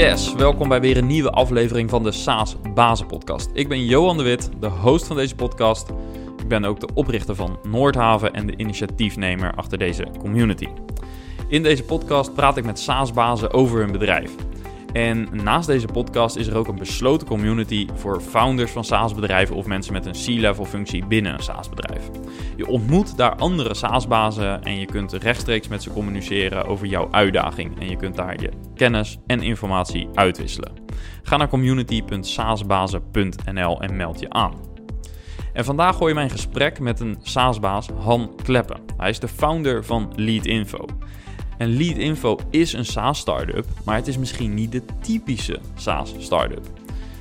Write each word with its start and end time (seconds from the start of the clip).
Yes, 0.00 0.34
welkom 0.34 0.68
bij 0.68 0.80
weer 0.80 0.96
een 0.96 1.06
nieuwe 1.06 1.30
aflevering 1.30 1.90
van 1.90 2.02
de 2.02 2.12
SaaS 2.12 2.56
Bazen 2.74 3.06
Podcast. 3.06 3.50
Ik 3.52 3.68
ben 3.68 3.84
Johan 3.84 4.16
de 4.16 4.22
Wit, 4.22 4.50
de 4.60 4.66
host 4.66 5.06
van 5.06 5.16
deze 5.16 5.34
podcast. 5.34 5.88
Ik 6.38 6.48
ben 6.48 6.64
ook 6.64 6.80
de 6.80 6.88
oprichter 6.94 7.34
van 7.34 7.58
Noordhaven 7.62 8.32
en 8.32 8.46
de 8.46 8.56
initiatiefnemer 8.56 9.54
achter 9.54 9.78
deze 9.78 10.06
community. 10.18 10.68
In 11.48 11.62
deze 11.62 11.84
podcast 11.84 12.34
praat 12.34 12.56
ik 12.56 12.64
met 12.64 12.78
SaaS-bazen 12.78 13.52
over 13.52 13.80
hun 13.80 13.92
bedrijf. 13.92 14.34
En 14.92 15.28
naast 15.32 15.66
deze 15.66 15.86
podcast 15.86 16.36
is 16.36 16.46
er 16.46 16.56
ook 16.56 16.68
een 16.68 16.78
besloten 16.78 17.26
community 17.26 17.86
voor 17.94 18.20
founders 18.20 18.70
van 18.70 18.84
SaaS-bedrijven 18.84 19.56
of 19.56 19.66
mensen 19.66 19.92
met 19.92 20.06
een 20.06 20.12
C-level 20.12 20.64
functie 20.64 21.06
binnen 21.06 21.32
een 21.32 21.42
SaaS-bedrijf. 21.42 22.10
Je 22.56 22.66
ontmoet 22.66 23.16
daar 23.16 23.36
andere 23.36 23.74
SaaS-bazen 23.74 24.62
en 24.62 24.78
je 24.78 24.86
kunt 24.86 25.12
rechtstreeks 25.12 25.68
met 25.68 25.82
ze 25.82 25.90
communiceren 25.90 26.66
over 26.66 26.86
jouw 26.86 27.08
uitdaging. 27.10 27.80
En 27.80 27.88
je 27.88 27.96
kunt 27.96 28.16
daar 28.16 28.40
je 28.40 28.50
kennis 28.74 29.18
en 29.26 29.42
informatie 29.42 30.08
uitwisselen. 30.14 30.72
Ga 31.22 31.36
naar 31.36 31.48
community.saasbazen.nl 31.48 33.80
en 33.80 33.96
meld 33.96 34.20
je 34.20 34.30
aan. 34.30 34.54
En 35.52 35.64
vandaag 35.64 35.96
gooi 35.96 36.08
je 36.08 36.14
mijn 36.14 36.30
gesprek 36.30 36.80
met 36.80 37.00
een 37.00 37.18
SaaS-baas, 37.22 37.88
Han 37.98 38.34
Kleppen. 38.42 38.80
Hij 38.96 39.10
is 39.10 39.18
de 39.18 39.28
founder 39.28 39.84
van 39.84 40.12
Leadinfo. 40.16 40.84
En 41.60 41.76
Leadinfo 41.76 42.38
is 42.50 42.72
een 42.72 42.84
SaaS-startup, 42.84 43.66
maar 43.84 43.96
het 43.96 44.06
is 44.06 44.18
misschien 44.18 44.54
niet 44.54 44.72
de 44.72 44.82
typische 45.00 45.58
SaaS-startup. 45.74 46.66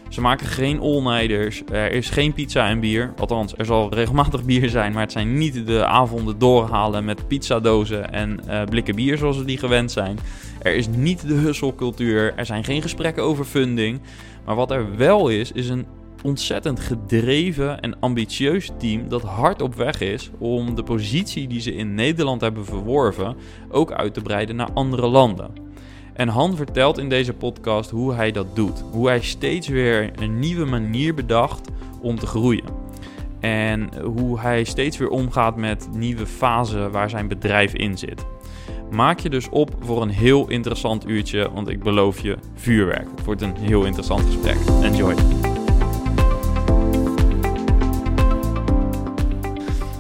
Ze 0.10 0.22
maken 0.22 0.48
geen 0.48 0.80
all-nighters, 0.80 1.62
er 1.72 1.92
is 1.92 2.10
geen 2.10 2.34
pizza 2.34 2.68
en 2.68 2.80
bier. 2.80 3.14
Althans, 3.18 3.54
er 3.58 3.66
zal 3.66 3.94
regelmatig 3.94 4.44
bier 4.44 4.70
zijn, 4.70 4.94
maar 4.94 5.02
het 5.02 5.12
zijn 5.12 5.38
niet 5.38 5.68
de 5.68 5.86
avonden 5.86 6.40
doorhalen 6.40 7.06
met 7.06 7.28
pizzadozen 7.28 8.14
en 8.14 8.40
uh, 8.48 8.64
blikken 8.64 8.96
bier 8.96 9.18
zoals 9.18 9.38
we 9.38 9.46
die 9.46 9.58
gewend 9.58 9.92
zijn. 9.92 10.20
Er 10.62 10.76
is 10.76 10.88
niet 10.88 11.28
de 11.28 11.34
husselcultuur, 11.34 12.34
er 12.36 12.46
zijn 12.46 12.64
geen 12.64 12.82
gesprekken 12.82 13.24
over 13.24 13.46
funding. 13.46 14.02
Maar 14.46 14.56
wat 14.56 14.72
er 14.72 14.98
wel 14.98 15.30
is, 15.30 15.52
is 15.52 15.70
een 15.70 15.86
ontzettend 16.24 16.80
gedreven 16.80 17.80
en 17.80 18.00
ambitieus 18.00 18.72
team 18.78 19.10
dat 19.10 19.22
hard 19.22 19.62
op 19.62 19.76
weg 19.76 20.02
is 20.02 20.30
om 20.38 20.76
de 20.76 20.84
positie 20.84 21.48
die 21.48 21.62
ze 21.62 21.74
in 21.76 21.94
Nederland 21.94 22.42
hebben 22.42 22.66
verworven 22.66 23.36
ook 23.70 23.92
uit 23.92 24.14
te 24.14 24.22
breiden 24.22 24.56
naar 24.56 24.72
andere 24.74 25.08
landen. 25.08 25.52
En 26.14 26.28
Han 26.28 26.56
vertelt 26.56 26.98
in 26.98 27.10
deze 27.10 27.34
podcast 27.34 27.90
hoe 27.90 28.14
hij 28.14 28.32
dat 28.32 28.56
doet. 28.56 28.84
Hoe 28.92 29.08
hij 29.08 29.22
steeds 29.22 29.68
weer 29.68 30.12
een 30.16 30.40
nieuwe 30.40 30.66
manier 30.66 31.14
bedacht 31.14 31.70
om 32.02 32.20
te 32.20 32.28
groeien. 32.28 32.66
En 33.40 33.90
hoe 34.04 34.40
hij 34.40 34.64
steeds 34.64 34.98
weer 34.98 35.10
omgaat 35.10 35.56
met 35.56 35.88
nieuwe 35.94 36.26
fasen 36.26 36.92
waar 36.92 37.10
zijn 37.10 37.28
bedrijf 37.28 37.74
in 37.74 37.98
zit. 37.98 38.26
Maak 38.92 39.20
je 39.20 39.30
dus 39.30 39.50
op 39.50 39.76
voor 39.80 40.02
een 40.02 40.10
heel 40.10 40.50
interessant 40.50 41.08
uurtje, 41.08 41.52
want 41.54 41.70
ik 41.70 41.84
beloof 41.84 42.20
je 42.20 42.38
vuurwerk. 42.56 43.08
Het 43.16 43.26
wordt 43.26 43.42
een 43.42 43.56
heel 43.58 43.86
interessant 43.86 44.22
gesprek. 44.26 44.58
Enjoy. 44.82 45.16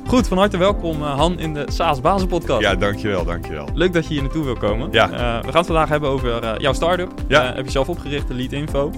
Goed, 0.10 0.28
van 0.28 0.38
harte 0.38 0.58
welkom 0.58 1.02
uh, 1.02 1.16
Han 1.18 1.40
in 1.40 1.54
de 1.54 1.66
SaaS 1.72 2.02
Bazen 2.02 2.28
podcast. 2.28 2.62
Ja, 2.62 2.76
dankjewel, 2.76 3.26
dankjewel. 3.26 3.68
Leuk 3.74 3.94
dat 3.94 4.08
je 4.08 4.14
hier 4.14 4.22
naartoe 4.22 4.44
wil 4.44 4.56
komen. 4.56 4.90
Ja. 4.92 5.06
Uh, 5.06 5.18
we 5.18 5.48
gaan 5.48 5.58
het 5.58 5.66
vandaag 5.66 5.90
hebben 5.90 6.10
over 6.10 6.44
uh, 6.44 6.52
jouw 6.58 6.74
start-up. 6.74 7.12
Ja. 7.28 7.54
heb 7.54 7.66
je 7.66 7.72
zelf 7.72 7.90
opgericht, 7.90 8.28
de 8.28 8.34
Lead 8.34 8.52
Info. 8.52 8.92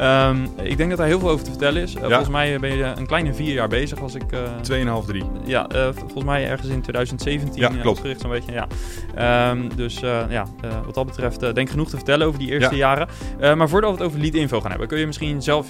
Um, 0.00 0.48
ik 0.62 0.76
denk 0.76 0.88
dat 0.88 0.98
daar 0.98 1.06
heel 1.06 1.18
veel 1.18 1.30
over 1.30 1.44
te 1.44 1.50
vertellen 1.50 1.82
is. 1.82 1.92
Ja. 1.92 2.00
Volgens 2.00 2.28
mij 2.28 2.58
ben 2.60 2.76
je 2.76 2.84
een 2.84 3.06
kleine 3.06 3.34
vier 3.34 3.52
jaar 3.52 3.68
bezig 3.68 4.00
als 4.00 4.14
ik... 4.14 4.24
Tweeënhalf, 4.60 5.04
drie. 5.04 5.24
Ja, 5.44 5.66
volgens 5.94 6.24
mij 6.24 6.48
ergens 6.48 6.68
in 6.68 6.82
2017 6.82 7.60
ja, 7.60 7.68
klopt. 7.68 7.86
opgericht 7.86 8.20
zo'n 8.20 8.30
beetje. 8.30 8.52
Ja. 8.52 9.50
Um, 9.50 9.76
dus 9.76 9.98
ja, 10.28 10.46
wat 10.84 10.94
dat 10.94 11.06
betreft 11.06 11.40
denk 11.40 11.58
ik 11.58 11.70
genoeg 11.70 11.88
te 11.88 11.96
vertellen 11.96 12.26
over 12.26 12.38
die 12.38 12.50
eerste 12.50 12.76
Ja. 12.76 13.06
jaren. 13.38 13.58
maar 13.58 13.68
voordat 13.68 13.90
we 13.90 13.96
het 13.96 14.06
over 14.06 14.20
Lead 14.20 14.34
Info 14.34 14.60
gaan 14.60 14.70
hebben, 14.70 14.88
kun 14.88 14.98
je 14.98 15.06
misschien 15.06 15.42
zelf, 15.42 15.66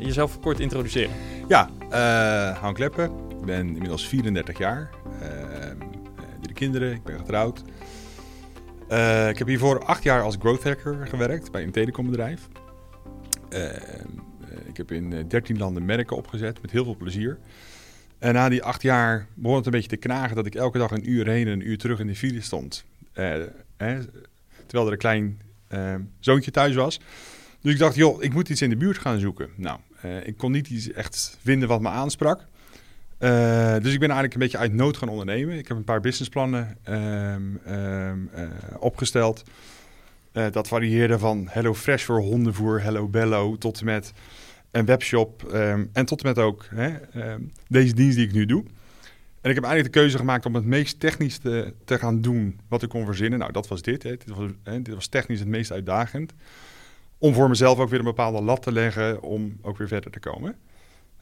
jezelf 0.00 0.40
kort 0.40 0.60
introduceren? 0.60 1.10
Ja, 1.48 1.68
Han 2.60 2.74
Kleppen. 2.74 3.26
Ben 3.46 3.66
inmiddels 3.66 4.08
34 4.08 4.58
jaar. 4.58 4.90
Uh, 5.22 5.70
drie 6.40 6.54
kinderen, 6.54 6.92
ik 6.92 7.02
ben 7.02 7.18
getrouwd. 7.18 7.62
Uh, 8.90 9.28
ik 9.28 9.38
heb 9.38 9.46
hiervoor 9.46 9.84
acht 9.84 10.02
jaar 10.02 10.22
als 10.22 10.36
growth 10.38 10.64
hacker 10.64 11.06
gewerkt 11.06 11.50
bij 11.50 11.62
een 11.62 11.70
telecombedrijf. 11.70 12.48
Uh, 13.50 13.70
ik 14.64 14.76
heb 14.76 14.92
in 14.92 15.28
13 15.28 15.58
landen 15.58 15.84
merken 15.84 16.16
opgezet 16.16 16.62
met 16.62 16.70
heel 16.70 16.84
veel 16.84 16.96
plezier. 16.96 17.38
En 18.18 18.34
na 18.34 18.48
die 18.48 18.62
acht 18.62 18.82
jaar 18.82 19.26
begon 19.34 19.56
het 19.56 19.66
een 19.66 19.72
beetje 19.72 19.88
te 19.88 19.96
knagen 19.96 20.36
dat 20.36 20.46
ik 20.46 20.54
elke 20.54 20.78
dag 20.78 20.90
een 20.90 21.10
uur 21.10 21.26
heen 21.26 21.46
en 21.46 21.52
een 21.52 21.68
uur 21.68 21.78
terug 21.78 21.98
in 21.98 22.06
de 22.06 22.16
file 22.16 22.40
stond. 22.40 22.84
Eh, 23.12 23.32
terwijl 24.66 24.86
er 24.86 24.92
een 24.92 24.98
klein 24.98 25.40
zoontje 26.20 26.50
thuis 26.50 26.74
was. 26.74 27.00
Dus 27.60 27.72
ik 27.72 27.78
dacht, 27.78 27.96
joh, 27.96 28.22
ik 28.22 28.32
moet 28.32 28.48
iets 28.48 28.62
in 28.62 28.70
de 28.70 28.76
buurt 28.76 28.98
gaan 28.98 29.18
zoeken. 29.18 29.48
Nou, 29.56 29.80
ik 30.24 30.36
kon 30.36 30.52
niet 30.52 30.68
iets 30.68 30.92
echt 30.92 31.38
vinden 31.42 31.68
wat 31.68 31.80
me 31.80 31.88
aansprak. 31.88 32.46
Uh, 33.18 33.76
dus 33.82 33.92
ik 33.92 33.98
ben 33.98 34.10
eigenlijk 34.10 34.34
een 34.34 34.40
beetje 34.40 34.58
uit 34.58 34.72
nood 34.72 34.96
gaan 34.96 35.08
ondernemen. 35.08 35.58
Ik 35.58 35.68
heb 35.68 35.76
een 35.76 35.84
paar 35.84 36.00
businessplannen 36.00 36.78
um, 36.88 37.60
um, 37.68 38.30
uh, 38.36 38.48
opgesteld. 38.78 39.42
Uh, 40.32 40.46
dat 40.50 40.68
varieerde 40.68 41.18
van 41.18 41.46
Hello 41.48 41.74
Fresh 41.74 42.04
voor 42.04 42.20
hondenvoer, 42.20 42.82
Hello 42.82 43.08
Bello, 43.08 43.56
tot 43.56 43.78
en 43.78 43.84
met 43.84 44.12
een 44.70 44.84
webshop 44.84 45.50
um, 45.52 45.90
en 45.92 46.06
tot 46.06 46.22
en 46.22 46.28
met 46.28 46.38
ook 46.38 46.66
hè, 46.74 46.92
deze 47.68 47.94
dienst 47.94 48.16
die 48.16 48.26
ik 48.26 48.32
nu 48.32 48.46
doe. 48.46 48.64
En 49.40 49.52
ik 49.52 49.58
heb 49.58 49.64
eigenlijk 49.64 49.94
de 49.94 50.00
keuze 50.00 50.18
gemaakt 50.18 50.46
om 50.46 50.54
het 50.54 50.64
meest 50.64 51.00
technisch 51.00 51.38
te, 51.38 51.74
te 51.84 51.98
gaan 51.98 52.20
doen 52.20 52.60
wat 52.68 52.82
ik 52.82 52.88
kon 52.88 53.04
verzinnen. 53.04 53.38
Nou, 53.38 53.52
dat 53.52 53.68
was 53.68 53.82
dit. 53.82 54.02
Hè. 54.02 54.10
Dit, 54.10 54.26
was, 54.26 54.50
hè, 54.62 54.82
dit 54.82 54.94
was 54.94 55.06
technisch 55.06 55.38
het 55.38 55.48
meest 55.48 55.72
uitdagend. 55.72 56.32
Om 57.18 57.34
voor 57.34 57.48
mezelf 57.48 57.78
ook 57.78 57.88
weer 57.88 57.98
een 57.98 58.04
bepaalde 58.04 58.42
lat 58.42 58.62
te 58.62 58.72
leggen 58.72 59.22
om 59.22 59.58
ook 59.62 59.78
weer 59.78 59.88
verder 59.88 60.10
te 60.10 60.20
komen. 60.20 60.56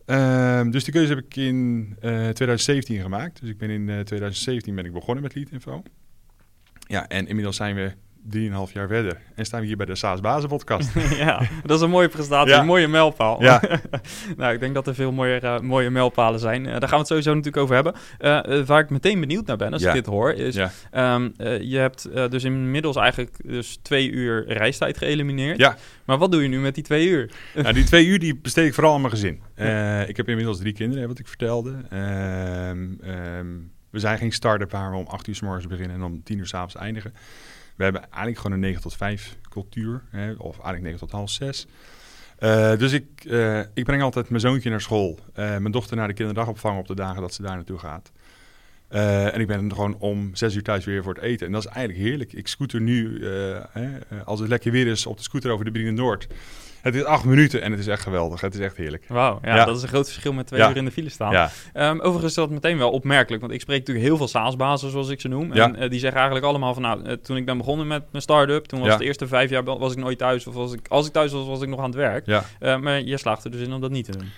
Uh, 0.07 0.71
dus 0.71 0.85
die 0.85 0.93
keuze 0.93 1.15
heb 1.15 1.25
ik 1.25 1.37
in 1.37 1.89
uh, 1.89 2.29
2017 2.29 3.01
gemaakt. 3.01 3.41
Dus 3.41 3.51
ik 3.51 3.59
ben 3.59 3.71
in 3.71 3.89
uh, 3.89 4.01
2017 4.01 4.75
ben 4.75 4.85
ik 4.85 4.93
begonnen 4.93 5.23
met 5.23 5.35
Leadinfo. 5.35 5.83
Ja, 6.87 7.09
en 7.09 7.27
inmiddels 7.27 7.57
zijn 7.57 7.75
we 7.75 7.93
3,5 8.33 8.73
jaar 8.73 8.89
verder. 8.89 9.19
En 9.35 9.45
staan 9.45 9.61
we 9.61 9.67
hier 9.67 9.77
bij 9.77 9.87
de 9.87 9.95
SaaS 9.95 10.21
Bazen 10.21 10.49
podcast. 10.49 10.91
ja, 11.17 11.43
dat 11.65 11.77
is 11.77 11.83
een 11.83 11.91
mooie 11.91 12.09
prestatie, 12.09 12.53
Ja. 12.53 12.61
een 12.61 12.67
mooie 12.67 12.89
mijlpaal. 12.89 13.43
Ja. 13.43 13.63
nou, 14.37 14.55
ik 14.55 14.61
denk 14.61 14.75
dat 14.75 14.87
er 14.87 14.95
veel 14.95 15.13
mooie, 15.13 15.41
uh, 15.43 15.59
mooie 15.61 15.91
mijlpalen 15.91 16.41
zijn. 16.41 16.65
Uh, 16.65 16.71
daar 16.71 16.81
gaan 16.81 16.91
we 16.91 16.97
het 16.97 17.07
sowieso 17.07 17.35
natuurlijk 17.35 17.63
over 17.63 17.75
hebben. 17.75 17.95
Uh, 18.21 18.65
waar 18.67 18.81
ik 18.81 18.91
meteen 18.91 19.21
benieuwd 19.21 19.47
naar 19.47 19.57
ben, 19.57 19.73
als 19.73 19.83
Ja. 19.83 19.89
ik 19.89 19.95
dit 19.95 20.07
hoor, 20.07 20.33
is... 20.33 20.55
Ja. 20.55 21.15
Um, 21.15 21.33
je 21.61 21.77
hebt 21.77 22.09
dus 22.31 22.45
inmiddels 22.45 22.97
eigenlijk 22.97 23.37
dus 23.49 23.79
twee 23.83 24.11
uur 24.11 24.45
reistijd 24.53 24.99
geëlimineerd. 24.99 25.59
Ja. 25.59 25.77
Maar 26.05 26.19
wat 26.19 26.33
doe 26.33 26.43
je 26.43 26.49
nu 26.49 26.61
met 26.61 26.75
die 26.75 26.85
twee 26.85 27.09
uur? 27.09 27.31
nou, 27.55 27.73
die 27.75 27.85
twee 27.85 28.07
uur 28.07 28.19
die 28.19 28.37
besteed 28.37 28.67
ik 28.67 28.75
vooral 28.75 28.95
aan 28.95 29.01
mijn 29.01 29.13
gezin. 29.13 29.41
Ik 30.09 30.17
heb 30.17 30.29
inmiddels 30.29 30.59
drie 30.59 30.73
kinderen, 30.73 31.09
wat 31.09 31.19
ik 31.19 31.29
vertelde. 31.29 31.71
Um, 31.71 33.01
um, 33.05 33.73
we 33.91 33.99
zijn 33.99 34.19
geen 34.19 34.33
start-up 34.33 34.71
waar 34.71 34.91
we 34.91 34.97
om 34.97 35.07
acht 35.07 35.27
uur 35.27 35.35
s 35.35 35.41
morgens 35.41 35.67
beginnen 35.67 35.97
en 35.97 36.03
om 36.03 36.23
tien 36.23 36.39
uur 36.39 36.47
s 36.47 36.55
avonds 36.55 36.77
eindigen. 36.77 37.15
We 37.77 37.83
hebben 37.83 38.03
eigenlijk 38.03 38.37
gewoon 38.37 38.53
een 38.53 38.61
9 38.61 38.83
tot 38.83 38.97
5 38.97 39.37
cultuur, 39.49 40.03
hè, 40.11 40.33
of 40.33 40.55
eigenlijk 40.55 40.83
9 40.83 40.99
tot 40.99 41.11
half 41.11 41.31
6. 41.31 41.67
Uh, 42.39 42.77
dus 42.77 42.93
ik, 42.93 43.05
uh, 43.25 43.61
ik 43.75 43.85
breng 43.85 44.03
altijd 44.03 44.29
mijn 44.29 44.41
zoontje 44.41 44.71
naar 44.71 44.81
school, 44.81 45.19
uh, 45.29 45.35
mijn 45.35 45.71
dochter 45.71 45.97
naar 45.97 46.09
de 46.09 46.15
kinderdagopvang 46.15 46.79
op 46.79 46.87
de 46.87 46.95
dagen 46.95 47.21
dat 47.21 47.35
ze 47.35 47.43
daar 47.43 47.55
naartoe 47.55 47.79
gaat. 47.79 48.13
En 48.89 49.41
ik 49.41 49.47
ben 49.47 49.73
gewoon 49.73 49.97
om 49.99 50.35
zes 50.35 50.55
uur 50.55 50.63
thuis 50.63 50.85
weer 50.85 51.03
voor 51.03 51.15
het 51.15 51.23
eten. 51.23 51.47
En 51.47 51.53
dat 51.53 51.65
is 51.65 51.71
eigenlijk 51.71 52.09
heerlijk. 52.09 52.33
Ik 52.33 52.49
scooter 52.49 52.81
nu, 52.81 53.27
hè, 53.71 53.89
als 54.25 54.41
het 54.41 54.49
lekker 54.49 54.73
weer 54.73 54.87
is, 54.87 55.07
op 55.07 55.17
de 55.17 55.23
scooter 55.23 55.51
over 55.51 55.65
de 55.65 55.71
Brienen 55.71 55.95
Noord. 55.95 56.27
Het 56.85 56.95
is 56.95 57.05
acht 57.05 57.25
minuten 57.25 57.63
en 57.63 57.71
het 57.71 57.81
is 57.81 57.87
echt 57.87 58.03
geweldig. 58.03 58.41
Het 58.41 58.55
is 58.55 58.61
echt 58.61 58.77
heerlijk. 58.77 59.05
Wauw, 59.09 59.39
ja, 59.43 59.55
Ja. 59.57 59.65
dat 59.65 59.77
is 59.77 59.83
een 59.83 59.89
groot 59.89 60.05
verschil 60.11 60.33
met 60.33 60.47
twee 60.47 60.61
Ja. 60.61 60.71
uur 60.71 60.77
in 60.77 60.85
de 60.85 60.91
file 60.91 61.09
staan. 61.09 61.33
Ja, 61.33 61.51
Ehm, 61.73 61.97
overigens 61.99 62.25
is 62.25 62.35
dat 62.35 62.51
meteen 62.51 62.79
wel 62.79 62.91
opmerkelijk, 62.91 63.43
want 63.43 63.55
ik 63.55 63.61
spreek 63.61 63.79
natuurlijk 63.79 64.07
heel 64.07 64.17
veel 64.17 64.29
SaaS-bazen, 64.29 64.91
zoals 64.91 65.09
ik 65.09 65.21
ze 65.21 65.29
noem. 65.29 65.53
En 65.53 65.77
eh, 65.77 65.91
die 65.91 65.99
zeggen 65.99 66.19
eigenlijk 66.19 66.47
allemaal 66.47 66.73
van, 66.75 66.83
nou, 66.83 67.05
eh, 67.05 67.13
toen 67.13 67.37
ik 67.37 67.45
ben 67.47 67.57
begonnen 67.59 67.87
met 67.87 68.03
mijn 68.11 68.23
start-up, 68.23 68.65
toen 68.65 68.81
was 68.81 68.99
de 68.99 69.05
eerste 69.05 69.27
vijf 69.27 69.51
jaar 69.51 69.65
was 69.65 69.93
ik 69.93 69.99
nooit 69.99 70.19
thuis, 70.19 70.47
of 70.47 70.55
was 70.55 70.73
ik, 70.73 70.87
als 70.89 71.07
ik 71.07 71.13
thuis 71.13 71.33
was, 71.33 71.47
was 71.47 71.63
ik 71.63 71.69
nog 71.69 71.79
aan 71.79 71.85
het 71.85 71.95
werk. 71.95 72.27
ja. 72.27 72.45
Eh, 72.61 72.77
maar 72.79 73.01
je 73.01 73.17
slaagt 73.17 73.45
er 73.45 73.51
dus 73.51 73.61
in 73.61 73.73
om 73.73 73.81
dat 73.81 73.91
niet 73.91 74.05
te 74.05 74.13
doen. 74.19 74.31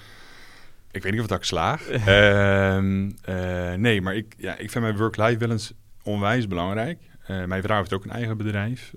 Ik 0.91 1.03
weet 1.03 1.13
niet 1.13 1.21
of 1.21 1.27
dat 1.27 1.39
ik 1.39 1.45
slaag. 1.45 1.89
Ehm, 1.91 3.11
eh, 3.25 3.73
nee, 3.75 4.01
maar 4.03 4.17
ik, 4.17 4.35
ja, 4.39 4.53
ik 4.57 4.71
vind 4.71 4.85
mijn 4.85 4.97
work-life 4.97 5.37
balance 5.39 5.73
onwijs 6.03 6.47
belangrijk. 6.49 6.99
Mijn 7.47 7.63
vrouw 7.63 7.77
heeft 7.79 7.93
ook 7.93 8.05
een 8.05 8.11
eigen 8.11 8.37
bedrijf. 8.37 8.93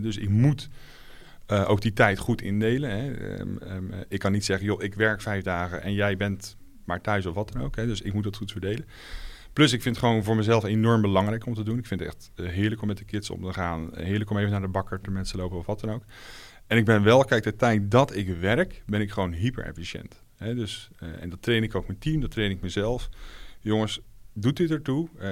Dus 0.00 0.16
ik 0.16 0.28
moet 0.28 0.68
eh, 1.50 1.70
ook 1.70 1.80
die 1.80 1.92
tijd 1.92 2.18
goed 2.18 2.42
indelen. 2.42 2.90
Hè. 2.90 3.12
Ehm, 3.12 3.56
ehm, 3.56 3.84
ik 4.08 4.18
kan 4.18 4.32
niet 4.32 4.44
zeggen, 4.44 4.66
joh, 4.66 4.82
ik 4.82 4.94
werk 4.94 5.20
vijf 5.20 5.42
dagen 5.42 5.82
en 5.82 5.92
jij 5.92 6.16
bent 6.16 6.56
maar 6.84 7.00
thuis 7.00 7.26
of 7.26 7.34
wat 7.34 7.52
dan 7.52 7.62
ook. 7.62 7.76
Hè. 7.76 7.86
Dus 7.86 8.00
ik 8.00 8.12
moet 8.12 8.24
dat 8.24 8.36
goed 8.36 8.52
verdelen. 8.52 8.86
Plus, 9.52 9.72
ik 9.72 9.82
vind 9.82 9.96
het 9.96 10.04
gewoon 10.04 10.24
voor 10.24 10.36
mezelf 10.36 10.64
enorm 10.64 11.00
belangrijk 11.00 11.46
om 11.46 11.54
te 11.54 11.62
doen. 11.62 11.78
Ik 11.78 11.86
vind 11.86 12.00
het 12.00 12.08
echt 12.08 12.30
eh, 12.34 12.46
heerlijk 12.46 12.80
om 12.80 12.88
met 12.88 12.98
de 12.98 13.04
kids 13.04 13.30
om 13.30 13.42
te 13.42 13.52
gaan. 13.52 13.90
Heerlijk 13.94 14.30
om 14.30 14.38
even 14.38 14.50
naar 14.50 14.60
de 14.60 14.68
bakker 14.68 15.00
te 15.00 15.10
mensen 15.10 15.38
lopen 15.38 15.58
of 15.58 15.66
wat 15.66 15.80
dan 15.80 15.90
ook. 15.90 16.04
En 16.66 16.76
ik 16.76 16.84
ben 16.84 17.02
wel, 17.02 17.24
kijk, 17.24 17.42
de 17.42 17.56
tijd 17.56 17.90
dat 17.90 18.14
ik 18.14 18.28
werk, 18.28 18.82
ben 18.86 19.00
ik 19.00 19.10
gewoon 19.10 19.32
hyper 19.32 19.64
efficiënt. 19.64 20.22
Dus, 20.38 20.90
en 20.98 21.28
dat 21.30 21.42
train 21.42 21.62
ik 21.62 21.74
ook 21.74 21.86
mijn 21.86 21.98
team, 21.98 22.20
dat 22.20 22.30
train 22.30 22.50
ik 22.50 22.60
mezelf. 22.60 23.08
Jongens, 23.60 24.00
doet 24.32 24.56
dit 24.56 24.70
ertoe? 24.70 25.08
Uh, 25.20 25.30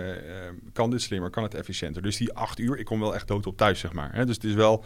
kan 0.73 0.91
dit 0.91 1.03
slimmer? 1.03 1.31
Kan 1.31 1.43
het 1.43 1.55
efficiënter? 1.55 2.03
Dus 2.03 2.17
die 2.17 2.33
acht 2.33 2.59
uur, 2.59 2.79
ik 2.79 2.85
kom 2.85 3.01
wel 3.01 3.15
echt 3.15 3.29
dood 3.29 3.47
op 3.47 3.57
thuis, 3.57 3.81
zeg 3.81 3.93
maar. 3.93 4.27
Dus 4.27 4.35
het 4.35 4.45
is 4.45 4.55
wel 4.55 4.85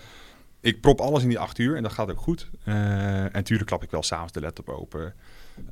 ik 0.63 0.81
prop 0.81 1.01
alles 1.01 1.23
in 1.23 1.29
die 1.29 1.39
acht 1.39 1.59
uur 1.59 1.77
en 1.77 1.83
dat 1.83 1.93
gaat 1.93 2.11
ook 2.11 2.21
goed. 2.21 2.51
Uh, 2.65 2.75
en 3.25 3.31
natuurlijk 3.33 3.69
klap 3.69 3.83
ik 3.83 3.91
wel 3.91 4.03
s'avonds 4.03 4.33
de 4.33 4.41
laptop 4.41 4.69
open. 4.69 5.15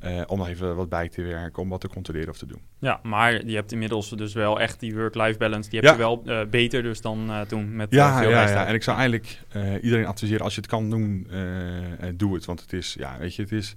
Uh, 0.03 0.21
om 0.27 0.37
nog 0.37 0.47
even 0.47 0.75
wat 0.75 0.89
bij 0.89 1.09
te 1.09 1.21
werken, 1.21 1.63
om 1.63 1.69
wat 1.69 1.81
te 1.81 1.87
controleren 1.87 2.29
of 2.29 2.37
te 2.37 2.45
doen. 2.45 2.61
Ja, 2.79 2.99
maar 3.03 3.45
je 3.45 3.55
hebt 3.55 3.71
inmiddels 3.71 4.09
dus 4.09 4.33
wel 4.33 4.59
echt 4.59 4.79
die 4.79 4.95
work-life 4.95 5.37
balance. 5.37 5.69
Die 5.69 5.79
heb 5.79 5.91
je 5.91 5.97
wel 5.97 6.21
uh, 6.25 6.41
beter 6.49 6.83
dus 6.83 7.01
dan 7.01 7.29
uh, 7.29 7.41
toen 7.41 7.75
met 7.75 7.91
ja, 7.91 8.19
veel 8.19 8.29
ja, 8.29 8.49
ja, 8.49 8.65
en 8.65 8.73
ik 8.73 8.83
zou 8.83 8.97
eigenlijk 8.97 9.39
iedereen 9.81 10.05
adviseren, 10.05 10.43
als 10.43 10.55
je 10.55 10.61
het 10.61 10.69
kan 10.69 10.89
doen, 10.89 11.27
doe 12.15 12.33
het. 12.33 12.45
Want 12.45 12.61
het 12.61 12.73
is, 12.73 12.95
ja, 12.99 13.17
weet 13.19 13.35
je, 13.35 13.41
het 13.41 13.51
is... 13.51 13.75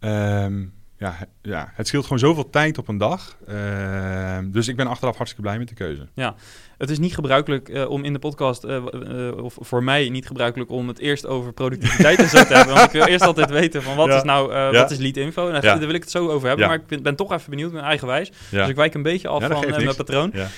Um, 0.00 0.72
ja, 0.98 1.16
ja, 1.42 1.72
het 1.74 1.86
scheelt 1.86 2.02
gewoon 2.02 2.18
zoveel 2.18 2.50
tijd 2.50 2.78
op 2.78 2.88
een 2.88 2.98
dag. 2.98 3.36
Uh, 3.48 4.38
dus 4.44 4.68
ik 4.68 4.76
ben 4.76 4.86
achteraf 4.86 5.16
hartstikke 5.16 5.46
blij 5.48 5.58
met 5.58 5.68
de 5.68 5.74
keuze. 5.74 6.08
Ja, 6.14 6.34
het 6.78 6.90
is 6.90 6.98
niet 6.98 7.14
gebruikelijk 7.14 7.68
uh, 7.68 7.90
om 7.90 8.04
in 8.04 8.12
de 8.12 8.18
podcast, 8.18 8.64
uh, 8.64 8.84
of 9.36 9.56
voor 9.60 9.82
mij 9.84 10.08
niet 10.08 10.26
gebruikelijk 10.26 10.70
om 10.70 10.88
het 10.88 10.98
eerst 10.98 11.26
over 11.26 11.52
productiviteit 11.52 12.18
en 12.18 12.28
zo 12.28 12.44
te 12.44 12.54
hebben. 12.54 12.74
Want 12.74 12.86
ik 12.86 12.92
wil 12.92 13.06
eerst 13.06 13.24
altijd 13.24 13.50
weten 13.50 13.82
van 13.82 13.96
wat 13.96 14.06
Ja. 14.08 14.16
is 14.16 14.22
nou, 14.22 14.52
Ja. 14.54 14.70
wat 14.72 14.90
is 14.90 14.98
lead 14.98 15.16
info? 15.16 15.46
En 15.46 15.52
daar, 15.52 15.64
Ja. 15.64 15.74
daar 15.76 15.86
wil 15.86 15.94
ik 15.94 16.02
het 16.02 16.10
zo 16.10 16.28
over 16.28 16.48
hebben, 16.48 16.66
maar 16.66 16.76
ik 16.76 16.86
ben, 16.86 17.02
ben 17.02 17.16
toch 17.16 17.32
even 17.32 17.50
benieuwd, 17.50 17.72
mijn 17.72 17.84
eigen 17.84 18.06
wijs. 18.06 18.30
Ja. 18.50 18.60
Dus 18.60 18.68
ik 18.68 18.76
wijk 18.76 18.94
een 18.94 19.02
beetje 19.02 19.28
af 19.28 19.42
van 19.42 19.64
eh, 19.64 19.76
mijn 19.84 19.96
patroon. 19.96 20.32
Ehm, 20.32 20.48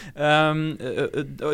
eh, 0.79 1.03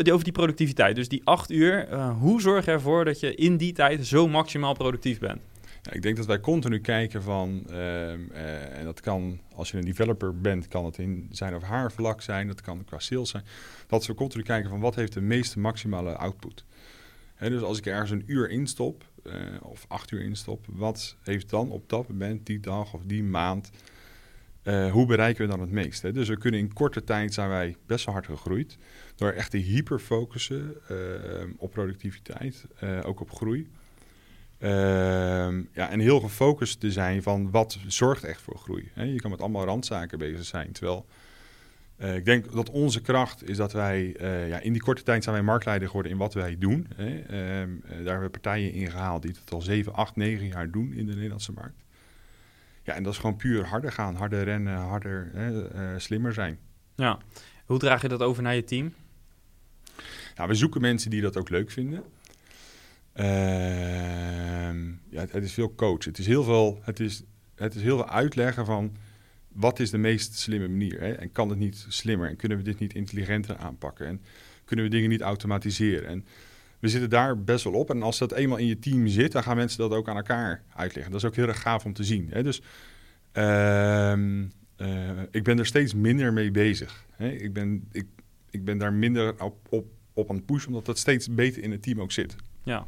eh, 0.07 0.13
over 0.13 0.23
die 0.23 0.33
productiviteit, 0.33 0.95
dus 0.95 1.07
die 1.07 1.21
acht 1.23 1.51
uur, 1.51 1.87
eh, 1.87 2.09
hoe 2.19 2.41
zorg 2.41 2.65
je 2.65 2.71
ervoor 2.71 3.05
dat 3.05 3.19
je 3.19 3.35
in 3.35 3.57
die 3.57 3.73
tijd 3.73 4.07
zo 4.07 4.27
maximaal 4.27 4.73
productief 4.73 5.19
bent? 5.19 5.39
Ik 5.91 6.01
denk 6.01 6.17
dat 6.17 6.25
wij 6.25 6.39
continu 6.39 6.79
kijken 6.79 7.23
van, 7.23 7.63
ehm, 7.67 8.19
eh, 8.31 8.77
en 8.77 8.85
dat 8.85 8.99
kan, 8.99 9.39
als 9.55 9.71
je 9.71 9.77
een 9.77 9.85
developer 9.85 10.41
bent, 10.41 10.67
kan 10.67 10.85
het 10.85 10.97
in 10.97 11.27
zijn 11.31 11.55
of 11.55 11.63
haar 11.63 11.91
vlak 11.91 12.21
zijn, 12.21 12.47
dat 12.47 12.61
kan 12.61 12.85
qua 12.85 12.99
sales 12.99 13.29
zijn, 13.29 13.43
dat 13.87 14.05
we 14.05 14.13
continu 14.13 14.43
kijken 14.43 14.69
van 14.69 14.79
wat 14.79 14.95
heeft 14.95 15.13
de 15.13 15.21
meeste 15.21 15.59
maximale 15.59 16.15
output. 16.15 16.65
Dus 17.39 17.61
als 17.61 17.77
ik 17.77 17.85
ergens 17.85 18.11
een 18.11 18.23
uur 18.25 18.49
instop, 18.49 19.05
eh, 19.23 19.33
of 19.61 19.85
acht 19.87 20.11
uur 20.11 20.21
instop, 20.21 20.65
wat 20.69 21.15
heeft 21.21 21.49
dan 21.49 21.71
op 21.71 21.89
dat 21.89 22.07
moment, 22.07 22.45
die 22.45 22.59
dag 22.59 22.93
of 22.93 23.01
die 23.05 23.23
maand, 23.23 23.69
eh, 24.61 24.91
hoe 24.91 25.05
bereiken 25.05 25.45
we 25.45 25.51
dan 25.51 25.59
het 25.59 25.71
meest? 25.71 26.13
Dus 26.13 26.27
we 26.27 26.37
kunnen 26.37 26.59
in 26.59 26.73
korte 26.73 27.03
tijd 27.03 27.33
zijn 27.33 27.49
wij 27.49 27.75
best 27.85 28.05
wel 28.05 28.13
hard 28.13 28.25
gegroeid, 28.25 28.77
door 29.15 29.31
echt 29.31 29.51
te 29.51 29.57
hyperfocussen 29.57 30.75
op 31.57 31.71
productiviteit, 31.71 32.65
ook 33.03 33.19
op 33.19 33.31
groei. 33.31 33.69
Ehm, 34.63 35.61
ja, 35.73 35.89
en 35.89 35.99
heel 35.99 36.19
gefocust 36.19 36.79
te 36.79 36.91
zijn 36.91 37.23
van 37.23 37.51
wat 37.51 37.77
zorgt 37.87 38.23
echt 38.23 38.41
voor 38.41 38.57
groei. 38.57 38.91
Hè? 38.93 39.03
Je 39.03 39.21
kan 39.21 39.31
met 39.31 39.41
allemaal 39.41 39.65
randzaken 39.65 40.17
bezig 40.17 40.45
zijn. 40.45 40.71
Terwijl 40.71 41.05
eh, 41.95 42.15
ik 42.15 42.25
denk 42.25 42.51
dat 42.53 42.69
onze 42.69 43.01
kracht 43.01 43.49
is 43.49 43.57
dat 43.57 43.73
wij 43.73 44.15
eh, 44.15 44.47
ja, 44.47 44.59
in 44.59 44.73
die 44.73 44.81
korte 44.81 45.03
tijd 45.03 45.23
zijn 45.23 45.35
wij 45.35 45.43
marktleider 45.43 45.87
geworden 45.87 46.11
in 46.11 46.17
wat 46.17 46.33
wij 46.33 46.57
doen. 46.57 46.87
Hè? 46.95 47.19
Ehm, 47.19 47.69
eh, 47.83 47.89
daar 47.89 48.05
hebben 48.05 48.21
we 48.21 48.29
partijen 48.29 48.71
in 48.71 48.91
gehaald 48.91 49.21
die 49.21 49.35
het 49.39 49.53
al 49.53 49.61
7, 49.61 49.93
8, 49.93 50.15
9 50.15 50.47
jaar 50.47 50.71
doen 50.71 50.93
in 50.93 51.05
de 51.05 51.13
Nederlandse 51.13 51.51
markt. 51.51 51.83
Ja, 52.83 52.93
en 52.93 53.03
dat 53.03 53.13
is 53.13 53.19
gewoon 53.19 53.35
puur 53.35 53.65
harder 53.65 53.91
gaan, 53.91 54.15
harder 54.15 54.43
rennen, 54.43 54.77
harder, 54.77 55.31
hè, 55.33 55.99
slimmer 55.99 56.33
zijn. 56.33 56.57
Ja. 56.95 57.19
Hoe 57.65 57.79
draag 57.79 58.01
je 58.01 58.07
dat 58.07 58.21
over 58.21 58.43
naar 58.43 58.55
je 58.55 58.63
team? 58.63 58.93
Nou, 60.35 60.49
we 60.49 60.55
zoeken 60.55 60.81
mensen 60.81 61.09
die 61.09 61.21
dat 61.21 61.37
ook 61.37 61.49
leuk 61.49 61.71
vinden. 61.71 62.03
Ehm, 63.13 64.85
ja, 65.09 65.25
het, 65.29 65.43
is 65.43 65.53
veel 65.53 65.75
coach. 65.75 66.05
Het 66.05 66.17
is 66.17 66.25
heel 66.25 66.43
veel, 66.43 66.79
het 66.81 66.99
is, 66.99 67.23
het 67.55 67.75
is 67.75 67.81
heel 67.81 67.97
veel 67.97 68.09
uitleggen 68.09 68.65
van 68.65 68.95
wat 69.47 69.79
is 69.79 69.89
de 69.89 69.97
meest 69.97 70.37
slimme 70.37 70.67
manier. 70.67 70.99
Hè? 70.99 71.11
En 71.11 71.31
kan 71.31 71.49
het 71.49 71.59
niet 71.59 71.85
slimmer? 71.89 72.29
En 72.29 72.35
kunnen 72.35 72.57
we 72.57 72.63
dit 72.63 72.79
niet 72.79 72.93
intelligenter 72.93 73.57
aanpakken? 73.57 74.07
En 74.07 74.21
kunnen 74.65 74.85
we 74.85 74.91
dingen 74.91 75.09
niet 75.09 75.21
automatiseren? 75.21 76.07
En 76.07 76.25
we 76.79 76.87
zitten 76.87 77.09
daar 77.09 77.43
best 77.43 77.63
wel 77.63 77.73
op. 77.73 77.89
En 77.89 78.03
als 78.03 78.17
dat 78.17 78.31
eenmaal 78.31 78.57
in 78.57 78.65
je 78.65 78.79
team 78.79 79.07
zit, 79.07 79.31
dan 79.31 79.43
gaan 79.43 79.55
mensen 79.55 79.77
dat 79.77 79.91
ook 79.91 80.09
aan 80.09 80.15
elkaar 80.15 80.63
uitleggen. 80.75 81.11
Dat 81.11 81.21
is 81.21 81.27
ook 81.27 81.35
heel 81.35 81.47
erg 81.47 81.61
gaaf 81.61 81.85
om 81.85 81.93
te 81.93 82.03
zien. 82.03 82.27
Hè? 82.29 82.43
Dus 82.43 82.61
ehm, 83.31 84.45
eh, 84.75 85.21
ik 85.31 85.43
ben 85.43 85.59
er 85.59 85.65
steeds 85.65 85.93
minder 85.93 86.33
mee 86.33 86.51
bezig. 86.51 87.05
Hè? 87.11 87.29
Ik, 87.29 87.53
ben, 87.53 87.87
ik, 87.91 88.05
ik 88.49 88.65
ben 88.65 88.77
daar 88.77 88.93
minder 88.93 89.43
op, 89.43 89.67
op, 89.69 89.85
op 90.13 90.29
aan 90.29 90.35
het 90.35 90.45
pushen, 90.45 90.67
omdat 90.67 90.85
dat 90.85 90.97
steeds 90.97 91.33
beter 91.33 91.63
in 91.63 91.71
het 91.71 91.81
team 91.81 92.01
ook 92.01 92.11
zit. 92.11 92.35
Ja, 92.63 92.87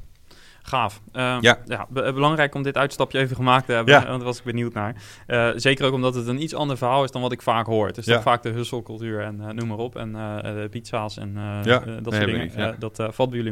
gaaf. 0.67 1.01
Eh, 1.11 1.37
Ja. 1.41 1.57
be- 1.89 2.11
belangrijk 2.13 2.55
om 2.55 2.63
dit 2.63 2.77
uitstapje 2.77 3.19
even 3.19 3.35
gemaakt 3.35 3.65
te 3.65 3.71
hebben, 3.71 3.93
Ja. 3.93 3.99
want 4.05 4.15
daar 4.15 4.23
was 4.25 4.37
ik 4.37 4.43
benieuwd 4.43 4.73
naar. 4.73 4.95
Eh, 5.27 5.49
zeker 5.55 5.85
ook 5.85 5.93
omdat 5.93 6.15
het 6.15 6.27
een 6.27 6.41
iets 6.41 6.53
ander 6.53 6.77
verhaal 6.77 7.03
is 7.03 7.11
dan 7.11 7.21
wat 7.21 7.31
ik 7.31 7.41
vaak 7.41 7.65
hoor. 7.65 7.87
Het 7.87 7.97
is 7.97 8.05
Ja. 8.05 8.21
vaak 8.21 8.43
de 8.43 8.49
husselcultuur 8.49 9.21
en 9.21 9.41
eh, 9.41 9.47
noem 9.49 9.67
maar 9.67 9.77
op. 9.77 9.95
En 9.95 10.15
eh, 10.15 10.37
de 10.41 10.67
pizza's 10.71 11.17
en 11.17 11.31
Ja, 11.63 11.79
dat 12.01 12.13
soort 12.13 12.25
dingen. 12.25 12.51
ja. 12.55 12.75
Dat 12.79 13.03
valt 13.09 13.29
bij 13.29 13.37
jullie 13.39 13.51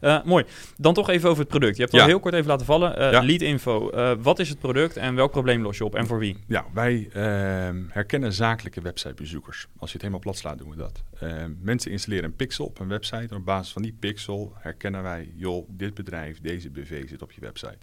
mee. 0.00 0.22
Mooi. 0.24 0.44
Dan 0.76 0.94
toch 0.94 1.08
even 1.08 1.28
over 1.28 1.40
het 1.40 1.48
product. 1.48 1.76
Je 1.76 1.82
hebt 1.82 1.94
al 1.94 2.00
Ja. 2.00 2.06
heel 2.06 2.20
kort 2.20 2.34
even 2.34 2.46
laten 2.46 2.66
vallen. 2.66 3.10
Ja. 3.12 3.22
Lead 3.22 3.40
info. 3.40 3.90
Wat 4.22 4.38
is 4.38 4.48
het 4.48 4.58
product 4.58 4.96
en 4.96 5.14
welk 5.14 5.30
probleem 5.30 5.62
los 5.62 5.78
je 5.78 5.84
op 5.84 5.94
en 5.94 6.06
voor 6.06 6.18
wie? 6.18 6.36
Ja, 6.46 6.64
wij 6.74 7.08
ehm, 7.12 7.82
herkennen 7.88 8.32
zakelijke 8.32 8.80
websitebezoekers. 8.80 9.66
Als 9.78 9.88
je 9.90 9.92
het 9.92 10.00
helemaal 10.02 10.18
plat 10.20 10.36
slaat, 10.36 10.58
doen 10.58 10.70
we 10.70 10.76
dat. 10.76 11.02
Ehm, 11.20 11.50
mensen 11.60 11.90
installeren 11.90 12.24
een 12.24 12.36
pixel 12.36 12.64
op 12.64 12.78
een 12.78 12.88
website. 12.88 13.26
En 13.30 13.36
op 13.36 13.44
basis 13.44 13.72
van 13.72 13.82
die 13.82 13.96
pixel 14.00 14.52
herkennen 14.58 15.02
wij, 15.02 15.32
joh, 15.36 15.68
dit 15.68 15.94
bedrijf, 15.94 16.40
deze 16.52 16.70
BV 16.70 17.08
zit 17.08 17.22
op 17.22 17.32
je 17.32 17.40
website. 17.40 17.78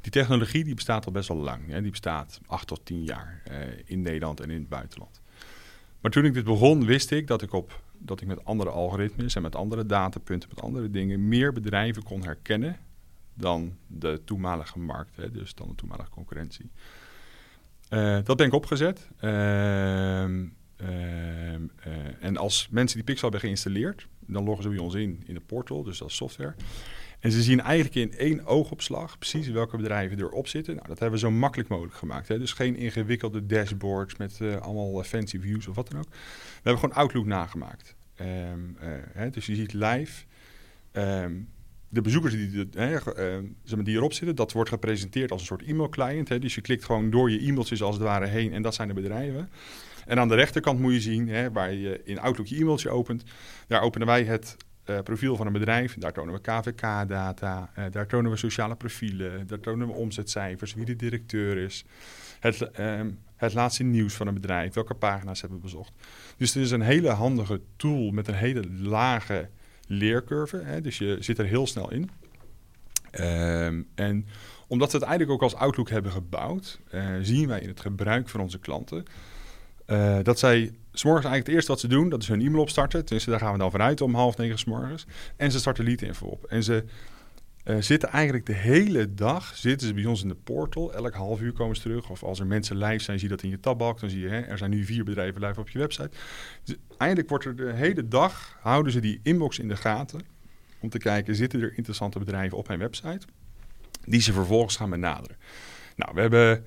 Die 0.00 0.12
technologie 0.12 0.64
die 0.64 0.74
bestaat 0.74 1.06
al 1.06 1.12
best 1.12 1.28
wel 1.28 1.36
lang. 1.36 1.68
Hè? 1.68 1.82
Die 1.82 1.90
bestaat 1.90 2.40
acht 2.46 2.66
tot 2.66 2.84
tien 2.84 3.04
jaar 3.04 3.42
eh, 3.44 3.58
in 3.84 4.02
Nederland 4.02 4.40
en 4.40 4.50
in 4.50 4.58
het 4.58 4.68
buitenland. 4.68 5.20
Maar 6.00 6.10
toen 6.10 6.24
ik 6.24 6.34
dit 6.34 6.44
begon, 6.44 6.84
wist 6.84 7.10
ik 7.10 7.26
dat 7.26 7.42
ik, 7.42 7.52
op, 7.52 7.82
dat 7.98 8.20
ik 8.20 8.26
met 8.26 8.44
andere 8.44 8.70
algoritmes 8.70 9.34
en 9.34 9.42
met 9.42 9.56
andere 9.56 9.86
datapunten, 9.86 10.48
met 10.48 10.60
andere 10.60 10.90
dingen, 10.90 11.28
meer 11.28 11.52
bedrijven 11.52 12.02
kon 12.02 12.24
herkennen 12.24 12.76
dan 13.34 13.76
de 13.86 14.20
toenmalige 14.24 14.78
markt, 14.78 15.16
hè? 15.16 15.30
dus 15.30 15.54
dan 15.54 15.68
de 15.68 15.74
toenmalige 15.74 16.10
concurrentie. 16.10 16.70
Eh, 17.88 18.18
dat 18.24 18.36
ben 18.36 18.46
ik 18.46 18.52
opgezet. 18.52 19.08
Ehm, 19.18 20.44
ehm, 20.76 21.62
eh, 21.76 21.92
en 22.20 22.36
als 22.36 22.68
mensen 22.70 22.96
die 22.96 23.04
Pixel 23.04 23.22
hebben 23.22 23.40
geïnstalleerd, 23.40 24.06
dan 24.26 24.44
loggen 24.44 24.62
ze 24.62 24.68
bij 24.68 24.78
ons 24.78 24.94
in 24.94 25.22
in 25.26 25.34
de 25.34 25.40
portal, 25.40 25.82
dus 25.82 26.00
is 26.00 26.16
software. 26.16 26.54
En 27.26 27.32
ze 27.32 27.42
zien 27.42 27.60
eigenlijk 27.60 27.94
in 27.94 28.18
één 28.18 28.44
oogopslag 28.46 29.18
precies 29.18 29.48
welke 29.48 29.76
bedrijven 29.76 30.18
erop 30.18 30.48
zitten. 30.48 30.74
Nou, 30.74 30.88
dat 30.88 30.98
hebben 30.98 31.20
we 31.20 31.26
zo 31.26 31.30
makkelijk 31.30 31.68
mogelijk 31.68 31.94
gemaakt. 31.94 32.28
Hè? 32.28 32.38
Dus 32.38 32.52
geen 32.52 32.76
ingewikkelde 32.76 33.46
dashboards 33.46 34.16
met 34.16 34.38
eh, 34.40 34.56
allemaal 34.56 35.00
eh, 35.00 35.06
fancy 35.08 35.40
views 35.40 35.66
of 35.66 35.74
wat 35.74 35.90
dan 35.90 35.98
ook. 36.00 36.08
We 36.08 36.60
hebben 36.62 36.78
gewoon 36.80 36.94
Outlook 36.96 37.26
nagemaakt. 37.26 37.94
Ehm, 38.14 38.28
eh, 38.80 38.88
hè? 39.12 39.30
Dus 39.30 39.46
je 39.46 39.54
ziet 39.54 39.72
live 39.72 40.24
ehm, 40.92 41.32
de 41.88 42.00
bezoekers 42.00 42.32
die, 42.34 42.68
de- 42.68 42.78
eh, 42.78 43.74
maar, 43.74 43.84
die 43.84 43.96
erop 43.96 44.12
zitten. 44.12 44.36
Dat 44.36 44.52
wordt 44.52 44.70
gepresenteerd 44.70 45.30
als 45.30 45.40
een 45.40 45.46
soort 45.46 45.62
e-mail-client. 45.62 46.40
Dus 46.40 46.54
je 46.54 46.60
klikt 46.60 46.84
gewoon 46.84 47.10
door 47.10 47.30
je 47.30 47.46
e-mailtjes 47.46 47.82
als 47.82 47.94
het 47.94 48.04
ware 48.04 48.26
heen 48.26 48.52
en 48.52 48.62
dat 48.62 48.74
zijn 48.74 48.88
de 48.88 48.94
bedrijven. 48.94 49.50
En 50.06 50.18
aan 50.18 50.28
de 50.28 50.34
rechterkant 50.34 50.80
moet 50.80 50.92
je 50.92 51.00
zien, 51.00 51.28
hè, 51.28 51.52
waar 51.52 51.72
je 51.72 52.00
in 52.04 52.18
Outlook 52.18 52.46
je 52.46 52.56
e-mailtje 52.56 52.90
opent. 52.90 53.22
Daar 53.66 53.82
openen 53.82 54.06
wij 54.06 54.24
het 54.24 54.56
eh, 54.86 55.00
profiel 55.00 55.36
van 55.36 55.46
een 55.46 55.52
bedrijf. 55.52 55.94
Daar 55.98 56.12
tonen 56.12 56.34
we 56.34 56.40
KVK-data, 56.40 57.70
eh, 57.74 57.84
daar 57.90 58.06
tonen 58.06 58.30
we 58.30 58.36
sociale 58.36 58.76
profielen, 58.76 59.46
daar 59.46 59.60
tonen 59.60 59.86
we 59.86 59.92
omzetcijfers, 59.92 60.74
wie 60.74 60.84
de 60.84 60.96
directeur 60.96 61.56
is, 61.56 61.84
het, 62.40 62.70
ehm, 62.70 63.10
het 63.36 63.54
laatste 63.54 63.82
nieuws 63.82 64.14
van 64.14 64.26
een 64.26 64.34
bedrijf, 64.34 64.74
welke 64.74 64.94
pagina's 64.94 65.40
hebben 65.40 65.58
we 65.58 65.64
bezocht. 65.64 65.92
Dus 66.36 66.54
het 66.54 66.62
is 66.62 66.70
een 66.70 66.80
hele 66.80 67.08
handige 67.08 67.60
tool 67.76 68.10
met 68.10 68.28
een 68.28 68.34
hele 68.34 68.70
lage 68.70 69.48
leercurve. 69.86 70.56
Hè, 70.56 70.80
dus 70.80 70.98
je 70.98 71.16
zit 71.20 71.38
er 71.38 71.46
heel 71.46 71.66
snel 71.66 71.90
in. 71.92 72.10
Ehm, 73.10 73.82
en 73.94 74.26
omdat 74.66 74.92
we 74.92 74.98
het 74.98 75.06
eigenlijk 75.06 75.36
ook 75.36 75.42
als 75.42 75.60
Outlook 75.60 75.90
hebben 75.90 76.12
gebouwd, 76.12 76.80
eh, 76.90 77.14
zien 77.20 77.48
wij 77.48 77.60
in 77.60 77.68
het 77.68 77.80
gebruik 77.80 78.28
van 78.28 78.40
onze 78.40 78.58
klanten 78.58 79.04
dat 80.22 80.38
zij 80.38 80.72
s'morgens 80.98 81.26
eigenlijk 81.26 81.46
het 81.46 81.54
eerste 81.54 81.70
wat 81.70 81.80
ze 81.80 81.88
doen, 81.88 82.08
dat 82.08 82.22
is 82.22 82.28
hun 82.28 82.40
e-mail 82.40 82.62
opstarten. 82.62 83.04
Tenminste, 83.04 83.30
daar 83.30 83.40
gaan 83.40 83.52
we 83.52 83.58
dan 83.58 83.70
vanuit 83.70 84.00
om 84.00 84.14
half 84.14 84.36
negen 84.36 84.58
s'morgens. 84.58 85.06
En 85.36 85.50
ze 85.50 85.58
starten 85.58 85.84
lead 85.84 86.02
info 86.02 86.26
op. 86.26 86.44
En 86.44 86.62
ze 86.62 86.84
eh, 87.66 87.76
zitten 87.80 88.08
eigenlijk 88.08 88.46
de 88.46 88.52
hele 88.52 89.14
dag 89.14 89.56
zitten 89.56 89.86
ze 89.86 89.94
bij 89.94 90.04
ons 90.04 90.22
in 90.22 90.28
de 90.28 90.34
portal. 90.34 90.94
Elk 90.94 91.14
half 91.14 91.40
uur 91.40 91.52
komen 91.52 91.76
ze 91.76 91.82
terug. 91.82 92.10
Of 92.10 92.22
als 92.22 92.40
er 92.40 92.46
mensen 92.46 92.76
live 92.76 93.02
zijn, 93.02 93.18
zie 93.18 93.28
je 93.28 93.34
dat 93.34 93.44
in 93.44 93.50
je 93.50 93.60
tabbalk. 93.60 94.00
Dan 94.00 94.10
zie 94.10 94.20
je, 94.20 94.28
hè, 94.28 94.40
er 94.40 94.58
zijn 94.58 94.70
nu 94.70 94.84
vier 94.84 95.04
bedrijven 95.04 95.46
live 95.46 95.60
op 95.60 95.68
je 95.68 95.78
website. 95.78 96.10
Dus 96.64 96.76
eigenlijk 96.98 97.30
wordt 97.30 97.44
er 97.44 97.56
de 97.56 97.72
hele 97.72 98.08
dag, 98.08 98.58
houden 98.60 98.92
ze 98.92 99.00
die 99.00 99.20
inbox 99.22 99.58
in 99.58 99.68
de 99.68 99.76
gaten. 99.76 100.20
Om 100.80 100.88
te 100.88 100.98
kijken, 100.98 101.34
zitten 101.34 101.62
er 101.62 101.72
interessante 101.76 102.18
bedrijven 102.18 102.58
op 102.58 102.66
mijn 102.66 102.78
website? 102.78 103.26
Die 104.04 104.20
ze 104.20 104.32
vervolgens 104.32 104.76
gaan 104.76 104.90
benaderen. 104.90 105.36
Nou, 105.96 106.14
we 106.14 106.20
hebben 106.20 106.64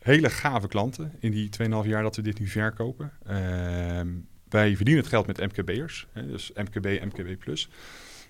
hele 0.00 0.30
gave 0.30 0.68
klanten 0.68 1.12
in 1.18 1.30
die 1.30 1.50
2,5 1.82 1.88
jaar 1.88 2.02
dat 2.02 2.16
we 2.16 2.22
dit 2.22 2.38
nu 2.38 2.46
verkopen. 2.46 3.12
Ehm, 3.26 4.08
wij 4.48 4.76
verdienen 4.76 5.02
het 5.02 5.12
geld 5.12 5.26
met 5.26 5.40
MKB'ers, 5.40 6.06
dus 6.14 6.52
MKB, 6.54 7.04
MKB+. 7.04 7.66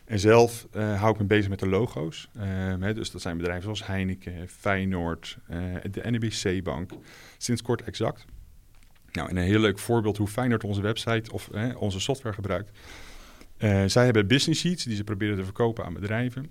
En 0.05 0.19
zelf 0.19 0.67
eh, 0.73 1.01
hou 1.01 1.13
ik 1.13 1.21
me 1.21 1.27
bezig 1.27 1.49
met 1.49 1.59
de 1.59 1.69
logo's. 1.69 2.29
Ehm, 2.35 2.83
hè, 2.83 2.95
dus 2.95 3.11
dat 3.11 3.21
zijn 3.21 3.37
bedrijven 3.37 3.63
zoals 3.63 3.87
Heineken, 3.87 4.49
Feyenoord, 4.49 5.39
eh, 5.47 5.59
de 5.91 6.11
NEBC-bank, 6.11 6.91
sinds 7.39 7.63
kort 7.63 7.83
Exact. 7.83 8.25
Nou, 9.13 9.29
en 9.29 9.37
een 9.37 9.43
heel 9.43 9.61
leuk 9.61 9.79
voorbeeld 9.79 10.17
hoe 10.17 10.27
Feyenoord 10.27 10.65
onze 10.65 10.81
website 10.81 11.33
of 11.33 11.49
onze 11.77 12.01
software 12.01 12.35
gebruikt. 12.35 12.71
Eh, 13.57 13.85
zij 13.87 14.05
hebben 14.05 14.27
business 14.27 14.61
sheets 14.61 14.85
die 14.85 14.97
ze 14.97 15.05
proberen 15.05 15.37
te 15.37 15.45
verkopen 15.45 15.85
aan 15.85 15.95
bedrijven. 15.95 16.51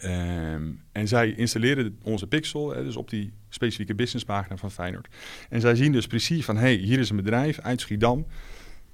Ehm, 0.00 0.62
en 0.92 1.08
zij 1.08 1.34
installeren 1.34 1.98
onze 2.02 2.26
pixel, 2.26 2.70
hè, 2.70 2.84
dus 2.84 2.96
op 2.96 3.10
die 3.10 3.32
specifieke 3.48 3.94
businesspagina 3.94 4.56
van 4.56 4.70
Feyenoord. 4.70 5.08
En 5.48 5.60
zij 5.60 5.74
zien 5.74 5.92
dus 5.92 6.06
precies 6.06 6.44
van, 6.44 6.56
hey, 6.56 6.74
hier 6.74 6.98
is 6.98 7.10
een 7.10 7.16
bedrijf 7.16 7.58
uit 7.58 7.80
Schiedam, 7.80 8.26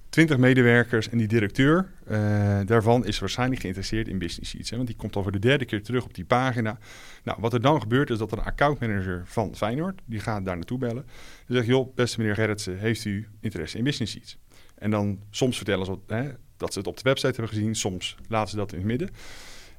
20 0.08 0.36
medewerkers 0.36 1.08
en 1.08 1.18
die 1.18 1.26
directeur 1.26 1.92
uh, 2.10 2.60
daarvan 2.64 3.06
is 3.06 3.18
waarschijnlijk 3.18 3.60
geïnteresseerd 3.60 4.08
in 4.08 4.18
Business 4.18 4.50
Sheets. 4.50 4.70
Hè, 4.70 4.76
want 4.76 4.88
die 4.88 4.96
komt 4.96 5.16
al 5.16 5.22
voor 5.22 5.32
de 5.32 5.38
derde 5.38 5.64
keer 5.64 5.82
terug 5.82 6.04
op 6.04 6.14
die 6.14 6.24
pagina. 6.24 6.78
Nou, 7.22 7.38
wat 7.40 7.52
er 7.52 7.60
dan 7.60 7.80
gebeurt 7.80 8.10
is 8.10 8.18
dat 8.18 8.32
een 8.32 8.42
accountmanager 8.42 9.22
van 9.24 9.56
Feyenoord, 9.56 10.00
die 10.04 10.20
gaat 10.20 10.44
daar 10.44 10.56
naartoe 10.56 10.78
bellen. 10.78 11.04
Die 11.46 11.56
zegt, 11.56 11.68
joh, 11.68 11.94
beste 11.94 12.18
meneer 12.18 12.34
Gerritsen, 12.34 12.78
heeft 12.78 13.04
u 13.04 13.28
interesse 13.40 13.78
in 13.78 13.84
Business 13.84 14.12
Sheets? 14.12 14.38
En 14.74 14.90
dan 14.90 15.18
soms 15.30 15.56
vertellen 15.56 15.86
ze 15.86 15.98
hè, 16.06 16.30
dat 16.56 16.72
ze 16.72 16.78
het 16.78 16.88
op 16.88 16.96
de 16.96 17.02
website 17.02 17.32
hebben 17.32 17.48
gezien, 17.48 17.74
soms 17.74 18.16
laten 18.28 18.50
ze 18.50 18.56
dat 18.56 18.72
in 18.72 18.78
het 18.78 18.86
midden. 18.86 19.10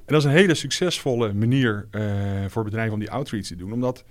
En 0.07 0.13
dat 0.13 0.23
is 0.23 0.31
een 0.31 0.37
hele 0.37 0.53
succesvolle 0.53 1.33
manier 1.33 1.87
uh, 1.91 2.45
voor 2.47 2.63
bedrijven 2.63 2.93
om 2.93 2.99
die 2.99 3.11
outreach 3.11 3.45
te 3.45 3.55
doen. 3.55 3.71
Omdat, 3.71 4.03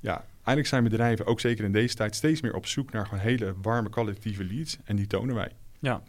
ja, 0.00 0.24
eigenlijk 0.34 0.66
zijn 0.66 0.82
bedrijven, 0.82 1.26
ook 1.26 1.40
zeker 1.40 1.64
in 1.64 1.72
deze 1.72 1.94
tijd, 1.94 2.14
steeds 2.14 2.40
meer 2.40 2.54
op 2.54 2.66
zoek 2.66 2.92
naar 2.92 3.06
gewoon 3.06 3.20
hele 3.20 3.54
warme 3.62 3.90
kwalitatieve 3.90 4.44
leads. 4.44 4.78
En 4.84 4.96
die 4.96 5.06
tonen 5.06 5.34
wij. 5.34 5.50
Ja, 5.78 6.02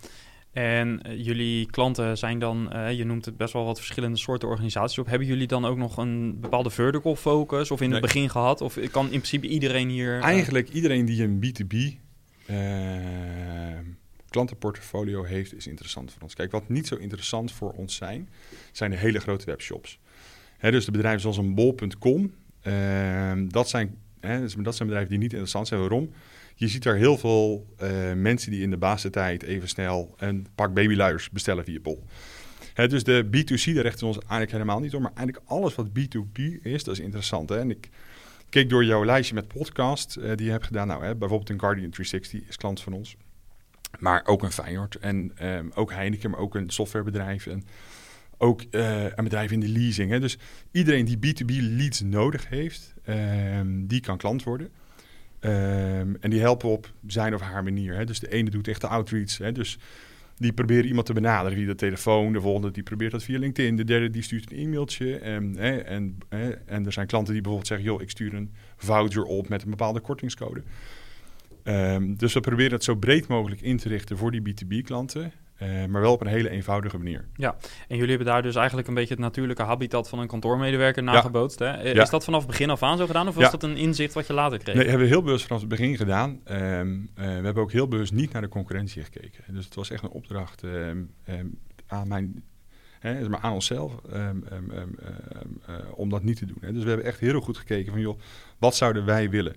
en 0.52 1.00
uh, 1.08 1.26
jullie 1.26 1.66
klanten 1.66 2.18
zijn 2.18 2.40
dan, 2.40 2.70
uh, 2.74 2.92
je 2.92 3.06
noemt 3.06 3.26
het 3.26 3.38
best 3.38 3.54
wel 3.54 3.66
wat 3.66 3.78
verschillende 3.78 4.18
soorten 4.18 4.48
organisaties 4.48 4.98
op. 4.98 5.06
Hebben 5.06 5.28
jullie 5.28 5.48
dan 5.48 5.66
ook 5.66 5.78
nog 5.78 5.98
een 5.98 6.40
bepaalde 6.40 6.70
vertical 6.70 7.16
focus 7.16 7.72
of 7.72 7.82
in 7.82 7.90
nee. 7.90 8.00
het 8.00 8.08
begin 8.08 8.30
gehad? 8.30 8.62
Of 8.62 8.78
kan 8.92 9.04
in 9.04 9.10
principe 9.10 9.48
iedereen 9.48 9.90
hier... 9.90 10.20
Eigenlijk 10.20 10.70
iedereen 10.70 11.06
die 11.06 11.24
een 11.24 11.44
B2B 11.46 12.00
klantenportfolio 14.32 15.24
heeft, 15.24 15.56
is 15.56 15.68
interessant 15.68 16.12
voor 16.12 16.22
ons. 16.22 16.36
Kijk, 16.36 16.52
wat 16.52 16.70
niet 16.70 16.88
zo 16.88 16.96
interessant 16.96 17.52
voor 17.52 17.72
ons 17.72 17.96
zijn, 17.96 18.30
zijn 18.72 18.92
de 18.92 18.98
hele 18.98 19.20
grote 19.20 19.46
webshops. 19.46 20.00
Dus 20.60 20.86
de 20.86 20.92
bedrijven 20.92 21.22
zoals 21.22 21.38
een 21.38 21.56
bol.com, 21.56 22.34
uh, 22.64 23.32
dat, 23.48 23.70
zijn, 23.70 23.98
dus 24.20 24.54
dat 24.54 24.76
zijn 24.76 24.88
bedrijven 24.88 25.10
die 25.10 25.20
niet 25.20 25.32
interessant 25.32 25.68
zijn. 25.68 25.80
Waarom? 25.80 26.12
Je 26.56 26.68
ziet 26.68 26.84
daar 26.84 26.96
heel 26.96 27.18
veel 27.18 27.66
uh, 27.82 28.14
mensen 28.14 28.52
die 28.52 28.62
in 28.62 28.70
de 28.70 28.78
basistijd 28.78 29.44
even 29.44 29.68
snel 29.68 30.16
een 30.18 30.48
pak 30.56 30.74
babyluiers 30.74 31.30
bestellen 31.30 31.64
via 31.64 31.80
bol. 31.80 32.04
Dus 32.74 33.04
de 33.04 33.26
B2C, 33.26 33.74
daar 33.74 33.84
rechten 33.84 34.00
we 34.00 34.06
ons 34.06 34.18
eigenlijk 34.18 34.52
helemaal 34.52 34.80
niet 34.80 34.96
om. 34.96 35.02
Maar 35.02 35.14
eigenlijk 35.16 35.50
alles 35.50 35.76
wat 35.76 35.88
B2B 35.88 36.62
is, 36.62 36.84
dat 36.84 36.94
is 36.94 37.00
interessant. 37.00 37.52
En 37.52 37.70
ik 37.70 37.90
keek 38.50 38.70
door 38.70 38.86
jouw 38.86 39.06
lijstje 39.06 39.36
met 39.36 39.48
podcast 39.48 40.18
uh, 40.18 40.36
die 40.36 40.46
je 40.46 40.52
hebt 40.52 40.66
gedaan. 40.66 40.88
Nou, 40.88 41.00
bijvoorbeeld 41.02 41.50
een 41.50 41.60
Guardian 41.60 41.90
360 41.90 42.50
is 42.50 42.58
klant 42.58 42.82
van 42.82 42.94
ons. 42.94 43.16
Maar 44.00 44.22
ook 44.26 44.44
een 44.44 44.52
Feyenoord 44.52 44.96
en 44.96 45.32
um, 45.48 45.72
ook 45.76 45.92
Heineken, 45.92 46.30
maar 46.30 46.40
ook 46.40 46.56
een 46.56 46.70
softwarebedrijf 46.70 47.48
en 47.48 47.64
ook 48.38 48.64
uh, 48.72 49.04
een 49.04 49.24
bedrijf 49.24 49.52
in 49.52 49.60
de 49.60 49.70
leasing. 49.70 50.12
Hè. 50.12 50.20
Dus 50.20 50.38
iedereen 50.72 51.06
die 51.06 51.18
B2B 51.18 51.62
leads 51.62 52.02
nodig 52.02 52.50
heeft, 52.50 52.94
um, 53.08 53.88
die 53.88 54.00
kan 54.00 54.18
klant 54.18 54.44
worden. 54.44 54.70
Um, 55.40 56.18
en 56.20 56.30
die 56.30 56.40
helpen 56.40 56.70
op 56.70 56.92
zijn 57.08 57.34
of 57.34 57.42
haar 57.42 57.64
manier. 57.64 57.96
Hè. 57.96 58.06
Dus 58.06 58.20
de 58.20 58.32
ene 58.32 58.50
doet 58.50 58.68
echt 58.68 58.82
de 58.82 58.88
outreach. 58.88 59.38
Hè. 59.38 59.52
Dus 59.52 59.78
die 60.38 60.54
proberen 60.54 60.86
iemand 60.86 61.06
te 61.06 61.14
benaderen 61.14 61.58
via 61.58 61.68
de 61.68 61.76
telefoon. 61.76 62.34
De 62.34 62.42
volgende 62.42 62.72
die 62.72 62.84
probeert 62.84 63.12
dat 63.12 63.24
via 63.24 63.40
LinkedIn. 63.40 63.76
De 63.76 63.84
derde 63.84 64.10
die 64.10 64.22
stuurt 64.22 64.52
een 64.52 64.58
e-mailtje. 64.58 65.18
En, 65.18 65.56
hè, 65.58 65.78
en, 65.78 66.18
hè, 66.30 66.50
en 66.50 66.86
er 66.86 66.94
zijn 66.94 67.08
klanten 67.08 67.34
die 67.34 67.42
bijvoorbeeld 67.42 67.72
zeggen... 67.72 67.88
joh, 67.88 68.02
ik 68.02 68.10
stuur 68.10 68.34
een 68.34 68.54
voucher 68.76 69.24
op 69.24 69.50
met 69.50 69.64
een 69.64 69.70
bepaalde 69.70 70.00
kortingscode. 70.00 70.64
Um, 71.64 72.16
dus 72.18 72.34
we 72.34 72.40
proberen 72.40 72.72
het 72.72 72.84
zo 72.84 72.96
breed 72.96 73.28
mogelijk 73.28 73.62
in 73.62 73.78
te 73.78 73.90
richten 73.90 74.18
voor 74.18 74.32
die 74.32 74.42
B2B-klanten. 74.42 75.32
Uh, 75.62 75.86
maar 75.86 76.02
wel 76.02 76.14
op 76.14 76.22
een 76.22 76.28
hele 76.28 76.50
eenvoudige 76.50 76.98
manier. 76.98 77.26
Ja, 77.36 77.56
en 77.88 77.96
jullie 77.96 78.10
hebben 78.10 78.28
daar 78.28 78.42
dus 78.42 78.56
eigenlijk 78.56 78.88
een 78.88 78.94
beetje 78.94 79.14
het 79.14 79.24
natuurlijke 79.24 79.64
habitat 79.64 80.10
van 80.10 80.20
een 80.20 80.28
kantoormedewerker 80.28 81.04
nagebootst. 81.04 81.60
Ja. 81.60 81.66
Hè? 81.66 81.92
Ja. 81.92 82.02
Is 82.02 82.10
dat 82.10 82.24
vanaf 82.24 82.40
het 82.40 82.50
begin 82.50 82.70
af 82.70 82.84
aan 82.84 82.98
zo 82.98 83.06
gedaan 83.06 83.28
of 83.28 83.36
was 83.36 83.44
ja. 83.44 83.50
dat 83.50 83.64
een 83.64 83.78
inzicht 83.78 84.14
wat 84.14 84.28
je 84.28 84.34
later 84.34 84.58
kreeg? 84.58 84.76
Nee, 84.76 84.88
hebben 84.88 85.08
we 85.08 85.14
heel 85.14 85.24
bewust 85.24 85.46
vanaf 85.46 85.62
het 85.62 85.70
begin 85.70 85.98
gedaan. 85.98 86.42
Um, 86.52 87.10
uh, 87.16 87.26
we 87.26 87.32
hebben 87.32 87.64
ook 87.64 87.72
heel 87.72 87.88
bewust 87.88 88.14
niet 88.14 88.32
naar 88.32 88.42
de 88.42 88.48
concurrentie 88.48 89.04
gekeken. 89.04 89.44
Dus 89.48 89.66
het 89.66 89.76
was 89.76 89.90
echt 89.90 90.04
een 90.04 90.10
opdracht 90.10 90.64
um, 90.64 91.14
aan 91.88 92.08
mijn 92.08 92.44
Hè, 93.00 93.30
maar 93.30 93.40
aan 93.40 93.54
onszelf 93.54 93.94
om 95.96 96.10
dat 96.10 96.24
niet 96.24 96.38
te 96.38 96.46
doen. 96.46 96.58
Hè. 96.62 96.74
Dus 96.74 96.84
we 96.84 96.88
hebben 96.90 97.08
echt 97.08 97.20
heel 97.20 97.40
goed 97.40 97.58
gekeken 97.58 97.92
van, 97.92 98.02
joh, 98.02 98.20
wat 98.58 98.76
zouden 98.76 99.06
wij 99.06 99.30
willen? 99.30 99.56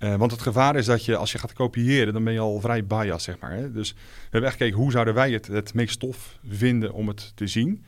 Uh, 0.00 0.14
want 0.14 0.30
het 0.30 0.40
gevaar 0.40 0.76
is 0.76 0.86
dat 0.86 1.04
je, 1.04 1.16
als 1.16 1.32
je 1.32 1.38
gaat 1.38 1.52
kopiëren, 1.52 2.12
dan 2.12 2.24
ben 2.24 2.32
je 2.32 2.38
al 2.38 2.60
vrij 2.60 2.84
biased, 2.84 3.22
zeg 3.22 3.38
maar. 3.38 3.52
Hè? 3.52 3.72
Dus 3.72 3.92
we 3.92 3.98
hebben 4.22 4.50
echt 4.50 4.58
gekeken, 4.58 4.78
hoe 4.78 4.90
zouden 4.90 5.14
wij 5.14 5.30
het, 5.30 5.46
het 5.46 5.74
meest 5.74 5.92
stof 5.92 6.38
vinden 6.48 6.92
om 6.92 7.08
het 7.08 7.32
te 7.34 7.46
zien? 7.46 7.84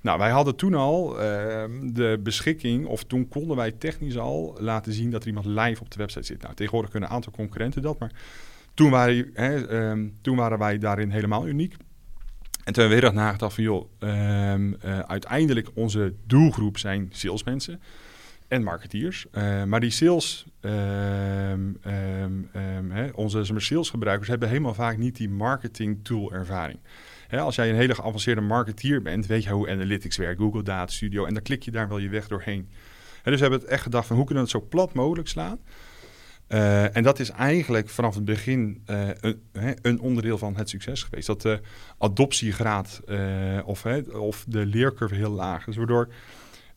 Nou, 0.00 0.18
wij 0.18 0.30
hadden 0.30 0.56
toen 0.56 0.74
al 0.74 1.12
uh, 1.12 1.20
de 1.82 2.20
beschikking, 2.22 2.86
of 2.86 3.04
toen 3.04 3.28
konden 3.28 3.56
wij 3.56 3.72
technisch 3.72 4.18
al 4.18 4.56
laten 4.60 4.92
zien 4.92 5.10
dat 5.10 5.22
er 5.22 5.28
iemand 5.28 5.46
live 5.46 5.80
op 5.80 5.90
de 5.90 5.98
website 5.98 6.26
zit. 6.26 6.42
Nou, 6.42 6.54
tegenwoordig 6.54 6.90
kunnen 6.90 7.08
een 7.08 7.14
aantal 7.14 7.32
concurrenten 7.32 7.82
dat, 7.82 7.98
maar 7.98 8.12
toen 8.74 8.90
waren, 8.90 9.30
hè, 9.32 9.90
um, 9.90 10.16
toen 10.20 10.36
waren 10.36 10.58
wij 10.58 10.78
daarin 10.78 11.10
helemaal 11.10 11.46
uniek. 11.46 11.72
En 11.72 12.72
toen 12.72 12.82
hebben 12.82 12.88
we 12.88 12.94
heel 12.94 13.14
erg 13.14 13.24
nagedacht 13.24 13.54
van, 13.54 13.64
joh, 13.64 13.90
um, 13.98 14.76
uh, 14.84 14.98
uiteindelijk 14.98 15.68
onze 15.74 16.14
doelgroep 16.26 16.78
zijn 16.78 17.08
salesmensen 17.12 17.80
en 18.48 18.62
marketeers. 18.62 19.26
Uh, 19.32 19.64
maar 19.64 19.80
die 19.80 19.90
sales, 19.90 20.46
um, 20.60 20.72
um, 20.72 22.50
um, 22.56 22.90
hè, 22.90 23.08
onze 23.14 23.44
salesgebruikers 23.56 24.28
hebben 24.28 24.48
helemaal 24.48 24.74
vaak 24.74 24.96
niet 24.96 25.16
die 25.16 25.28
marketing 25.28 25.98
tool 26.02 26.32
ervaring. 26.32 26.78
Hè, 27.28 27.40
als 27.40 27.54
jij 27.54 27.70
een 27.70 27.76
hele 27.76 27.94
geavanceerde 27.94 28.40
marketeer 28.40 29.02
bent, 29.02 29.26
weet 29.26 29.44
je 29.44 29.50
hoe 29.50 29.70
analytics 29.70 30.16
werkt, 30.16 30.40
Google 30.40 30.62
Data 30.62 30.92
Studio, 30.92 31.24
en 31.24 31.34
dan 31.34 31.42
klik 31.42 31.62
je 31.62 31.70
daar 31.70 31.88
wel 31.88 31.98
je 31.98 32.08
weg 32.08 32.28
doorheen. 32.28 32.68
Hè, 33.22 33.30
dus 33.30 33.40
we 33.40 33.46
hebben 33.46 33.60
het 33.60 33.68
echt 33.68 33.82
gedacht 33.82 34.06
van 34.06 34.16
hoe 34.16 34.24
kunnen 34.24 34.44
we 34.44 34.50
het 34.50 34.62
zo 34.62 34.68
plat 34.68 34.94
mogelijk 34.94 35.28
slaan. 35.28 35.58
Uh, 36.48 36.96
en 36.96 37.02
dat 37.02 37.18
is 37.18 37.30
eigenlijk 37.30 37.88
vanaf 37.88 38.14
het 38.14 38.24
begin 38.24 38.82
uh, 38.86 39.08
een, 39.20 39.40
een, 39.82 40.00
onderdeel 40.00 40.38
van 40.38 40.56
het 40.56 40.68
succes 40.68 41.02
geweest. 41.02 41.26
Dat 41.26 41.42
de 41.42 41.60
adoptiegraad 41.98 43.00
of, 43.64 43.86
of 44.12 44.44
de 44.48 44.66
leercurve 44.66 45.14
heel 45.14 45.30
laag 45.30 45.66
is, 45.66 45.76
waardoor 45.76 46.08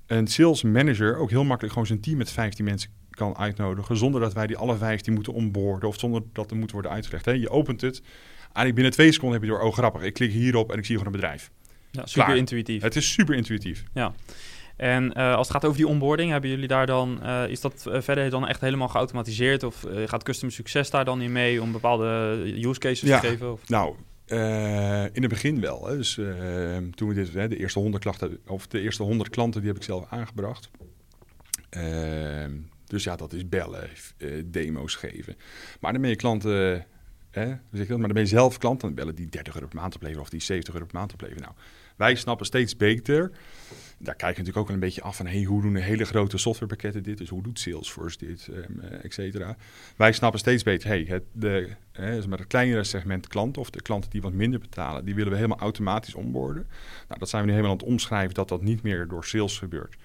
een 0.09 0.27
sales 0.27 0.63
manager 0.63 1.17
ook 1.17 1.29
heel 1.29 1.43
makkelijk 1.43 1.73
gewoon 1.73 1.87
zijn 1.87 2.01
team 2.01 2.17
met 2.17 2.31
15 2.31 2.65
mensen 2.65 2.91
kan 3.09 3.37
uitnodigen. 3.37 3.97
Zonder 3.97 4.21
dat 4.21 4.33
wij 4.33 4.47
die 4.47 4.57
alle 4.57 4.77
15 4.77 5.13
moeten 5.13 5.33
onboorden 5.33 5.89
of 5.89 5.99
zonder 5.99 6.21
dat 6.33 6.51
er 6.51 6.57
moet 6.57 6.71
worden 6.71 6.91
uitgelegd. 6.91 7.25
Hè? 7.25 7.31
Je 7.31 7.49
opent 7.49 7.81
het. 7.81 8.01
Eigenlijk 8.41 8.75
binnen 8.75 8.91
twee 8.91 9.11
seconden 9.11 9.39
heb 9.39 9.49
je 9.49 9.55
door, 9.55 9.65
oh 9.65 9.73
grappig, 9.73 10.01
ik 10.01 10.13
klik 10.13 10.31
hierop 10.31 10.71
en 10.71 10.77
ik 10.77 10.85
zie 10.85 10.97
gewoon 10.97 11.13
een 11.13 11.19
bedrijf. 11.19 11.51
Ja, 11.91 12.05
super 12.05 12.23
Klaar. 12.23 12.37
intuïtief. 12.37 12.81
Het 12.81 12.95
is 12.95 13.11
super 13.11 13.35
intuïtief. 13.35 13.83
Ja. 13.93 14.13
En 14.75 15.13
uh, 15.17 15.35
als 15.35 15.47
het 15.47 15.55
gaat 15.55 15.65
over 15.65 15.77
die 15.77 15.87
onboarding, 15.87 16.31
hebben 16.31 16.49
jullie 16.49 16.67
daar 16.67 16.85
dan, 16.85 17.19
uh, 17.23 17.47
is 17.47 17.61
dat 17.61 17.85
uh, 17.87 18.01
verder 18.01 18.29
dan 18.29 18.47
echt 18.47 18.61
helemaal 18.61 18.87
geautomatiseerd? 18.87 19.63
Of 19.63 19.85
gaat 20.05 20.23
Customer 20.23 20.53
Succes 20.53 20.89
daar 20.89 21.05
dan 21.05 21.21
in 21.21 21.31
mee 21.31 21.61
om 21.61 21.71
bepaalde 21.71 22.05
use 22.61 22.79
cases 22.79 23.09
ja, 23.09 23.19
te 23.19 23.27
geven? 23.27 23.51
Of? 23.51 23.69
Nou, 23.69 23.95
uh, 24.31 25.03
in 25.03 25.21
het 25.21 25.27
begin 25.27 25.61
wel. 25.61 25.87
Hè. 25.87 25.97
Dus 25.97 26.17
uh, 26.17 26.77
toen 26.77 27.07
we 27.07 27.13
dit, 27.13 27.33
hè, 27.33 27.47
de 27.47 27.57
eerste 27.57 27.79
100 27.79 28.03
klachten, 28.03 28.39
of 28.47 28.67
de 28.67 28.81
eerste 28.81 29.03
100 29.03 29.29
klanten, 29.29 29.61
die 29.61 29.69
heb 29.69 29.79
ik 29.79 29.85
zelf 29.85 30.05
aangebracht. 30.09 30.69
Uh, 31.77 32.45
dus 32.85 33.03
ja, 33.03 33.15
dat 33.15 33.33
is 33.33 33.49
bellen, 33.49 33.89
demo's 34.45 34.95
geven. 34.95 35.35
Maar 35.79 35.91
dan 35.91 36.01
ben 36.01 36.09
je 36.09 36.15
klanten, 36.15 36.85
hè, 37.31 37.55
zeg 37.71 37.87
dat, 37.87 37.97
maar 37.97 38.07
dan 38.07 38.13
ben 38.13 38.23
je 38.23 38.29
zelf 38.29 38.57
klant, 38.57 38.81
dan 38.81 38.93
bellen 38.93 39.15
die 39.15 39.29
30 39.29 39.53
euro 39.53 39.67
per 39.67 39.79
maand 39.79 39.95
opleveren 39.95 40.21
of 40.21 40.29
die 40.29 40.41
70 40.41 40.73
euro 40.73 40.85
per 40.85 40.95
maand 40.95 41.13
opleveren. 41.13 41.41
Nou, 41.41 41.53
wij 41.95 42.15
snappen 42.15 42.45
steeds 42.45 42.77
beter 42.77 43.31
daar 44.01 44.15
kijk 44.15 44.35
je 44.35 44.41
natuurlijk 44.41 44.57
ook 44.57 44.65
wel 44.65 44.75
een 44.75 44.81
beetje 44.81 45.01
af 45.01 45.15
van 45.15 45.27
hey, 45.27 45.43
hoe 45.43 45.61
doen 45.61 45.73
de 45.73 45.81
hele 45.81 46.05
grote 46.05 46.37
softwarepakketten 46.37 47.03
dit? 47.03 47.17
Dus 47.17 47.29
hoe 47.29 47.43
doet 47.43 47.59
Salesforce 47.59 48.17
dit, 48.17 48.47
um, 48.47 48.79
et 48.79 49.13
cetera. 49.13 49.55
Wij 49.95 50.11
snappen 50.11 50.39
steeds 50.39 50.63
beter, 50.63 50.87
hey, 50.87 51.05
het, 51.07 51.23
de, 51.31 51.69
hè, 51.91 52.11
het 52.11 52.47
kleinere 52.47 52.83
segment 52.83 53.27
klanten 53.27 53.61
of 53.61 53.69
de 53.69 53.81
klanten 53.81 54.09
die 54.09 54.21
wat 54.21 54.33
minder 54.33 54.59
betalen, 54.59 55.05
die 55.05 55.15
willen 55.15 55.31
we 55.31 55.35
helemaal 55.35 55.59
automatisch 55.59 56.15
onboorden. 56.15 56.67
Nou, 57.07 57.19
dat 57.19 57.29
zijn 57.29 57.41
we 57.41 57.47
nu 57.47 57.53
helemaal 57.53 57.75
aan 57.75 57.81
het 57.81 57.91
omschrijven 57.91 58.33
dat 58.33 58.49
dat 58.49 58.61
niet 58.61 58.83
meer 58.83 59.07
door 59.07 59.25
sales 59.25 59.57
gebeurt. 59.57 59.95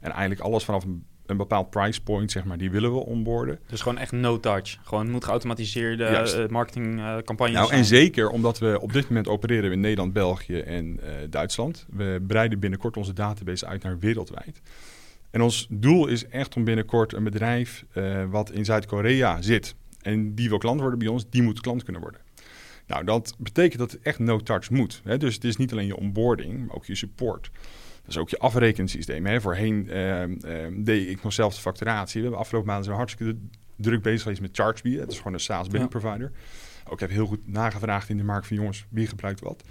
En 0.00 0.10
eigenlijk 0.10 0.40
alles 0.40 0.64
vanaf 0.64 0.84
een 0.84 1.04
een 1.30 1.36
bepaald 1.36 1.70
price 1.70 2.02
point, 2.02 2.30
zeg 2.30 2.44
maar, 2.44 2.58
die 2.58 2.70
willen 2.70 2.92
we 2.92 2.98
onboorden. 2.98 3.58
Dus 3.66 3.80
gewoon 3.80 3.98
echt 3.98 4.12
no 4.12 4.40
touch. 4.40 4.78
Gewoon 4.82 5.10
moet 5.10 5.24
geautomatiseerde 5.24 6.34
uh, 6.38 6.48
marketingcampagnes 6.48 7.58
Nou, 7.58 7.72
en 7.72 7.84
zeker 7.84 8.28
omdat 8.28 8.58
we 8.58 8.78
op 8.80 8.92
dit 8.92 9.08
moment 9.08 9.28
opereren 9.28 9.72
in 9.72 9.80
Nederland, 9.80 10.12
België 10.12 10.58
en 10.58 11.00
uh, 11.02 11.10
Duitsland. 11.30 11.86
We 11.90 12.24
breiden 12.26 12.58
binnenkort 12.58 12.96
onze 12.96 13.12
database 13.12 13.66
uit 13.66 13.82
naar 13.82 13.98
wereldwijd. 13.98 14.60
En 15.30 15.42
ons 15.42 15.66
doel 15.70 16.06
is 16.06 16.26
echt 16.26 16.56
om 16.56 16.64
binnenkort 16.64 17.12
een 17.12 17.24
bedrijf 17.24 17.84
uh, 17.94 18.24
wat 18.30 18.50
in 18.50 18.64
Zuid-Korea 18.64 19.42
zit 19.42 19.74
en 20.02 20.34
die 20.34 20.48
wil 20.48 20.58
klant 20.58 20.80
worden 20.80 20.98
bij 20.98 21.08
ons, 21.08 21.30
die 21.30 21.42
moet 21.42 21.60
klant 21.60 21.82
kunnen 21.82 22.02
worden. 22.02 22.20
Nou, 22.86 23.04
dat 23.04 23.34
betekent 23.38 23.78
dat 23.78 23.92
het 23.92 24.02
echt 24.02 24.18
no 24.18 24.38
touch 24.38 24.70
moet. 24.70 25.00
Hè? 25.04 25.18
Dus 25.18 25.34
het 25.34 25.44
is 25.44 25.56
niet 25.56 25.72
alleen 25.72 25.86
je 25.86 25.96
onboarding, 25.96 26.66
maar 26.66 26.76
ook 26.76 26.84
je 26.84 26.94
support. 26.94 27.50
Dat 28.10 28.18
is 28.18 28.24
ook 28.24 28.40
je 28.40 28.46
afrekensysteem. 28.46 29.26
Hè. 29.26 29.40
Voorheen 29.40 29.86
uh, 29.88 30.26
uh, 30.26 30.36
deed 30.76 31.08
ik 31.08 31.22
nog 31.22 31.32
zelf 31.32 31.54
de 31.54 31.60
facturatie. 31.60 32.14
We 32.14 32.20
hebben 32.20 32.40
afgelopen 32.40 32.68
maanden 32.68 32.84
zijn 32.84 32.96
hartstikke 32.96 33.36
druk 33.76 34.02
bezig 34.02 34.22
geweest 34.22 34.40
met 34.40 34.56
ChargeBee. 34.56 35.00
Het 35.00 35.10
is 35.10 35.16
gewoon 35.16 35.32
een 35.32 35.40
SaaS 35.40 35.68
billing 35.68 35.90
provider. 35.90 36.32
Ook 36.88 37.00
heb 37.00 37.10
heel 37.10 37.26
goed 37.26 37.46
nagevraagd 37.46 38.08
in 38.08 38.16
de 38.16 38.24
markt 38.24 38.46
van 38.46 38.56
jongens, 38.56 38.86
wie 38.88 39.06
gebruikt 39.06 39.40
wat. 39.40 39.64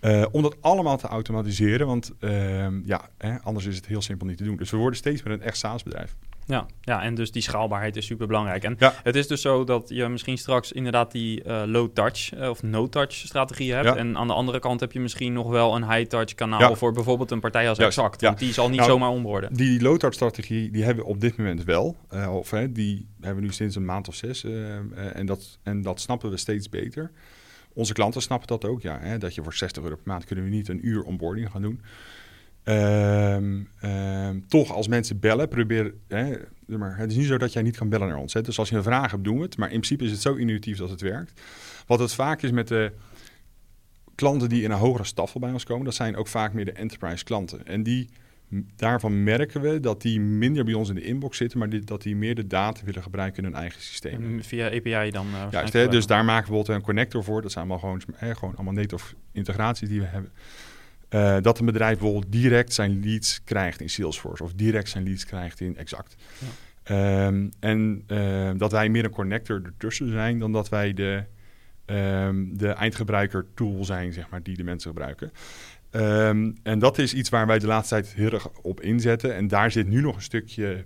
Uh, 0.00 0.24
om 0.32 0.42
dat 0.42 0.56
allemaal 0.60 0.96
te 0.96 1.06
automatiseren, 1.06 1.86
want 1.86 2.12
uh, 2.20 2.66
ja, 2.84 3.08
hè, 3.18 3.40
anders 3.42 3.66
is 3.66 3.76
het 3.76 3.86
heel 3.86 4.02
simpel 4.02 4.26
niet 4.26 4.36
te 4.36 4.44
doen. 4.44 4.56
Dus 4.56 4.70
we 4.70 4.76
worden 4.76 4.98
steeds 4.98 5.22
meer 5.22 5.34
een 5.34 5.42
echt 5.42 5.56
SaaS-bedrijf. 5.56 6.16
Ja, 6.50 6.66
ja, 6.80 7.02
en 7.02 7.14
dus 7.14 7.32
die 7.32 7.42
schaalbaarheid 7.42 7.96
is 7.96 8.06
super 8.06 8.26
belangrijk. 8.26 8.64
En 8.64 8.76
ja. 8.78 8.94
het 9.02 9.16
is 9.16 9.26
dus 9.26 9.40
zo 9.40 9.64
dat 9.64 9.88
je 9.88 10.08
misschien 10.08 10.38
straks 10.38 10.72
inderdaad 10.72 11.12
die 11.12 11.44
uh, 11.44 11.62
low-touch 11.66 12.34
uh, 12.34 12.48
of 12.48 12.62
no-touch 12.62 13.12
strategie 13.12 13.72
hebt. 13.72 13.86
Ja. 13.86 13.96
En 13.96 14.16
aan 14.16 14.26
de 14.26 14.32
andere 14.32 14.58
kant 14.58 14.80
heb 14.80 14.92
je 14.92 15.00
misschien 15.00 15.32
nog 15.32 15.48
wel 15.48 15.76
een 15.76 15.90
high-touch 15.92 16.34
kanaal 16.34 16.60
ja. 16.60 16.74
voor 16.74 16.92
bijvoorbeeld 16.92 17.30
een 17.30 17.40
partij 17.40 17.68
als 17.68 17.78
Exact. 17.78 18.20
Want 18.22 18.38
die 18.38 18.52
zal 18.52 18.68
niet 18.68 18.78
nou, 18.78 18.90
zomaar 18.90 19.10
omborden. 19.10 19.54
Die 19.54 19.82
low-touch 19.82 20.14
strategie 20.14 20.70
die 20.70 20.84
hebben 20.84 21.04
we 21.04 21.10
op 21.10 21.20
dit 21.20 21.36
moment 21.36 21.64
wel. 21.64 21.96
Uh, 22.14 22.34
of 22.36 22.48
die 22.70 23.08
hebben 23.20 23.40
we 23.40 23.48
nu 23.48 23.52
sinds 23.52 23.76
een 23.76 23.84
maand 23.84 24.08
of 24.08 24.14
zes. 24.14 24.44
en, 25.12 25.26
dat, 25.26 25.58
en 25.62 25.82
dat 25.82 26.00
snappen 26.00 26.30
we 26.30 26.36
steeds 26.36 26.68
beter. 26.68 27.10
Onze 27.80 27.92
klanten 27.92 28.22
snappen 28.22 28.48
dat 28.48 28.64
ook, 28.64 28.82
ja. 28.82 28.98
Hè, 29.00 29.18
dat 29.18 29.34
je 29.34 29.42
voor 29.42 29.54
60 29.54 29.82
euro 29.82 29.94
per 29.94 30.04
maand 30.06 30.24
kunnen 30.24 30.44
we 30.44 30.50
niet 30.50 30.68
een 30.68 30.86
uur 30.86 31.02
onboarding 31.02 31.50
gaan 31.50 31.62
doen. 31.62 31.80
Um, 32.64 33.68
um, 33.84 34.48
toch, 34.48 34.72
als 34.72 34.88
mensen 34.88 35.20
bellen, 35.20 35.48
probeer. 35.48 35.94
Hè, 36.08 36.36
maar 36.66 36.96
het 36.96 37.10
is 37.10 37.16
niet 37.16 37.26
zo 37.26 37.38
dat 37.38 37.52
jij 37.52 37.62
niet 37.62 37.76
kan 37.76 37.88
bellen 37.88 38.08
naar 38.08 38.16
ons. 38.16 38.32
Hè. 38.32 38.42
Dus 38.42 38.58
als 38.58 38.68
je 38.68 38.76
een 38.76 38.82
vraag 38.82 39.10
hebt, 39.10 39.24
doen 39.24 39.36
we 39.36 39.42
het. 39.42 39.56
Maar 39.56 39.68
in 39.68 39.74
principe 39.80 40.04
is 40.04 40.10
het 40.10 40.20
zo 40.20 40.34
intuïtief 40.34 40.78
dat 40.78 40.90
het 40.90 41.00
werkt. 41.00 41.40
Wat 41.86 41.98
het 41.98 42.12
vaak 42.12 42.42
is 42.42 42.50
met 42.50 42.68
de 42.68 42.92
klanten 44.14 44.48
die 44.48 44.62
in 44.62 44.70
een 44.70 44.78
hogere 44.78 45.04
staffel 45.04 45.40
bij 45.40 45.52
ons 45.52 45.64
komen, 45.64 45.84
dat 45.84 45.94
zijn 45.94 46.16
ook 46.16 46.28
vaak 46.28 46.52
meer 46.52 46.64
de 46.64 46.72
enterprise 46.72 47.24
klanten. 47.24 47.66
En 47.66 47.82
die, 47.82 48.08
daarvan 48.76 49.22
merken 49.22 49.60
we 49.60 49.80
dat 49.80 50.02
die 50.02 50.20
minder 50.20 50.64
bij 50.64 50.74
ons 50.74 50.88
in 50.88 50.94
de 50.94 51.04
inbox 51.04 51.36
zitten, 51.36 51.58
maar 51.58 51.68
die, 51.68 51.80
dat 51.80 52.02
die 52.02 52.16
meer 52.16 52.34
de 52.34 52.46
data 52.46 52.84
willen 52.84 53.02
gebruiken 53.02 53.44
in 53.44 53.50
hun 53.50 53.60
eigen 53.60 53.80
systeem. 53.82 54.42
via 54.42 54.66
API 54.66 55.10
dan? 55.10 55.26
Uh, 55.26 55.46
Juist, 55.50 55.72
hè, 55.72 55.88
dus 55.88 56.06
daar 56.06 56.24
maken 56.24 56.44
we 56.44 56.48
bijvoorbeeld 56.48 56.78
een 56.78 56.84
connector 56.84 57.24
voor. 57.24 57.42
Dat 57.42 57.52
zijn 57.52 57.68
allemaal 57.68 57.82
gewoon, 57.82 58.02
hè, 58.16 58.34
gewoon 58.34 58.54
allemaal 58.54 58.74
native 58.74 59.14
integraties 59.32 59.88
die 59.88 60.00
we 60.00 60.06
hebben. 60.06 60.30
Uh, 61.10 61.36
dat 61.40 61.58
een 61.58 61.66
bedrijf 61.66 61.98
bijvoorbeeld 61.98 62.32
direct 62.32 62.72
zijn 62.72 63.00
leads 63.04 63.40
krijgt 63.44 63.80
in 63.80 63.90
Salesforce 63.90 64.42
of 64.42 64.52
direct 64.52 64.88
zijn 64.88 65.04
leads 65.04 65.24
krijgt 65.24 65.60
in 65.60 65.76
Exact. 65.76 66.16
Ja. 66.38 67.26
Um, 67.26 67.50
en 67.60 68.04
uh, 68.08 68.50
dat 68.56 68.72
wij 68.72 68.88
meer 68.88 69.04
een 69.04 69.10
connector 69.10 69.62
ertussen 69.64 70.10
zijn 70.10 70.38
dan 70.38 70.52
dat 70.52 70.68
wij 70.68 70.94
de, 70.94 71.24
um, 71.86 72.58
de 72.58 72.68
eindgebruiker 72.68 73.46
tool 73.54 73.84
zijn, 73.84 74.12
zeg 74.12 74.28
maar, 74.28 74.42
die 74.42 74.56
de 74.56 74.64
mensen 74.64 74.90
gebruiken. 74.90 75.30
Um, 75.92 76.56
en 76.62 76.78
dat 76.78 76.98
is 76.98 77.14
iets 77.14 77.28
waar 77.28 77.46
wij 77.46 77.58
de 77.58 77.66
laatste 77.66 77.94
tijd 77.94 78.14
heel 78.14 78.30
erg 78.30 78.48
op 78.62 78.80
inzetten. 78.80 79.34
En 79.34 79.48
daar 79.48 79.70
zit 79.70 79.88
nu 79.88 80.00
nog 80.00 80.16
een 80.16 80.22
stukje, 80.22 80.84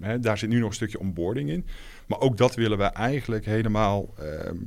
hè, 0.00 0.20
daar 0.20 0.38
zit 0.38 0.48
nu 0.48 0.58
nog 0.58 0.68
een 0.68 0.74
stukje 0.74 0.98
onboarding 0.98 1.50
in. 1.50 1.66
Maar 2.06 2.20
ook 2.20 2.36
dat 2.36 2.54
willen 2.54 2.78
we 2.78 2.84
eigenlijk 2.84 3.44
helemaal 3.44 4.14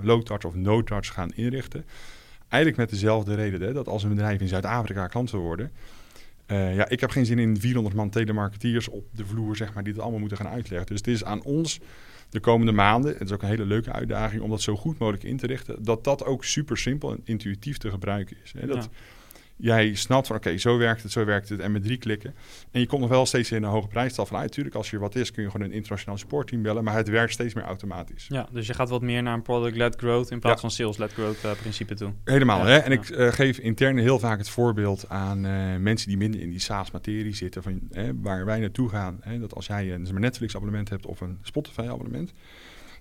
low 0.02 0.24
touch 0.24 0.46
of 0.46 0.56
no 0.56 0.84
touch 0.84 1.14
gaan 1.14 1.32
inrichten. 1.36 1.86
Eigenlijk 2.48 2.82
met 2.82 2.90
dezelfde 2.90 3.36
reden, 3.36 3.62
hè, 3.62 3.74
dat 3.74 3.88
als 3.88 4.04
een 4.04 4.10
bedrijf 4.10 4.42
in 4.42 4.48
Zuid-Afrika 4.48 5.08
klant 5.08 5.32
wil 5.32 5.42
worden... 5.42 5.72
Uh, 6.48 6.76
ja, 6.76 6.90
ik 6.90 7.00
heb 7.00 7.10
geen 7.10 7.26
zin 7.26 7.40
in 7.40 7.60
400 7.60 7.96
man 7.96 8.10
telemarketeers 8.10 8.88
op 8.88 9.06
de 9.12 9.26
vloer, 9.26 9.56
zeg 9.56 9.74
maar, 9.74 9.84
die 9.84 9.94
het 9.94 10.02
allemaal 10.02 10.20
moeten 10.20 10.38
gaan 10.38 10.48
uitleggen. 10.48 10.88
Dus 10.88 10.98
het 10.98 11.08
is 11.08 11.24
aan 11.24 11.44
ons 11.44 11.80
de 12.30 12.40
komende 12.40 12.72
maanden, 12.72 13.14
het 13.14 13.22
is 13.22 13.32
ook 13.32 13.42
een 13.42 13.48
hele 13.48 13.66
leuke 13.66 13.92
uitdaging 13.92 14.42
om 14.42 14.50
dat 14.50 14.62
zo 14.62 14.76
goed 14.76 14.98
mogelijk 14.98 15.24
in 15.24 15.38
te 15.38 15.48
richten, 15.48 15.84
dat 15.84 16.04
dat 16.04 16.26
ook 16.26 16.44
super 16.44 16.78
simpel 16.78 17.12
en 17.12 17.22
intuïtief 17.24 17.78
te 17.78 17.90
gebruiken 17.90 18.38
is. 18.44 18.54
Hè. 18.58 18.68
Dat, 18.68 18.90
jij 19.58 19.94
snapt 19.94 20.28
van 20.28 20.36
oké, 20.36 20.58
zo 20.58 20.78
werkt 20.78 21.04
het, 21.04 21.12
zo 21.12 21.26
werkt 21.26 21.50
het 21.50 21.60
en 21.60 21.72
met 21.72 21.84
drie 21.84 21.98
klikken. 21.98 22.36
En 22.72 22.80
je 22.80 22.88
komt 22.88 23.02
nog 23.02 23.10
wel 23.10 23.26
steeds 23.26 23.52
in 23.52 23.64
een 23.64 23.70
hoge 23.70 23.88
prijsstaf 23.88 24.28
van 24.28 24.40
natuurlijk, 24.40 24.76
als 24.76 24.90
je 24.90 25.00
wat 25.00 25.16
is 25.16 25.32
kun 25.32 25.44
je 25.44 25.50
gewoon 25.50 25.68
een 25.68 25.74
internationaal 25.74 26.18
supportteam 26.18 26.62
bellen, 26.62 26.84
maar 26.84 26.96
het 26.96 27.10
werkt 27.10 27.34
steeds 27.34 27.54
meer 27.54 27.64
automatisch. 27.64 28.26
Ja, 28.30 28.48
dus 28.52 28.68
je 28.68 28.74
gaat 28.74 28.90
wat 28.90 29.02
meer 29.02 29.24
naar 29.24 29.34
een 29.34 29.42
product-led 29.42 29.96
growth 29.96 30.32
in 30.32 30.40
plaats 30.40 30.62
van 30.62 30.72
sales-led 30.72 31.14
growth 31.14 31.44
uh, 31.46 31.52
principe 31.52 31.96
toe. 31.96 32.14
Helemaal, 32.24 32.66
hè? 32.66 32.78
En 32.78 32.92
ik 32.92 33.10
uh, 33.10 33.32
geef 33.32 33.58
intern 33.58 33.98
heel 33.98 34.20
vaak 34.20 34.38
het 34.38 34.50
voorbeeld 34.50 35.10
aan 35.10 35.46
uh, 35.46 35.76
mensen 35.76 36.08
die 36.08 36.18
minder 36.18 36.42
in 36.42 36.50
die 36.50 36.60
SaaS-materie 36.60 37.36
zitten, 37.36 37.64
van, 37.64 37.82
waar 38.22 38.46
wij 38.46 38.60
naartoe 38.60 38.90
gaan. 38.90 39.18
Hè? 39.22 39.40
Dat 39.40 39.56
als 39.56 39.66
jij 39.66 39.94
een 39.94 40.08
Netflix-abonnement 40.14 40.90
hebt 40.90 41.06
of 41.06 41.22
een 41.22 41.38
Spotify-abonnement, 41.42 42.34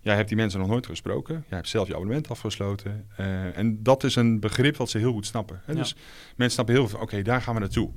Jij 0.05 0.17
hebt 0.17 0.29
die 0.29 0.37
mensen 0.37 0.61
nog 0.61 0.69
nooit 0.69 0.87
gesproken. 0.87 1.35
Jij 1.35 1.57
hebt 1.57 1.69
zelf 1.69 1.87
je 1.89 1.95
abonnement 1.95 2.29
afgesloten. 2.29 3.07
Uh, 3.21 3.59
en 3.59 3.83
dat 3.83 4.05
is 4.05 4.17
een 4.17 4.41
begrip 4.41 4.77
wat 4.77 4.91
ze 4.91 4.99
heel 4.99 5.13
goed 5.13 5.27
snappen. 5.27 5.61
Hè? 5.65 5.75
Dus 5.75 5.97
mensen 6.37 6.51
snappen 6.51 6.75
heel 6.75 6.89
veel 6.89 7.01
oké, 7.01 7.23
daar 7.23 7.43
gaan 7.43 7.55
we 7.55 7.61
naartoe. 7.61 7.91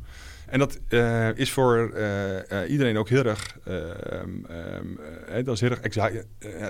En 0.45 0.59
dat 0.59 0.79
uh, 0.89 1.37
is 1.37 1.51
voor 1.51 1.91
uh, 1.95 2.69
iedereen 2.69 2.97
ook 2.97 3.09
heel 3.09 3.25
erg, 3.25 3.57
um, 3.67 4.45
dat 5.43 5.55
is 5.55 5.61
heel 5.61 5.69
erg 5.69 5.79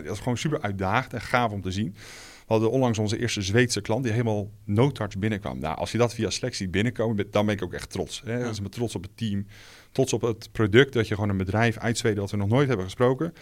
dat 0.04 0.14
is 0.14 0.20
gewoon 0.20 0.38
super 0.38 0.62
uitdagend 0.62 1.14
en 1.14 1.22
gaaf 1.22 1.52
om 1.52 1.62
te 1.62 1.72
zien. 1.72 1.92
We 2.38 2.54
hadden 2.54 2.72
onlangs 2.72 3.00
onze 3.00 3.20
eerste 3.20 3.42
Zweedse 3.42 3.82
klant 3.82 4.04
die 4.04 4.12
helemaal 4.12 4.52
no-touch 4.64 5.18
binnenkwam. 5.18 5.60
Nou, 5.60 5.78
als 5.78 5.92
je 5.92 5.98
dat 5.98 6.14
via 6.14 6.30
selectie 6.30 6.70
binnenkomen, 6.70 7.28
dan 7.32 7.46
ben 7.46 7.56
ik 7.56 7.64
ook 7.64 7.74
echt 7.74 7.90
trots. 7.90 8.22
Hè? 8.26 8.38
Ja. 8.38 8.44
Dat 8.44 8.54
is 8.54 8.60
me 8.60 8.70
trots 8.70 8.96
op 8.96 9.04
het 9.04 9.18
team, 9.18 9.46
trots 9.92 10.14
op 10.14 10.22
het 10.22 10.50
product, 10.52 10.94
dat 10.94 11.08
je 11.08 11.14
gewoon 11.14 11.30
een 11.30 11.38
bedrijf 11.38 11.78
uit 11.78 11.98
Zweden 11.98 12.20
dat 12.20 12.32
we 12.32 12.38
nog 12.38 12.50
nooit 12.50 12.68
hebben 12.68 12.86
gesproken 12.86 13.34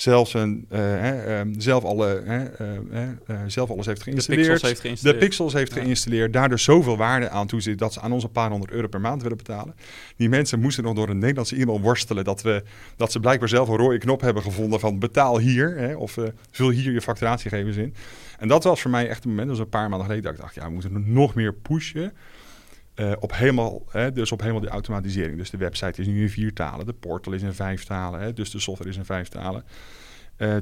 zelfs 0.00 0.34
een, 0.34 0.66
uh, 0.72 1.40
zelf, 1.58 1.84
alle, 1.84 2.22
uh, 3.30 3.36
zelf 3.46 3.70
alles 3.70 3.86
heeft 3.86 4.02
geïnstalleerd. 4.02 4.46
De 4.46 4.52
pixels 4.52 4.70
heeft 4.70 4.80
geïnstalleerd. 4.80 5.20
De 5.20 5.26
pixels 5.26 5.52
heeft 5.52 5.74
ja. 5.74 5.80
geïnstalleerd. 5.80 6.32
Daar 6.32 6.48
dus 6.48 6.62
zoveel 6.62 6.96
waarde 6.96 7.28
aan 7.28 7.46
toe 7.46 7.60
zit 7.60 7.78
dat 7.78 7.92
ze 7.92 8.00
aan 8.00 8.12
ons 8.12 8.24
een 8.24 8.32
paar 8.32 8.50
honderd 8.50 8.72
euro 8.72 8.88
per 8.88 9.00
maand 9.00 9.22
willen 9.22 9.36
betalen. 9.36 9.74
Die 10.16 10.28
mensen 10.28 10.60
moesten 10.60 10.84
nog 10.84 10.94
door 10.94 11.08
een 11.08 11.18
Nederlandse 11.18 11.56
e-mail 11.56 11.80
worstelen 11.80 12.24
dat, 12.24 12.42
we, 12.42 12.62
dat 12.96 13.12
ze 13.12 13.20
blijkbaar 13.20 13.48
zelf 13.48 13.68
een 13.68 13.76
rode 13.76 13.98
knop 13.98 14.20
hebben 14.20 14.42
gevonden 14.42 14.80
van 14.80 14.98
betaal 14.98 15.38
hier. 15.38 15.76
Hè, 15.76 15.94
of 15.94 16.16
vul 16.50 16.70
hier 16.70 16.92
je 16.92 17.00
facturatiegegevens 17.00 17.76
in. 17.76 17.94
En 18.38 18.48
dat 18.48 18.64
was 18.64 18.80
voor 18.80 18.90
mij 18.90 19.08
echt 19.08 19.24
een 19.24 19.30
moment, 19.30 19.48
dat 19.48 19.56
was 19.56 19.66
een 19.66 19.72
paar 19.72 19.88
maanden 19.88 20.06
geleden, 20.06 20.24
dat 20.24 20.34
ik 20.34 20.40
dacht, 20.40 20.54
ja, 20.54 20.64
we 20.64 20.72
moeten 20.72 21.12
nog 21.12 21.34
meer 21.34 21.54
pushen. 21.54 22.12
Uh, 23.00 23.12
op 23.20 23.36
helemaal, 23.36 23.82
hè, 23.90 24.12
dus 24.12 24.32
op 24.32 24.40
helemaal 24.40 24.60
die 24.60 24.70
automatisering. 24.70 25.36
Dus 25.38 25.50
de 25.50 25.56
website 25.56 26.00
is 26.00 26.06
nu 26.06 26.22
in 26.22 26.30
vier 26.30 26.52
talen, 26.52 26.86
de 26.86 26.92
portal 26.92 27.32
is 27.32 27.42
in 27.42 27.52
vijf 27.52 27.84
talen, 27.84 28.20
hè, 28.20 28.32
dus 28.32 28.50
de 28.50 28.58
software 28.58 28.90
is 28.90 28.96
in 28.96 29.04
vijf 29.04 29.28
talen. 29.28 29.64
Uh, 30.36 30.56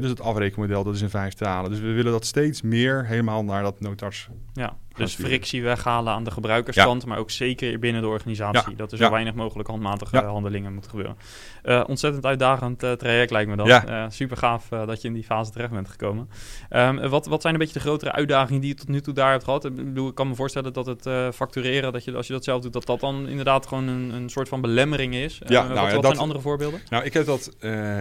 dus 0.00 0.10
het 0.10 0.20
afrekenmodel, 0.20 0.84
dat 0.84 0.94
is 0.94 1.02
in 1.02 1.10
vijf 1.10 1.34
talen. 1.34 1.70
Dus 1.70 1.80
we 1.80 1.92
willen 1.92 2.12
dat 2.12 2.24
steeds 2.24 2.62
meer 2.62 3.06
helemaal 3.06 3.44
naar 3.44 3.62
dat 3.62 3.80
notarts. 3.80 4.28
Ja, 4.52 4.76
dus 4.96 5.14
frictie 5.14 5.62
weghalen 5.62 6.12
aan 6.12 6.24
de 6.24 6.30
gebruikerskant, 6.30 7.06
maar 7.06 7.18
ook 7.18 7.30
zeker 7.30 7.78
binnen 7.78 8.02
de 8.02 8.08
organisatie. 8.08 8.76
Dat 8.76 8.92
er 8.92 8.98
zo 8.98 9.10
weinig 9.10 9.34
mogelijk 9.34 9.68
handmatige 9.68 10.16
handelingen 10.16 10.72
moeten 10.72 10.90
gebeuren. 10.90 11.16
Uh, 11.64 11.84
ontzettend 11.86 12.26
uitdagend 12.26 12.82
uh, 12.82 12.92
traject 12.92 13.30
lijkt 13.30 13.50
me 13.50 13.56
dat. 13.56 13.68
Uh, 13.68 14.04
super 14.08 14.36
gaaf 14.36 14.68
dat 14.68 15.02
je 15.02 15.08
in 15.08 15.14
die 15.14 15.24
fase 15.24 15.50
terecht 15.50 15.72
bent 15.72 15.88
gekomen. 15.88 16.28
Um, 16.70 17.08
wat, 17.08 17.26
wat 17.26 17.42
zijn 17.42 17.54
een 17.54 17.60
beetje 17.60 17.74
de 17.74 17.80
grotere 17.80 18.12
uitdagingen 18.12 18.60
die 18.60 18.70
je 18.70 18.76
tot 18.76 18.88
nu 18.88 19.00
toe 19.00 19.14
daar 19.14 19.30
hebt 19.30 19.44
gehad? 19.44 19.64
Ik, 19.64 19.74
bedoel, 19.74 20.08
ik 20.08 20.14
kan 20.14 20.28
me 20.28 20.34
voorstellen 20.34 20.72
dat 20.72 20.86
het 20.86 21.34
factureren, 21.34 21.92
dat 21.92 22.04
je, 22.04 22.14
als 22.14 22.26
je 22.26 22.32
dat 22.32 22.44
zelf 22.44 22.62
doet, 22.62 22.72
dat 22.72 22.86
dat 22.86 23.00
dan 23.00 23.28
inderdaad 23.28 23.66
gewoon 23.66 23.88
een, 23.88 24.10
een 24.10 24.28
soort 24.28 24.48
van 24.48 24.60
belemmering 24.60 25.14
is. 25.14 25.40
Ja, 25.46 25.62
nou, 25.62 25.80
wat, 25.80 25.92
wat 25.92 26.04
zijn 26.04 26.18
andere 26.18 26.40
voorbeelden? 26.40 26.80
Nou, 26.88 27.04
ik 27.04 27.12
heb, 27.12 27.26
dat, 27.26 27.56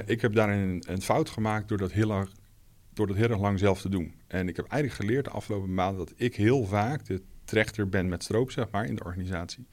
ik 0.05 0.21
heb 0.21 0.33
daarin 0.33 0.59
een, 0.59 0.83
een 0.87 1.01
fout 1.01 1.29
gemaakt 1.29 1.67
door 1.67 1.77
dat 1.77 1.91
heel 1.91 2.11
erg 2.11 2.29
door 2.99 3.07
dat 3.07 3.17
heel 3.17 3.29
erg 3.29 3.39
lang 3.39 3.59
zelf 3.59 3.81
te 3.81 3.89
doen. 3.89 4.13
En 4.27 4.47
ik 4.47 4.55
heb 4.55 4.65
eigenlijk 4.67 5.01
geleerd 5.01 5.25
de 5.25 5.31
afgelopen 5.31 5.73
maanden 5.73 6.05
dat 6.05 6.13
ik 6.15 6.35
heel 6.35 6.65
vaak 6.65 7.05
de 7.05 7.21
trechter 7.45 7.89
ben 7.89 8.09
met 8.09 8.23
stroop, 8.23 8.51
zeg 8.51 8.69
maar, 8.71 8.85
in 8.85 8.95
de 8.95 9.03
organisatie. 9.03 9.67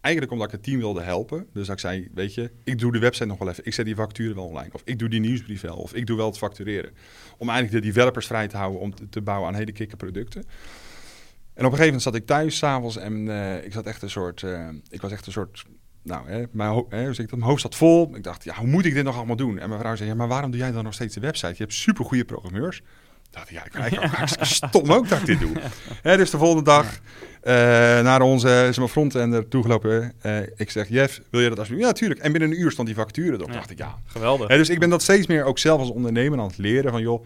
Eigenlijk 0.00 0.32
omdat 0.32 0.46
ik 0.48 0.52
het 0.52 0.62
team 0.62 0.78
wilde 0.78 1.02
helpen. 1.02 1.46
Dus 1.52 1.68
ik 1.68 1.78
zei, 1.78 2.08
weet 2.14 2.34
je, 2.34 2.50
ik 2.64 2.78
doe 2.78 2.92
de 2.92 2.98
website 2.98 3.26
nog 3.26 3.38
wel 3.38 3.48
even. 3.48 3.66
Ik 3.66 3.74
zet 3.74 3.84
die 3.84 3.94
facturen 3.94 4.34
wel 4.34 4.44
online. 4.44 4.72
Of 4.72 4.82
ik 4.84 4.98
doe 4.98 5.08
die 5.08 5.20
nieuwsbrief 5.20 5.60
wel. 5.60 5.76
Of 5.76 5.94
ik 5.94 6.06
doe 6.06 6.16
wel 6.16 6.26
het 6.26 6.38
factureren. 6.38 6.90
Om 7.38 7.48
eigenlijk 7.48 7.82
de 7.82 7.90
developers 7.90 8.26
vrij 8.26 8.48
te 8.48 8.56
houden 8.56 8.80
om 8.80 9.10
te, 9.10 9.22
bouwen 9.22 9.48
aan 9.48 9.54
hele 9.54 9.72
kikke 9.72 9.96
producten. 9.96 10.40
En 10.42 11.66
op 11.66 11.72
een 11.72 11.78
gegeven 11.78 11.84
moment 11.84 12.02
zat 12.02 12.14
ik 12.14 12.26
thuis 12.26 12.56
s'avonds 12.56 12.96
en 12.96 13.26
uh, 13.26 13.64
ik 13.64 13.72
zat 13.72 13.86
echt 13.86 14.02
een 14.02 14.10
soort, 14.10 14.42
uh, 14.42 14.68
ik 14.88 15.00
was 15.00 15.12
echt 15.12 15.26
een 15.26 15.32
soort 15.32 15.64
nou, 16.02 16.28
hè, 16.28 16.42
mijn, 16.50 16.84
hè, 16.88 17.04
dus 17.04 17.18
ik, 17.18 17.30
mijn 17.30 17.42
hoofd 17.42 17.60
zat 17.60 17.74
vol. 17.74 18.16
Ik 18.16 18.22
dacht, 18.22 18.44
ja, 18.44 18.54
hoe 18.54 18.66
moet 18.66 18.84
ik 18.84 18.94
dit 18.94 19.04
nog 19.04 19.16
allemaal 19.16 19.36
doen? 19.36 19.58
En 19.58 19.68
mijn 19.68 19.80
vrouw 19.80 19.96
zei, 19.96 20.08
ja, 20.08 20.14
maar 20.14 20.28
waarom 20.28 20.50
doe 20.50 20.60
jij 20.60 20.72
dan 20.72 20.84
nog 20.84 20.94
steeds 20.94 21.14
de 21.14 21.20
website? 21.20 21.52
Je 21.52 21.62
hebt 21.62 21.74
super 21.74 22.04
goede 22.04 22.24
programmeurs. 22.24 22.78
Ik 22.78 23.38
dacht, 23.38 23.50
ja, 23.50 23.64
ik 23.64 23.72
ben 23.72 23.82
eigenlijk 23.82 24.44
stom 24.44 24.92
ook 24.92 25.08
dat 25.08 25.18
ik 25.18 25.26
dit 25.26 25.40
doe. 25.40 25.52
Hè, 26.02 26.16
dus 26.16 26.30
de 26.30 26.38
volgende 26.38 26.64
dag 26.64 26.86
uh, 26.86 27.52
naar 28.00 28.20
onze 28.20 28.66
is 28.68 28.76
mijn 28.76 28.88
frontender 28.88 29.48
toegelopen. 29.48 30.12
Uh, 30.22 30.38
ik 30.56 30.70
zeg, 30.70 30.88
Jeff, 30.88 31.20
wil 31.30 31.40
je 31.40 31.48
dat 31.48 31.58
alsjeblieft? 31.58 31.88
Ja, 31.88 31.94
tuurlijk. 31.94 32.20
En 32.20 32.32
binnen 32.32 32.50
een 32.50 32.60
uur 32.60 32.70
stond 32.70 32.86
die 32.86 32.96
vacature 32.96 33.32
erop. 33.32 33.48
Ja, 33.48 33.54
dacht 33.54 33.70
ik, 33.70 33.78
ja. 33.78 33.98
Geweldig. 34.06 34.48
Hè, 34.48 34.56
dus 34.56 34.68
ik 34.68 34.78
ben 34.78 34.90
dat 34.90 35.02
steeds 35.02 35.26
meer 35.26 35.44
ook 35.44 35.58
zelf 35.58 35.80
als 35.80 35.90
ondernemer 35.90 36.38
aan 36.38 36.46
het 36.46 36.58
leren 36.58 36.90
van, 36.90 37.02
joh, 37.02 37.24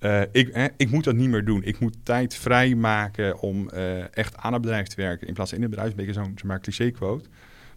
uh, 0.00 0.20
ik, 0.32 0.72
ik 0.76 0.90
moet 0.90 1.04
dat 1.04 1.14
niet 1.14 1.28
meer 1.28 1.44
doen. 1.44 1.62
Ik 1.64 1.78
moet 1.78 1.96
tijd 2.02 2.34
vrijmaken 2.34 3.40
om 3.40 3.70
echt 4.12 4.36
aan 4.36 4.52
het 4.52 4.62
bedrijf 4.62 4.86
te 4.86 4.96
werken. 4.96 5.26
In 5.26 5.34
plaats 5.34 5.50
van 5.50 5.58
in 5.58 5.64
het 5.64 5.74
bedrijf. 5.74 5.92
Een 5.92 6.06
beetje 6.06 6.22
zo'n 6.22 6.32
zeg 6.34 6.44
maar, 6.44 6.60
cliché 6.60 6.90
quote. 6.90 7.28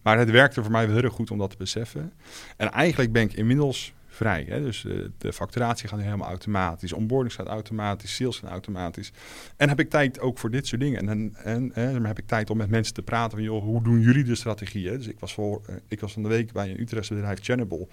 Maar 0.04 0.18
het 0.18 0.30
werkte 0.30 0.62
voor 0.62 0.72
mij 0.72 0.86
wel 0.86 0.96
heel 0.96 1.04
erg 1.04 1.14
goed 1.14 1.32
om 1.32 1.38
dat 1.38 1.50
te 1.50 1.58
beseffen. 1.58 2.14
En 2.58 2.72
eigenlijk 2.72 3.12
ben 3.12 3.22
ik 3.24 3.34
inmiddels 3.34 3.94
vrij. 4.14 4.46
Hè? 4.48 4.62
Dus 4.62 4.82
de, 4.82 5.12
de 5.18 5.34
facturatie 5.34 5.88
gaat 5.88 6.00
nu 6.00 6.06
helemaal 6.06 6.28
automatisch. 6.28 6.94
Onboarding 6.94 7.36
gaat 7.36 7.48
automatisch. 7.48 8.16
Sales 8.16 8.38
gaat 8.38 8.50
automatisch. 8.50 9.12
En 9.58 9.70
heb 9.70 9.80
ik 9.80 9.90
tijd 9.90 10.20
ook 10.20 10.38
voor 10.38 10.52
dit 10.52 10.68
soort 10.68 10.82
dingen. 10.82 11.08
En, 11.08 11.36
en, 11.36 11.72
en, 11.74 12.06
heb 12.06 12.20
ik 12.20 12.28
tijd 12.28 12.50
om 12.50 12.58
met 12.58 12.70
mensen 12.70 12.94
te 12.94 13.02
praten 13.02 13.38
van... 13.38 13.42
joh, 13.42 13.64
hoe 13.64 13.84
doen 13.84 14.00
jullie 14.00 14.24
de 14.24 14.36
strategie? 14.36 14.98
Dus 14.98 15.08
ik 15.08 15.20
was, 15.20 15.34
voor, 15.34 15.62
uh, 15.70 15.76
ik 15.88 16.00
was 16.00 16.14
van 16.14 16.24
de 16.24 16.30
week 16.30 16.52
bij 16.52 16.70
een 16.70 16.82
Utrechtse 16.82 17.14
bedrijf, 17.14 17.40
Channable. 17.42 17.88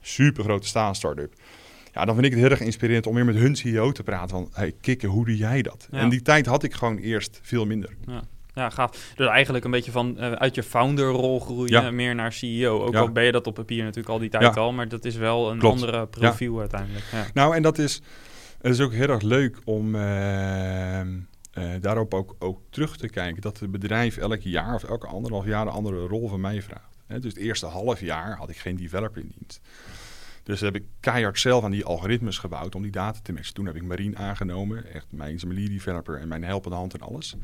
Super 0.00 0.44
grote 0.44 0.66
start-up. 0.66 1.34
ja, 1.92 2.04
dan 2.04 2.14
vind 2.14 2.26
ik 2.26 2.32
het 2.32 2.40
heel 2.40 2.50
erg 2.50 2.60
inspirerend 2.60 3.06
om 3.06 3.14
weer 3.14 3.24
met 3.24 3.34
hun 3.34 3.56
CEO 3.56 3.92
te 3.92 4.02
praten. 4.02 4.28
Van, 4.28 4.48
hey, 4.52 4.72
kikken, 4.80 5.08
hoe 5.08 5.24
doe 5.24 5.36
jij 5.36 5.62
dat? 5.62 5.88
Ja. 5.90 5.98
En 5.98 6.08
die 6.08 6.22
tijd 6.22 6.46
had 6.46 6.62
ik 6.62 6.74
gewoon 6.74 6.98
eerst 6.98 7.40
veel 7.42 7.66
minder. 7.66 7.96
Ja. 8.06 8.22
Ja, 8.54 8.70
gaaf. 8.70 9.12
Dus 9.16 9.26
eigenlijk 9.28 9.64
een 9.64 9.70
beetje 9.70 9.90
van 9.90 10.18
eh, 10.18 10.32
uit 10.32 10.54
je 10.54 10.62
founderrol 10.62 11.40
groeien 11.40 11.82
Ja. 11.82 11.90
meer 11.90 12.14
naar 12.14 12.32
CEO. 12.32 12.82
Ook 12.84 12.92
Ja. 12.92 13.00
al 13.00 13.10
ben 13.12 13.24
je 13.24 13.32
dat 13.32 13.46
op 13.46 13.54
papier 13.54 13.80
natuurlijk 13.82 14.08
al 14.08 14.18
die 14.18 14.28
tijd 14.30 14.54
Ja. 14.54 14.60
al, 14.60 14.72
maar 14.72 14.88
dat 14.88 15.04
is 15.04 15.16
wel 15.16 15.50
een 15.50 15.58
Klopt. 15.58 15.74
andere 15.82 16.06
profiel 16.06 16.58
uiteindelijk. 16.60 17.04
Ja. 17.12 17.26
Nou, 17.34 17.56
en 17.56 17.62
dat 17.62 17.78
is, 17.78 18.00
het 18.60 18.72
is 18.72 18.80
ook 18.80 18.92
heel 18.92 19.08
erg 19.08 19.22
leuk 19.22 19.58
om 19.64 19.94
eh, 19.94 21.00
eh, 21.00 21.06
daarop 21.80 22.14
ook, 22.14 22.36
ook 22.38 22.60
terug 22.70 22.96
te 22.96 23.08
kijken. 23.08 23.42
Dat 23.42 23.58
het 23.60 23.70
bedrijf 23.70 24.16
elk 24.16 24.40
jaar 24.40 24.74
of 24.74 24.84
elke 24.84 25.06
anderhalf 25.06 25.44
jaar 25.46 25.62
een 25.66 25.72
andere 25.72 26.06
rol 26.06 26.28
van 26.28 26.40
mij 26.40 26.62
vraagt. 26.62 26.96
Hè, 27.06 27.18
dus 27.18 27.32
het 27.32 27.42
eerste 27.42 27.66
half 27.66 28.00
jaar 28.00 28.36
had 28.36 28.50
ik 28.50 28.56
geen 28.56 28.76
developer 28.76 29.20
in 29.22 29.32
dienst. 29.38 29.60
Dus 30.42 30.60
heb 30.60 30.74
ik 30.74 30.84
keihard 31.00 31.38
zelf 31.38 31.64
aan 31.64 31.70
die 31.70 31.84
algoritmes 31.84 32.38
gebouwd 32.38 32.74
om 32.74 32.82
die 32.82 32.90
data 32.90 33.18
te 33.22 33.32
matchen. 33.32 33.54
Toen 33.54 33.66
heb 33.66 33.76
ik 33.76 33.82
Marine 33.82 34.16
aangenomen, 34.16 34.92
echt 34.92 35.06
mijn 35.10 35.40
lead 35.46 35.68
developer 35.70 36.18
en 36.20 36.28
mijn 36.28 36.44
helpende 36.44 36.76
hand 36.76 36.94
en 36.94 37.00
alles. 37.00 37.36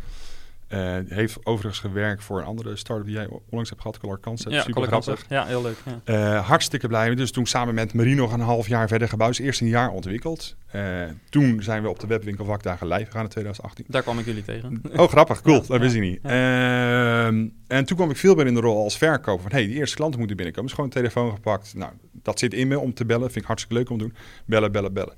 Eh, 0.68 0.96
heeft 1.08 1.46
overigens 1.46 1.80
gewerkt 1.80 2.24
voor 2.24 2.38
een 2.38 2.46
andere 2.46 2.76
start-up 2.76 3.06
die 3.06 3.14
jij 3.14 3.26
onlangs 3.26 3.68
hebt 3.70 3.82
gehad, 3.82 3.98
Color 3.98 4.20
Concept. 4.20 4.54
Ja, 4.54 4.62
Super 4.62 4.82
grappig. 4.82 5.24
Ja, 5.28 5.46
heel 5.46 5.62
leuk. 5.62 5.76
Ja. 5.84 6.00
Eh, 6.04 6.46
hartstikke 6.46 6.88
blij. 6.88 7.14
Dus 7.14 7.30
toen 7.30 7.46
samen 7.46 7.74
met 7.74 7.94
Marie 7.94 8.14
nog 8.14 8.32
een 8.32 8.40
half 8.40 8.68
jaar 8.68 8.88
verder 8.88 9.08
gebouwd. 9.08 9.38
Eerst 9.38 9.60
een 9.60 9.68
jaar 9.68 9.90
ontwikkeld. 9.90 10.56
Eh, 10.66 10.82
toen 11.30 11.62
zijn 11.62 11.82
we 11.82 11.88
op 11.88 12.00
de 12.00 12.06
webwinkel 12.06 12.44
vakdagen 12.44 12.88
live 12.88 13.04
gegaan 13.04 13.22
in 13.22 13.28
2018. 13.28 13.84
Daar 13.88 14.02
kwam 14.02 14.18
ik 14.18 14.24
jullie 14.24 14.44
tegen. 14.44 14.82
Oh, 14.96 15.08
grappig. 15.08 15.40
Cool. 15.40 15.60
Ja, 15.60 15.66
dat 15.66 15.80
wist 15.80 15.94
ik 15.94 16.00
niet. 16.00 16.18
Ehm, 16.22 17.48
en 17.66 17.84
toen 17.84 17.96
kwam 17.96 18.10
ik 18.10 18.16
veel 18.16 18.34
meer 18.34 18.46
in 18.46 18.54
de 18.54 18.60
rol 18.60 18.82
als 18.82 18.98
verkoper. 18.98 19.42
Van, 19.42 19.52
hey, 19.52 19.66
die 19.66 19.76
eerste 19.76 19.96
klanten 19.96 20.18
moeten 20.18 20.36
binnenkomen. 20.36 20.70
Dus 20.70 20.78
gewoon 20.80 20.94
een 20.94 21.02
telefoon 21.02 21.34
gepakt. 21.34 21.74
Nou, 21.74 21.92
dat 22.12 22.38
zit 22.38 22.54
in 22.54 22.68
me 22.68 22.78
om 22.78 22.94
te 22.94 23.04
bellen. 23.04 23.26
Vind 23.26 23.36
ik 23.36 23.46
hartstikke 23.46 23.76
leuk 23.78 23.90
om 23.90 23.98
te 23.98 24.04
doen. 24.04 24.14
Bellen, 24.44 24.72
bellen, 24.72 24.92
bellen. 24.92 25.14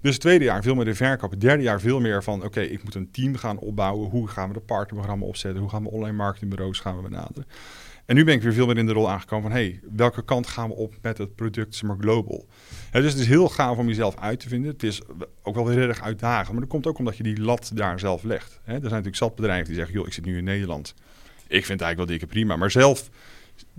Dus 0.00 0.12
het 0.12 0.20
tweede 0.20 0.44
jaar 0.44 0.62
veel 0.62 0.74
meer 0.74 0.84
de 0.84 0.94
verkoop. 0.94 1.30
Het 1.30 1.40
derde 1.40 1.62
jaar 1.62 1.80
veel 1.80 2.00
meer 2.00 2.22
van, 2.22 2.44
oké, 2.44 2.60
ik 2.60 2.84
moet 2.84 2.94
een 2.94 3.10
team 3.10 3.36
gaan 3.36 3.58
opbouwen. 3.58 4.10
Hoe 4.10 4.28
gaan 4.28 4.48
we 4.48 4.54
de 4.54 4.60
partnerprogramma 4.60 5.26
opzetten? 5.26 5.60
Hoe 5.60 5.70
gaan 5.70 5.82
we 5.82 5.90
online 5.90 6.16
marketingbureaus 6.16 6.80
gaan 6.80 6.96
we 6.96 7.02
benaderen? 7.02 7.46
En 8.06 8.14
nu 8.14 8.24
ben 8.24 8.34
ik 8.34 8.42
weer 8.42 8.52
veel 8.52 8.66
meer 8.66 8.78
in 8.78 8.86
de 8.86 8.92
rol 8.92 9.10
aangekomen 9.10 9.50
van... 9.50 9.60
hey, 9.60 9.80
welke 9.96 10.24
kant 10.24 10.46
gaan 10.46 10.68
we 10.68 10.74
op 10.74 10.94
met 11.02 11.18
het 11.18 11.34
product 11.34 11.74
zeg 11.74 11.90
global? 12.00 12.46
Dus 12.92 13.12
het 13.12 13.20
is 13.20 13.26
heel 13.26 13.48
gaaf 13.48 13.76
om 13.76 13.88
jezelf 13.88 14.16
uit 14.16 14.40
te 14.40 14.48
vinden. 14.48 14.72
Het 14.72 14.82
is 14.82 15.00
ook 15.42 15.54
wel 15.54 15.68
heel 15.68 15.88
erg 15.88 16.02
uitdagend. 16.02 16.50
Maar 16.50 16.60
dat 16.60 16.68
komt 16.68 16.86
ook 16.86 16.98
omdat 16.98 17.16
je 17.16 17.22
die 17.22 17.40
lat 17.40 17.70
daar 17.74 17.98
zelf 17.98 18.22
legt. 18.22 18.60
Er 18.64 18.72
zijn 18.72 18.82
natuurlijk 18.82 19.16
zat 19.16 19.34
bedrijven 19.34 19.66
die 19.66 19.74
zeggen... 19.74 19.94
joh, 19.94 20.06
ik 20.06 20.12
zit 20.12 20.24
nu 20.24 20.36
in 20.36 20.44
Nederland. 20.44 20.94
Ik 21.46 21.66
vind 21.66 21.80
het 21.80 21.80
eigenlijk 21.80 21.96
wel 21.96 22.06
dikke 22.06 22.26
prima. 22.26 22.56
Maar 22.56 22.70
zelf, 22.70 23.08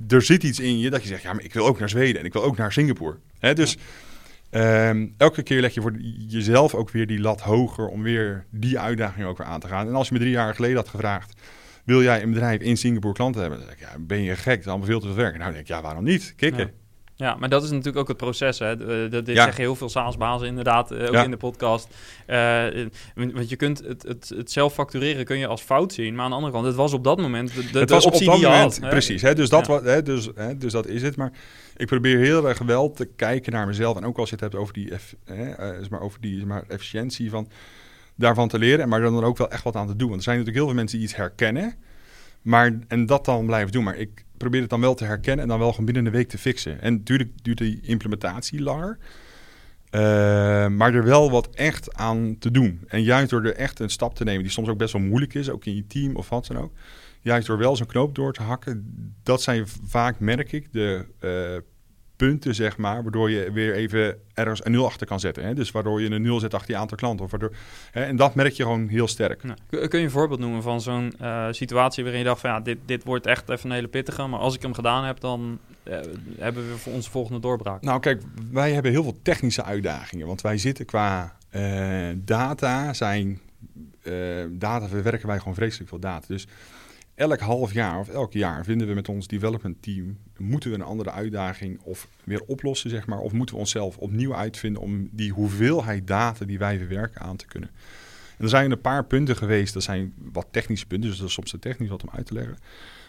er 0.07 0.21
zit 0.21 0.43
iets 0.43 0.59
in 0.59 0.79
je 0.79 0.89
dat 0.89 1.01
je 1.01 1.07
zegt... 1.07 1.21
ja, 1.21 1.33
maar 1.33 1.43
ik 1.43 1.53
wil 1.53 1.67
ook 1.67 1.79
naar 1.79 1.89
Zweden 1.89 2.19
en 2.19 2.25
ik 2.25 2.33
wil 2.33 2.43
ook 2.43 2.57
naar 2.57 2.71
Singapore. 2.71 3.17
Dus... 3.53 3.77
ehm, 4.49 5.07
elke 5.17 5.43
keer 5.43 5.61
leg 5.61 5.73
je 5.73 5.81
voor 5.81 5.95
jezelf 6.27 6.73
ook 6.75 6.89
weer 6.89 7.07
die 7.07 7.19
lat 7.19 7.41
hoger 7.41 7.87
om 7.87 8.03
weer 8.03 8.45
die 8.51 8.79
uitdaging 8.79 9.25
ook 9.27 9.37
weer 9.37 9.47
aan 9.47 9.59
te 9.59 9.67
gaan. 9.67 9.87
En 9.87 9.95
als 9.95 10.07
je 10.07 10.13
me 10.13 10.19
drie 10.19 10.31
jaar 10.31 10.55
geleden 10.55 10.75
had 10.77 10.89
gevraagd, 10.89 11.41
wil 11.85 12.01
jij 12.03 12.23
een 12.23 12.29
bedrijf 12.31 12.61
in 12.61 12.77
Singapore 12.77 13.13
klanten 13.13 13.41
hebben? 13.41 13.59
Dan 13.59 13.67
zeg 13.67 13.77
ik, 13.77 13.81
ja, 13.87 13.95
ben 13.99 14.21
je 14.21 14.35
gek? 14.35 14.45
Dat 14.55 14.59
is 14.59 14.67
allemaal 14.67 14.87
veel 14.87 14.99
te 14.99 15.05
veel 15.07 15.15
werk. 15.15 15.31
Nou, 15.31 15.43
dan 15.43 15.53
denk 15.53 15.63
ik, 15.63 15.71
ja, 15.75 15.81
waarom 15.81 16.03
niet? 16.03 16.33
Kikken. 16.35 16.59
Ja. 16.65 16.71
Ja, 17.15 17.35
maar 17.35 17.49
dat 17.49 17.63
is 17.63 17.69
natuurlijk 17.69 17.97
ook 17.97 18.07
het 18.07 18.17
proces. 18.17 18.59
Hè. 18.59 18.71
Eh, 18.71 19.11
Dat, 19.11 19.25
dit 19.25 19.35
Ja. 19.35 19.43
zeggen 19.43 19.63
heel 19.63 19.75
veel 19.75 19.89
SaaS-bazen 19.89 20.47
inderdaad, 20.47 20.91
eh, 20.91 21.03
ook 21.07 21.13
Ja. 21.13 21.23
in 21.23 21.31
de 21.31 21.37
podcast. 21.37 21.87
Eh, 22.25 22.65
want 23.15 23.49
je 23.49 23.55
kunt 23.55 23.79
het, 23.87 24.03
het, 24.03 24.31
het 24.35 24.51
zelf 24.51 24.73
factureren 24.73 25.25
kun 25.25 25.37
je 25.37 25.47
als 25.47 25.61
fout 25.61 25.93
zien. 25.93 26.15
Maar 26.15 26.23
aan 26.23 26.29
de 26.29 26.35
andere 26.35 26.53
kant, 26.53 26.65
het 26.65 26.75
was 26.75 26.93
op 26.93 27.03
dat 27.03 27.17
moment 27.21 27.53
de, 27.73 27.79
het 27.79 27.89
was 27.89 28.05
op 28.05 28.11
dat 28.11 28.19
die 28.21 28.29
moment, 28.29 28.79
had. 28.79 28.89
precies. 28.89 29.21
Hè, 29.21 29.35
dus, 29.35 29.49
dat 29.49 29.65
Ja. 29.67 29.73
wa- 29.73 29.83
hè, 29.89 30.01
dus, 30.03 30.29
hè, 30.35 30.57
dus 30.57 30.71
dat 30.71 30.87
is 30.87 31.01
het. 31.01 31.15
Maar 31.15 31.31
ik 31.79 31.87
probeer 31.87 32.17
heel 32.17 32.49
erg 32.49 32.59
wel 32.59 32.91
te 32.91 33.05
kijken 33.05 33.51
naar 33.51 33.67
mezelf. 33.67 33.97
En 33.97 34.05
ook 34.05 34.17
als 34.17 34.29
je 34.29 34.35
het 34.35 34.43
hebt 34.43 34.55
over 34.55 34.73
die, 34.73 34.91
eff- 34.91 35.15
eh, 35.25 35.89
maar, 35.89 36.01
over 36.01 36.21
die 36.21 36.45
maar, 36.45 36.63
efficiëntie 36.67 37.29
van, 37.29 37.49
daarvan 38.15 38.47
te 38.47 38.59
leren. 38.59 38.89
Maar 38.89 39.01
dan 39.01 39.23
ook 39.23 39.37
wel 39.37 39.51
echt 39.51 39.63
wat 39.63 39.75
aan 39.75 39.87
te 39.87 39.95
doen. 39.95 40.07
Want 40.07 40.17
er 40.19 40.23
zijn 40.23 40.37
natuurlijk 40.37 40.63
heel 40.63 40.73
veel 40.73 40.81
mensen 40.81 40.97
die 40.97 41.07
iets 41.07 41.17
herkennen. 41.17 41.75
Maar, 42.41 42.79
en 42.87 43.05
dat 43.05 43.25
dan 43.25 43.45
blijven 43.45 43.71
doen. 43.71 43.83
Maar 43.83 43.97
ik 43.97 44.25
probeer 44.37 44.61
het 44.61 44.69
dan 44.69 44.81
wel 44.81 44.95
te 44.95 45.05
herkennen 45.05 45.43
en 45.43 45.49
dan 45.49 45.59
wel 45.59 45.69
gewoon 45.69 45.85
binnen 45.85 46.05
een 46.05 46.11
week 46.11 46.29
te 46.29 46.37
fixen. 46.37 46.81
En 46.81 46.93
natuurlijk 46.93 47.29
duurt 47.41 47.57
die 47.57 47.79
implementatie 47.81 48.61
langer. 48.61 48.97
Eh, 49.89 50.01
maar 50.67 50.93
er 50.93 51.03
wel 51.03 51.31
wat 51.31 51.49
echt 51.55 51.93
aan 51.93 52.35
te 52.39 52.51
doen. 52.51 52.81
En 52.87 53.03
juist 53.03 53.29
door 53.29 53.43
er 53.43 53.55
echt 53.55 53.79
een 53.79 53.89
stap 53.89 54.15
te 54.15 54.23
nemen, 54.23 54.43
die 54.43 54.51
soms 54.51 54.67
ook 54.67 54.77
best 54.77 54.93
wel 54.93 55.01
moeilijk 55.01 55.33
is, 55.33 55.49
ook 55.49 55.65
in 55.65 55.75
je 55.75 55.87
team 55.87 56.15
of 56.15 56.29
wat 56.29 56.47
dan 56.47 56.57
ook. 56.57 56.71
Juist 57.21 57.47
door 57.47 57.57
wel 57.57 57.75
zo'n 57.75 57.85
knoop 57.85 58.15
door 58.15 58.33
te 58.33 58.41
hakken, 58.41 58.93
dat 59.23 59.41
zijn 59.41 59.67
vaak, 59.83 60.19
merk 60.19 60.51
ik, 60.51 60.73
de 60.73 61.05
eh, 61.19 61.63
punten, 62.15 62.55
zeg 62.55 62.77
maar, 62.77 63.03
waardoor 63.03 63.31
je 63.31 63.51
weer 63.51 63.73
even 63.73 64.17
ergens 64.33 64.65
een 64.65 64.71
nul 64.71 64.85
achter 64.85 65.07
kan 65.07 65.19
zetten. 65.19 65.43
Hè? 65.43 65.53
Dus 65.53 65.71
waardoor 65.71 66.01
je 66.01 66.11
een 66.11 66.21
nul 66.21 66.39
zet 66.39 66.53
achter 66.53 66.71
je 66.71 66.77
aantal 66.77 66.97
klanten. 66.97 67.25
Of 67.25 67.31
waardoor, 67.31 67.51
hè? 67.91 68.03
En 68.03 68.15
dat 68.15 68.35
merk 68.35 68.53
je 68.53 68.63
gewoon 68.63 68.87
heel 68.87 69.07
sterk. 69.07 69.43
Nou, 69.43 69.87
kun 69.87 69.99
je 69.99 70.05
een 70.05 70.11
voorbeeld 70.11 70.39
noemen 70.39 70.61
van 70.61 70.81
zo'n 70.81 71.13
eh, 71.19 71.47
situatie 71.51 72.03
waarin 72.03 72.21
je 72.21 72.27
dacht 72.27 72.41
van 72.41 72.49
ja, 72.49 72.59
dit, 72.59 72.77
dit 72.85 73.03
wordt 73.03 73.25
echt 73.25 73.49
even 73.49 73.69
een 73.69 73.75
hele 73.75 73.87
pittige, 73.87 74.27
maar 74.27 74.39
als 74.39 74.55
ik 74.55 74.61
hem 74.61 74.73
gedaan 74.73 75.03
heb, 75.03 75.19
dan 75.19 75.59
eh, 75.83 75.97
hebben 76.37 76.71
we 76.71 76.77
voor 76.77 76.93
onze 76.93 77.09
volgende 77.09 77.39
doorbraak. 77.39 77.81
Nou, 77.81 77.99
kijk, 77.99 78.21
wij 78.51 78.71
hebben 78.73 78.91
heel 78.91 79.03
veel 79.03 79.19
technische 79.21 79.63
uitdagingen. 79.63 80.27
Want 80.27 80.41
wij 80.41 80.57
zitten 80.57 80.85
qua 80.85 81.37
data, 82.15 82.93
zijn 82.93 83.41
data 84.49 84.87
verwerken 84.87 85.27
wij 85.27 85.39
gewoon 85.39 85.55
vreselijk 85.55 85.89
veel 85.89 85.99
data. 85.99 86.25
Dus 86.27 86.47
elk 87.19 87.39
half 87.39 87.73
jaar 87.73 87.99
of 87.99 88.09
elk 88.09 88.33
jaar 88.33 88.63
vinden 88.63 88.87
we 88.87 88.93
met 88.93 89.09
ons 89.09 89.27
development 89.27 89.81
team, 89.81 90.17
moeten 90.37 90.69
we 90.69 90.75
een 90.75 90.81
andere 90.81 91.11
uitdaging 91.11 91.79
of 91.81 92.07
weer 92.23 92.41
oplossen, 92.41 92.89
zeg 92.89 93.07
maar. 93.07 93.19
Of 93.19 93.31
moeten 93.31 93.55
we 93.55 93.61
onszelf 93.61 93.97
opnieuw 93.97 94.35
uitvinden 94.35 94.81
om 94.81 95.09
die 95.11 95.31
hoeveelheid 95.31 96.07
data 96.07 96.45
die 96.45 96.59
wij 96.59 96.77
verwerken 96.77 97.21
aan 97.21 97.35
te 97.35 97.45
kunnen. 97.45 97.69
En 98.37 98.43
er 98.43 98.49
zijn 98.49 98.71
een 98.71 98.81
paar 98.81 99.05
punten 99.05 99.35
geweest, 99.35 99.73
dat 99.73 99.83
zijn 99.83 100.13
wat 100.31 100.47
technische 100.51 100.85
punten, 100.85 101.09
dus 101.09 101.19
dat 101.19 101.27
is 101.27 101.33
soms 101.33 101.51
te 101.51 101.59
technisch 101.59 101.89
wat 101.89 102.03
om 102.03 102.09
uit 102.15 102.25
te 102.25 102.33
leggen. 102.33 102.57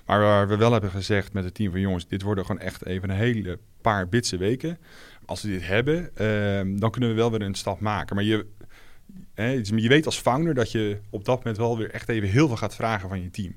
Maar 0.06 0.20
waar 0.20 0.48
we 0.48 0.56
wel 0.56 0.72
hebben 0.72 0.90
gezegd 0.90 1.32
met 1.32 1.44
het 1.44 1.54
team 1.54 1.70
van 1.70 1.80
jongens, 1.80 2.08
dit 2.08 2.22
worden 2.22 2.44
gewoon 2.44 2.60
echt 2.60 2.86
even 2.86 3.10
een 3.10 3.16
hele 3.16 3.58
paar 3.80 4.08
bitse 4.08 4.36
weken. 4.36 4.78
Als 5.24 5.42
we 5.42 5.48
dit 5.48 5.66
hebben, 5.66 6.16
ehm, 6.16 6.76
dan 6.76 6.90
kunnen 6.90 7.10
we 7.10 7.16
wel 7.16 7.30
weer 7.30 7.42
een 7.42 7.54
stap 7.54 7.80
maken. 7.80 8.14
Maar 8.16 8.24
je, 8.24 8.46
hè, 9.34 9.50
je 9.64 9.88
weet 9.88 10.06
als 10.06 10.18
founder 10.18 10.54
dat 10.54 10.70
je 10.70 10.98
op 11.10 11.24
dat 11.24 11.36
moment 11.36 11.56
wel 11.56 11.78
weer 11.78 11.90
echt 11.90 12.08
even 12.08 12.28
heel 12.28 12.46
veel 12.46 12.56
gaat 12.56 12.74
vragen 12.74 13.08
van 13.08 13.22
je 13.22 13.30
team 13.30 13.54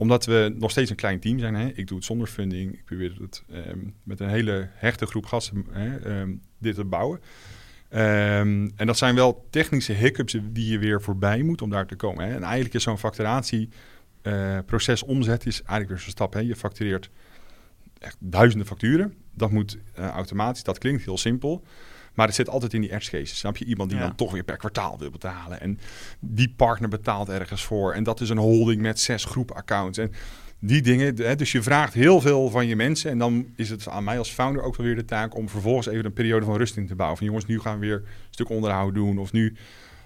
omdat 0.00 0.24
we 0.24 0.54
nog 0.58 0.70
steeds 0.70 0.90
een 0.90 0.96
klein 0.96 1.20
team 1.20 1.38
zijn. 1.38 1.54
Hè? 1.54 1.66
Ik 1.66 1.86
doe 1.86 1.96
het 1.96 2.06
zonder 2.06 2.26
funding. 2.26 2.72
Ik 2.72 2.84
probeer 2.84 3.16
het 3.20 3.42
ehm, 3.50 3.78
met 4.02 4.20
een 4.20 4.28
hele 4.28 4.68
hechte 4.72 5.06
groep 5.06 5.26
gasten 5.26 5.66
hè, 5.70 5.96
ehm, 5.96 6.34
dit 6.58 6.74
te 6.74 6.84
bouwen. 6.84 7.20
Ehm, 7.88 8.68
en 8.76 8.86
dat 8.86 8.98
zijn 8.98 9.14
wel 9.14 9.46
technische 9.50 9.92
hiccups 9.92 10.36
die 10.42 10.70
je 10.70 10.78
weer 10.78 11.02
voorbij 11.02 11.42
moet 11.42 11.62
om 11.62 11.70
daar 11.70 11.86
te 11.86 11.96
komen. 11.96 12.26
Hè? 12.26 12.34
En 12.34 12.42
eigenlijk 12.42 12.74
is 12.74 12.82
zo'n 12.82 12.98
facturatieproces 12.98 15.02
omzet 15.02 15.46
is 15.46 15.56
eigenlijk 15.56 15.88
weer 15.88 15.98
zo'n 15.98 16.10
stap. 16.10 16.32
Hè? 16.32 16.40
Je 16.40 16.56
factureert 16.56 17.10
duizenden 18.18 18.66
facturen. 18.66 19.14
Dat 19.34 19.50
moet 19.50 19.78
eh, 19.94 20.08
automatisch. 20.08 20.62
Dat 20.62 20.78
klinkt 20.78 21.04
heel 21.04 21.18
simpel. 21.18 21.64
Maar 22.14 22.26
het 22.26 22.34
zit 22.34 22.48
altijd 22.48 22.74
in 22.74 22.80
die 22.80 22.92
edge 22.92 23.10
cases. 23.10 23.38
Snap 23.38 23.56
je? 23.56 23.64
Iemand 23.64 23.90
die 23.90 23.98
Ja. 23.98 24.06
dan 24.06 24.14
toch 24.14 24.32
weer 24.32 24.42
per 24.42 24.56
kwartaal 24.56 24.98
wil 24.98 25.10
betalen. 25.10 25.60
En 25.60 25.78
die 26.20 26.52
partner 26.56 26.88
betaalt 26.88 27.28
ergens 27.28 27.64
voor. 27.64 27.92
En 27.92 28.02
dat 28.04 28.20
is 28.20 28.28
een 28.28 28.38
holding 28.38 28.82
met 28.82 29.00
zes 29.00 29.24
groepen 29.24 29.56
accounts. 29.56 29.98
En 29.98 30.12
die 30.58 30.82
dingen. 30.82 31.16
Hè, 31.16 31.36
dus 31.36 31.52
je 31.52 31.62
vraagt 31.62 31.94
heel 31.94 32.20
veel 32.20 32.50
van 32.50 32.66
je 32.66 32.76
mensen. 32.76 33.10
En 33.10 33.18
dan 33.18 33.46
is 33.56 33.70
het 33.70 33.88
aan 33.88 34.04
mij 34.04 34.18
als 34.18 34.30
founder 34.30 34.62
ook 34.62 34.76
wel 34.76 34.86
weer 34.86 34.96
de 34.96 35.04
taak 35.04 35.36
om 35.36 35.48
vervolgens 35.48 35.86
even 35.86 36.04
een 36.04 36.12
periode 36.12 36.44
van 36.46 36.56
rusting 36.56 36.88
te 36.88 36.94
bouwen. 36.94 37.18
Van 37.18 37.26
jongens, 37.26 37.46
nu 37.46 37.60
gaan 37.60 37.78
we 37.78 37.86
weer 37.86 37.96
een 37.96 38.04
stuk 38.30 38.48
onderhoud 38.48 38.94
doen. 38.94 39.18
Of 39.18 39.32
nu 39.32 39.56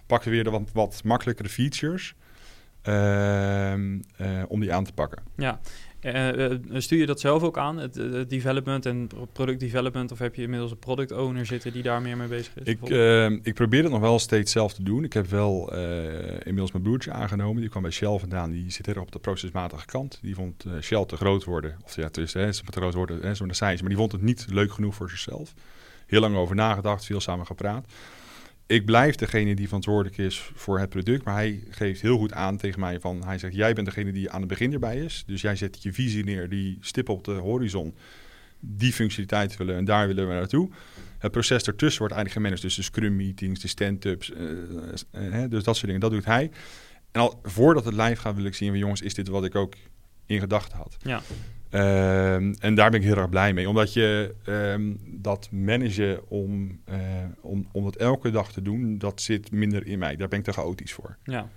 pakken 0.07 0.29
we 0.29 0.35
weer 0.35 0.45
de 0.45 0.51
wat, 0.51 0.71
wat 0.73 1.01
makkelijkere 1.05 1.49
features. 1.49 2.15
ehm, 2.83 3.99
eh, 4.17 4.43
om 4.49 4.61
die 4.61 4.73
aan 4.75 4.85
te 4.85 4.93
pakken. 4.93 5.23
Ja. 5.37 5.61
Eh, 6.05 6.51
eh, 6.51 6.61
stuur 6.73 6.99
je 6.99 7.07
dat 7.07 7.21
zelf 7.21 7.43
ook 7.43 7.59
aan, 7.59 7.79
het, 7.79 7.97
eh, 7.97 8.13
het 8.13 8.31
development 8.31 8.87
en 8.87 9.09
product 9.33 9.61
development, 9.61 10.13
of 10.13 10.19
heb 10.19 10.35
je 10.35 10.43
inmiddels 10.43 10.71
een 10.71 10.79
product 10.79 11.13
owner 11.13 11.47
zitten 11.47 11.73
die 11.73 11.83
daar 11.83 12.03
meer 12.03 12.17
mee 12.17 12.29
bezig 12.29 12.57
is? 12.57 12.67
Ik, 12.67 12.81
ik 13.43 13.55
probeer 13.55 13.83
het 13.83 13.93
nog 13.93 14.01
wel 14.01 14.19
steeds 14.19 14.53
zelf 14.53 14.75
te 14.75 14.83
doen. 14.83 15.05
Ik 15.05 15.13
heb 15.13 15.27
wel 15.27 15.73
inmiddels 16.39 16.73
mijn 16.73 16.85
broertje 16.85 17.13
aangenomen. 17.13 17.61
Die 17.61 17.71
kwam 17.71 17.83
bij 17.83 17.91
Shell 17.91 18.19
vandaan. 18.19 18.51
Die 18.51 18.71
zit 18.71 18.87
heel 18.87 18.95
erg 18.95 19.05
op 19.05 19.13
de 19.13 19.19
procesmatige 19.19 19.87
kant. 19.87 20.19
Die 20.23 20.35
vond 20.35 20.65
Shell 20.81 21.05
te 21.05 21.17
groot 21.17 21.45
worden. 21.45 21.77
Of 21.85 21.97
ja, 21.97 22.03
het 22.03 22.17
is, 22.17 22.33
hè, 22.33 22.53
te 22.53 22.73
groot 22.73 22.95
worden, 22.95 23.21
hè, 23.21 23.35
zo 23.35 23.47
de 23.47 23.55
cijfers. 23.55 23.81
Maar 23.81 23.91
die 23.91 23.99
vond 23.99 24.13
het 24.13 24.23
niet 24.23 24.47
leuk 24.49 24.73
genoeg 24.73 24.95
voor 24.95 25.11
zichzelf. 25.11 25.55
Heel 26.07 26.21
lang 26.21 26.37
over 26.37 26.55
nagedacht, 26.55 27.05
veel 27.05 27.21
samen 27.21 27.47
gepraat. 27.47 27.87
Ik 28.67 28.85
blijf 28.85 29.15
degene 29.15 29.55
die 29.55 29.67
verantwoordelijk 29.67 30.19
is 30.19 30.51
voor 30.55 30.79
het 30.79 30.89
product. 30.89 31.25
Maar 31.25 31.35
hij 31.35 31.63
geeft 31.71 32.01
heel 32.01 32.19
goed 32.19 32.33
aan 32.33 32.57
tegen 32.57 32.81
mij 32.81 33.01
van... 33.01 33.25
Hij 33.25 33.39
zegt, 33.39 33.55
jij 33.55 33.73
bent 33.73 33.87
degene 33.87 34.13
die 34.13 34.31
aan 34.31 34.41
het 34.41 34.49
begin 34.49 34.73
erbij 34.73 34.97
is. 34.97 35.25
Dus 35.27 35.41
jij 35.41 35.57
zet 35.57 35.83
je 35.83 35.93
visie 35.93 36.25
neer, 36.25 36.49
die 36.49 36.79
stip 36.81 37.09
op 37.09 37.25
de 37.25 37.33
horizon. 37.33 37.95
Die 38.61 38.93
functionaliteit 38.93 39.57
willen 39.57 39.77
en 39.77 39.85
daar 39.85 40.07
willen 40.07 40.29
we 40.29 40.35
naartoe. 40.35 40.71
Het 41.19 41.33
proces 41.33 41.63
ertussen 41.63 41.99
wordt 41.99 42.15
eigenlijk 42.15 42.33
gemanaged. 42.33 42.63
Dus 42.63 42.75
de 42.75 42.93
scrum 42.93 43.17
meetings, 43.17 43.61
de 43.61 43.69
stand-ups. 43.69 44.33
eh, 44.33 45.43
eh, 45.43 45.51
dus 45.51 45.65
dat 45.65 45.75
soort 45.75 45.87
dingen, 45.87 46.01
dat 46.01 46.11
doet 46.11 46.25
hij. 46.25 46.51
En 47.13 47.21
al 47.21 47.41
voordat 47.43 47.85
het 47.85 47.95
live 47.95 48.17
gaat 48.17 48.35
wil 48.35 48.45
ik 48.45 48.55
zien... 48.55 48.77
jongens, 48.77 49.01
is 49.01 49.15
dit 49.15 49.29
wat 49.29 49.45
ik 49.45 49.55
ook 49.55 49.75
in 50.27 50.41
gedachten 50.41 50.79
had? 50.79 50.97
ja. 51.03 51.23
Ehm, 51.75 52.55
en 52.61 52.75
daar 52.75 52.91
ben 52.91 53.01
ik 53.01 53.07
heel 53.07 53.17
erg 53.17 53.29
blij 53.29 53.53
mee. 53.53 53.69
Omdat 53.69 53.93
je 53.93 54.35
ehm, 54.45 54.93
dat 55.07 55.49
managen 55.51 56.31
om, 56.31 56.81
eh, 56.85 56.99
om, 57.41 57.67
om 57.73 57.87
het 57.87 57.97
elke 57.97 58.31
dag 58.31 58.53
te 58.53 58.63
doen, 58.63 58.99
dat 58.99 59.21
zit 59.21 59.51
minder 59.51 59.87
in 59.87 59.99
mij. 59.99 60.17
Daar 60.17 60.29
ben 60.29 60.39
ik 60.39 60.45
te 60.45 60.53
chaotisch 60.53 60.93
voor. 60.93 61.17
Ja. 61.25 61.49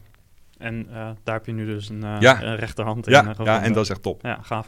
En 0.58 0.88
uh, 0.90 0.94
daar 1.24 1.36
heb 1.36 1.46
je 1.46 1.52
nu 1.52 1.66
dus 1.66 1.90
een, 1.90 2.04
uh, 2.04 2.16
Ja. 2.20 2.44
een 2.44 2.56
rechterhand 2.56 3.08
in. 3.08 3.14
Ja, 3.14 3.34
eh, 3.40 3.46
ja, 3.46 3.64
en 3.64 3.74
dat 3.74 3.84
is 3.84 3.90
echt 3.90 4.02
top. 4.02 4.22
Ja, 4.22 4.40
gaaf. 4.42 4.68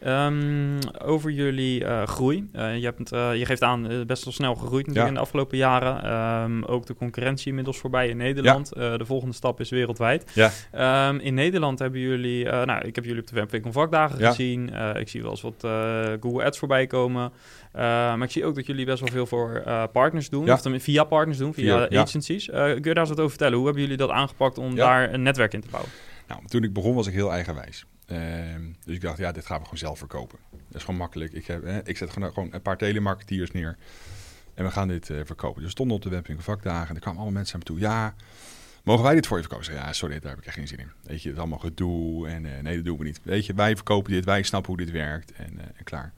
Ehm, 0.00 0.78
over 1.04 1.30
jullie 1.30 1.84
eh, 1.84 2.02
groei. 2.06 2.48
Eh, 2.52 2.76
je, 2.76 2.84
hebt, 2.84 3.12
eh, 3.12 3.34
je 3.36 3.46
geeft 3.46 3.62
aan 3.62 3.88
eh, 3.90 4.04
best 4.06 4.24
wel 4.24 4.32
snel 4.32 4.54
gegroeid 4.54 4.86
natuurlijk 4.86 4.98
Ja. 5.04 5.08
in 5.08 5.14
de 5.14 5.20
afgelopen 5.20 5.56
jaren. 5.58 6.02
Ehm, 6.04 6.62
ook 6.62 6.86
de 6.86 6.94
concurrentie 6.94 7.48
inmiddels 7.48 7.78
voorbij 7.78 8.08
in 8.08 8.16
Nederland. 8.16 8.72
Eh, 8.72 8.96
de 8.96 9.04
volgende 9.04 9.34
stap 9.34 9.60
is 9.60 9.70
wereldwijd. 9.70 10.30
Ja. 10.34 10.50
Ehm, 10.70 11.16
in 11.18 11.34
Nederland 11.34 11.78
hebben 11.78 12.00
jullie... 12.00 12.48
eh, 12.50 12.66
nou, 12.66 12.86
ik 12.86 12.94
heb 12.94 13.04
jullie 13.04 13.20
op 13.20 13.26
de 13.28 13.34
Webweek 13.34 13.64
vakdagen 13.70 14.18
gezien. 14.26 14.72
Eh, 14.72 15.00
ik 15.00 15.08
zie 15.08 15.22
wel 15.22 15.30
eens 15.30 15.40
wat 15.42 15.64
eh, 15.64 16.02
Google 16.20 16.44
Ads 16.44 16.58
voorbij 16.58 16.86
komen. 16.86 17.32
Eh, 17.74 17.80
maar 17.82 18.22
ik 18.22 18.30
zie 18.30 18.44
ook 18.44 18.54
dat 18.54 18.66
jullie 18.66 18.84
best 18.84 19.00
wel 19.00 19.08
veel 19.08 19.26
voor 19.26 19.54
eh, 19.54 19.84
partners 19.92 20.28
doen. 20.28 20.44
Ja. 20.44 20.52
Of 20.52 20.82
via 20.82 21.04
partners 21.04 21.38
doen, 21.38 21.54
via, 21.54 21.88
agencies. 21.90 22.50
Eh, 22.50 22.64
kun 22.64 22.74
je 22.74 22.80
daar 22.80 22.96
eens 22.96 23.08
wat 23.08 23.18
over 23.18 23.30
vertellen? 23.30 23.56
Hoe 23.56 23.64
hebben 23.64 23.82
jullie 23.82 23.96
dat 23.96 24.10
aangepakt 24.10 24.58
om 24.58 24.74
daar 24.74 25.12
een 25.12 25.22
netwerk 25.22 25.52
in 25.52 25.60
te 25.60 25.68
bouwen? 25.70 25.92
Nou, 26.28 26.46
toen 26.46 26.62
ik 26.62 26.72
begon 26.72 26.94
was 26.94 27.06
ik 27.06 27.12
heel 27.12 27.32
eigenwijs. 27.32 27.84
Ehm, 28.06 28.62
dus 28.84 28.94
ik 28.94 29.00
dacht, 29.00 29.18
ja, 29.18 29.32
dit 29.32 29.46
gaan 29.46 29.58
we 29.58 29.62
gewoon 29.62 29.78
zelf 29.78 29.98
verkopen. 29.98 30.38
Dat 30.50 30.76
is 30.76 30.80
gewoon 30.80 31.00
makkelijk. 31.00 31.32
Ik, 31.32 31.46
heb, 31.46 31.64
eh, 31.64 31.76
ik 31.84 31.96
zet 31.96 32.10
gewoon, 32.10 32.32
gewoon 32.32 32.48
een 32.52 32.62
paar 32.62 32.76
telemarketeers 32.76 33.50
neer 33.50 33.76
en 34.54 34.64
we 34.64 34.70
gaan 34.70 34.88
dit 34.88 35.06
verkopen. 35.06 35.54
Dus 35.54 35.64
we 35.64 35.70
stonden 35.70 35.96
op 35.96 36.02
de 36.02 36.08
webwinkel 36.08 36.44
vakdagen 36.44 36.88
en 36.88 36.94
er 36.94 37.00
kwamen 37.00 37.20
allemaal 37.20 37.38
mensen 37.38 37.58
naar 37.58 37.66
me 37.68 37.80
toe. 37.80 37.88
Ja, 37.88 38.14
mogen 38.82 39.04
wij 39.04 39.14
dit 39.14 39.26
voor 39.26 39.36
je 39.36 39.44
verkopen? 39.44 39.74
Ja, 39.74 39.92
sorry, 39.92 40.18
daar 40.20 40.30
heb 40.30 40.40
ik 40.40 40.46
echt 40.46 40.56
geen 40.56 40.68
zin 40.68 40.78
in. 40.78 40.90
Weet 41.02 41.22
je, 41.22 41.28
het 41.28 41.36
is 41.36 41.42
allemaal 41.42 41.58
gedoe 41.58 42.28
en 42.28 42.42
nee, 42.62 42.76
dat 42.76 42.84
doen 42.84 42.98
we 42.98 43.04
niet. 43.04 43.20
Weet 43.22 43.46
je, 43.46 43.54
wij 43.54 43.74
verkopen 43.74 44.12
dit, 44.12 44.24
wij 44.24 44.42
snappen 44.42 44.74
hoe 44.74 44.84
dit 44.84 44.90
werkt 44.90 45.32
en, 45.32 45.58
en 45.76 45.84
klaar. 45.84 46.12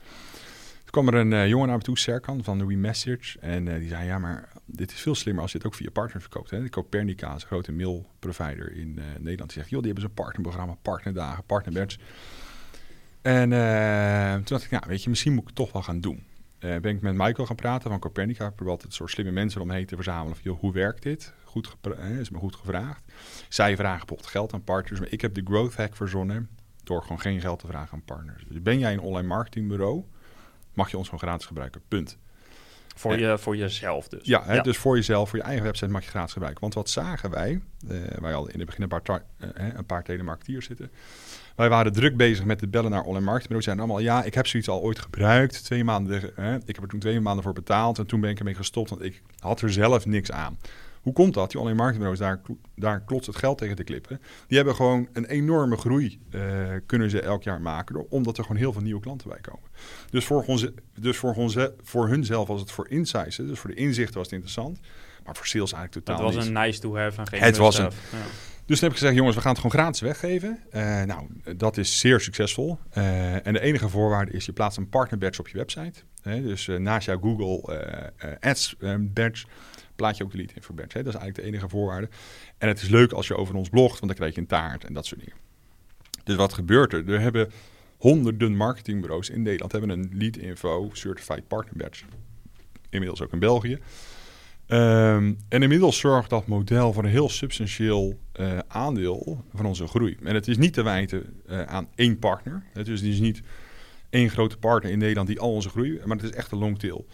Toen 0.87 1.05
kwam 1.05 1.09
er 1.09 1.15
een 1.15 1.33
eh, 1.33 1.49
jongen 1.49 1.69
naar 1.69 1.77
me 1.77 1.83
toe, 1.83 1.99
Serkan, 1.99 2.45
van 2.45 2.67
WeMessage. 2.67 3.39
En 3.39 3.69
eh, 3.69 3.79
die 3.79 3.89
zei, 3.89 4.07
ja, 4.07 4.19
maar 4.19 4.49
dit 4.65 4.93
is 4.93 5.01
veel 5.01 5.15
slimmer 5.15 5.43
als 5.43 5.53
je 5.53 5.59
het 5.59 5.67
ook 5.67 5.75
via 5.75 5.91
partners 5.91 6.25
verkoopt. 6.25 6.51
Hè? 6.51 6.69
Copernica 6.69 7.35
is 7.35 7.43
een 7.43 7.49
grote 7.49 7.73
mailprovider 7.73 8.77
in 8.77 8.99
eh, 8.99 9.05
Nederland. 9.05 9.51
Die 9.51 9.59
zegt, 9.59 9.71
joh, 9.71 9.83
die 9.83 9.93
hebben 9.93 10.03
zo'n 10.03 10.25
partnerprogramma, 10.25 10.77
partnerdagen, 10.83 11.45
partnerbadge. 11.45 11.99
En 13.23 13.51
toen 14.35 14.57
dacht 14.57 14.65
ik, 14.65 14.71
nou, 14.71 14.85
weet 14.87 15.03
je, 15.03 15.09
misschien 15.09 15.33
moet 15.33 15.41
ik 15.43 15.47
het 15.47 15.57
toch 15.57 15.73
wel 15.73 15.83
gaan 15.83 16.01
doen. 16.01 16.25
Eh, 16.59 16.77
ben 16.77 16.97
ik 16.97 17.01
met 17.01 17.15
Michael 17.15 17.47
gaan 17.47 17.57
praten 17.57 17.91
van 17.91 17.99
Copernica. 17.99 18.47
Ik 18.47 18.55
probeer 18.55 18.73
altijd 18.73 18.95
soort 18.95 19.11
slimme 19.11 19.33
mensen 19.33 19.61
om 19.61 19.67
me 19.67 19.75
heen 19.75 19.87
te 19.87 19.95
verzamelen. 19.95 20.35
Van, 20.35 20.45
joh, 20.45 20.61
hoe 20.61 20.73
werkt 20.73 21.03
dit? 21.03 21.35
Goed 21.45 21.77
eh, 21.81 22.19
is 22.19 22.31
me 22.31 22.39
goed 22.39 22.57
gevraagd. 22.57 23.03
Zij 23.49 23.77
vragen 23.77 23.99
bijvoorbeeld 23.99 24.31
geld 24.31 24.53
aan 24.53 24.65
partners. 24.65 25.01
Maar 25.01 25.13
ik 25.13 25.21
heb 25.21 25.35
de 25.35 25.43
growth 25.45 25.77
hack 25.77 25.97
verzonnen 25.97 26.49
door 26.85 27.03
gewoon 27.03 27.21
geen 27.21 27.41
geld 27.41 27.59
te 27.59 27.67
vragen 27.67 27.93
aan 27.93 28.05
partners. 28.05 28.45
Dus 28.49 28.63
ben 28.63 28.79
jij 28.79 28.93
een 28.93 29.01
online 29.01 29.29
marketingbureau, 29.29 30.05
mag 30.77 30.91
je 30.91 30.97
ons 30.97 31.09
gewoon 31.09 31.21
gratis 31.21 31.47
gebruiken. 31.47 31.81
Punt. 31.89 32.19
Voor, 32.97 33.19
je, 33.19 33.39
voor 33.39 33.57
jezelf 33.57 34.09
dus. 34.09 34.21
Ja, 34.23 34.43
hè, 34.45 34.61
dus 34.61 34.77
voor 34.77 34.97
jezelf, 34.97 35.29
voor 35.29 35.39
je 35.39 35.45
eigen 35.45 35.65
website 35.65 35.91
mag 35.91 36.05
je 36.05 36.11
gratis 36.11 36.33
gebruiken. 36.33 36.61
Want 36.61 36.75
wat 36.75 36.91
zagen 36.91 37.31
wij? 37.31 37.61
eh 37.89 37.99
wij 38.21 38.33
hadden 38.33 38.53
in 38.53 38.59
het 38.59 38.67
begin 38.67 38.83
een 38.83 38.89
paar, 38.89 39.03
eh, 39.39 39.49
hè, 39.55 39.75
een 39.75 39.87
paar 39.87 40.05
telemarketeers 40.05 40.67
zitten. 40.67 40.91
Wij 41.57 41.69
waren 41.69 41.93
druk 41.93 42.17
bezig 42.17 42.45
met 42.45 42.61
het 42.61 42.71
bellen 42.71 42.91
naar 42.91 43.03
online 43.03 43.25
marketingbureaus. 43.25 43.65
Zeiden 43.65 43.85
allemaal, 43.85 44.05
ja, 44.05 44.23
ik 44.25 44.35
heb 44.35 44.47
zoiets 44.47 44.69
al 44.69 44.81
ooit 44.81 44.99
gebruikt. 44.99 45.65
Twee 45.65 45.85
maanden, 45.85 46.31
hè, 46.35 46.57
ik 46.57 46.75
heb 46.75 46.83
er 46.83 46.89
toen 46.89 47.01
twee 47.01 47.21
maanden 47.21 47.45
voor 47.45 47.53
betaald. 47.53 47.99
En 47.99 48.07
toen 48.07 48.21
ben 48.21 48.31
ik 48.31 48.39
ermee 48.39 48.55
gestopt, 48.55 48.91
want 48.91 49.03
ik 49.03 49.23
had 49.39 49.61
er 49.61 49.73
zelf 49.73 50.07
niks 50.07 50.31
aan. 50.31 50.59
Hoe 51.07 51.15
komt 51.15 51.35
dat? 51.35 51.51
Die 51.51 51.61
online 51.61 51.77
marketingbureaus, 51.77 52.19
daar, 52.19 52.57
daar 52.75 53.01
klotst 53.01 53.27
het 53.27 53.37
geld 53.37 53.59
tegen 53.59 53.77
de 53.77 53.85
klippen. 53.85 54.21
Die 54.47 54.57
hebben 54.57 54.75
gewoon 54.75 55.09
een 55.13 55.25
enorme 55.25 55.77
groei 55.77 56.21
eh, 56.31 56.41
kunnen 56.87 57.11
ze 57.11 57.21
elk 57.21 57.43
jaar 57.43 57.61
maken. 57.61 58.11
Omdat 58.11 58.39
er 58.39 58.45
gewoon 58.45 58.59
heel 58.59 58.73
veel 58.73 58.83
nieuwe 58.83 59.01
klanten 59.01 59.29
bij 59.29 59.39
komen. 59.41 59.69
Dus 60.11 60.25
voor, 60.25 60.45
onze, 60.45 60.75
dus 60.99 61.17
voor, 61.17 61.35
onze, 61.35 61.75
voor 61.83 62.09
hunzelf 62.09 62.49
was 62.49 62.61
het 62.61 62.71
voor 62.71 62.89
insights, 62.89 63.37
dus 63.37 63.59
voor 63.59 63.71
de 63.71 63.77
inzichten 63.77 64.15
was 64.15 64.25
het 64.25 64.33
interessant. 64.33 64.81
Maar 65.25 65.37
voor 65.37 65.47
sales 65.47 65.73
eigenlijk 65.73 66.07
Dat 66.07 66.17
totaal 66.17 66.33
was 66.33 66.45
niet. 66.45 66.57
een 66.57 66.63
nice 66.63 66.81
to 66.81 66.97
have 66.97 67.21
en 67.21 67.27
geen 67.27 67.41
Het 67.41 67.57
was. 67.57 67.77
Ja. 67.77 67.89
Dus 68.67 68.79
toen 68.79 68.89
heb 68.89 68.91
ik 68.91 68.99
gezegd, 68.99 69.15
jongens, 69.15 69.37
we 69.37 69.43
gaan 69.43 69.53
het 69.53 69.61
gewoon 69.61 69.81
gratis 69.81 70.01
weggeven. 70.01 70.59
Eh, 70.71 71.03
nou, 71.03 71.27
dat 71.57 71.77
is 71.77 71.99
zeer 71.99 72.21
succesvol. 72.21 72.79
Eh, 72.91 73.47
en 73.47 73.53
de 73.53 73.61
enige 73.61 73.89
voorwaarde 73.89 74.33
is, 74.33 74.47
je 74.47 74.53
plaatst 74.53 74.79
een 74.79 74.89
partner 74.89 75.19
badge 75.19 75.41
op 75.41 75.49
je 75.49 75.57
website. 75.57 76.01
Dus 76.23 76.67
naast 76.79 77.07
jouw 77.07 77.19
Google 77.21 78.13
Ads 78.41 78.77
badge, 79.01 79.47
plaat 79.97 80.17
je 80.17 80.25
ook 80.25 80.31
de 80.31 80.37
lead 80.37 80.53
info 80.53 80.75
badge. 80.75 80.99
Hè. 80.99 81.05
Dat 81.05 81.15
is 81.15 81.21
eigenlijk 81.21 81.49
de 81.49 81.57
enige 81.57 81.69
voorwaarde. 81.69 82.09
En 82.59 82.69
het 82.69 82.83
is 82.83 82.89
leuk 82.89 83.13
als 83.13 83.27
je 83.27 83.37
over 83.37 83.55
ons 83.55 83.69
blogt, 83.69 83.99
want 84.01 84.07
dan 84.07 84.15
krijg 84.15 84.35
je 84.35 84.41
een 84.41 84.47
taart 84.47 84.85
en 84.85 84.93
dat 84.93 85.07
soort 85.07 85.21
dingen. 85.21 85.37
Dus 86.25 86.37
wat 86.37 86.53
gebeurt 86.53 86.93
er? 86.93 87.09
Er 87.09 87.21
hebben 87.21 87.51
honderden 87.97 88.57
marketingbureaus 88.57 89.31
in 89.31 89.43
Nederland 89.43 89.73
hebben 89.73 89.91
een 89.91 90.11
lead 90.13 90.37
info 90.37 90.91
certified 90.93 91.49
partner 91.49 91.77
badge. 91.77 92.05
Inmiddels 92.91 93.23
ook 93.23 93.33
in 93.33 93.39
België. 93.39 93.79
Ehm, 94.67 95.35
en 95.49 95.63
inmiddels 95.63 95.99
zorgt 95.99 96.31
dat 96.31 96.47
model 96.47 96.93
voor 96.93 97.05
een 97.05 97.11
heel 97.11 97.29
substantieel 97.29 98.19
eh, 98.33 98.59
aandeel 98.69 99.45
van 99.55 99.67
onze 99.67 99.87
groei. 99.87 100.17
En 100.23 100.35
het 100.35 100.49
is 100.49 100.57
niet 100.57 100.73
te 100.73 100.83
wijten 100.83 101.43
eh, 101.47 101.63
aan 101.63 101.89
één 101.95 102.19
partner. 102.19 102.63
Het 102.73 102.89
is 102.89 103.01
dus 103.01 103.19
niet 103.19 103.43
één 104.11 104.31
grote 104.31 104.57
partner 104.57 104.93
in 104.93 104.99
Nederland 104.99 105.29
die 105.29 105.41
al 105.41 105.53
onze 105.53 105.69
groei, 105.69 106.01
maar 106.05 106.17
het 106.17 106.27
is 106.27 106.33
echt 106.33 106.53
een 106.53 106.59
longtail. 106.59 107.07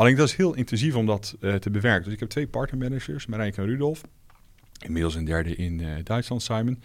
Alleen 0.00 0.16
dat 0.16 0.28
is 0.28 0.36
heel 0.36 0.54
intensief 0.54 0.94
om 0.94 1.06
dat 1.06 1.36
eh, 1.40 1.54
te 1.54 1.70
bewerken. 1.70 2.04
Dus 2.04 2.12
ik 2.12 2.20
heb 2.20 2.28
twee 2.28 2.46
partnermanagers, 2.46 3.26
Marijke 3.26 3.60
en 3.60 3.66
Rudolf. 3.66 4.02
Inmiddels 4.84 5.14
een 5.14 5.24
derde 5.24 5.56
in 5.56 5.80
eh, 5.80 5.88
Duitsland, 6.04 6.42
Simon. 6.42 6.82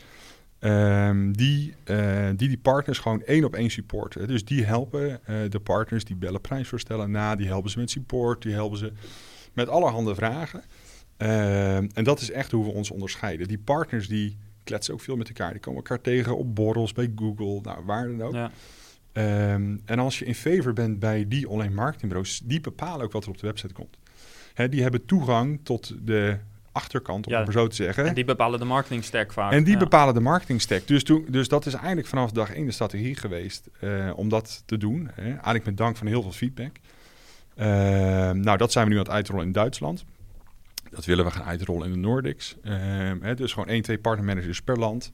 Ehm, 0.59 1.31
die, 1.31 1.73
eh, 1.83 2.27
die 2.35 2.47
die 2.47 2.57
partners 2.57 2.99
gewoon 2.99 3.23
één 3.23 3.43
op 3.43 3.55
één 3.55 3.69
supporten. 3.69 4.27
Dus 4.27 4.45
die 4.45 4.65
helpen 4.65 5.19
de 5.49 5.59
partners, 5.59 6.03
die 6.03 6.15
bellen 6.15 6.41
prijsvoorstellen 6.41 7.11
na, 7.11 7.35
die 7.35 7.47
helpen 7.47 7.71
ze 7.71 7.79
met 7.79 7.89
support, 7.89 8.41
die 8.41 8.53
helpen 8.53 8.77
ze 8.77 8.91
met 9.53 9.69
allerhande 9.69 10.15
vragen. 10.15 10.63
Ehm, 11.17 11.87
en 11.93 12.03
dat 12.03 12.21
is 12.21 12.31
echt 12.31 12.51
hoe 12.51 12.65
we 12.65 12.71
ons 12.71 12.91
onderscheiden. 12.91 13.47
Die 13.47 13.59
partners 13.59 14.07
die 14.07 14.37
kletsen 14.63 14.93
ook 14.93 15.01
veel 15.01 15.15
met 15.15 15.27
elkaar. 15.27 15.51
Die 15.51 15.59
komen 15.59 15.79
elkaar 15.83 16.01
tegen 16.01 16.37
op 16.37 16.55
borrels 16.55 16.93
bij 16.93 17.11
Google, 17.15 17.59
nou, 17.61 17.85
waar 17.85 18.07
dan 18.07 18.21
ook. 18.21 18.33
Ja. 18.33 18.51
Ehm, 19.15 19.77
en 19.85 19.99
als 19.99 20.19
je 20.19 20.25
in 20.25 20.35
favor 20.35 20.73
bent 20.73 20.99
bij 20.99 21.25
die 21.27 21.49
online 21.49 21.73
marketingbureaus, 21.73 22.41
die 22.43 22.61
bepalen 22.61 23.05
ook 23.05 23.11
wat 23.11 23.23
er 23.23 23.29
op 23.29 23.37
de 23.37 23.47
website 23.47 23.73
komt. 23.73 23.97
Hè, 24.53 24.69
die 24.69 24.81
hebben 24.81 25.05
toegang 25.05 25.59
tot 25.63 25.93
de 26.07 26.37
achterkant, 26.71 27.25
om 27.25 27.31
Ja, 27.31 27.37
het 27.37 27.47
maar 27.47 27.55
zo 27.61 27.67
te 27.67 27.75
zeggen. 27.75 28.05
En 28.05 28.13
die 28.13 28.25
bepalen 28.25 28.59
de 28.59 28.65
marketing 28.65 29.03
stack 29.03 29.33
vaak. 29.33 29.51
En 29.51 29.63
die 29.63 29.73
Ja. 29.73 29.79
bepalen 29.79 30.13
de 30.13 30.19
marketing 30.19 30.61
stack. 30.61 30.87
Dus, 30.87 31.03
toen, 31.03 31.25
dus 31.29 31.47
dat 31.47 31.65
is 31.65 31.73
eigenlijk 31.73 32.07
vanaf 32.07 32.31
dag 32.31 32.53
één 32.53 32.65
de 32.65 32.71
strategie 32.71 33.15
geweest 33.15 33.69
eh, 33.79 34.11
om 34.15 34.29
dat 34.29 34.63
te 34.65 34.77
doen. 34.77 35.09
Hè. 35.13 35.27
Eigenlijk 35.29 35.65
met 35.65 35.77
dank 35.77 35.97
van 35.97 36.07
heel 36.07 36.21
veel 36.21 36.31
feedback. 36.31 36.75
Ehm, 37.55 38.39
nou, 38.39 38.57
dat 38.57 38.71
zijn 38.71 38.85
we 38.85 38.91
nu 38.91 38.97
aan 38.97 39.03
het 39.05 39.13
uitrollen 39.13 39.45
in 39.45 39.51
Duitsland. 39.51 40.05
Dat 40.89 41.05
willen 41.05 41.25
we 41.25 41.31
gaan 41.31 41.43
uitrollen 41.45 41.87
in 41.87 41.93
de 41.93 41.99
Nordics. 41.99 42.55
Ehm, 42.63 43.17
hè, 43.21 43.35
dus 43.35 43.53
gewoon 43.53 43.67
één, 43.69 43.81
twee 43.81 43.97
partnermanagers 43.99 44.61
per 44.61 44.79
land. 44.79 45.11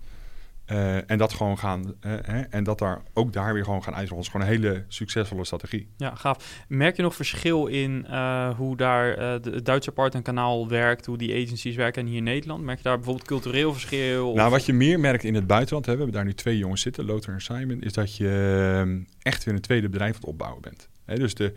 Eh, 0.71 1.11
en 1.11 1.17
dat 1.17 1.33
gewoon 1.33 1.57
gaan. 1.57 1.93
eh, 1.99 2.11
hè, 2.21 2.41
en 2.41 2.63
dat 2.63 2.79
daar 2.79 3.01
ook 3.13 3.33
daar 3.33 3.53
weer 3.53 3.63
gewoon 3.63 3.83
gaan 3.83 3.95
uitrollen. 3.95 4.23
Dat 4.23 4.33
is 4.33 4.41
gewoon 4.41 4.47
een 4.47 4.63
hele 4.63 4.85
succesvolle 4.87 5.45
strategie. 5.45 5.87
Ja, 5.97 6.15
gaaf. 6.15 6.65
Merk 6.67 6.95
je 6.95 7.01
nog 7.01 7.15
verschil 7.15 7.65
in 7.65 8.05
eh, 8.05 8.57
hoe 8.57 8.77
daar 8.77 9.19
het 9.19 9.65
Duitse 9.65 9.91
partnerkanaal 9.91 10.67
werkt, 10.67 11.05
hoe 11.05 11.17
die 11.17 11.43
agencies 11.43 11.75
werken 11.75 12.01
en 12.01 12.07
hier 12.07 12.17
in 12.17 12.23
Nederland? 12.23 12.63
Merk 12.63 12.77
je 12.77 12.83
daar 12.83 12.95
bijvoorbeeld 12.95 13.27
cultureel 13.27 13.73
verschil? 13.73 14.29
Of... 14.29 14.35
Nou, 14.35 14.49
wat 14.49 14.65
je 14.65 14.73
meer 14.73 14.99
merkt 14.99 15.23
in 15.23 15.35
het 15.35 15.47
buitenland, 15.47 15.85
hè, 15.85 15.91
we 15.91 15.97
hebben 15.97 16.15
daar 16.15 16.25
nu 16.25 16.33
twee 16.33 16.57
jongens 16.57 16.81
zitten, 16.81 17.05
Lothar 17.05 17.33
en 17.33 17.41
Simon, 17.41 17.81
is 17.81 17.93
dat 17.93 18.15
je 18.15 18.75
ehm, 18.77 18.99
echt 19.21 19.43
weer 19.43 19.53
een 19.53 19.61
tweede 19.61 19.89
bedrijf 19.89 20.13
aan 20.13 20.19
het 20.19 20.29
opbouwen 20.29 20.61
bent. 20.61 20.89
Hè, 21.05 21.15
dus 21.15 21.33
de 21.33 21.53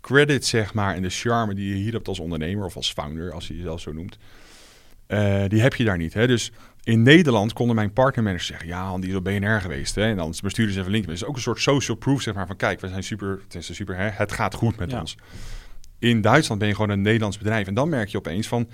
credit, 0.00 0.44
zeg 0.44 0.74
maar, 0.74 0.94
en 0.94 1.02
de 1.02 1.10
charme 1.10 1.54
die 1.54 1.68
je 1.68 1.74
hier 1.74 1.92
hebt 1.92 2.08
als 2.08 2.20
ondernemer 2.20 2.64
of 2.64 2.76
als 2.76 2.92
founder, 2.92 3.32
als 3.32 3.48
je 3.48 3.56
jezelf 3.56 3.80
zo 3.80 3.92
noemt, 3.92 4.18
die 5.48 5.60
heb 5.60 5.74
je 5.74 5.84
daar 5.84 5.98
niet. 5.98 6.14
Hè? 6.14 6.26
Dus 6.26 6.52
in 6.86 7.02
Nederland 7.02 7.52
konden 7.52 7.76
mijn 7.76 7.92
partnermanagers 7.92 8.46
zeggen, 8.48 8.66
ja, 8.68 8.84
Han, 8.84 9.00
die 9.00 9.10
is 9.10 9.16
op 9.16 9.24
BNR 9.24 9.60
geweest. 9.60 9.94
Hè? 9.94 10.02
En 10.02 10.16
dan 10.16 10.34
besturen 10.42 10.72
ze 10.72 10.78
even 10.80 10.90
link. 10.90 11.04
Het 11.04 11.14
is 11.14 11.24
ook 11.24 11.34
een 11.36 11.42
soort 11.42 11.60
social 11.60 11.96
proof, 11.96 12.22
zeg 12.22 12.34
maar, 12.34 12.46
van 12.46 12.56
kijk, 12.56 12.80
we 12.80 12.88
zijn 12.88 13.02
super, 13.02 13.40
het 13.44 13.54
is 13.54 13.74
super, 13.74 13.96
hè? 13.96 14.08
het 14.08 14.32
gaat 14.32 14.54
goed 14.54 14.76
met 14.76 14.90
Ja. 14.90 15.00
ons. 15.00 15.16
In 15.98 16.20
Duitsland 16.20 16.60
ben 16.60 16.68
je 16.68 16.74
gewoon 16.74 16.90
een 16.90 17.00
Nederlands 17.02 17.38
bedrijf. 17.38 17.66
En 17.66 17.74
dan 17.74 17.88
merk 17.88 18.08
je 18.08 18.18
opeens 18.18 18.48
van, 18.48 18.68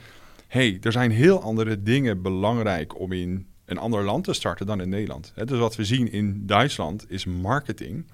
hey, 0.49 0.79
er 0.83 0.93
zijn 0.93 1.11
heel 1.11 1.43
andere 1.43 1.83
dingen 1.83 2.23
belangrijk 2.23 2.99
om 2.99 3.13
in 3.13 3.47
een 3.65 3.79
ander 3.79 4.03
land 4.03 4.25
te 4.25 4.33
starten 4.33 4.67
dan 4.67 4.81
in 4.81 4.89
Nederland. 4.89 5.33
Hè, 5.35 5.45
dus 5.45 5.59
wat 5.59 5.77
we 5.77 5.85
zien 5.85 6.13
in 6.13 6.47
Duitsland 6.47 7.05
is 7.11 7.25
marketing. 7.25 8.07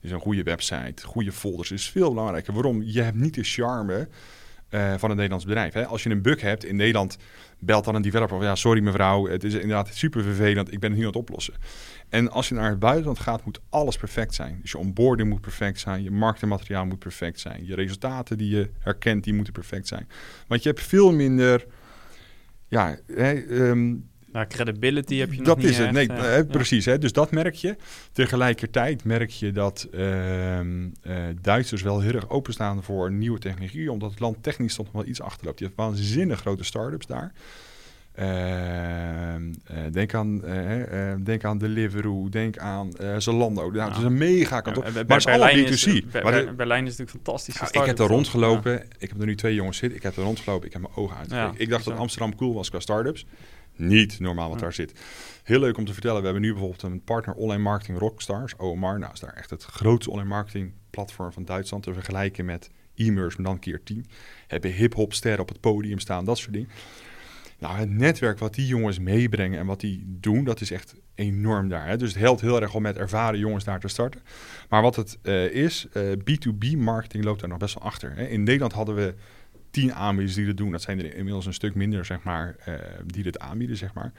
Dus 0.00 0.10
een 0.10 0.20
goede 0.20 0.42
website, 0.42 1.06
goede 1.06 1.32
folders 1.32 1.70
is 1.70 1.90
veel 1.90 2.08
belangrijker. 2.08 2.52
Waarom? 2.54 2.82
Je 2.82 3.00
hebt 3.02 3.16
niet 3.16 3.34
de 3.34 3.42
charme 3.44 4.08
eh, 4.74 4.94
van 4.96 5.10
een 5.10 5.16
Nederlands 5.16 5.44
bedrijf. 5.44 5.72
Hè? 5.72 5.86
Als 5.86 6.02
je 6.02 6.10
een 6.10 6.22
bug 6.22 6.40
hebt 6.40 6.64
in 6.64 6.76
Nederland, 6.76 7.16
belt 7.58 7.84
dan 7.84 7.94
een 7.94 8.02
developer. 8.02 8.42
Ja, 8.42 8.54
sorry 8.54 8.82
mevrouw, 8.82 9.26
het 9.26 9.44
is 9.44 9.54
inderdaad 9.54 9.94
super 9.94 10.22
vervelend. 10.22 10.72
Ik 10.72 10.80
ben 10.80 10.90
het 10.90 10.98
nu 10.98 11.04
aan 11.04 11.12
het 11.12 11.20
oplossen. 11.20 11.54
En 12.08 12.30
als 12.30 12.48
je 12.48 12.54
naar 12.54 12.70
het 12.70 12.78
buitenland 12.78 13.18
gaat, 13.18 13.44
moet 13.44 13.60
alles 13.68 13.96
perfect 13.96 14.34
zijn. 14.34 14.58
Dus 14.62 14.70
je 14.70 14.78
onboarding 14.78 15.28
moet 15.28 15.40
perfect 15.40 15.80
zijn, 15.80 16.02
je 16.02 16.10
marketingmateriaal 16.10 16.86
moet 16.86 16.98
perfect 16.98 17.40
zijn, 17.40 17.66
je 17.66 17.74
resultaten 17.74 18.38
die 18.38 18.56
je 18.56 18.70
herkent, 18.78 19.24
die 19.24 19.34
moeten 19.34 19.52
perfect 19.52 19.88
zijn. 19.88 20.08
Want 20.46 20.62
je 20.62 20.68
hebt 20.68 20.82
veel 20.82 21.12
minder, 21.12 21.66
ja, 22.68 22.98
hè, 23.06 23.32
ehm, 23.32 23.94
Nou, 24.34 24.46
credibility 24.46 25.16
heb 25.16 25.30
je 25.32 25.36
nog 25.38 25.46
dat 25.46 25.56
niet 25.56 25.66
is 25.66 25.78
het. 25.78 25.86
echt, 25.86 25.94
Nee, 26.08 26.18
eh, 26.18 26.36
ja. 26.36 26.44
precies. 26.44 26.84
Hè? 26.84 26.98
Dus 26.98 27.12
dat 27.12 27.30
merk 27.30 27.54
je. 27.54 27.76
Tegelijkertijd 28.12 29.04
merk 29.04 29.30
je 29.30 29.52
dat 29.52 29.88
ehm, 29.92 30.88
eh, 31.02 31.14
Duitsers 31.42 31.82
wel 31.82 32.00
heel 32.00 32.12
erg 32.14 32.28
openstaan 32.30 32.82
voor 32.82 33.12
nieuwe 33.12 33.38
technologie, 33.38 33.92
omdat 33.92 34.10
het 34.10 34.20
land 34.20 34.42
technisch 34.42 34.74
toch 34.74 34.84
nog 34.84 34.94
wel 34.94 35.06
iets 35.06 35.20
achterloopt. 35.20 35.58
Je 35.58 35.64
hebt 35.64 35.76
waanzinnig 35.76 36.40
grote 36.40 36.64
start-ups 36.64 37.06
daar. 37.06 37.32
Ehm, 38.14 39.52
eh, 39.64 39.76
denk, 39.92 40.14
aan, 40.14 40.42
denk 41.24 41.44
aan 41.44 41.58
Deliveroo, 41.58 42.28
denk 42.28 42.58
aan 42.58 42.90
Zalando. 43.18 43.70
Nou, 43.70 43.88
het 43.88 43.98
is 43.98 44.04
een 44.04 44.18
mega 44.18 44.60
kantoor. 44.60 44.84
Ja, 44.84 45.02
maar 45.06 45.16
is 45.16 45.24
Berlijn 45.24 45.66
is- 45.66 45.86
B2C. 45.88 46.10
Ber- 46.12 46.22
Maar 46.22 46.32
de- 46.32 46.52
Berlijn 46.56 46.86
is 46.86 46.96
natuurlijk 46.96 47.10
fantastisch. 47.24 47.54
ja, 47.72 47.80
ik 47.80 47.86
heb 47.86 47.98
er 47.98 48.06
rondgelopen. 48.06 48.82
Ik 48.98 49.08
heb 49.08 49.20
er 49.20 49.26
nu 49.26 49.34
twee 49.34 49.54
jongens 49.54 49.78
zitten. 49.78 49.96
Ik 49.98 50.02
heb 50.04 50.16
er 50.16 50.22
rondgelopen. 50.22 50.66
Ik 50.66 50.72
heb 50.72 50.82
mijn 50.82 50.94
ogen. 50.96 51.16
Ja, 51.28 51.52
ik 51.56 51.68
dacht 51.68 51.84
dat. 51.84 51.96
Amsterdam 51.96 52.36
cool 52.36 52.54
was 52.54 52.70
qua 52.70 52.80
start-ups. 52.80 53.26
Niet 53.76 54.20
normaal 54.20 54.48
wat 54.48 54.58
Ja. 54.58 54.62
daar 54.64 54.72
zit. 54.72 54.92
Heel 55.42 55.60
leuk 55.60 55.76
om 55.76 55.84
te 55.84 55.92
vertellen. 55.92 56.18
We 56.18 56.24
hebben 56.24 56.42
nu 56.42 56.50
bijvoorbeeld 56.50 56.82
een 56.82 57.04
partner 57.04 57.34
online 57.34 57.62
marketing 57.62 57.98
Rockstars, 57.98 58.56
OMR. 58.56 58.98
Nou 58.98 59.12
is 59.12 59.20
daar 59.20 59.32
echt 59.34 59.50
het 59.50 59.64
grootste 59.64 60.10
online 60.10 60.28
marketing 60.28 60.72
platform 60.90 61.32
van 61.32 61.44
Duitsland 61.44 61.82
te 61.82 61.92
vergelijken 61.92 62.44
met 62.44 62.70
e-merse, 62.94 63.40
maar 63.40 63.50
dan 63.50 63.60
keer 63.60 63.82
10. 63.82 64.06
Hebben 64.46 64.72
hip-hop 64.72 65.12
sterren 65.12 65.40
op 65.40 65.48
het 65.48 65.60
podium 65.60 65.98
staan, 65.98 66.24
dat 66.24 66.38
soort 66.38 66.52
dingen. 66.52 66.68
Nou, 67.58 67.76
het 67.76 67.90
netwerk 67.90 68.38
wat 68.38 68.54
die 68.54 68.66
jongens 68.66 68.98
meebrengen 68.98 69.58
en 69.58 69.66
wat 69.66 69.80
die 69.80 70.02
doen, 70.06 70.44
dat 70.44 70.60
is 70.60 70.70
echt 70.70 70.94
enorm 71.14 71.68
daar. 71.68 71.86
Hè? 71.88 71.96
Dus 71.96 72.12
het 72.12 72.22
helpt 72.22 72.40
heel 72.40 72.62
erg 72.62 72.74
om 72.74 72.82
met 72.82 72.96
ervaren 72.96 73.38
jongens 73.38 73.64
daar 73.64 73.80
te 73.80 73.88
starten. 73.88 74.20
Maar 74.68 74.82
wat 74.82 74.96
het 74.96 75.18
eh, 75.22 75.44
is, 75.44 75.86
eh, 75.92 76.02
B2B 76.12 76.76
marketing 76.76 77.24
loopt 77.24 77.40
daar 77.40 77.48
nog 77.48 77.58
best 77.58 77.74
wel 77.74 77.82
achter. 77.82 78.12
Hè? 78.16 78.26
In 78.26 78.42
Nederland 78.42 78.72
hadden 78.72 78.94
we 78.94 79.14
tien 79.74 79.94
aanbieders 79.94 80.36
die 80.36 80.46
dat 80.46 80.56
doen. 80.56 80.70
Dat 80.70 80.82
zijn 80.82 80.98
er 80.98 81.14
inmiddels 81.14 81.46
een 81.46 81.54
stuk 81.54 81.74
minder, 81.74 82.04
zeg 82.04 82.22
maar, 82.22 82.56
eh, 82.64 82.74
die 83.06 83.22
dit 83.22 83.38
aanbieden, 83.38 83.76
zeg 83.76 83.94
maar 83.94 84.12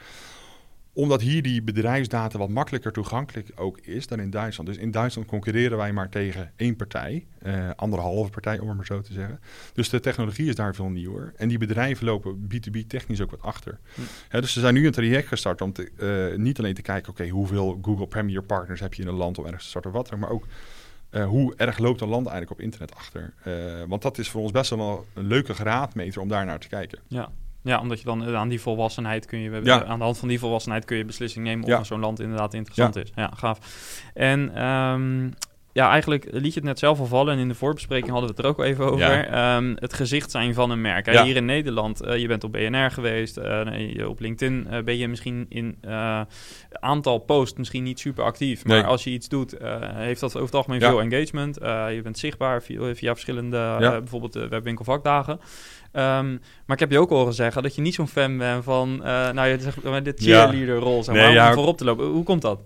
omdat 0.96 1.22
hier 1.22 1.42
die 1.42 1.62
bedrijfsdata 1.62 2.38
wat 2.38 2.50
makkelijker 2.50 2.92
toegankelijk 2.92 3.52
ook 3.56 3.80
is 3.80 4.08
dan 4.08 4.20
in 4.20 4.30
Duitsland. 4.30 4.70
Dus 4.70 4.78
in 4.78 4.92
Duitsland 4.92 5.28
concurreren 5.28 5.78
wij 5.78 5.94
maar 5.94 6.10
tegen 6.10 6.52
één 6.56 6.76
partij, 6.76 7.26
eh, 7.40 7.70
anderhalve 7.76 8.30
partij 8.30 8.60
om 8.60 8.68
het 8.68 8.78
maar 8.78 8.86
zo 8.86 9.02
te 9.02 9.14
zeggen. 9.14 9.40
Dus 9.74 9.90
de 9.90 10.00
technologie 10.00 10.48
is 10.48 10.56
daar 10.56 10.76
veel 10.76 10.90
nieuwer. 10.90 11.34
En 11.36 11.48
die 11.48 11.58
bedrijven 11.58 12.06
lopen 12.06 12.48
B2B 12.48 12.88
technisch 12.88 13.22
ook 13.22 13.32
wat 13.32 13.42
achter. 13.42 13.80
Hm. 13.94 14.02
Dus 14.40 14.54
ze 14.54 14.60
zijn 14.60 14.74
nu 14.74 14.86
een 14.86 14.92
traject 14.92 15.28
gestart 15.28 15.62
om 15.62 15.74
te, 15.74 15.92
eh, 15.98 16.38
niet 16.40 16.60
alleen 16.60 16.74
te 16.74 16.82
kijken, 16.82 17.12
oké, 17.12 17.28
hoeveel 17.28 17.80
Google 17.82 18.08
Premier 18.08 18.44
partners 18.44 18.80
heb 18.80 18.94
je 18.94 19.02
in 19.02 19.08
een 19.08 19.16
land 19.16 19.38
om 19.38 19.46
ergens 19.46 19.64
te 19.64 19.70
starten 19.70 19.92
of 19.92 19.98
wat, 19.98 20.10
dan, 20.10 20.20
maar 20.20 20.30
ook 20.30 20.48
eh, 21.16 21.26
hoe 21.26 21.54
erg 21.56 21.78
loopt 21.78 22.02
een 22.02 22.08
land 22.08 22.28
eigenlijk 22.28 22.60
op 22.60 22.66
internet 22.66 22.96
achter. 22.96 23.34
Eh, 23.44 23.54
want 23.88 24.02
dat 24.02 24.18
is 24.18 24.30
voor 24.30 24.42
ons 24.42 24.52
best 24.52 24.70
wel 24.70 25.06
een 25.14 25.28
leuke 25.28 25.54
graadmeter 25.54 26.22
om 26.22 26.28
daar 26.28 26.46
naar 26.46 26.60
te 26.60 26.68
kijken. 26.68 27.00
Ja. 27.08 27.30
ja, 27.62 27.80
omdat 27.80 28.00
je 28.00 28.06
dan 28.06 28.26
eh, 28.26 28.36
aan 28.36 28.48
die 28.50 28.62
volwassenheid 28.62 29.26
kun 29.26 29.40
je, 29.40 29.62
Ja. 29.64 29.84
aan 29.86 29.98
de 29.98 30.04
hand 30.04 30.18
van 30.18 30.28
die 30.28 30.40
volwassenheid 30.40 30.86
kun 30.86 30.98
je 30.98 31.06
beslissing 31.06 31.46
nemen 31.46 31.68
Ja. 31.68 31.80
of 31.80 31.86
zo'n 31.86 32.00
land 32.00 32.20
inderdaad 32.20 32.54
interessant 32.54 32.96
is. 32.96 33.12
Ja, 33.16 33.32
gaaf. 33.36 33.60
En 34.14 34.56
ehm, 34.56 35.30
ja, 35.76 35.90
eigenlijk 35.90 36.28
liet 36.32 36.54
je 36.54 36.60
het 36.60 36.64
net 36.64 36.80
zelf 36.80 37.00
al 37.00 37.06
vallen 37.06 37.34
en 37.34 37.40
in 37.40 37.48
de 37.48 37.56
voorbespreking 37.56 38.12
hadden 38.12 38.30
we 38.30 38.36
het 38.36 38.46
er 38.46 38.52
ook 38.52 38.60
even 38.64 38.86
over. 38.86 39.08
Ja. 39.08 39.56
Ehm, 39.58 39.76
het 39.76 39.94
gezicht 39.94 40.32
zijn 40.32 40.54
van 40.54 40.72
een 40.72 40.82
merk. 40.82 41.12
Ja. 41.12 41.24
Hier 41.24 41.36
in 41.36 41.46
Nederland, 41.46 42.02
eh, 42.02 42.18
je 42.18 42.28
bent 42.28 42.44
op 42.44 42.52
BNR 42.52 42.92
geweest, 42.92 43.38
eh, 43.38 43.62
nee, 43.62 44.10
op 44.10 44.20
LinkedIn 44.20 44.68
eh, 44.70 44.84
ben 44.84 44.98
je 44.98 45.08
misschien 45.08 45.46
in 45.50 45.78
aantal 46.70 47.18
posts 47.18 47.58
misschien 47.58 47.84
niet 47.84 48.00
super 48.00 48.24
actief. 48.24 48.66
Maar 48.66 48.78
Nee. 48.78 48.86
als 48.86 49.04
je 49.04 49.10
iets 49.10 49.28
doet, 49.30 49.56
heeft 49.96 50.20
dat 50.20 50.30
over 50.34 50.46
het 50.46 50.56
algemeen 50.56 50.80
Ja. 50.80 50.90
veel 50.90 51.02
engagement. 51.02 51.56
Je 51.96 52.00
bent 52.04 52.18
zichtbaar 52.18 52.64
via, 52.64 52.96
via 52.96 53.12
verschillende, 53.12 53.76
bijvoorbeeld 53.80 54.34
de 54.34 54.48
webwinkelvakdagen. 54.48 55.40
Ehm, 55.92 56.32
maar 56.66 56.76
ik 56.76 56.80
heb 56.80 56.92
je 56.92 57.00
ook 57.00 57.10
horen 57.10 57.34
zeggen 57.34 57.64
dat 57.64 57.76
je 57.76 57.82
niet 57.82 57.94
zo'n 57.94 58.08
fan 58.08 58.38
bent 58.38 58.64
van 58.64 58.98
nou, 59.34 59.48
je 59.48 59.60
zegt, 59.60 59.82
de 59.82 60.14
cheerleader 60.16 60.76
rol, 60.76 61.04
zeg 61.04 61.16
maar, 61.16 61.34
Nee, 61.34 61.48
om 61.48 61.54
voorop 61.54 61.78
te 61.78 61.86
lopen. 61.86 62.06
Hoe 62.06 62.24
komt 62.24 62.42
dat? 62.42 62.60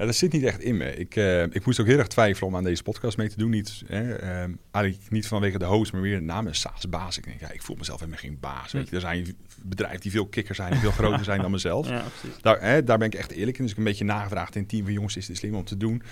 Ja, 0.00 0.06
dat 0.06 0.14
zit 0.14 0.32
niet 0.32 0.42
echt 0.42 0.60
in 0.60 0.76
me. 0.76 0.96
Ik, 0.96 1.16
eh, 1.16 1.42
ik 1.42 1.66
moest 1.66 1.80
ook 1.80 1.86
heel 1.86 1.98
erg 1.98 2.06
twijfelen 2.06 2.48
om 2.48 2.56
aan 2.56 2.64
deze 2.64 2.82
podcast 2.82 3.16
mee 3.16 3.28
te 3.28 3.36
doen. 3.36 3.50
Niet, 3.50 3.82
hè, 3.86 4.14
ehm, 4.14 4.52
eigenlijk 4.70 5.10
niet 5.10 5.26
vanwege 5.26 5.58
de 5.58 5.64
host, 5.64 5.92
maar 5.92 6.00
weer 6.00 6.18
de 6.18 6.24
naam 6.24 6.46
is 6.46 6.60
Saas 6.60 6.88
Baas. 6.88 7.18
Ik 7.18 7.24
denk, 7.24 7.40
ja, 7.40 7.50
ik 7.50 7.62
voel 7.62 7.76
mezelf 7.76 7.98
helemaal 7.98 8.20
geen 8.20 8.38
baas. 8.40 8.72
Weet 8.72 8.88
je. 8.88 8.94
Er 8.94 9.00
zijn 9.00 9.36
bedrijven 9.62 10.00
die 10.00 10.10
veel 10.10 10.26
kikker 10.26 10.54
zijn, 10.54 10.70
die 10.70 10.80
veel 10.80 10.90
groter 10.90 11.24
zijn 11.24 11.40
dan 11.40 11.50
mezelf. 11.50 11.88
Ja. 12.00 12.04
Daar, 12.40 12.60
hè, 12.60 12.84
daar 12.84 12.98
ben 12.98 13.06
ik 13.06 13.14
echt 13.14 13.30
eerlijk 13.30 13.58
in. 13.58 13.62
Dus 13.62 13.70
ik 13.70 13.76
heb 13.76 13.86
een 13.86 13.92
beetje 13.92 14.04
nagevraagd 14.04 14.54
in 14.54 14.60
het 14.60 14.70
team 14.70 14.84
van 14.84 14.92
jongens, 14.92 15.16
is 15.16 15.26
dit 15.26 15.36
slim 15.36 15.54
om 15.54 15.64
te 15.64 15.76
doen? 15.76 16.02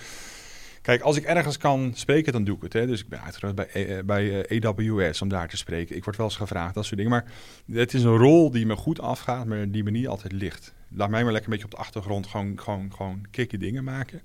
Kijk, 0.81 1.01
als 1.01 1.17
ik 1.17 1.23
ergens 1.23 1.57
kan 1.57 1.91
spreken, 1.95 2.33
dan 2.33 2.43
doe 2.43 2.55
ik 2.55 2.61
het. 2.61 2.73
Hè. 2.73 2.87
Dus 2.87 2.99
ik 2.99 3.07
ben 3.07 3.21
uitgenodigd 3.21 3.71
bij, 3.73 3.85
eh, 3.85 4.03
bij 4.03 4.45
eh, 4.45 4.65
AWS 4.65 5.21
om 5.21 5.29
daar 5.29 5.49
te 5.49 5.57
spreken. 5.57 5.95
Ik 5.95 6.03
word 6.03 6.17
wel 6.17 6.25
eens 6.25 6.35
gevraagd, 6.35 6.73
dat 6.73 6.85
soort 6.85 6.95
dingen. 6.95 7.11
Maar 7.11 7.25
het 7.71 7.93
is 7.93 8.03
een 8.03 8.17
rol 8.17 8.51
die 8.51 8.65
me 8.65 8.75
goed 8.75 9.01
afgaat, 9.01 9.45
maar 9.45 9.71
die 9.71 9.83
me 9.83 9.91
niet 9.91 10.07
altijd 10.07 10.33
ligt. 10.33 10.73
Laat 10.89 11.09
mij 11.09 11.23
maar 11.23 11.31
lekker 11.31 11.51
een 11.51 11.57
beetje 11.57 11.71
op 11.71 11.79
de 11.79 11.85
achtergrond 11.85 12.27
gewoon, 12.27 12.59
gewoon, 12.59 12.93
gewoon 12.95 13.25
kikke 13.31 13.57
dingen 13.57 13.83
maken. 13.83 14.21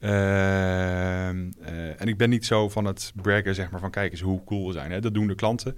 Ehm, 0.00 1.50
eh, 1.62 2.00
en 2.00 2.08
ik 2.08 2.16
ben 2.16 2.30
niet 2.30 2.46
zo 2.46 2.68
van 2.68 2.84
het 2.84 3.12
braggen, 3.14 3.54
zeg 3.54 3.70
maar, 3.70 3.80
van 3.80 3.90
kijk 3.90 4.12
eens 4.12 4.20
hoe 4.20 4.44
cool 4.44 4.66
we 4.66 4.72
zijn. 4.72 4.90
Hè. 4.90 5.00
Dat 5.00 5.14
doen 5.14 5.26
de 5.26 5.34
klanten. 5.34 5.76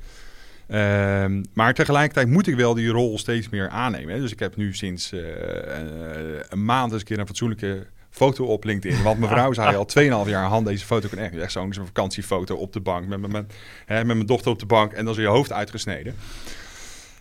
Ehm, 0.67 1.43
maar 1.53 1.75
tegelijkertijd 1.75 2.29
moet 2.29 2.47
ik 2.47 2.55
wel 2.55 2.75
die 2.75 2.89
rol 2.89 3.19
steeds 3.19 3.49
meer 3.49 3.69
aannemen. 3.69 4.15
Hè. 4.15 4.21
Dus 4.21 4.33
ik 4.33 4.39
heb 4.39 4.57
nu 4.57 4.75
sinds 4.75 5.13
eh, 5.13 5.21
eh, 5.77 6.41
een 6.49 6.65
maand 6.65 6.93
eens 6.93 7.01
een 7.01 7.07
keer 7.07 7.19
een 7.19 7.27
fatsoenlijke 7.27 7.87
foto 8.11 8.45
op 8.45 8.65
LinkedIn. 8.65 9.03
Want 9.03 9.19
mijn 9.19 9.31
vrouw 9.31 9.53
zei 9.53 9.77
al 9.77 9.87
2,5 10.25 10.31
jaar, 10.31 10.45
Han, 10.45 10.65
deze 10.65 10.87
foto 10.87 11.09
kan 11.09 11.19
echt, 11.19 11.37
echt 11.37 11.53
zo'n 11.53 11.75
vakantiefoto 11.75 12.57
op 12.57 12.73
de 12.73 12.81
bank. 12.81 13.07
Met, 13.07 13.21
met, 13.21 13.33
met, 13.33 13.55
hè, 13.87 14.05
met 14.05 14.17
mijn 14.17 14.27
dochter 14.27 14.51
op 14.51 14.59
de 14.59 14.67
bank 14.67 14.93
en 14.93 15.05
dan 15.05 15.15
is 15.15 15.21
je 15.21 15.27
hoofd 15.27 15.53
uitgesneden. 15.53 16.15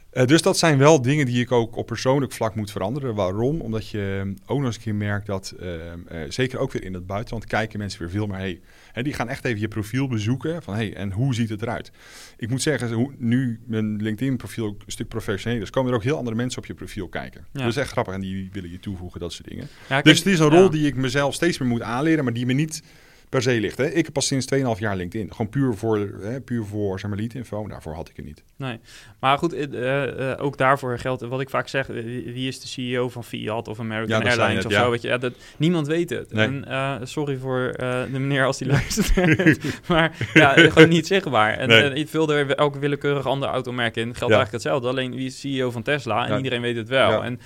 Eh, 0.09 0.25
dus 0.25 0.41
dat 0.41 0.57
zijn 0.57 0.77
wel 0.77 1.01
dingen 1.01 1.25
die 1.25 1.41
ik 1.41 1.51
ook 1.51 1.75
op 1.75 1.85
persoonlijk 1.85 2.31
vlak 2.31 2.55
moet 2.55 2.71
veranderen. 2.71 3.15
Waarom? 3.15 3.61
Omdat 3.61 3.89
je 3.89 4.33
ook 4.45 4.57
nog 4.57 4.65
eens 4.65 4.75
een 4.75 4.81
keer 4.81 4.95
merkt 4.95 5.25
dat, 5.25 5.53
eh, 5.59 5.91
eh, 5.91 5.99
zeker 6.29 6.59
ook 6.59 6.71
weer 6.71 6.83
in 6.83 6.93
het 6.93 7.07
buitenland, 7.07 7.45
kijken 7.45 7.79
mensen 7.79 7.99
weer 7.99 8.09
veel 8.09 8.27
meer. 8.27 8.37
Hey, 8.37 8.59
hè, 8.91 9.03
die 9.03 9.13
gaan 9.13 9.29
echt 9.29 9.45
even 9.45 9.59
je 9.59 9.67
profiel 9.67 10.07
bezoeken. 10.07 10.63
Van 10.63 10.73
hey, 10.73 10.93
en 10.93 11.11
hoe 11.11 11.33
ziet 11.33 11.49
het 11.49 11.61
eruit? 11.61 11.91
Ik 12.37 12.49
moet 12.49 12.61
zeggen, 12.61 12.91
hoe, 12.91 13.13
nu 13.17 13.59
mijn 13.65 14.01
LinkedIn-profiel 14.01 14.65
ook 14.65 14.81
een 14.85 14.91
stuk 14.91 15.07
professioneel 15.07 15.61
is, 15.61 15.69
komen 15.69 15.91
er 15.91 15.97
ook 15.97 16.03
heel 16.03 16.17
andere 16.17 16.35
mensen 16.35 16.59
op 16.61 16.65
je 16.65 16.73
profiel 16.73 17.07
kijken. 17.07 17.45
Ja. 17.51 17.59
Dat 17.59 17.69
is 17.69 17.77
echt 17.77 17.91
grappig 17.91 18.13
en 18.13 18.21
die 18.21 18.49
willen 18.51 18.71
je 18.71 18.79
toevoegen, 18.79 19.19
dat 19.19 19.33
soort 19.33 19.47
dingen. 19.47 19.67
Ja, 19.89 20.01
Dus 20.01 20.17
het 20.17 20.27
is 20.27 20.39
een 20.39 20.49
rol 20.49 20.63
ja. 20.63 20.69
die 20.69 20.87
ik 20.87 20.95
mezelf 20.95 21.33
steeds 21.33 21.57
meer 21.57 21.69
moet 21.69 21.81
aanleren, 21.81 22.23
maar 22.23 22.33
die 22.33 22.45
me 22.45 22.53
niet 22.53 22.83
per 23.29 23.41
se 23.41 23.59
ligt. 23.59 23.77
Hè. 23.77 23.85
Ik 23.85 24.05
heb 24.05 24.13
pas 24.13 24.27
sinds 24.27 24.45
2,5 24.55 24.59
jaar 24.79 24.95
LinkedIn. 24.95 25.31
Gewoon 25.31 25.49
puur 25.49 25.73
voor, 25.75 25.97
hè, 26.21 26.41
puur 26.41 26.65
voor 26.65 26.99
zeg 26.99 27.09
maar, 27.09 27.19
lead 27.19 27.33
info. 27.33 27.67
Daarvoor 27.67 27.93
had 27.93 28.09
ik 28.09 28.15
het 28.15 28.25
niet. 28.25 28.43
Nee, 28.57 28.79
maar 29.19 29.37
goed, 29.37 29.53
eh, 29.53 30.33
ook 30.37 30.57
daarvoor 30.57 30.99
geldt 30.99 31.21
wat 31.21 31.41
ik 31.41 31.49
vaak 31.49 31.67
zeg. 31.67 31.87
Wie 31.87 32.47
is 32.47 32.59
de 32.59 32.67
CEO 32.67 33.09
van 33.09 33.23
Fiat 33.23 33.67
of 33.67 33.79
American 33.79 34.21
Ja, 34.21 34.27
Airlines 34.29 34.55
het, 34.55 34.65
of 34.65 34.71
ja. 34.71 34.83
zo? 34.83 34.89
Weet 34.91 35.01
je, 35.01 35.07
ja, 35.07 35.17
dat, 35.17 35.33
niemand 35.57 35.87
weet 35.87 36.09
het. 36.09 36.33
Nee. 36.33 36.47
En 36.65 37.07
sorry 37.07 37.37
voor 37.37 37.73
de 37.77 38.07
meneer 38.11 38.45
als 38.45 38.57
die 38.57 38.67
luistert. 38.77 39.87
maar 39.87 40.29
ja, 40.33 40.53
gewoon 40.53 40.89
niet 40.89 41.07
zichtbaar. 41.07 41.53
En 41.57 41.67
Nee. 41.67 41.81
eh, 41.81 41.95
je 41.95 42.07
vult 42.07 42.29
er 42.29 42.55
elke 42.55 42.79
willekeurig 42.79 43.25
andere 43.25 43.51
automerk 43.51 43.95
in. 43.95 44.03
Geldt 44.03 44.19
eigenlijk 44.33 44.51
hetzelfde. 44.51 44.87
Alleen 44.87 45.15
wie 45.15 45.25
is 45.25 45.39
CEO 45.39 45.71
van 45.71 45.83
Tesla? 45.83 46.27
En 46.27 46.37
iedereen 46.37 46.61
weet 46.61 46.75
het 46.75 46.89
wel. 46.89 47.23
En 47.23 47.39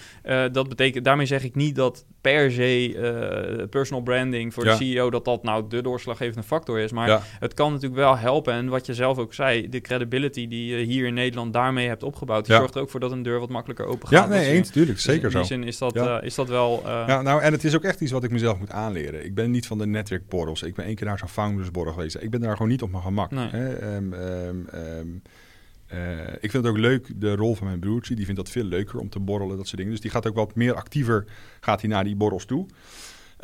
dat 0.54 0.70
betekent, 0.70 1.06
daarmee 1.06 1.26
zeg 1.26 1.44
ik 1.44 1.56
niet 1.56 1.76
dat 1.76 2.06
per 2.22 2.52
se 2.52 3.68
personal 3.70 4.04
branding 4.04 4.54
voor 4.54 4.64
de 4.64 4.76
CEO 4.76 5.10
dat 5.10 5.26
dat 5.26 5.44
nou 5.44 5.68
de 5.76 5.82
doorslaggevende 5.82 6.44
factor 6.48 6.80
is. 6.80 6.92
Maar 6.92 7.08
ja. 7.08 7.22
het 7.40 7.54
kan 7.54 7.72
natuurlijk 7.72 8.02
wel 8.02 8.18
helpen. 8.18 8.54
En 8.54 8.68
wat 8.68 8.86
je 8.86 8.94
zelf 8.94 9.18
ook 9.18 9.34
zei, 9.34 9.70
de 9.70 9.82
credibility 9.82 10.48
die 10.48 10.76
je 10.78 10.86
hier 10.86 11.06
in 11.06 11.14
Nederland 11.14 11.54
daarmee 11.54 11.88
hebt 11.88 12.04
opgebouwd, 12.04 12.46
die 12.46 12.54
Ja. 12.54 12.60
zorgt 12.60 12.76
er 12.76 12.82
ook 12.82 12.90
voor 12.90 13.00
dat 13.00 13.12
een 13.12 13.24
deur 13.24 13.40
wat 13.40 13.50
makkelijker 13.50 13.86
open 13.86 14.08
gaat. 14.08 14.24
ja, 14.24 14.30
nee, 14.30 14.40
Dus, 14.40 14.48
eens. 14.48 14.70
Tuurlijk, 14.70 14.96
dus 14.96 15.04
zeker 15.06 15.24
in 15.26 15.32
zo. 15.32 15.38
die 15.38 15.48
zin 15.48 15.64
is 15.64 15.78
dat, 15.78 15.94
Ja. 15.94 16.20
eh, 16.20 16.26
is 16.26 16.36
dat 16.36 16.48
wel... 16.48 16.82
eh, 16.86 17.04
Ja, 17.08 17.22
nou, 17.22 17.42
en 17.42 17.52
het 17.52 17.64
is 17.64 17.76
ook 17.76 17.84
echt 17.84 18.02
iets 18.02 18.12
wat 18.12 18.24
ik 18.24 18.32
mezelf 18.32 18.60
moet 18.60 18.72
aanleren. 18.72 19.26
Ik 19.26 19.36
ben 19.36 19.52
niet 19.52 19.68
van 19.68 19.78
de 19.78 19.86
netwerkborrels. 19.86 20.62
Ik 20.64 20.76
ben 20.76 20.86
één 20.86 20.96
keer 20.96 21.08
naar 21.08 21.18
zo'n 21.20 21.28
foundersborrel 21.28 21.94
geweest. 21.94 22.18
Ik 22.22 22.30
ben 22.30 22.42
daar 22.42 22.54
gewoon 22.56 22.72
niet 22.72 22.82
op 22.82 22.92
mijn 22.92 23.04
gemak. 23.04 23.32
Nee. 23.32 23.48
Hè? 23.50 23.74
Ehm, 23.74 24.14
ehm, 24.14 24.56
ehm, 24.72 25.08
eh, 25.88 26.00
ik 26.40 26.52
vind 26.52 26.54
het 26.64 26.68
ook 26.68 26.78
leuk, 26.78 27.08
de 27.16 27.36
rol 27.36 27.56
van 27.56 27.68
mijn 27.68 27.80
broertje. 27.80 28.16
Die 28.16 28.26
vindt 28.26 28.40
dat 28.40 28.50
veel 28.50 28.64
leuker 28.64 29.00
om 29.00 29.10
te 29.10 29.20
borrelen, 29.20 29.58
dat 29.58 29.66
soort 29.66 29.78
dingen. 29.78 29.92
Dus 29.92 30.02
die 30.02 30.12
gaat 30.12 30.28
ook 30.28 30.36
wat 30.36 30.56
meer 30.56 30.74
actiever 30.74 31.26
gaat 31.60 31.82
hij 31.82 31.90
naar 31.90 32.04
die 32.04 32.16
borrels 32.16 32.46
toe. 32.46 32.66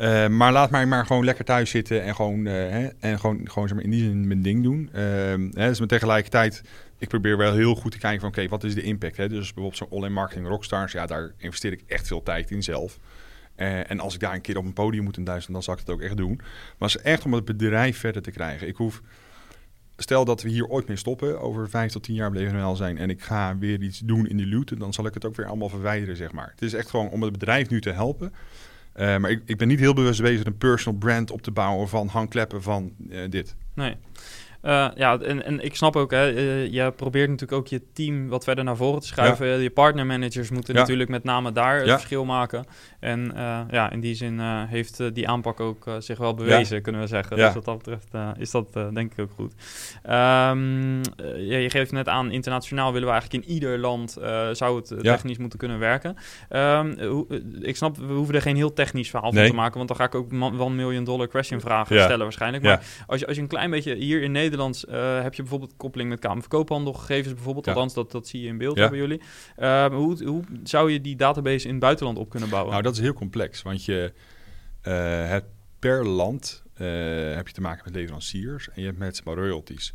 Eh, 0.00 0.28
maar 0.28 0.52
laat 0.52 0.70
mij 0.70 0.86
maar 0.86 1.06
gewoon 1.06 1.24
lekker 1.24 1.44
thuis 1.44 1.70
zitten 1.70 2.02
en 2.02 2.14
gewoon, 2.14 2.46
eh, 2.46 2.52
hè, 2.52 2.88
en 2.98 3.18
gewoon, 3.18 3.40
gewoon 3.50 3.68
zeg 3.68 3.76
maar, 3.76 3.84
in 3.84 3.90
die 3.90 4.00
zin 4.00 4.26
mijn 4.26 4.42
ding 4.42 4.62
doen. 4.62 4.88
Ehm, 4.92 5.50
hè, 5.52 5.68
dus 5.68 5.78
maar 5.78 5.88
tegelijkertijd, 5.88 6.62
ik 6.98 7.08
probeer 7.08 7.36
wel 7.36 7.54
heel 7.54 7.74
goed 7.74 7.92
te 7.92 7.98
kijken 7.98 8.20
van 8.20 8.28
oké, 8.28 8.48
wat 8.48 8.64
is 8.64 8.74
de 8.74 8.82
impact? 8.82 9.16
Hè? 9.16 9.28
Dus 9.28 9.44
bijvoorbeeld 9.44 9.76
zo'n 9.76 9.88
online 9.88 10.14
marketing 10.14 10.46
rockstars, 10.46 10.92
ja, 10.92 11.06
daar 11.06 11.32
investeer 11.36 11.72
ik 11.72 11.82
echt 11.86 12.06
veel 12.06 12.22
tijd 12.22 12.50
in 12.50 12.62
zelf. 12.62 12.98
Eh, 13.54 13.90
en 13.90 14.00
als 14.00 14.14
ik 14.14 14.20
daar 14.20 14.34
een 14.34 14.40
keer 14.40 14.56
op 14.56 14.64
een 14.64 14.72
podium 14.72 15.04
moet 15.04 15.16
in 15.16 15.24
Duitsland, 15.24 15.54
dan 15.54 15.62
zal 15.62 15.74
ik 15.74 15.80
het 15.80 15.90
ook 15.90 16.00
echt 16.00 16.16
doen. 16.16 16.36
Maar 16.78 16.88
het 16.88 16.98
is 16.98 17.02
echt 17.02 17.24
om 17.24 17.32
het 17.32 17.44
bedrijf 17.44 17.98
verder 17.98 18.22
te 18.22 18.30
krijgen. 18.30 18.68
Ik 18.68 18.76
hoef, 18.76 19.02
stel 19.96 20.24
dat 20.24 20.42
we 20.42 20.48
hier 20.48 20.66
ooit 20.66 20.88
mee 20.88 20.96
stoppen, 20.96 21.40
over 21.40 21.70
vijf 21.70 21.92
tot 21.92 22.02
tien 22.02 22.14
jaar 22.14 22.30
bleven 22.30 22.52
we 22.52 22.58
wel 22.58 22.76
zijn, 22.76 22.98
en 22.98 23.10
ik 23.10 23.22
ga 23.22 23.58
weer 23.58 23.82
iets 23.82 23.98
doen 23.98 24.26
in 24.26 24.36
die 24.36 24.48
looten, 24.48 24.78
dan 24.78 24.92
zal 24.92 25.06
ik 25.06 25.14
het 25.14 25.24
ook 25.24 25.36
weer 25.36 25.46
allemaal 25.46 25.68
verwijderen, 25.68 26.16
zeg 26.16 26.32
maar. 26.32 26.50
Het 26.50 26.62
is 26.62 26.74
echt 26.74 26.90
gewoon 26.90 27.08
om 27.08 27.22
het 27.22 27.32
bedrijf 27.32 27.68
nu 27.68 27.80
te 27.80 27.92
helpen. 27.92 28.32
Eh, 28.92 29.16
maar 29.16 29.30
ik, 29.30 29.42
ik 29.44 29.56
ben 29.56 29.68
niet 29.68 29.78
heel 29.78 29.94
bewust 29.94 30.22
bezig 30.22 30.46
een 30.46 30.56
personal 30.56 30.98
brand 30.98 31.30
op 31.30 31.42
te 31.42 31.50
bouwen 31.50 31.88
van 31.88 32.08
hangkleppen 32.08 32.62
van 32.62 32.92
eh, 33.10 33.30
dit. 33.30 33.56
Nee. 33.74 33.96
Uh, 34.62 34.88
ja, 34.94 35.18
en, 35.18 35.44
en 35.44 35.64
ik 35.64 35.76
snap 35.76 35.96
ook, 35.96 36.10
hè, 36.10 36.32
uh, 36.32 36.72
je 36.72 36.92
probeert 36.96 37.28
natuurlijk 37.28 37.58
ook 37.58 37.66
je 37.66 37.82
team 37.92 38.28
wat 38.28 38.44
verder 38.44 38.64
naar 38.64 38.76
voren 38.76 39.00
te 39.00 39.06
schuiven. 39.06 39.46
Ja. 39.46 39.54
Je 39.54 39.70
partnermanagers 39.70 40.50
moeten 40.50 40.74
ja. 40.74 40.80
natuurlijk 40.80 41.10
met 41.10 41.24
name 41.24 41.52
daar 41.52 41.80
het 41.80 41.90
verschil 41.90 42.24
maken. 42.24 42.64
En 43.00 43.32
uh, 43.36 43.60
ja, 43.70 43.90
in 43.90 44.00
die 44.00 44.14
zin 44.14 44.40
heeft 44.68 45.14
die 45.14 45.28
aanpak 45.28 45.60
ook 45.60 45.84
zich 45.98 46.18
wel 46.18 46.34
bewezen, 46.34 46.82
kunnen 46.82 47.00
we 47.00 47.06
zeggen. 47.06 47.36
Dus 47.36 47.54
wat 47.54 47.64
dat 47.64 47.76
betreft 47.76 48.08
is 48.38 48.50
dat 48.50 48.72
denk 48.72 49.12
ik 49.12 49.18
ook 49.18 49.30
goed. 49.34 49.52
Um, 50.10 51.00
je 51.48 51.66
geeft 51.70 51.92
net 51.92 52.08
aan, 52.08 52.30
internationaal 52.30 52.92
willen 52.92 53.06
we 53.06 53.12
eigenlijk 53.12 53.44
in 53.44 53.52
ieder 53.52 53.78
land 53.78 54.16
zou 54.52 54.76
het 54.76 54.94
technisch 55.02 55.38
moeten 55.38 55.58
kunnen 55.58 55.78
werken. 55.78 56.16
Um, 56.50 56.98
hoe, 57.00 57.26
ik 57.60 57.76
snap, 57.76 57.96
we 57.96 58.12
hoeven 58.12 58.34
er 58.34 58.42
geen 58.42 58.56
heel 58.56 58.72
technisch 58.72 59.10
verhaal 59.10 59.32
nee. 59.32 59.42
van 59.42 59.50
te 59.50 59.56
maken, 59.56 59.76
want 59.76 59.88
dan 59.88 59.96
ga 59.96 60.04
ik 60.04 60.14
ook 60.14 60.30
wel 60.30 60.66
een 60.66 60.76
million 60.76 61.04
dollar 61.04 61.28
question 61.28 61.60
vragen 61.60 62.00
stellen 62.00 62.18
waarschijnlijk. 62.18 62.62
Maar 62.62 62.82
als, 63.06 63.20
je, 63.20 63.26
als 63.26 63.36
je 63.36 63.42
een 63.42 63.48
klein 63.48 63.70
beetje 63.70 63.94
hier 63.94 64.22
in 64.22 64.32
Nederland 64.32 64.48
uh, 64.58 65.22
heb 65.22 65.34
je 65.34 65.42
bijvoorbeeld 65.42 65.76
koppeling 65.76 66.08
met 66.08 66.18
Kamer 66.18 66.40
van 66.40 66.48
Koophandel 66.50 66.92
gegevens 66.92 67.34
bijvoorbeeld. 67.34 67.66
Ja. 67.66 67.72
Althans, 67.72 67.94
dat, 67.94 68.10
dat 68.10 68.28
zie 68.28 68.40
je 68.40 68.46
in 68.46 68.58
beeld 68.58 68.76
ja. 68.76 68.88
bij 68.88 68.98
jullie. 68.98 69.20
Uh, 69.58 69.86
hoe, 69.86 70.24
hoe 70.24 70.42
zou 70.64 70.92
je 70.92 71.00
die 71.00 71.16
database 71.16 71.66
in 71.66 71.70
het 71.70 71.80
buitenland 71.80 72.18
op 72.18 72.30
kunnen 72.30 72.48
bouwen? 72.48 72.70
Nou, 72.70 72.82
dat 72.82 72.94
is 72.94 73.00
heel 73.00 73.12
complex, 73.12 73.62
want 73.62 73.84
je 73.84 74.12
uh, 74.82 74.92
hebt 75.28 75.46
per 75.78 76.06
land 76.06 76.62
heb 77.34 77.48
je 77.48 77.54
te 77.54 77.60
maken 77.60 77.82
met 77.84 77.94
leveranciers 77.94 78.68
en 78.68 78.80
je 78.80 78.86
hebt 78.86 78.98
met 78.98 79.20
royalties. 79.24 79.94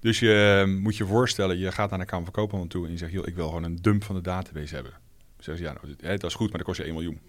Dus 0.00 0.18
je 0.18 0.64
moet 0.82 0.96
je 0.96 1.06
voorstellen, 1.06 1.58
je 1.58 1.72
gaat 1.72 1.90
naar 1.90 1.98
de 1.98 2.04
Kamer 2.04 2.24
van 2.24 2.32
Koophandel 2.32 2.68
toe 2.68 2.84
en 2.86 2.92
je 2.92 2.98
zegt, 2.98 3.12
joh, 3.12 3.26
ik 3.26 3.34
wil 3.34 3.46
gewoon 3.46 3.62
een 3.62 3.76
dump 3.76 4.04
van 4.04 4.14
de 4.14 4.20
database 4.20 4.74
hebben. 4.74 4.92
Zeggen 5.38 5.56
ze, 5.56 5.70
ja, 5.70 5.78
nou, 5.82 6.18
dat 6.18 6.30
is 6.30 6.34
goed, 6.34 6.48
maar 6.48 6.58
dat 6.58 6.66
kost 6.66 6.78
je 6.78 6.84
1 6.84 6.94
miljoen. 6.94 7.20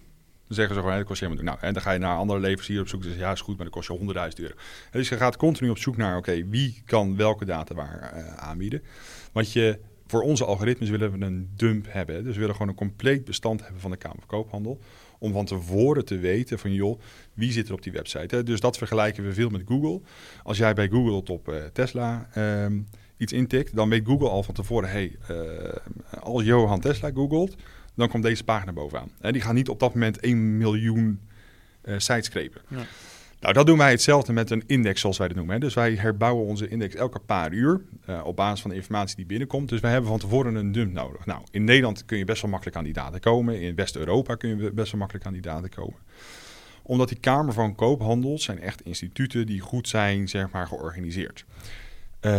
Dan 0.47 0.55
zeggen 0.55 0.75
ze 0.75 0.81
gewoon, 0.81 0.97
dat 0.97 1.05
kost 1.05 1.19
je 1.19 1.25
helemaal 1.25 1.53
Nou, 1.53 1.57
en 1.61 1.73
dan 1.73 1.81
ga 1.81 1.91
je 1.91 1.99
naar 1.99 2.17
andere 2.17 2.39
leveranciers 2.39 2.81
op 2.81 2.87
zoek. 2.87 3.03
Dus 3.03 3.15
ja, 3.15 3.31
is 3.31 3.41
goed, 3.41 3.55
maar 3.55 3.65
dat 3.65 3.73
kost 3.73 3.87
je 3.87 4.29
100.000 4.37 4.43
euro. 4.43 4.53
Dus 4.91 5.09
je 5.09 5.17
gaat 5.17 5.35
continu 5.35 5.69
op 5.69 5.77
zoek 5.77 5.97
naar, 5.97 6.17
oké, 6.17 6.47
wie 6.47 6.81
kan 6.85 7.15
welke 7.15 7.45
data 7.45 7.75
waar 7.75 8.13
uh, 8.15 8.33
aanbieden. 8.33 8.81
Want 9.31 9.51
je, 9.51 9.79
voor 10.07 10.21
onze 10.21 10.45
algoritmes 10.45 10.89
willen 10.89 11.11
we 11.11 11.25
een 11.25 11.49
dump 11.55 11.85
hebben. 11.89 12.23
Dus 12.23 12.33
we 12.33 12.39
willen 12.39 12.55
gewoon 12.55 12.69
een 12.69 12.77
compleet 12.77 13.25
bestand 13.25 13.61
hebben 13.61 13.81
van 13.81 13.91
de 13.91 13.97
Kamer 13.97 14.17
van 14.17 14.27
Koophandel. 14.27 14.79
Om 15.19 15.31
van 15.31 15.45
tevoren 15.45 16.05
te 16.05 16.17
weten 16.17 16.59
van, 16.59 16.73
joh, 16.73 16.99
wie 17.33 17.51
zit 17.51 17.67
er 17.67 17.73
op 17.73 17.83
die 17.83 17.91
website. 17.91 18.43
Dus 18.43 18.59
dat 18.59 18.77
vergelijken 18.77 19.23
we 19.23 19.33
veel 19.33 19.49
met 19.49 19.63
Google. 19.65 20.01
Als 20.43 20.57
jij 20.57 20.73
bij 20.73 20.89
Google 20.89 21.33
op 21.33 21.49
uh, 21.49 21.55
Tesla... 21.73 22.29
Um, 22.37 22.87
iets 23.17 23.33
intikt, 23.33 23.75
dan 23.75 23.89
weet 23.89 24.05
Google 24.05 24.29
al 24.29 24.43
van 24.43 24.53
tevoren: 24.53 24.89
hey, 24.89 25.15
uh, 25.31 25.37
als 26.19 26.43
Johan 26.43 26.79
Tesla 26.79 27.11
googelt, 27.11 27.55
dan 27.97 28.09
komt 28.09 28.23
deze 28.23 28.43
pagina 28.43 28.73
bovenaan. 28.73 29.11
En 29.21 29.33
die 29.33 29.41
gaan 29.41 29.55
niet 29.55 29.69
op 29.69 29.79
dat 29.79 29.93
moment 29.93 30.19
1 30.19 30.57
miljoen 30.57 31.19
uh, 31.83 31.93
sites 31.97 32.25
scrapen. 32.25 32.61
Ja. 32.67 32.85
Nou, 33.39 33.53
dat 33.53 33.65
doen 33.65 33.77
wij 33.77 33.91
hetzelfde 33.91 34.33
met 34.33 34.49
een 34.49 34.63
index, 34.67 35.01
zoals 35.01 35.17
wij 35.17 35.27
dat 35.27 35.37
noemen. 35.37 35.55
Hè. 35.55 35.59
Dus 35.61 35.73
wij 35.73 35.95
herbouwen 35.95 36.45
onze 36.45 36.67
index 36.67 36.95
elke 36.95 37.19
paar 37.19 37.53
uur 37.53 37.81
uh, 38.09 38.21
op 38.25 38.35
basis 38.35 38.61
van 38.61 38.69
de 38.69 38.75
informatie 38.75 39.15
die 39.15 39.25
binnenkomt. 39.25 39.69
Dus 39.69 39.79
wij 39.79 39.91
hebben 39.91 40.09
van 40.09 40.19
tevoren 40.19 40.55
een 40.55 40.71
dump 40.71 40.93
nodig. 40.93 41.25
Nou, 41.25 41.41
in 41.51 41.63
Nederland 41.63 42.05
kun 42.05 42.17
je 42.17 42.25
best 42.25 42.41
wel 42.41 42.51
makkelijk 42.51 42.77
aan 42.77 42.83
die 42.83 42.93
data 42.93 43.17
komen. 43.17 43.61
In 43.61 43.75
West-Europa 43.75 44.35
kun 44.35 44.49
je 44.49 44.71
best 44.71 44.91
wel 44.91 44.99
makkelijk 44.99 45.25
aan 45.25 45.33
die 45.33 45.41
data 45.41 45.67
komen. 45.67 45.99
Omdat 46.83 47.09
die 47.09 47.19
Kamer 47.19 47.53
van 47.53 47.75
Koophandel 47.75 48.39
zijn 48.39 48.59
echt 48.61 48.81
instituten 48.81 49.45
die 49.45 49.59
goed 49.59 49.87
zijn, 49.87 50.29
zeg 50.29 50.51
maar, 50.51 50.67
georganiseerd. 50.67 51.45
Uh, 52.21 52.31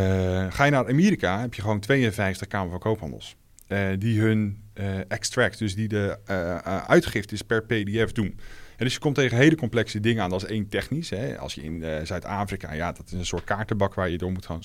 ga 0.51 0.65
je 0.65 0.71
naar 0.71 0.89
Amerika, 0.89 1.41
heb 1.41 1.55
je 1.55 1.63
gewoon 1.63 1.81
52 1.81 2.49
Kamer 2.49 2.71
van 2.71 2.79
Koophandels. 2.79 3.37
Uh, 3.69 3.89
die 3.99 4.21
hun 4.21 4.63
extract, 5.09 5.59
dus 5.59 5.75
die 5.75 5.89
de 5.89 6.19
uh, 6.31 6.57
uitgiftes 6.87 7.43
per 7.43 7.63
PDF 7.63 8.13
doen. 8.13 8.39
En 8.77 8.85
dus 8.85 8.95
je 8.95 9.01
komt 9.01 9.15
tegen 9.15 9.37
hele 9.37 9.57
complexe 9.57 10.01
dingen 10.01 10.23
aan. 10.23 10.31
Dat 10.31 10.43
is 10.43 10.49
één 10.49 10.69
technisch. 10.69 11.11
Hè. 11.11 11.39
Als 11.39 11.55
je 11.55 11.63
in 11.63 12.07
Zuid-Afrika, 12.07 12.73
ja, 12.73 12.93
dat 12.93 13.07
is 13.07 13.13
een 13.13 13.27
soort 13.27 13.45
kaartenbak 13.45 13.95
waar 13.95 14.09
je 14.09 14.19
door 14.19 14.33
moet 14.33 14.47
gaan 14.47 14.61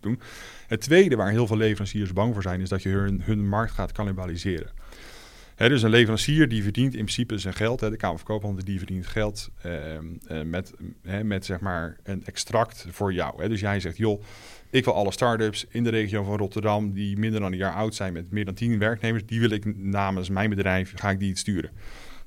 doen. 0.00 0.20
Het 0.66 0.80
tweede 0.80 1.16
waar 1.16 1.30
heel 1.30 1.46
veel 1.46 1.56
leveranciers 1.56 2.12
bang 2.12 2.32
voor 2.32 2.42
zijn, 2.42 2.60
is 2.60 2.68
dat 2.68 2.82
je 2.82 2.88
hun, 2.88 3.22
hun 3.22 3.48
markt 3.48 3.72
gaat 3.72 3.92
cannibaliseren. 3.92 4.70
Dus 5.56 5.82
een 5.82 5.90
leverancier 5.90 6.48
die 6.48 6.62
verdient 6.62 6.94
in 6.94 7.04
principe 7.04 7.38
zijn 7.38 7.54
geld. 7.54 7.78
De 7.78 7.96
Kamer 7.96 8.18
van 8.18 8.26
Koophandel 8.26 8.64
die 8.64 8.78
verdient 8.78 9.06
geld 9.06 9.50
ehm, 9.62 10.50
met, 10.50 10.72
met 11.22 11.44
zeg 11.44 11.60
maar 11.60 11.96
een 12.02 12.24
extract 12.24 12.86
voor 12.90 13.12
jou. 13.12 13.48
Dus 13.48 13.60
jij 13.60 13.80
zegt, 13.80 13.96
joh, 13.96 14.22
ik 14.70 14.84
wil 14.84 14.94
alle 14.94 15.12
start-ups 15.12 15.66
in 15.68 15.84
de 15.84 15.90
regio 15.90 16.22
van 16.22 16.36
Rotterdam 16.36 16.92
die 16.92 17.18
minder 17.18 17.40
dan 17.40 17.52
een 17.52 17.58
jaar 17.58 17.74
oud 17.74 17.94
zijn 17.94 18.12
met 18.12 18.30
meer 18.30 18.44
dan 18.44 18.54
10 18.54 18.78
werknemers, 18.78 19.26
die 19.26 19.40
wil 19.40 19.50
ik 19.50 19.76
namens 19.76 20.28
mijn 20.28 20.50
bedrijf, 20.50 20.92
ga 20.94 21.10
ik 21.10 21.18
die 21.18 21.28
het 21.28 21.38
sturen. 21.38 21.70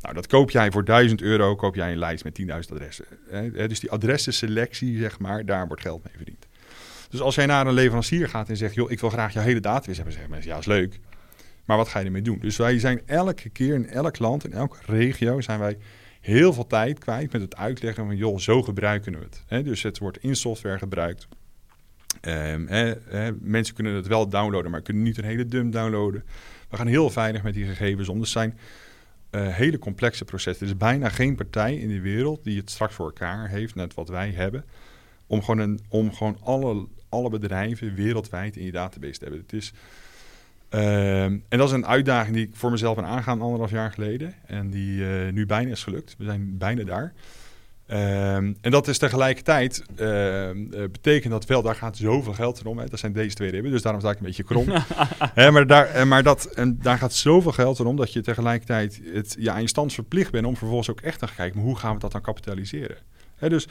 Nou, 0.02 0.14
dat 0.14 0.28
koop 0.28 0.52
jij 0.52 0.72
voor 0.72 0.86
1000 0.86 1.22
euro, 1.22 1.56
koop 1.56 1.76
jij 1.76 1.92
een 1.92 1.98
lijst 1.98 2.24
met 2.24 2.40
10.000 2.42 2.48
adressen. 2.48 3.06
Dus 3.54 3.80
die 3.80 3.92
adressenselectie, 3.92 4.98
zeg 4.98 5.20
maar, 5.20 5.46
daar 5.46 5.68
wordt 5.68 5.82
geld 5.82 6.04
mee 6.04 6.14
verdiend. 6.16 6.48
Dus 7.10 7.22
als 7.22 7.36
jij 7.36 7.46
naar 7.46 7.68
een 7.68 7.74
leverancier 7.74 8.30
gaat 8.30 8.50
en 8.50 8.58
zegt, 8.58 8.76
joh, 8.76 8.92
ik 8.92 9.00
wil 9.00 9.10
graag 9.10 9.34
jouw 9.34 9.44
hele 9.44 9.60
database 9.60 9.96
hebben, 9.96 10.14
zeggen 10.14 10.32
mensen, 10.32 10.52
ja, 10.52 10.58
is 10.58 10.66
leuk. 10.66 11.00
Maar 11.70 11.78
wat 11.78 11.88
ga 11.88 12.00
je 12.00 12.06
ermee 12.06 12.22
doen? 12.22 12.40
Dus 12.40 12.58
wij 12.58 12.80
zijn 12.80 13.02
elke 13.06 13.50
keer 13.50 13.74
in 13.74 13.90
elk 13.90 14.20
land, 14.20 14.46
in 14.46 14.54
elke 14.54 14.78
regio, 14.86 15.42
zijn 15.42 15.60
wij 15.60 15.78
heel 16.22 16.54
veel 16.54 16.68
tijd 16.68 17.00
kwijt 17.00 17.32
met 17.32 17.42
het 17.42 17.56
uitleggen 17.56 18.06
van, 18.06 18.16
joh, 18.16 18.38
zo 18.38 18.64
gebruiken 18.64 19.20
we 19.20 19.28
het. 19.48 19.66
dus 19.66 19.84
het 19.84 19.98
wordt 19.98 20.18
in 20.24 20.36
software 20.36 20.78
gebruikt. 20.78 21.28
Um, 22.22 22.68
mensen 23.42 23.76
kunnen 23.76 23.94
het 23.94 24.08
wel 24.08 24.30
downloaden, 24.30 24.72
maar 24.72 24.82
kunnen 24.82 25.04
niet 25.04 25.18
een 25.18 25.24
hele 25.24 25.46
dump 25.46 25.74
downloaden. 25.74 26.24
We 26.70 26.78
gaan 26.78 26.88
heel 26.88 27.10
veilig 27.10 27.44
met 27.44 27.54
die 27.54 27.66
gegevens 27.66 28.10
om. 28.10 28.20
Dus 28.20 28.32
zijn 28.32 28.58
uh, 29.32 29.48
hele 29.48 29.80
complexe 29.80 30.26
processen. 30.26 30.66
Er 30.66 30.72
is 30.72 30.78
bijna 30.78 31.10
geen 31.10 31.36
partij 31.36 31.76
in 31.76 31.88
de 31.88 32.02
wereld 32.02 32.44
die 32.44 32.60
het 32.60 32.70
straks 32.70 32.94
voor 32.94 33.06
elkaar 33.06 33.50
heeft, 33.50 33.76
net 33.76 33.94
wat 33.94 34.10
wij 34.10 34.32
hebben, 34.32 34.66
om 35.28 35.44
gewoon, 35.44 35.60
een, 35.60 35.80
om 35.90 36.14
gewoon 36.14 36.38
alle, 36.44 36.88
alle 37.10 37.30
bedrijven 37.30 37.96
wereldwijd 37.96 38.56
in 38.56 38.66
je 38.66 38.72
database 38.72 39.18
te 39.18 39.24
hebben. 39.24 39.42
Het 39.42 39.54
is, 39.54 39.74
uh, 40.72 41.24
en 41.24 41.44
dat 41.50 41.68
is 41.68 41.74
een 41.74 41.86
uitdaging 41.86 42.36
die 42.36 42.48
ik 42.48 42.56
voor 42.56 42.72
mezelf 42.72 42.96
ben 42.96 43.06
aangegaan 43.06 43.42
anderhalf 43.42 43.72
jaar 43.72 43.92
geleden. 43.92 44.34
En 44.46 44.70
die 44.70 45.00
uh, 45.00 45.32
nu 45.32 45.46
bijna 45.46 45.72
is 45.72 45.84
gelukt. 45.84 46.16
We 46.18 46.24
zijn 46.24 46.58
bijna 46.58 46.84
daar. 46.84 47.14
Um, 47.92 48.58
en 48.62 48.72
dat 48.72 48.88
is 48.88 48.98
tegelijkertijd, 48.98 49.84
uh, 49.92 50.88
betekent 50.92 51.32
dat 51.32 51.46
wel, 51.46 51.62
daar 51.62 51.76
gaat 51.76 51.98
zoveel 51.98 52.34
geld 52.34 52.60
erom. 52.60 52.78
Hè. 52.78 52.86
Dat 52.86 53.00
zijn 53.00 53.14
deze 53.14 53.36
twee 53.36 53.50
ribben, 53.50 53.72
dus 53.72 53.82
daarom 53.82 54.02
sta 54.02 54.12
ik 54.12 54.18
een 54.18 54.26
beetje 54.26 54.44
krom. 54.44 54.66
He, 55.34 55.52
maar 55.52 55.68
daar, 55.68 55.86
eh, 55.86 56.06
maar 56.06 56.24
dat, 56.24 56.46
en 56.46 56.80
daar 56.82 56.98
gaat 56.98 57.14
zoveel 57.14 57.52
geld 57.52 57.80
erom 57.80 57.96
dat 57.96 58.14
je 58.14 58.22
tegelijkertijd 58.22 59.02
het, 59.14 59.36
ja, 59.40 59.58
in 59.58 59.68
stand 59.68 59.94
verplicht 59.94 60.32
bent 60.32 60.46
om 60.46 60.58
vervolgens 60.58 60.90
ook 60.90 61.02
echt 61.02 61.20
te 61.20 61.28
kijken, 61.36 61.62
hoe 61.62 61.78
gaan 61.78 61.94
we 61.94 62.00
dat 62.00 62.12
dan 62.12 62.22
kapitaliseren? 62.22 62.98
He, 63.36 63.50
dus 63.50 63.68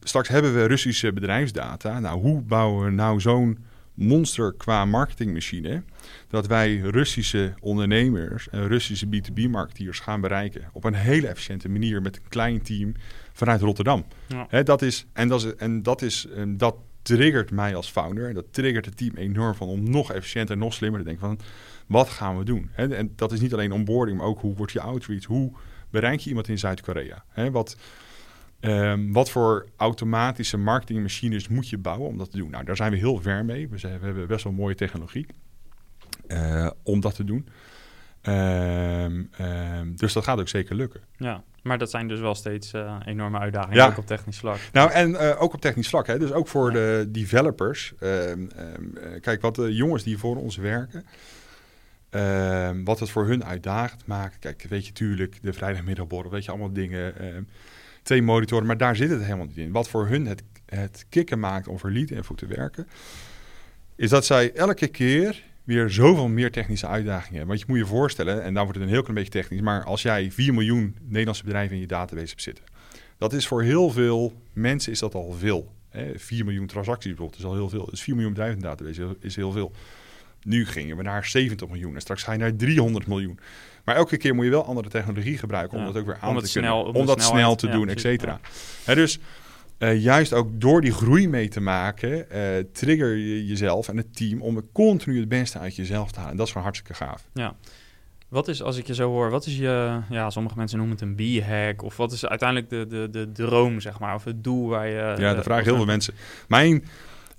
straks 0.00 0.28
hebben 0.28 0.54
we 0.54 0.64
Russische 0.64 1.12
bedrijfsdata. 1.12 2.00
Nou, 2.00 2.20
hoe 2.20 2.40
bouwen 2.40 2.84
we 2.84 2.90
nou 2.90 3.20
zo'n 3.20 3.58
monster 3.98 4.52
qua 4.52 4.84
marketingmachine. 4.84 5.82
Dat 6.28 6.46
wij 6.46 6.76
Russische 6.76 7.54
ondernemers 7.60 8.48
en 8.48 8.68
Russische 8.68 9.06
B2B-marketeers 9.06 10.00
gaan 10.00 10.20
bereiken. 10.20 10.68
Op 10.72 10.84
een 10.84 10.94
hele 10.94 11.26
efficiënte 11.26 11.68
manier 11.68 12.02
met 12.02 12.16
een 12.16 12.28
klein 12.28 12.62
team 12.62 12.94
vanuit 13.32 13.60
Rotterdam. 13.60 14.04
Ja. 14.26 14.62
dat 14.62 14.82
is, 14.82 15.06
en 15.12 15.28
dat, 15.28 15.44
is, 15.44 15.54
en 15.54 15.82
dat, 15.82 16.02
is, 16.02 16.26
dat 16.48 16.76
triggert 17.02 17.50
mij 17.50 17.74
als 17.74 17.90
founder. 17.90 18.28
En 18.28 18.34
dat 18.34 18.52
triggert 18.52 18.84
het 18.84 18.96
team 18.96 19.16
enorm 19.16 19.54
van 19.54 19.68
om 19.68 19.90
nog 19.90 20.12
efficiënter 20.12 20.54
en 20.54 20.60
nog 20.60 20.74
slimmer 20.74 21.00
te 21.00 21.06
denken 21.06 21.26
van 21.26 21.38
wat 21.86 22.08
gaan 22.08 22.38
we 22.38 22.44
doen? 22.44 22.70
en 22.74 23.12
dat 23.16 23.32
is 23.32 23.40
niet 23.40 23.52
alleen 23.52 23.72
onboarding, 23.72 24.18
maar 24.18 24.26
ook 24.26 24.40
hoe 24.40 24.54
wordt 24.54 24.72
je 24.72 24.80
outreach? 24.80 25.24
Hoe 25.24 25.52
bereik 25.90 26.20
je 26.20 26.28
iemand 26.28 26.48
in 26.48 26.58
Zuid-Korea? 26.58 27.24
wat 27.50 27.76
Um, 28.60 29.12
wat 29.12 29.30
voor 29.30 29.68
automatische 29.76 30.56
marketingmachines 30.56 31.48
moet 31.48 31.68
je 31.68 31.78
bouwen 31.78 32.08
om 32.08 32.18
dat 32.18 32.30
te 32.30 32.36
doen? 32.36 32.50
Nou, 32.50 32.64
daar 32.64 32.76
zijn 32.76 32.90
we 32.90 32.96
heel 32.96 33.20
ver 33.20 33.44
mee. 33.44 33.68
We, 33.68 33.78
zijn, 33.78 33.98
we 33.98 34.04
hebben 34.04 34.26
best 34.26 34.44
wel 34.44 34.52
mooie 34.52 34.74
technologie 34.74 35.26
uh, 36.28 36.70
om 36.82 37.00
dat 37.00 37.14
te 37.14 37.24
doen. 37.24 37.48
Um, 38.22 39.30
um, 39.40 39.96
dus 39.96 40.12
dat 40.12 40.24
gaat 40.24 40.38
ook 40.38 40.48
zeker 40.48 40.76
lukken. 40.76 41.00
Ja, 41.16 41.42
maar 41.62 41.78
dat 41.78 41.90
zijn 41.90 42.08
dus 42.08 42.20
wel 42.20 42.34
steeds 42.34 42.72
uh, 42.72 42.96
enorme 43.04 43.38
uitdagingen, 43.38 43.86
ook 43.86 43.98
op 43.98 44.06
technisch 44.06 44.38
vlak. 44.38 44.58
Nou, 44.72 44.90
en 44.90 45.10
uh, 45.10 45.42
ook 45.42 45.54
op 45.54 45.60
technisch 45.60 45.88
vlak. 45.88 46.06
Hè? 46.06 46.18
Dus 46.18 46.32
ook 46.32 46.48
voor 46.48 46.66
ja. 46.66 46.74
de 46.74 47.06
developers. 47.10 47.94
kijk, 49.20 49.40
wat 49.40 49.54
de 49.54 49.74
jongens 49.74 50.02
die 50.02 50.18
voor 50.18 50.36
ons 50.36 50.56
werken... 50.56 51.04
wat 52.84 53.00
het 53.00 53.10
voor 53.10 53.26
hun 53.26 53.44
uitdagend 53.44 54.06
maakt. 54.06 54.38
Kijk, 54.38 54.66
weet 54.68 54.86
je, 54.86 54.92
tuurlijk, 54.92 55.38
de 55.42 55.52
vrijdagmiddagborrel, 55.52 56.30
weet 56.30 56.44
je, 56.44 56.50
allemaal 56.50 56.72
dingen 56.72 57.14
twee 58.08 58.22
monitoren, 58.22 58.66
maar 58.66 58.76
daar 58.76 58.96
zit 58.96 59.10
het 59.10 59.22
helemaal 59.22 59.46
niet 59.46 59.56
in. 59.56 59.72
Wat 59.72 59.88
voor 59.88 60.06
hun 60.06 60.26
het, 60.26 60.42
het 60.66 61.06
kicken 61.08 61.40
maakt 61.40 61.68
om 61.68 61.78
voor 61.78 61.90
lead 61.90 62.10
info 62.10 62.34
te 62.34 62.46
werken, 62.46 62.86
is 63.96 64.10
dat 64.10 64.26
zij 64.26 64.52
elke 64.52 64.86
keer 64.86 65.44
weer 65.64 65.90
zoveel 65.90 66.28
meer 66.28 66.50
technische 66.50 66.86
uitdagingen 66.86 67.36
hebben. 67.36 67.48
Want 67.48 67.60
je 67.60 67.66
moet 67.68 67.78
je 67.78 67.86
voorstellen, 67.86 68.42
en 68.42 68.54
dan 68.54 68.62
wordt 68.62 68.78
het 68.78 68.88
een 68.88 68.92
heel 68.94 69.02
klein 69.02 69.14
beetje 69.14 69.40
technisch, 69.40 69.60
maar 69.60 69.84
als 69.84 70.02
jij 70.02 70.30
4 70.30 70.54
miljoen 70.54 70.96
Nederlandse 71.02 71.44
bedrijven 71.44 71.74
in 71.74 71.80
je 71.80 71.86
database 71.86 72.28
hebt 72.28 72.42
zitten, 72.42 72.64
dat 73.18 73.32
is 73.32 73.46
voor 73.46 73.62
heel 73.62 73.90
veel 73.90 74.42
mensen 74.52 74.92
is 74.92 74.98
dat 74.98 75.14
al 75.14 75.32
veel. 75.32 75.72
Hè? 75.88 76.18
4 76.18 76.44
miljoen 76.44 76.66
transacties 76.66 77.14
bijvoorbeeld 77.14 77.38
is 77.38 77.44
al 77.44 77.54
heel 77.54 77.68
veel. 77.68 77.86
Dus 77.90 78.02
4 78.02 78.14
miljoen 78.14 78.32
bedrijven 78.32 78.56
in 78.56 78.62
de 78.62 78.68
database 78.68 79.16
is 79.20 79.36
heel 79.36 79.52
veel. 79.52 79.72
Nu 80.42 80.66
gingen 80.66 80.96
we 80.96 81.02
naar 81.02 81.24
70 81.24 81.68
miljoen 81.68 81.94
en 81.94 82.00
straks 82.00 82.22
ga 82.22 82.32
je 82.32 82.38
naar 82.38 82.56
300 82.56 83.06
miljoen. 83.06 83.38
Maar 83.88 83.96
elke 83.96 84.16
keer 84.16 84.34
moet 84.34 84.44
je 84.44 84.50
wel 84.50 84.64
andere 84.64 84.88
technologie 84.88 85.38
gebruiken 85.38 85.78
om 85.78 85.84
dat 85.84 85.96
ook 85.96 86.06
weer 86.06 86.18
aan 86.20 86.38
te 86.38 86.52
kunnen. 86.52 86.70
Snel, 86.70 86.82
om, 86.82 86.94
om 86.94 87.06
dat 87.06 87.22
snel 87.22 87.54
te 87.54 87.68
doen, 87.68 87.88
et 87.88 88.00
cetera. 88.00 88.40
dus 88.84 89.18
eh, 89.78 90.02
juist 90.02 90.32
ook 90.32 90.48
door 90.52 90.80
die 90.80 90.92
groei 90.92 91.28
mee 91.28 91.48
te 91.48 91.60
maken, 91.60 92.30
eh, 92.30 92.64
trigger 92.72 93.16
je 93.16 93.46
jezelf 93.46 93.88
en 93.88 93.96
het 93.96 94.16
team 94.16 94.42
om 94.42 94.72
continu 94.72 95.18
het 95.18 95.28
beste 95.28 95.58
uit 95.58 95.76
jezelf 95.76 96.10
te 96.10 96.16
halen. 96.16 96.30
En 96.30 96.36
dat 96.36 96.46
is 96.46 96.52
gewoon 96.52 96.66
hartstikke 96.66 97.04
gaaf. 97.04 97.28
Ja. 97.34 97.56
Wat 98.28 98.48
is, 98.48 98.62
als 98.62 98.76
ik 98.76 98.86
je 98.86 98.94
zo 98.94 99.10
hoor, 99.10 99.30
wat 99.30 99.46
is 99.46 99.58
je, 99.58 100.00
ja, 100.10 100.30
sommige 100.30 100.56
mensen 100.56 100.78
noemen 100.78 100.96
het 100.96 101.04
een 101.04 101.40
B-hack, 101.40 101.82
of 101.82 101.96
wat 101.96 102.12
is 102.12 102.26
uiteindelijk 102.26 102.70
de, 102.70 102.86
de, 102.86 103.08
de 103.10 103.32
droom, 103.32 103.80
zeg 103.80 103.98
maar, 103.98 104.14
of 104.14 104.24
het 104.24 104.44
doel 104.44 104.68
waar 104.68 104.88
je... 104.88 105.14
Ja, 105.18 105.34
dat 105.34 105.44
vragen 105.44 105.64
heel 105.64 105.76
veel 105.76 105.84
mensen. 105.84 106.14
Mijn, 106.48 106.72
en 106.72 106.82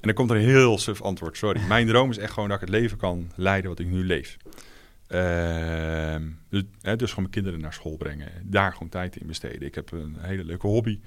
dan 0.07 0.13
komt 0.13 0.29
er 0.29 0.35
een 0.35 0.43
heel 0.43 0.77
suf 0.77 1.01
antwoord, 1.01 1.37
sorry. 1.37 1.61
Mijn 1.67 1.87
droom 1.87 2.09
is 2.09 2.17
echt 2.17 2.33
gewoon 2.33 2.49
dat 2.49 2.61
ik 2.61 2.67
het 2.67 2.75
leven 2.79 2.97
kan 2.97 3.31
leiden 3.35 3.69
wat 3.69 3.79
ik 3.79 3.87
nu 3.87 4.05
leef. 4.05 4.37
Ehm, 5.09 6.23
dus, 6.49 6.63
hè, 6.81 6.95
dus 6.95 7.09
gewoon 7.09 7.23
mijn 7.23 7.29
kinderen 7.29 7.59
naar 7.59 7.73
school 7.73 7.97
brengen, 7.97 8.27
daar 8.43 8.71
gewoon 8.73 8.89
tijd 8.89 9.15
in 9.15 9.27
besteden. 9.27 9.61
Ik 9.61 9.75
heb 9.75 9.91
een 9.91 10.15
hele 10.19 10.43
leuke 10.43 10.67
hobby. 10.67 10.99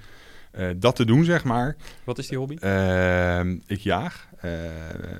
Uh, 0.57 0.69
dat 0.75 0.95
te 0.95 1.05
doen, 1.05 1.23
zeg 1.23 1.43
maar. 1.43 1.75
Wat 2.03 2.17
is 2.17 2.27
die 2.27 2.37
hobby? 2.37 2.57
Uh, 2.61 3.39
ik 3.67 3.79
jaag. 3.79 4.29
Uh, 4.45 4.51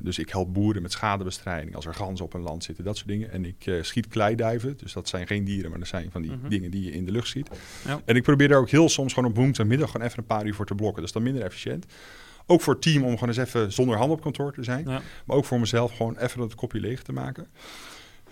dus 0.02 0.20
ik 0.20 0.30
help 0.30 0.54
boeren 0.54 0.82
met 0.82 0.92
schadebestrijding 0.92 1.76
als 1.76 1.86
er 1.86 1.94
ganzen 1.94 2.26
op 2.26 2.34
een 2.34 2.42
land 2.42 2.64
zitten, 2.64 2.84
dat 2.84 2.96
soort 2.98 3.10
dingen. 3.10 3.32
En 3.32 3.46
ik 3.46 3.72
schiet 3.82 4.08
kleiduiven. 4.08 4.78
Dus 4.78 4.94
dat 4.94 5.08
zijn 5.10 5.28
geen 5.28 5.44
dieren, 5.44 5.70
maar 5.70 5.80
dat 5.80 5.88
zijn 5.88 6.12
van 6.12 6.22
die 6.22 6.32
Mhm. 6.32 6.50
dingen 6.50 6.72
die 6.72 6.84
je 6.84 6.92
in 6.92 7.06
de 7.06 7.12
lucht 7.12 7.28
schiet. 7.28 7.50
Ja. 7.86 8.02
En 8.06 8.16
ik 8.16 8.24
probeer 8.24 8.48
daar 8.48 8.60
ook 8.60 8.70
heel 8.70 8.90
soms 8.90 9.14
gewoon 9.14 9.30
op 9.30 9.36
woensdagmiddag 9.36 9.92
gewoon 9.92 10.08
even 10.08 10.20
een 10.20 10.26
paar 10.26 10.46
uur 10.46 10.56
voor 10.56 10.66
te 10.66 10.76
blokken. 10.76 10.98
Dat 10.98 11.06
is 11.06 11.12
dan 11.12 11.24
minder 11.24 11.44
efficiënt. 11.44 11.86
Ook 12.46 12.62
voor 12.62 12.74
het 12.74 12.82
team 12.82 13.04
om 13.04 13.14
gewoon 13.14 13.30
eens 13.30 13.38
even 13.38 13.72
zonder 13.72 13.98
hand 13.98 14.12
op 14.12 14.22
kantoor 14.22 14.54
te 14.54 14.64
zijn. 14.64 14.90
Ja. 14.90 15.02
Maar 15.26 15.38
ook 15.38 15.46
voor 15.46 15.60
mezelf 15.60 15.96
gewoon 15.96 16.18
even 16.18 16.42
het 16.42 16.56
kopje 16.56 16.80
leeg 16.80 17.02
te 17.04 17.12
maken. 17.14 17.48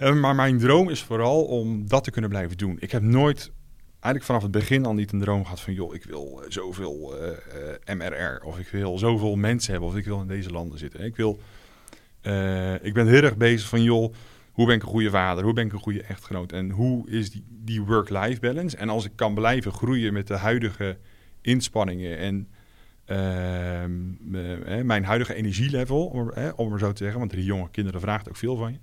Maar 0.02 0.36
mijn 0.36 0.58
droom 0.58 0.90
is 0.90 1.04
vooral 1.04 1.44
om 1.44 1.88
dat 1.88 2.04
te 2.04 2.12
kunnen 2.12 2.30
blijven 2.30 2.58
doen. 2.58 2.78
Ik 2.80 2.92
heb 2.92 3.02
nooit, 3.02 3.52
eigenlijk 3.90 4.24
vanaf 4.24 4.42
het 4.42 4.52
begin 4.52 4.86
al 4.86 4.94
niet 4.94 5.12
een 5.12 5.20
droom 5.20 5.44
gehad 5.44 5.62
van... 5.62 5.74
joh, 5.74 5.96
ik 5.96 6.04
wil 6.04 6.42
eh, 6.42 6.50
zoveel 6.50 7.18
eh, 7.18 7.30
eh, 7.86 7.98
MRR 7.98 8.46
of 8.46 8.60
ik 8.60 8.68
wil 8.68 8.98
zoveel 8.98 9.36
mensen 9.36 9.72
hebben 9.72 9.90
of 9.90 9.96
ik 9.96 10.06
wil 10.06 10.22
in 10.22 10.28
deze 10.28 10.52
landen 10.52 10.80
zitten. 10.80 11.04
Ik, 11.04 11.16
wil, 11.16 11.40
ik 12.82 12.94
ben 12.94 13.08
heel 13.08 13.24
erg 13.24 13.38
bezig 13.38 13.68
van 13.68 13.84
joh, 13.84 14.14
hoe 14.52 14.66
ben 14.66 14.76
ik 14.76 14.82
een 14.82 14.88
goede 14.88 15.10
vader? 15.10 15.44
Hoe 15.44 15.54
ben 15.54 15.66
ik 15.66 15.74
een 15.74 15.80
goede 15.80 16.04
echtgenoot? 16.04 16.52
En 16.52 16.70
hoe 16.70 17.10
is 17.10 17.32
die, 17.32 17.44
die 17.50 17.82
work-life 17.82 18.40
balance? 18.40 18.78
En 18.78 18.90
als 18.90 19.06
ik 19.06 19.12
kan 19.16 19.34
blijven 19.34 19.72
groeien 19.72 20.14
met 20.14 20.28
de 20.28 20.38
huidige 20.38 20.98
inspanningen 21.42 22.18
en... 22.18 22.48
ehm, 23.06 23.92
eh, 24.34 24.80
eh, 24.80 24.86
mijn 24.86 25.04
huidige 25.04 25.34
energielevel, 25.34 26.06
om, 26.06 26.32
om 26.56 26.80
zo 26.80 26.92
te 26.92 27.04
zeggen, 27.04 27.20
want 27.20 27.32
die 27.32 27.44
jonge 27.44 27.70
kinderen 27.72 28.02
vragen 28.02 28.28
ook 28.28 28.36
veel 28.36 28.56
van 28.56 28.72
je. 28.72 28.80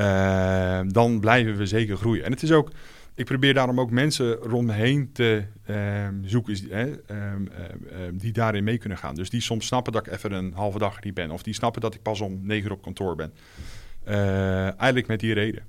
Eh, 0.00 0.80
dan 0.86 1.20
blijven 1.20 1.56
we 1.56 1.66
zeker 1.66 1.96
groeien. 1.96 2.24
En 2.24 2.32
het 2.32 2.42
is 2.42 2.52
ook, 2.52 2.72
ik 3.14 3.24
probeer 3.24 3.54
daarom 3.54 3.80
ook 3.80 3.90
mensen 3.90 4.34
rond 4.34 4.66
me 4.66 4.72
heen 4.72 5.12
te 5.12 5.44
ehm, 5.66 6.14
zoeken 6.24 6.70
ehm, 6.70 6.94
ehm, 7.06 7.46
ehm, 7.46 8.16
die 8.16 8.32
daarin 8.32 8.64
mee 8.64 8.78
kunnen 8.78 8.98
gaan. 8.98 9.14
Dus 9.14 9.30
die 9.30 9.40
soms 9.40 9.66
snappen 9.66 9.92
dat 9.92 10.06
ik 10.06 10.12
even 10.12 10.32
een 10.32 10.52
halve 10.52 10.78
dag 10.78 11.02
niet 11.02 11.14
ben. 11.14 11.30
Of 11.30 11.42
die 11.42 11.54
snappen 11.54 11.80
dat 11.80 11.94
ik 11.94 12.02
pas 12.02 12.20
om 12.20 12.40
negen 12.42 12.64
uur 12.64 12.72
op 12.72 12.82
kantoor 12.82 13.16
ben. 13.16 13.32
Eh, 14.04 14.64
eigenlijk 14.64 15.06
met 15.06 15.20
die 15.20 15.34
reden. 15.34 15.62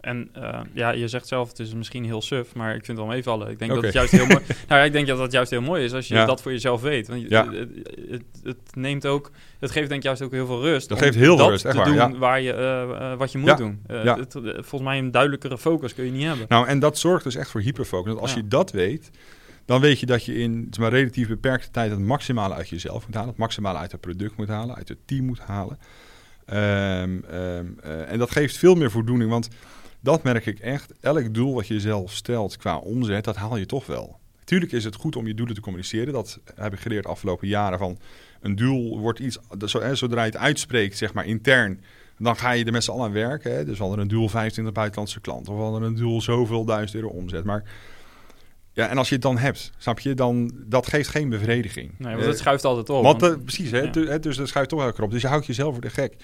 En 0.00 0.28
eh, 0.32 0.60
ja, 0.72 0.90
je 0.90 1.08
zegt 1.08 1.28
zelf, 1.28 1.48
het 1.48 1.58
is 1.58 1.74
misschien 1.74 2.04
heel 2.04 2.22
suf, 2.22 2.54
maar 2.54 2.68
ik 2.74 2.84
vind 2.84 2.98
het 2.98 3.06
wel 3.06 3.14
meevallen. 3.14 3.48
Ik 3.50 3.58
denk 3.58 3.70
dat 3.74 3.82
het 3.82 3.92
juist 3.92 4.10
heel 4.12 4.26
mooi... 4.26 4.40
nou 4.68 4.80
ja, 4.80 4.82
ik 4.82 4.92
denk 4.92 5.06
dat 5.06 5.18
dat 5.18 5.32
juist 5.32 5.50
heel 5.50 5.60
mooi 5.60 5.84
is 5.84 5.92
als 5.92 6.08
je 6.08 6.14
Ja. 6.14 6.24
dat 6.24 6.42
voor 6.42 6.52
jezelf 6.52 6.80
weet. 6.80 7.08
Want 7.08 7.28
Ja. 7.28 7.52
het, 7.52 7.68
het, 8.10 8.22
het 8.42 8.56
neemt 8.74 9.06
ook... 9.06 9.30
Het 9.58 9.70
geeft 9.70 9.88
denk 9.88 10.00
ik 10.00 10.06
juist 10.06 10.22
ook 10.22 10.32
heel 10.32 10.46
veel 10.46 10.60
rust. 10.60 10.88
Dat 10.88 10.98
geeft 10.98 11.14
heel 11.16 11.36
veel 11.36 11.50
rust, 11.50 11.64
echt 11.64 11.84
te 11.84 11.94
waar, 11.94 12.08
doen 12.10 12.18
waar 12.18 12.40
je, 12.40 12.52
eh, 12.52 12.82
eh, 13.12 13.18
wat 13.18 13.32
je 13.32 13.38
moet 13.38 13.56
doen. 13.56 13.82
Het- 13.86 14.18
het- 14.18 14.32
volgens 14.54 14.82
mij 14.82 14.98
een 14.98 15.10
duidelijkere 15.10 15.58
focus 15.58 15.94
kun 15.94 16.04
je 16.04 16.10
niet 16.10 16.26
hebben. 16.26 16.46
Nou, 16.48 16.66
en 16.66 16.78
dat 16.78 16.98
zorgt 16.98 17.24
dus 17.24 17.34
echt 17.34 17.50
voor 17.50 17.60
hyperfocus. 17.60 18.06
Want 18.08 18.20
als 18.20 18.34
je 18.34 18.48
dat 18.48 18.70
weet, 18.70 19.10
dan 19.64 19.80
weet 19.80 20.00
je 20.00 20.06
dat 20.06 20.24
je 20.24 20.34
in 20.34 20.66
zeg 20.70 20.80
maar, 20.80 20.90
relatief 20.98 21.28
beperkte 21.28 21.70
tijd 21.70 21.90
het 21.90 22.00
maximale 22.00 22.54
uit 22.54 22.68
jezelf 22.68 23.06
moet 23.06 23.14
halen. 23.14 23.28
Het 23.30 23.38
maximale 23.38 23.78
uit 23.78 23.92
het 23.92 24.00
product 24.00 24.36
moet 24.36 24.48
halen, 24.48 24.74
uit 24.76 24.88
het 24.88 24.98
team 25.06 25.24
moet 25.24 25.38
halen. 25.40 25.78
Ehm, 26.46 27.18
ehm, 27.30 27.66
eh, 27.82 28.10
en 28.12 28.18
dat 28.18 28.30
geeft 28.30 28.56
veel 28.56 28.74
meer 28.74 28.90
voldoening, 28.90 29.30
want 29.30 29.48
dat 30.00 30.22
merk 30.22 30.46
ik 30.46 30.58
echt. 30.58 30.92
Elk 31.00 31.34
doel 31.34 31.54
wat 31.54 31.66
je 31.66 31.74
jezelf 31.74 32.12
stelt 32.12 32.56
qua 32.56 32.76
omzet, 32.76 33.24
dat 33.24 33.36
haal 33.36 33.56
je 33.56 33.66
toch 33.66 33.86
wel. 33.86 34.18
Tuurlijk 34.44 34.72
is 34.72 34.84
het 34.84 34.94
goed 34.94 35.16
om 35.16 35.26
je 35.26 35.34
doelen 35.34 35.54
te 35.54 35.60
communiceren. 35.60 36.12
Dat 36.12 36.38
heb 36.54 36.72
ik 36.72 36.78
geleerd 36.80 37.02
de 37.02 37.08
afgelopen 37.08 37.48
jaren. 37.48 37.78
Van 37.78 37.98
een 38.40 38.56
doel 38.56 38.98
wordt 38.98 39.18
iets, 39.18 39.38
zodra 39.92 40.20
je 40.24 40.30
het 40.30 40.36
uitspreekt, 40.36 40.96
zeg 40.96 41.12
maar 41.12 41.26
intern, 41.26 41.80
dan 42.18 42.36
ga 42.36 42.50
je 42.50 42.64
er 42.64 42.72
met 42.72 42.84
z'n 42.84 42.90
allen 42.90 43.04
aan 43.04 43.12
werken. 43.12 43.52
Hè. 43.54 43.64
Dus 43.64 43.76
we 43.78 43.82
hadden 43.84 44.00
een 44.00 44.08
doel 44.08 44.28
25 44.28 44.74
buitenlandse 44.74 45.20
klanten. 45.20 45.52
Of 45.52 45.58
we 45.58 45.64
hadden 45.64 45.82
een 45.82 45.96
doel 45.96 46.20
zoveel 46.22 46.64
duizend 46.64 47.02
euro 47.02 47.14
omzet. 47.14 47.44
Maar 47.44 47.64
ja, 48.72 48.88
en 48.88 48.98
als 48.98 49.08
je 49.08 49.14
het 49.14 49.22
dan 49.22 49.38
hebt, 49.38 49.70
snap 49.78 50.00
je, 50.00 50.14
dan 50.14 50.52
dat 50.66 50.86
geeft 50.86 51.08
geen 51.08 51.28
bevrediging. 51.28 51.94
Nee, 51.98 52.10
want 52.12 52.22
Eh, 52.22 52.28
het 52.28 52.38
schuift 52.38 52.64
altijd 52.64 52.90
op. 52.90 53.02
want 53.04 53.20
want- 53.20 53.36
eh, 53.36 53.42
precies, 53.42 53.70
hè? 53.70 53.78
ja. 53.80 53.90
Du- 53.90 54.08
hè, 54.08 54.18
dus 54.20 54.36
dat 54.36 54.48
schuift 54.48 54.68
toch 54.70 54.80
elke 54.82 55.02
op. 55.02 55.10
Dus 55.10 55.22
je 55.22 55.28
houdt 55.28 55.46
jezelf 55.46 55.72
voor 55.72 55.82
de 55.82 55.90
gek. 55.90 56.16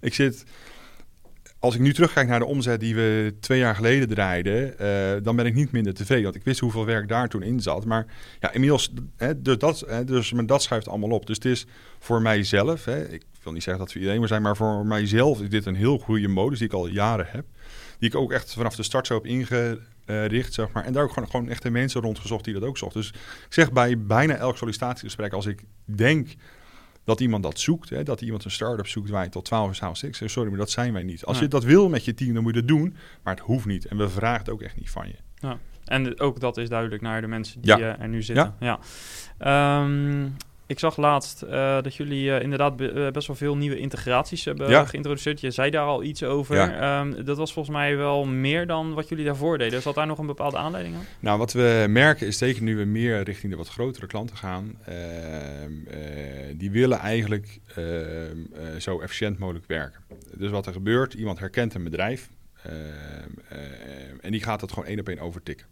Ik 0.00 0.14
zit, 0.14 0.44
als 1.64 1.74
ik 1.74 1.80
nu 1.80 1.92
terugkijk 1.92 2.28
naar 2.28 2.38
de 2.38 2.44
omzet 2.44 2.80
die 2.80 2.94
we 2.94 3.34
twee 3.40 3.58
jaar 3.58 3.74
geleden 3.74 4.08
draaiden, 4.08 4.78
eh, 4.78 5.22
dan 5.22 5.36
ben 5.36 5.46
ik 5.46 5.54
niet 5.54 5.72
minder 5.72 5.94
tevreden. 5.94 6.24
Want 6.24 6.34
ik 6.34 6.44
wist 6.44 6.60
hoeveel 6.60 6.84
werk 6.84 7.08
daar 7.08 7.28
toen 7.28 7.42
in 7.42 7.60
zat. 7.60 7.84
Maar 7.84 8.06
ja, 8.40 8.52
inmiddels, 8.52 8.92
hè, 9.16 9.42
dus, 9.42 9.58
dat, 9.58 9.84
hè, 9.86 10.04
dus 10.04 10.32
maar 10.32 10.46
dat 10.46 10.62
schuift 10.62 10.88
allemaal 10.88 11.10
op. 11.10 11.26
Dus 11.26 11.36
het 11.36 11.44
is 11.44 11.66
voor 11.98 12.22
mijzelf, 12.22 12.84
hè, 12.84 13.08
ik 13.08 13.22
wil 13.42 13.52
niet 13.52 13.62
zeggen 13.62 13.82
dat 13.82 13.92
voor 13.92 14.00
iedereen 14.00 14.20
moet 14.20 14.28
zijn, 14.28 14.42
maar 14.42 14.56
voor 14.56 14.86
mijzelf 14.86 15.40
is 15.40 15.48
dit 15.48 15.66
een 15.66 15.74
heel 15.74 15.98
goede 15.98 16.28
modus 16.28 16.58
die 16.58 16.68
ik 16.68 16.74
al 16.74 16.86
jaren 16.86 17.26
heb. 17.28 17.44
Die 17.98 18.08
ik 18.08 18.14
ook 18.14 18.32
echt 18.32 18.54
vanaf 18.54 18.76
de 18.76 18.82
start 18.82 19.06
zo 19.06 19.14
heb 19.14 19.26
ingericht, 19.26 20.54
zeg 20.54 20.72
maar. 20.72 20.84
En 20.84 20.92
daar 20.92 21.02
ook 21.02 21.12
gewoon, 21.12 21.30
gewoon 21.30 21.48
echte 21.48 21.70
mensen 21.70 22.00
rondgezocht 22.00 22.44
die 22.44 22.54
dat 22.54 22.62
ook 22.62 22.78
zochten. 22.78 23.00
Dus 23.00 23.10
ik 23.46 23.52
zeg 23.52 23.72
bij 23.72 23.98
bijna 23.98 24.36
elk 24.36 24.56
sollicitatiegesprek, 24.56 25.32
als 25.32 25.46
ik 25.46 25.62
denk 25.84 26.28
dat 27.04 27.20
iemand 27.20 27.42
dat 27.42 27.58
zoekt, 27.58 27.90
hè, 27.90 28.02
dat 28.02 28.20
iemand 28.20 28.44
een 28.44 28.50
start-up 28.50 28.86
zoekt 28.86 29.10
waar 29.10 29.24
je 29.24 29.30
tot 29.30 29.44
12 29.44 29.68
uur 29.68 29.74
s'avonds 29.74 30.00
zit. 30.00 30.20
Sorry, 30.24 30.48
maar 30.48 30.58
dat 30.58 30.70
zijn 30.70 30.92
wij 30.92 31.02
niet. 31.02 31.24
Als 31.24 31.38
je 31.38 31.48
dat 31.48 31.64
wil 31.64 31.88
met 31.88 32.04
je 32.04 32.14
team, 32.14 32.34
dan 32.34 32.42
moet 32.42 32.54
je 32.54 32.60
dat 32.60 32.68
doen, 32.68 32.96
maar 33.22 33.34
het 33.34 33.42
hoeft 33.44 33.66
niet. 33.66 33.86
En 33.86 33.96
we 33.96 34.08
vragen 34.08 34.38
het 34.38 34.48
ook 34.50 34.62
echt 34.62 34.76
niet 34.76 34.90
van 34.90 35.08
je. 35.08 35.56
En 35.84 36.20
ook 36.20 36.40
dat 36.40 36.56
is 36.56 36.68
duidelijk 36.68 37.02
naar 37.02 37.20
de 37.20 37.26
mensen 37.26 37.60
die 37.60 37.76
Ja. 37.76 37.94
eh, 37.96 38.02
er 38.02 38.08
nu 38.08 38.22
zitten. 38.22 38.54
Ja. 38.60 38.78
Ehm, 39.38 40.28
ik 40.66 40.78
zag 40.78 40.96
laatst 40.96 41.42
eh, 41.42 41.82
dat 41.82 41.94
jullie 41.94 42.32
eh, 42.34 42.42
inderdaad 42.42 42.76
be- 42.76 42.90
eh, 42.90 43.10
best 43.12 43.26
wel 43.26 43.36
veel 43.36 43.56
nieuwe 43.56 43.78
integraties 43.78 44.44
hebben 44.44 44.68
Ja. 44.70 44.84
geïntroduceerd. 44.84 45.40
Je 45.40 45.50
zei 45.50 45.70
daar 45.70 45.84
al 45.86 46.02
iets 46.02 46.22
over. 46.22 46.56
Ja. 46.56 47.00
Ehm, 47.00 47.24
dat 47.24 47.36
was 47.36 47.52
volgens 47.52 47.76
mij 47.76 47.96
wel 47.96 48.24
meer 48.24 48.66
dan 48.66 48.94
wat 48.94 49.08
jullie 49.08 49.24
daarvoor 49.24 49.58
deden. 49.58 49.82
Zat 49.82 49.94
daar 49.94 50.06
nog 50.06 50.18
een 50.18 50.26
bepaalde 50.26 50.56
aanleiding 50.56 50.94
aan? 50.96 51.04
Nou, 51.20 51.38
wat 51.38 51.52
we 51.52 51.86
merken 51.88 52.26
is 52.26 52.38
zeker 52.38 52.62
nu 52.62 52.76
we 52.76 52.84
meer 52.84 53.22
richting 53.22 53.52
de 53.52 53.58
wat 53.58 53.68
grotere 53.68 54.06
klanten 54.06 54.36
gaan, 54.36 54.78
ehm, 54.84 54.96
eh, 55.90 55.98
die 56.56 56.70
willen 56.70 56.98
eigenlijk 56.98 57.58
ehm, 57.74 57.84
eh, 58.54 58.80
zo 58.80 59.00
efficiënt 59.00 59.38
mogelijk 59.38 59.66
werken. 59.66 60.00
Dus 60.34 60.50
wat 60.50 60.66
er 60.66 60.72
gebeurt, 60.72 61.14
iemand 61.14 61.38
herkent 61.38 61.74
een 61.74 61.84
bedrijf 61.84 62.28
en 64.20 64.30
die 64.30 64.42
gaat 64.42 64.60
dat 64.60 64.72
gewoon 64.72 64.88
één 64.88 65.00
op 65.00 65.08
één 65.08 65.18
overtikken. 65.18 65.66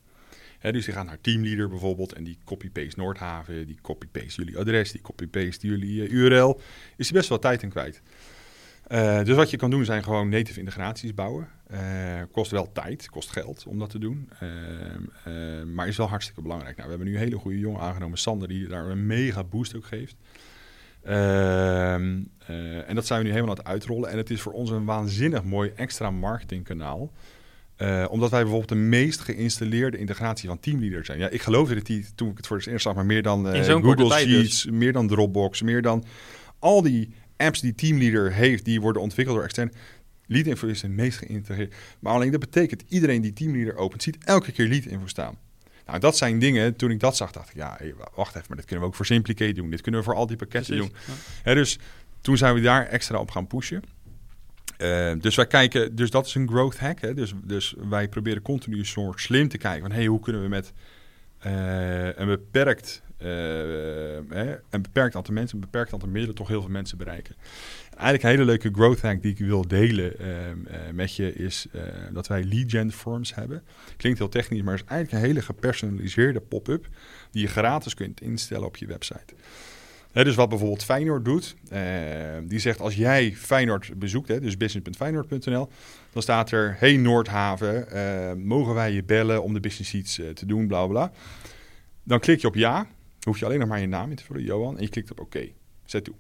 Dus 0.63 0.85
die 0.85 0.95
gaat 0.95 1.07
naar 1.07 1.21
teamleader 1.21 1.69
bijvoorbeeld 1.69 2.13
en 2.13 2.25
die 2.25 2.39
copy-paste 2.45 3.01
Noordhaven, 3.01 3.67
die 3.67 3.79
copy-paste 3.83 4.43
jullie 4.43 4.59
adres, 4.59 4.93
die 4.93 5.01
copy-paste 5.01 5.67
jullie 5.67 6.03
eh, 6.03 6.13
URL. 6.13 6.61
Is 6.97 7.07
die 7.07 7.17
best 7.17 7.29
wel 7.29 7.39
tijd 7.39 7.63
in 7.63 7.69
kwijt. 7.69 8.03
Eh, 8.87 9.25
dus 9.25 9.37
wat 9.37 9.51
je 9.51 9.57
kan 9.57 9.71
doen 9.71 9.85
zijn 9.85 10.03
gewoon 10.03 10.29
native 10.29 10.59
integraties 10.59 11.15
bouwen. 11.15 11.49
Eh, 11.67 11.81
kost 12.33 12.51
wel 12.51 12.73
tijd, 12.73 13.11
kost 13.11 13.31
geld 13.31 13.65
om 13.67 13.79
dat 13.79 13.91
te 13.91 13.99
doen. 13.99 14.29
Maar 15.75 15.89
is 15.89 15.97
wel 15.97 16.09
hartstikke 16.09 16.43
belangrijk. 16.43 16.77
Nou, 16.77 16.89
we 16.89 16.95
hebben 16.95 17.13
nu 17.13 17.19
een 17.19 17.25
hele 17.25 17.39
goede 17.39 17.59
jongen 17.59 17.81
aangenomen, 17.81 18.19
Sander, 18.19 18.49
die 18.49 18.69
daar 18.69 18.87
een 18.87 19.07
mega 19.07 19.45
boost 19.45 19.77
ook 19.77 19.87
geeft. 19.87 20.17
Ehm, 21.03 22.21
eh, 22.47 22.89
en 22.89 22.95
dat 22.95 23.07
zijn 23.07 23.19
we 23.21 23.27
nu 23.27 23.33
helemaal 23.33 23.55
aan 23.55 23.61
het 23.61 23.73
uitrollen. 23.73 24.11
En 24.11 24.17
het 24.17 24.31
is 24.31 24.41
voor 24.41 24.53
ons 24.53 24.71
een 24.71 24.85
waanzinnig 24.85 25.45
mooi 25.45 25.73
extra 25.77 26.11
marketingkanaal. 26.11 27.13
Eh, 27.83 28.05
omdat 28.11 28.31
wij 28.31 28.41
bijvoorbeeld 28.41 28.69
de 28.69 28.85
meest 28.85 29.21
geïnstalleerde 29.21 29.99
integratie 29.99 30.49
van 30.49 30.61
Teamleader 30.61 31.05
zijn. 31.05 31.19
Ja, 31.19 31.29
ik 31.29 31.43
geloofde 31.43 31.75
het 31.75 31.89
niet 31.89 32.13
toen 32.17 32.31
ik 32.31 32.37
het 32.37 32.47
voor 32.47 32.57
het 32.57 32.67
eerst 32.67 32.83
zag, 32.83 32.95
maar 32.95 33.07
meer 33.07 33.23
dan 33.23 33.49
eh, 33.49 33.65
Google 33.65 33.97
dus. 33.97 34.21
Sheets, 34.21 34.67
meer 34.67 34.93
dan 34.93 35.09
Dropbox, 35.09 35.63
meer 35.63 35.83
dan 35.83 36.05
al 36.59 36.83
die 36.83 37.15
apps 37.37 37.61
die 37.61 37.75
Teamleader 37.75 38.33
heeft, 38.33 38.65
die 38.65 38.81
worden 38.81 39.03
ontwikkeld 39.03 39.37
door 39.37 39.45
extern. 39.45 39.73
Leadinfo 40.27 40.67
is 40.67 40.81
de 40.81 40.89
meest 40.89 41.19
geïntegreerd. 41.19 41.75
Maar 41.99 42.13
alleen 42.13 42.31
dat 42.31 42.41
betekent, 42.41 42.83
iedereen 42.89 43.21
die 43.21 43.33
Teamleader 43.33 43.77
opent, 43.77 44.03
ziet 44.03 44.17
elke 44.25 44.53
keer 44.53 44.67
Leadinfo 44.69 45.07
staan. 45.07 45.39
Nou, 45.87 45.99
dat 45.99 46.17
zijn 46.17 46.39
dingen, 46.39 46.77
toen 46.77 46.91
ik 46.91 47.01
dat 47.01 47.17
zag, 47.17 47.33
dacht 47.33 47.49
ik, 47.49 47.55
ja, 47.55 47.79
wacht 48.15 48.35
even, 48.35 48.47
maar 48.49 48.57
dit 48.57 48.67
kunnen 48.67 48.85
we 48.85 48.91
ook 48.91 48.97
voor 48.97 49.07
Simplicate 49.07 49.53
doen. 49.53 49.71
Dit 49.71 49.81
kunnen 49.81 50.01
we 50.01 50.07
voor 50.07 50.17
al 50.17 50.27
die 50.27 50.37
pakketten 50.37 50.77
doen. 50.77 50.93
Ja. 51.45 51.55
Dus 51.55 51.79
toen 52.21 52.37
zijn 52.37 52.55
we 52.55 52.61
daar 52.61 52.87
extra 52.87 53.19
op 53.19 53.31
gaan 53.31 53.47
pushen. 53.47 53.83
Eh, 54.77 55.13
dus 55.21 55.37
wij 55.37 55.47
kijken, 55.47 55.95
dus 55.95 56.11
dat 56.11 56.27
is 56.27 56.35
een 56.35 56.49
growth 56.49 56.79
hack. 56.79 57.01
Hè? 57.01 57.15
Dus, 57.15 57.33
dus 57.45 57.75
wij 57.89 58.09
proberen 58.09 58.43
continu 58.43 58.79
een 58.79 58.87
soort 58.87 59.21
slim 59.21 59.49
te 59.49 59.59
kijken 59.59 59.83
van 59.83 59.93
hey, 59.93 60.07
hoe 60.07 60.21
kunnen 60.21 60.43
we 60.43 60.49
met 60.49 60.73
eh, 61.39 62.17
een 62.17 62.27
beperkt 62.27 63.03
hè, 64.29 64.57
een 64.71 64.83
beperkt 64.83 65.17
aantal 65.17 65.35
mensen, 65.35 65.55
een 65.55 65.65
beperkt 65.65 65.93
aantal 65.93 66.09
middelen 66.09 66.35
toch 66.35 66.49
heel 66.49 66.61
veel 66.61 66.71
mensen 66.71 66.99
bereiken. 66.99 67.35
Eigenlijk 67.91 68.23
een 68.23 68.29
hele 68.29 68.45
leuke 68.45 68.71
growth 68.73 69.01
hack 69.01 69.23
die 69.23 69.33
ik 69.33 69.39
wil 69.39 69.69
delen 69.69 70.19
ehm, 70.19 70.67
eh, 70.67 70.79
met 70.93 71.17
je 71.17 71.35
is 71.35 71.67
eh, 71.73 71.83
dat 72.13 72.27
wij 72.27 72.45
lead 72.45 72.71
gen 72.71 72.93
forms 72.93 73.35
hebben. 73.35 73.63
Klinkt 73.97 74.19
heel 74.19 74.29
technisch, 74.29 74.63
maar 74.63 74.75
is 74.75 74.85
eigenlijk 74.85 75.23
een 75.23 75.29
hele 75.29 75.43
gepersonaliseerde 75.43 76.41
pop-up 76.41 76.87
die 77.31 77.43
je 77.43 77.49
gratis 77.49 77.95
kunt 77.95 78.21
instellen 78.21 78.67
op 78.67 78.77
je 78.77 78.87
website. 78.87 79.35
Dus 80.13 80.35
wat 80.35 80.49
bijvoorbeeld 80.49 80.85
Feyenoord 80.85 81.25
doet, 81.25 81.57
uh, 81.73 81.79
die 82.45 82.59
zegt 82.59 82.81
als 82.81 82.95
jij 82.95 83.33
Feyenoord 83.33 83.99
bezoekt, 83.99 84.29
hè, 84.29 84.41
dus 84.41 84.57
business.feyenoord.nl, 84.57 85.69
dan 86.13 86.23
staat 86.23 86.51
er, 86.51 86.77
hey 86.79 86.97
Noordhaven, 86.97 87.87
uh, 87.93 88.33
mogen 88.45 88.75
wij 88.75 88.93
je 88.93 89.05
bellen 89.05 89.43
om 89.43 89.53
de 89.55 89.61
business 89.61 89.95
iets 89.95 90.15
te 90.15 90.47
doen, 90.47 90.67
bla 90.67 90.87
bla. 90.87 91.13
Dan 92.03 92.21
klik 92.21 92.41
je 92.41 92.47
op 92.47 92.55
ja, 92.55 92.87
hoef 93.23 93.39
je 93.39 93.45
alleen 93.45 93.59
nog 93.59 93.69
maar 93.69 93.81
je 93.81 93.87
naam 93.87 94.11
in 94.11 94.17
te 94.17 94.25
vullen, 94.25 94.43
Johan, 94.43 94.77
en 94.77 94.83
je 94.83 94.89
klikt 94.89 95.11
op 95.11 95.21
oké, 95.21 95.49
zet 95.85 96.05
toe. 96.05 96.15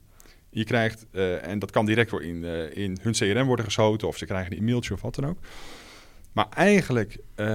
Je 0.51 0.64
krijgt, 0.64 1.07
en 1.43 1.59
dat 1.59 1.70
kan 1.70 1.86
direct 1.86 2.11
door 2.11 2.22
in, 2.22 2.45
in 2.74 2.99
hun 3.03 3.12
CRM 3.12 3.47
worden 3.47 3.64
geschoten, 3.64 4.09
of 4.09 4.16
ze 4.16 4.26
krijgen 4.26 4.53
een 4.53 4.59
e-mailtje 4.59 4.95
of 4.95 5.01
wat 5.01 5.14
dan 5.14 5.26
ook. 5.26 5.38
Maar 6.32 6.47
eigenlijk 6.55 7.16
uh, 7.16 7.47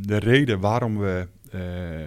de 0.00 0.16
reden 0.16 0.60
waarom 0.60 0.98
we 0.98 1.26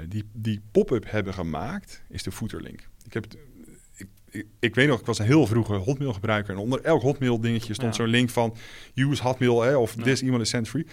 die, 0.07 0.23
die 0.33 0.61
pop-up 0.71 1.11
hebben 1.11 1.33
gemaakt, 1.33 2.01
is 2.09 2.23
de 2.23 2.31
footerlink. 2.31 2.89
Ik 3.05 3.13
heb 3.13 3.25
ik, 4.31 4.45
ik, 4.59 4.75
weet 4.75 4.87
nog, 4.87 4.99
ik 4.99 5.05
was 5.05 5.19
een 5.19 5.25
heel 5.25 5.47
vroege 5.47 5.73
Hotmail 5.73 6.13
gebruiker. 6.13 6.53
En 6.53 6.59
onder 6.59 6.81
elk 6.81 7.01
Hotmail 7.01 7.39
dingetje 7.39 7.73
stond 7.73 7.95
ja. 7.95 8.03
zo'n 8.03 8.11
link 8.11 8.29
van 8.29 8.55
use 8.95 9.23
Hotmail 9.23 9.61
hè, 9.61 9.75
of 9.75 9.95
ja. 9.97 10.03
this 10.03 10.21
email 10.21 10.41
is 10.41 10.49
sent 10.49 10.67
free. 10.67 10.85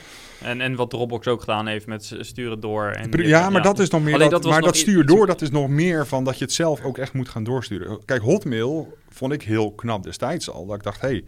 En, 0.43 0.61
en 0.61 0.74
wat 0.74 0.91
Dropbox 0.91 1.26
ook 1.26 1.41
gedaan 1.41 1.66
heeft 1.66 1.86
met 1.86 2.16
sturen 2.20 2.61
door. 2.61 2.86
En 2.86 3.11
ja, 3.11 3.28
ja, 3.28 3.51
maar 3.51 3.62
dat 3.62 3.78
is 3.78 3.91
nog 3.91 4.03
meer. 4.03 4.14
Allee, 4.14 4.28
dat, 4.28 4.43
dat 4.43 4.53
maar 4.53 4.62
dat 4.62 4.76
stuur 4.76 5.07
door, 5.07 5.26
dat 5.26 5.43
is 5.43 5.51
nog 5.51 5.68
meer 5.68 6.07
van 6.07 6.24
dat 6.24 6.39
je 6.39 6.45
het 6.45 6.55
zelf 6.55 6.82
ook 6.82 6.99
echt 6.99 7.12
moet 7.12 7.28
gaan 7.28 7.45
doorsturen. 7.45 8.05
Kijk, 8.05 8.22
Hotmail 8.22 8.97
vond 9.09 9.32
ik 9.32 9.43
heel 9.43 9.72
knap 9.72 10.03
destijds 10.03 10.51
al. 10.51 10.66
Dat 10.66 10.76
ik 10.76 10.82
dacht, 10.82 11.01
hé, 11.01 11.09
hey, 11.09 11.24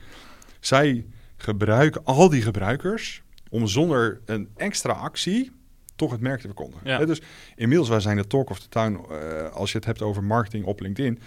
zij 0.61 1.07
gebruiken 1.37 2.05
al 2.05 2.29
die 2.29 2.43
gebruikers 2.43 3.23
om 3.49 3.67
zonder 3.67 4.21
een 4.25 4.49
extra 4.57 4.93
actie 4.93 5.51
toch 5.97 6.11
het 6.11 6.21
merk 6.21 6.41
te 6.41 6.47
verkondigen. 6.47 6.89
Ja. 6.89 7.05
Dus 7.05 7.23
inmiddels, 7.57 7.89
wij 7.89 8.01
zijn 8.01 8.17
de 8.17 8.27
talk 8.27 8.51
of 8.51 8.59
the 8.59 8.69
town, 8.69 9.01
uh, 9.11 9.51
als 9.53 9.73
je 9.73 9.77
het 9.77 9.87
hebt 9.87 10.03
over 10.03 10.25
marketing 10.25 10.65
op 10.65 10.81
LinkedIn 10.81 11.19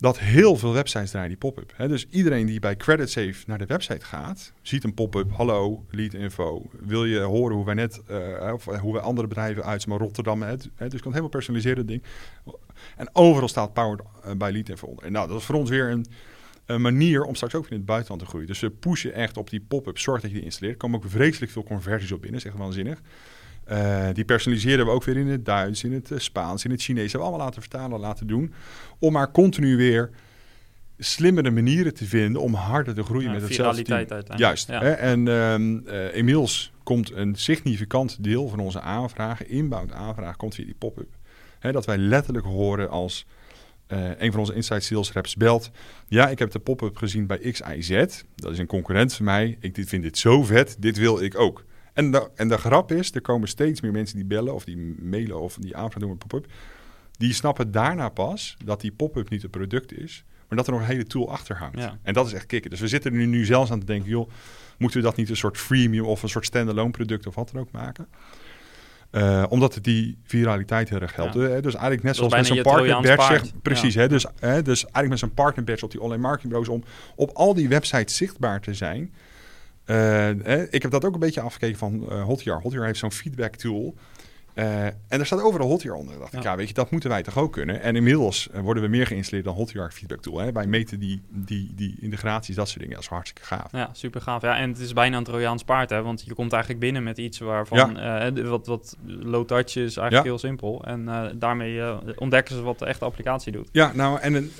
dat 0.00 0.18
heel 0.18 0.56
veel 0.56 0.72
websites 0.72 1.10
draaien 1.10 1.28
die 1.28 1.38
pop-up. 1.38 1.74
Dus 1.76 2.06
iedereen 2.10 2.46
die 2.46 2.60
bij 2.60 2.76
CreditSafe 2.76 3.44
naar 3.46 3.58
de 3.58 3.66
website 3.66 4.04
gaat, 4.04 4.52
ziet 4.62 4.84
een 4.84 4.94
pop-up. 4.94 5.32
Hallo, 5.32 5.84
lead 5.90 6.14
info. 6.14 6.70
Wil 6.80 7.04
je 7.04 7.18
horen 7.18 7.56
hoe 7.56 7.64
wij 7.64 7.74
net, 7.74 8.02
uh, 8.10 8.52
of 8.52 8.64
hoe 8.64 8.92
wij 8.92 9.02
andere 9.02 9.28
bedrijven 9.28 9.64
uit, 9.64 9.86
maar 9.86 9.98
Rotterdam, 9.98 10.42
hè? 10.42 10.56
dus 10.56 11.00
kan 11.00 11.10
helemaal 11.10 11.28
personaliseren 11.28 11.86
ding. 11.86 12.02
En 12.96 13.10
overal 13.12 13.48
staat 13.48 13.72
powered 13.72 14.04
bij 14.38 14.52
lead 14.52 14.68
info 14.68 14.86
onder. 14.86 15.04
En 15.04 15.12
nou, 15.12 15.28
dat 15.28 15.38
is 15.38 15.44
voor 15.44 15.54
ons 15.54 15.70
weer 15.70 15.90
een, 15.90 16.06
een 16.66 16.80
manier 16.80 17.22
om 17.22 17.34
straks 17.34 17.54
ook 17.54 17.68
in 17.68 17.76
het 17.76 17.86
buitenland 17.86 18.20
te 18.20 18.28
groeien. 18.28 18.46
Dus 18.46 18.60
we 18.60 18.70
pushen 18.70 19.12
echt 19.12 19.36
op 19.36 19.50
die 19.50 19.60
pop-up. 19.60 19.98
Zorg 19.98 20.20
dat 20.20 20.30
je 20.30 20.36
die 20.36 20.44
installeert. 20.44 20.74
Er 20.74 20.80
komen 20.80 20.98
ook 20.98 21.10
vreselijk 21.10 21.52
veel 21.52 21.64
conversies 21.64 22.12
op 22.12 22.20
binnen, 22.20 22.40
is 22.40 22.46
echt 22.46 22.56
waanzinnig. 22.56 23.00
Uh, 23.70 24.08
die 24.12 24.24
personaliseren 24.24 24.84
we 24.84 24.90
ook 24.90 25.04
weer 25.04 25.16
in 25.16 25.26
het 25.26 25.44
Duits, 25.44 25.84
in 25.84 25.92
het 25.92 26.10
uh, 26.10 26.18
Spaans, 26.18 26.64
in 26.64 26.70
het 26.70 26.82
Chinees. 26.82 27.12
Hebben 27.12 27.20
we 27.20 27.26
allemaal 27.26 27.46
laten 27.46 27.62
vertalen, 27.62 28.00
laten 28.00 28.26
doen. 28.26 28.52
Om 28.98 29.12
maar 29.12 29.30
continu 29.30 29.76
weer 29.76 30.10
slimmere 30.98 31.50
manieren 31.50 31.94
te 31.94 32.04
vinden 32.04 32.42
om 32.42 32.54
harder 32.54 32.94
te 32.94 33.02
groeien 33.02 33.26
ja, 33.26 33.32
met 33.32 33.42
hetzelfde 33.42 33.82
team. 33.82 33.96
uiteindelijk. 33.96 34.38
Juist. 34.38 34.68
Ja. 34.68 34.80
Hè? 34.80 34.90
En 34.90 35.28
um, 35.28 35.82
uh, 35.86 36.16
inmiddels 36.16 36.72
komt 36.82 37.12
een 37.12 37.34
significant 37.34 38.24
deel 38.24 38.48
van 38.48 38.58
onze 38.58 38.80
aanvragen, 38.80 39.48
inbound 39.48 39.92
aanvragen, 39.92 40.36
komt 40.36 40.54
via 40.54 40.64
die 40.64 40.76
pop-up. 40.78 41.08
Hè, 41.58 41.72
dat 41.72 41.86
wij 41.86 41.98
letterlijk 41.98 42.46
horen 42.46 42.90
als 42.90 43.26
een 44.18 44.30
van 44.30 44.40
onze 44.40 44.54
inside 44.54 44.80
sales 44.80 45.12
reps 45.12 45.36
belt. 45.36 45.70
Ja, 46.08 46.28
ik 46.28 46.38
heb 46.38 46.50
de 46.50 46.58
pop-up 46.58 46.96
gezien 46.96 47.26
bij 47.26 47.38
XIZ. 47.38 48.04
Dat 48.34 48.52
is 48.52 48.58
een 48.58 48.66
concurrent 48.66 49.14
van 49.14 49.24
mij. 49.24 49.56
Ik 49.60 49.74
dit, 49.74 49.88
vind 49.88 50.02
dit 50.02 50.18
zo 50.18 50.42
vet. 50.42 50.76
Dit 50.78 50.98
wil 50.98 51.22
ik 51.22 51.38
ook. 51.38 51.64
En 52.00 52.10
de, 52.10 52.30
en 52.34 52.48
de 52.48 52.58
grap 52.58 52.92
is, 52.92 53.14
er 53.14 53.20
komen 53.20 53.48
steeds 53.48 53.80
meer 53.80 53.92
mensen 53.92 54.16
die 54.16 54.24
bellen 54.24 54.54
of 54.54 54.64
die 54.64 54.96
mailen 54.98 55.40
of 55.40 55.56
die 55.60 55.76
aanvragen 55.76 56.00
doen 56.00 56.08
met 56.08 56.18
pop-up. 56.18 56.46
Die 57.18 57.32
snappen 57.32 57.70
daarna 57.70 58.08
pas 58.08 58.56
dat 58.64 58.80
die 58.80 58.92
pop-up 58.92 59.30
niet 59.30 59.42
het 59.42 59.50
product 59.50 59.98
is, 59.98 60.24
maar 60.48 60.58
dat 60.58 60.66
er 60.66 60.72
nog 60.72 60.82
een 60.82 60.88
hele 60.88 61.04
tool 61.04 61.30
achter 61.30 61.56
hangt. 61.56 61.78
Ja. 61.78 61.98
En 62.02 62.14
dat 62.14 62.26
is 62.26 62.32
echt 62.32 62.46
kicken. 62.46 62.70
Dus 62.70 62.80
we 62.80 62.88
zitten 62.88 63.12
er 63.12 63.16
nu, 63.18 63.26
nu 63.26 63.44
zelfs 63.44 63.70
aan 63.70 63.80
te 63.80 63.86
denken, 63.86 64.10
joh, 64.10 64.30
moeten 64.78 64.98
we 64.98 65.04
dat 65.04 65.16
niet 65.16 65.28
een 65.28 65.36
soort 65.36 65.58
freemium 65.58 66.04
of 66.04 66.22
een 66.22 66.28
soort 66.28 66.44
standalone 66.44 66.90
product 66.90 67.26
of 67.26 67.34
wat 67.34 67.50
dan 67.52 67.60
ook 67.60 67.70
maken? 67.70 68.08
Uh, 69.12 69.44
omdat 69.48 69.74
het 69.74 69.84
die 69.84 70.18
viraliteit 70.24 70.88
heel 70.88 71.00
erg 71.00 71.14
geldt. 71.14 71.34
Ja. 71.34 71.40
Uh, 71.40 71.48
dus 71.48 71.74
eigenlijk 71.74 72.02
net 72.02 72.16
zoals 72.16 72.34
met 72.34 72.46
zo'n 72.46 72.62
partner 72.62 73.02
badge 73.02 73.32
zegt, 73.32 73.62
precies. 73.62 73.94
Ja. 73.94 74.00
Hè, 74.00 74.08
dus, 74.08 74.24
uh, 74.24 74.30
dus 74.40 74.82
eigenlijk 74.82 75.08
met 75.08 75.18
zo'n 75.18 75.34
partner 75.34 75.64
badge 75.64 75.84
op 75.84 75.90
die 75.90 76.00
online 76.00 76.22
marketingbureaus 76.22 76.68
om 76.68 76.84
op 77.16 77.30
al 77.34 77.54
die 77.54 77.68
websites 77.68 78.16
zichtbaar 78.16 78.60
te 78.60 78.74
zijn. 78.74 79.12
Uh, 79.90 80.62
ik 80.70 80.82
heb 80.82 80.90
dat 80.90 81.04
ook 81.04 81.14
een 81.14 81.20
beetje 81.20 81.40
afgekeken 81.40 81.78
van 81.78 82.06
uh, 82.10 82.22
Hotjar. 82.22 82.60
Hotjar 82.60 82.84
heeft 82.84 82.98
zo'n 82.98 83.12
feedback 83.12 83.56
tool. 83.56 83.94
Uh, 84.54 84.84
en 84.84 84.94
er 85.08 85.26
staat 85.26 85.42
overal 85.42 85.68
Hotjar 85.68 85.94
onder. 85.94 86.18
dacht 86.18 86.32
ja. 86.32 86.38
ik, 86.38 86.44
ja, 86.44 86.56
weet 86.56 86.68
je, 86.68 86.74
dat 86.74 86.90
moeten 86.90 87.10
wij 87.10 87.22
toch 87.22 87.38
ook 87.38 87.52
kunnen. 87.52 87.80
En 87.80 87.96
inmiddels 87.96 88.48
worden 88.62 88.82
we 88.82 88.88
meer 88.88 89.06
geïnstalleerd 89.06 89.46
dan 89.46 89.54
Hotjar 89.54 89.92
feedback 89.92 90.20
tool. 90.20 90.38
Hè. 90.38 90.52
Wij 90.52 90.66
meten 90.66 90.98
die, 90.98 91.22
die, 91.28 91.72
die 91.74 91.96
integraties, 92.00 92.54
dat 92.54 92.68
soort 92.68 92.80
dingen. 92.80 92.94
Dat 92.94 93.04
is 93.04 93.10
hartstikke 93.10 93.42
gaaf. 93.44 93.72
Ja, 93.72 93.90
super 93.92 94.20
gaaf. 94.20 94.42
Ja, 94.42 94.56
en 94.56 94.68
het 94.68 94.78
is 94.78 94.92
bijna 94.92 95.16
een 95.16 95.24
Trojaans 95.24 95.64
paard, 95.64 95.90
hè. 95.90 96.02
Want 96.02 96.22
je 96.24 96.34
komt 96.34 96.52
eigenlijk 96.52 96.82
binnen 96.82 97.02
met 97.02 97.18
iets 97.18 97.38
waarvan 97.38 97.94
ja. 97.94 98.32
wat, 98.32 98.66
wat 98.66 98.96
low 99.06 99.46
touch 99.46 99.76
is, 99.76 99.76
eigenlijk 99.76 100.12
ja. 100.12 100.22
heel 100.22 100.38
simpel. 100.38 100.84
En 100.84 101.32
daarmee 101.38 101.82
ontdekken 102.16 102.54
ze 102.54 102.62
wat 102.62 102.78
de 102.78 102.86
echte 102.86 103.04
applicatie 103.04 103.52
doet. 103.52 103.68
Ja, 103.72 103.92
nou, 103.94 104.20
en 104.20 104.34
um, 104.34 104.50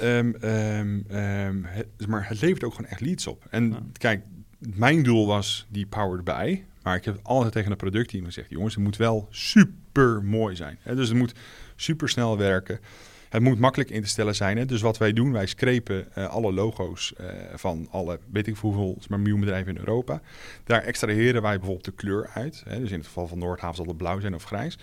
um, 0.42 1.04
um, 1.10 1.64
het, 1.64 2.06
maar 2.06 2.28
het 2.28 2.40
levert 2.40 2.64
ook 2.64 2.74
gewoon 2.74 2.90
echt 2.90 3.00
leads 3.00 3.26
op. 3.26 3.46
En 3.50 3.92
kijk, 3.98 4.22
mijn 4.60 5.02
doel 5.02 5.26
was 5.26 5.66
die 5.68 5.86
powered 5.86 6.24
bij. 6.24 6.64
Maar 6.82 6.96
ik 6.96 7.04
heb 7.04 7.18
altijd 7.22 7.52
tegen 7.52 7.70
een 7.70 7.76
productteam 7.76 8.24
gezegd: 8.24 8.50
jongens, 8.50 8.74
het 8.74 8.84
moet 8.84 8.96
wel 8.96 9.28
super 9.30 10.24
mooi 10.24 10.56
zijn. 10.56 10.78
Hè? 10.82 10.94
Dus 10.94 11.08
het 11.08 11.18
moet 11.18 11.34
super 11.76 12.08
snel 12.08 12.38
werken. 12.38 12.80
Het 13.28 13.42
moet 13.42 13.58
makkelijk 13.58 13.90
in 13.90 14.02
te 14.02 14.08
stellen 14.08 14.34
zijn. 14.34 14.66
Dus 14.66 14.80
wat 14.80 14.98
wij 14.98 15.12
doen, 15.12 15.32
wij 15.32 15.46
screpen 15.46 16.08
uh, 16.18 16.28
alle 16.28 16.52
logo's 16.52 17.12
uh, 17.20 17.26
van 17.54 17.88
alle, 17.90 18.18
weet 18.32 18.46
ik 18.46 18.56
hoeveel, 18.56 18.98
maar 19.08 19.20
miljoen 19.20 19.40
bedrijven 19.40 19.72
in 19.72 19.78
Europa. 19.78 20.20
Daar 20.64 20.82
extraheren 20.82 21.42
wij 21.42 21.56
bijvoorbeeld 21.56 21.84
de 21.84 21.92
kleur 21.92 22.30
uit. 22.34 22.62
Hè? 22.68 22.80
Dus 22.80 22.90
in 22.90 22.98
het 22.98 23.06
geval 23.06 23.26
van 23.26 23.38
Noordhaven 23.38 23.76
zal 23.76 23.86
het 23.86 23.96
blauw 23.96 24.20
zijn 24.20 24.34
of 24.34 24.44
grijs. 24.44 24.78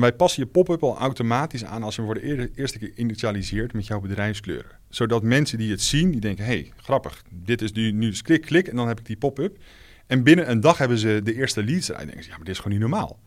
Wij 0.00 0.12
passen 0.12 0.42
je 0.42 0.48
pop-up 0.48 0.82
al 0.82 0.98
automatisch 0.98 1.64
aan 1.64 1.82
als 1.82 1.96
we 1.96 2.02
worden 2.02 2.36
de 2.36 2.50
eerste 2.54 2.78
keer 2.78 2.92
initialiseerd 2.94 3.72
met 3.72 3.86
jouw 3.86 4.00
bedrijfskleuren. 4.00 4.70
Zodat 4.88 5.22
mensen 5.22 5.58
die 5.58 5.70
het 5.70 5.82
zien, 5.82 6.10
die 6.10 6.20
denken, 6.20 6.44
hey, 6.44 6.72
grappig, 6.76 7.22
dit 7.30 7.62
is 7.62 7.72
nu, 7.72 7.92
nu 7.92 8.08
dus 8.08 8.22
klik, 8.22 8.42
klik 8.42 8.68
en 8.68 8.76
dan 8.76 8.88
heb 8.88 8.98
ik 8.98 9.06
die 9.06 9.16
pop-up. 9.16 9.58
En 10.06 10.22
binnen 10.22 10.50
een 10.50 10.60
dag 10.60 10.78
hebben 10.78 10.98
ze 10.98 11.20
de 11.24 11.34
eerste 11.34 11.64
leads 11.64 11.88
eruit. 11.88 12.00
En 12.00 12.06
denken 12.06 12.24
ze, 12.24 12.30
ja, 12.30 12.36
maar 12.36 12.44
dit 12.44 12.54
is 12.54 12.60
gewoon 12.60 12.78
niet 12.78 12.88
normaal. 12.88 13.18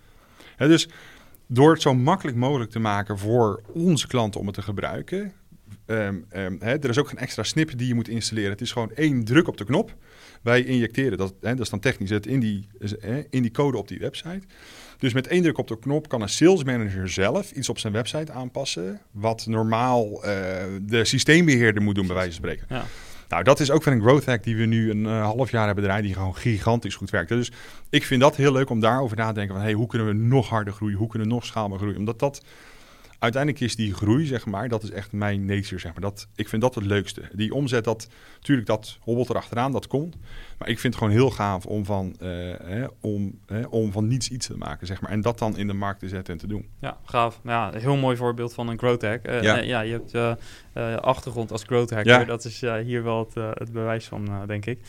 Dus 0.58 0.90
door 1.48 1.72
het 1.72 1.82
zo 1.82 1.94
makkelijk 1.94 2.38
mogelijk 2.38 2.72
te 2.72 2.80
maken 2.80 3.18
voor 3.18 3.62
onze 3.74 4.08
klanten 4.08 4.40
om 4.40 4.46
het 4.46 4.56
te 4.56 4.62
gebruiken. 4.62 5.34
Um, 5.86 6.26
he, 6.60 6.78
er 6.78 6.90
is 6.90 6.98
ook 6.98 7.08
geen 7.08 7.18
extra 7.18 7.44
snippet 7.44 7.78
die 7.78 7.88
je 7.88 7.96
moet 7.96 8.08
installeren. 8.08 8.52
Het 8.52 8.62
is 8.62 8.72
gewoon 8.72 8.92
één 8.96 9.24
druk 9.24 9.48
op 9.48 9.58
de 9.58 9.66
knop. 9.66 9.96
Wij 10.42 10.64
injecteren, 10.64 11.18
dat, 11.18 11.34
he, 11.42 11.50
dat 11.50 11.60
is 11.60 11.70
dan 11.70 11.80
technisch, 11.80 12.10
het 12.10 12.26
in 12.26 12.40
die, 12.40 12.68
in 13.30 13.42
die 13.42 13.52
code 13.52 13.78
op 13.78 13.88
die 13.88 14.00
website. 14.00 14.42
Dus 14.98 15.14
met 15.14 15.28
één 15.28 15.42
druk 15.42 15.58
op 15.58 15.68
de 15.68 15.80
knop 15.80 16.08
kan 16.08 16.22
een 16.22 16.30
sales 16.30 16.64
manager 16.64 17.10
zelf 17.10 17.52
iets 17.52 17.70
op 17.70 17.80
zijn 17.80 17.94
website 17.94 18.32
aanpassen. 18.32 19.02
Wat 19.12 19.46
normaal 19.46 20.26
uh, 20.26 20.32
de 20.82 21.06
systeembeheerder 21.06 21.84
moet 21.84 21.96
doen, 21.96 22.08
bij 22.08 22.16
wijze 22.16 22.32
van 22.32 22.44
spreken. 22.44 22.66
Ja. 22.70 22.86
Nou, 23.30 23.44
dat 23.44 23.60
is 23.60 23.72
ook 23.72 23.84
weer 23.84 23.94
een 23.94 24.02
growth 24.02 24.26
hack 24.26 24.44
die 24.44 24.56
we 24.56 24.66
nu 24.66 24.90
een 24.90 25.04
uh, 25.04 25.24
half 25.24 25.52
jaar 25.52 25.66
hebben 25.66 25.84
draaien, 25.84 26.04
die 26.04 26.14
gewoon 26.14 26.36
gigantisch 26.36 26.96
goed 26.96 27.10
werkt. 27.10 27.30
Dus 27.30 27.52
ik 27.90 28.04
vind 28.04 28.22
dat 28.22 28.36
heel 28.36 28.52
leuk 28.52 28.70
om 28.70 28.80
daarover 28.80 29.18
na 29.18 29.28
te 29.28 29.34
denken 29.34 29.56
van, 29.56 29.64
hey, 29.64 29.74
hoe 29.74 29.88
kunnen 29.88 30.08
we 30.08 30.14
nog 30.14 30.50
harder 30.50 30.74
groeien? 30.74 30.98
Hoe 30.98 31.08
kunnen 31.08 31.28
we 31.28 31.34
nog 31.34 31.46
schaalbaar 31.46 31.78
groeien? 31.78 31.98
Omdat 31.98 32.20
dat 32.20 32.44
uiteindelijk 33.22 33.64
is 33.64 33.76
die 33.76 33.94
groei, 33.94 34.26
zeg 34.26 34.46
maar, 34.46 34.70
dat 34.70 34.84
is 34.84 34.92
echt 34.92 35.12
mijn 35.12 35.46
nature, 35.46 35.80
zeg 35.80 35.92
maar. 35.92 36.02
Dat, 36.02 36.28
ik 36.36 36.50
vind 36.50 36.62
dat 36.62 36.76
het 36.76 36.86
leukste. 36.86 37.22
Die 37.34 37.54
omzet, 37.54 37.84
dat, 37.84 38.08
natuurlijk, 38.36 38.68
dat 38.68 38.98
hobbelt 39.02 39.30
erachteraan, 39.30 39.72
dat 39.72 39.88
komt. 39.88 40.18
Maar 40.58 40.68
ik 40.70 40.80
vind 40.80 40.94
het 40.94 41.04
gewoon 41.04 41.20
heel 41.20 41.30
gaaf 41.30 41.66
om 41.66 41.86
van, 41.86 42.16
uh, 42.22 42.30
hè, 42.64 42.86
om, 43.00 43.40
hè, 43.46 43.66
om 43.66 43.92
van 43.92 44.08
niets 44.08 44.30
iets 44.30 44.48
te 44.48 44.58
maken, 44.58 44.88
zeg 44.88 45.02
maar. 45.02 45.12
En 45.12 45.22
dat 45.22 45.40
dan 45.40 45.58
in 45.58 45.68
de 45.68 45.74
markt 45.74 46.00
te 46.00 46.08
zetten 46.08 46.34
en 46.34 46.40
te 46.40 46.48
doen. 46.48 46.68
Ja, 46.80 46.98
gaaf. 47.06 47.40
Ja, 47.44 47.72
heel 47.74 47.96
mooi 47.96 48.18
voorbeeld 48.18 48.54
van 48.54 48.68
een 48.68 48.78
growth 48.78 49.02
hack. 49.02 49.28
Uh, 49.28 49.42
ja. 49.42 49.58
ja, 49.58 49.82
je 49.82 49.92
hebt 49.92 50.40
uh, 50.74 50.96
achtergrond 50.96 51.52
als 51.52 51.64
growth 51.64 51.90
hacker. 51.90 52.20
Ja. 52.20 52.26
Dat 52.26 52.46
is 52.46 52.64
hier 52.84 53.04
wel 53.04 53.20
het, 53.20 53.58
het 53.60 53.72
bewijs 53.72 54.06
van, 54.06 54.30
denk 54.48 54.66
ik. 54.66 54.80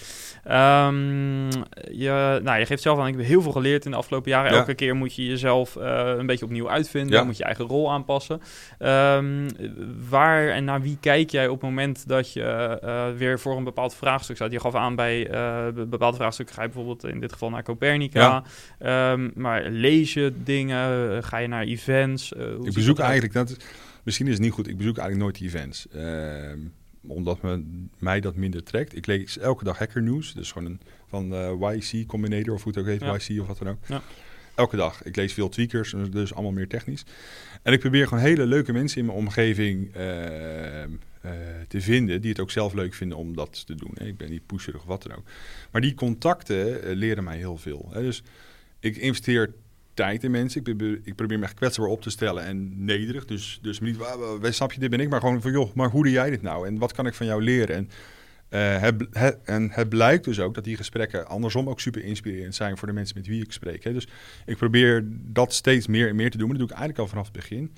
Um, 0.45 1.49
je, 1.91 2.41
nou, 2.43 2.59
je 2.59 2.67
geeft 2.67 2.83
zelf 2.83 2.99
aan, 2.99 3.07
ik 3.07 3.17
heb 3.17 3.27
heel 3.27 3.43
veel 3.43 3.53
geleerd 3.53 3.85
in 3.85 3.91
de 3.91 3.97
afgelopen 3.97 4.31
jaren. 4.31 4.53
Ja. 4.53 4.59
Elke 4.59 4.75
keer 4.75 4.97
moet 4.97 5.15
je 5.15 5.27
jezelf 5.27 5.75
een 5.75 6.27
beetje 6.27 6.45
opnieuw 6.45 6.71
uitvinden. 6.71 7.27
Moet 7.27 7.37
je 7.37 7.45
eigen 7.45 7.65
rol 7.65 7.93
aanpassen. 7.93 8.41
Ehm, 8.79 9.49
waar 10.09 10.49
en 10.49 10.65
naar 10.65 10.83
wie 10.83 10.97
kijk 11.01 11.31
jij 11.31 11.49
op 11.49 11.61
het 11.61 11.71
moment 11.71 12.09
dat 12.09 12.33
je 12.33 12.43
eh, 12.43 13.05
weer 13.17 13.41
voor 13.41 13.57
een 13.57 13.65
bepaald 13.65 13.95
vraagstuk 13.95 14.37
staat? 14.37 14.53
Je 14.53 14.61
gaf 14.61 14.75
aan 14.75 14.95
bij 14.95 15.29
bepaalde 15.89 16.17
vraagstukken 16.17 16.55
ga 16.55 16.63
je 16.63 16.69
bijvoorbeeld 16.69 17.05
in 17.05 17.21
dit 17.21 17.33
geval 17.33 17.51
naar 17.51 17.63
Copernica. 17.63 18.43
Ehm, 18.79 19.31
maar 19.35 19.63
lees 19.65 20.15
je 20.15 20.33
dingen? 20.45 21.25
Ga 21.25 21.39
je 21.39 21.49
naar 21.49 21.65
events? 21.65 22.33
ik 22.63 22.75
bezoek 22.75 22.99
eigenlijk, 22.99 23.33
dat, 23.33 23.57
misschien 24.03 24.27
is 24.27 24.33
het 24.33 24.43
niet 24.43 24.53
goed, 24.53 24.69
ik 24.69 24.77
bezoek 24.77 24.99
eigenlijk 24.99 25.31
nooit 25.31 25.53
events. 25.53 25.89
Ehm, 25.89 26.59
omdat 27.07 27.43
me, 27.43 27.65
mij 27.99 28.21
dat 28.21 28.37
minder 28.37 28.63
trekt. 28.63 28.97
Ik 28.97 29.07
lees 29.07 29.39
elke 29.39 29.65
dag 29.65 29.79
hacker 29.79 30.03
nieuws. 30.03 30.35
Dus 30.35 30.53
gewoon 30.53 30.71
een, 30.71 30.81
van 31.07 31.33
uh, 31.33 31.75
YC 31.77 32.07
Combinator 32.07 32.55
of 32.55 32.63
hoe 32.63 32.73
het 32.73 32.81
ook 32.81 32.89
heet, 32.89 33.29
YC 33.29 33.41
of 33.41 33.47
wat 33.47 33.59
dan 33.59 33.69
ook. 33.69 33.79
Ja. 33.87 34.03
Elke 34.55 34.77
dag. 34.77 35.05
Ik 35.05 35.17
lees 35.17 35.33
veel 35.33 35.49
tweakers, 35.49 35.95
dus 36.11 36.35
allemaal 36.35 36.53
meer 36.53 36.69
technisch. 36.69 37.05
En 37.63 37.73
ik 37.73 37.81
probeer 37.81 38.09
gewoon 38.09 38.23
hele 38.23 38.47
leuke 38.47 38.73
mensen 38.73 38.99
in 38.99 39.07
mijn 39.07 39.19
omgeving 39.19 39.97
uh, 39.97 40.83
uh, 40.83 40.89
te 41.69 41.81
vinden... 41.81 42.21
die 42.21 42.31
het 42.31 42.41
ook 42.41 42.51
zelf 42.51 42.73
leuk 42.73 42.95
vinden 42.95 43.19
om 43.19 43.37
dat 43.37 43.67
te 43.67 43.75
doen. 43.75 43.93
Ik 43.95 44.17
ben 44.17 44.31
niet 44.31 44.47
pusherig 44.47 44.81
of 44.81 44.87
wat 44.87 45.03
dan 45.03 45.17
ook. 45.17 45.25
Maar 45.71 45.81
die 45.81 45.95
contacten 45.95 46.93
leren 46.95 47.25
mij 47.25 47.37
heel 47.37 47.57
veel. 47.57 47.91
Dus 47.93 48.23
ik 48.81 48.97
investeer 48.97 49.55
tijd 49.95 50.25
in 50.25 50.31
mensen. 50.31 50.59
Ik 50.59 50.65
probeer, 50.65 51.01
ik 51.05 51.15
probeer 51.15 51.39
me 51.39 51.45
echt 51.45 51.55
kwetsbaar 51.55 51.87
op 51.87 52.03
te 52.03 52.11
stellen 52.11 52.45
en 52.45 52.85
nederig. 52.85 53.25
Dus, 53.25 53.59
dus 53.63 53.81
niet, 53.81 53.97
wij 54.41 54.53
snap 54.53 54.73
je, 54.73 54.81
dit 54.81 54.91
ben 54.91 55.01
ik. 55.01 55.09
Maar 55.09 55.21
gewoon 55.21 55.43
van, 55.43 55.53
joh, 55.53 55.75
maar 55.75 55.91
hoe 55.91 56.03
doe 56.03 56.13
jij 56.13 56.31
dit 56.31 56.43
nou? 56.43 56.67
En 56.67 56.79
wat 56.79 56.93
kan 56.93 57.07
ik 57.07 57.15
van 57.15 57.27
jou 57.27 57.43
leren? 57.43 57.77
En, 57.77 57.91
uh, 58.51 58.89
het, 59.11 59.39
en 59.45 59.71
het 59.71 59.89
blijkt 59.89 60.25
dus 60.25 60.41
ook 60.41 60.55
dat 60.55 60.65
die 60.65 60.77
gesprekken 60.77 61.27
andersom 61.27 61.69
ook 61.69 61.81
super 61.81 62.05
inspirerend 62.05 62.55
zijn 62.55 62.77
voor 62.77 62.89
de 62.89 62.95
mensen 62.95 63.17
met 63.17 63.27
wie 63.27 63.43
ik 63.43 63.53
spreek. 63.53 63.85
Hè. 63.85 63.93
Dus 63.93 64.09
ik 64.47 64.57
probeer 64.57 65.05
dat 65.09 65.53
steeds 65.53 65.87
meer 65.87 66.09
en 66.09 66.17
meer 66.17 66.31
te 66.31 66.37
doen. 66.37 66.49
Maar 66.49 66.59
dat 66.59 66.69
doe 66.69 66.77
ik 66.77 66.83
eigenlijk 66.83 66.99
al 66.99 67.17
vanaf 67.17 67.25
het 67.25 67.49
begin. 67.49 67.75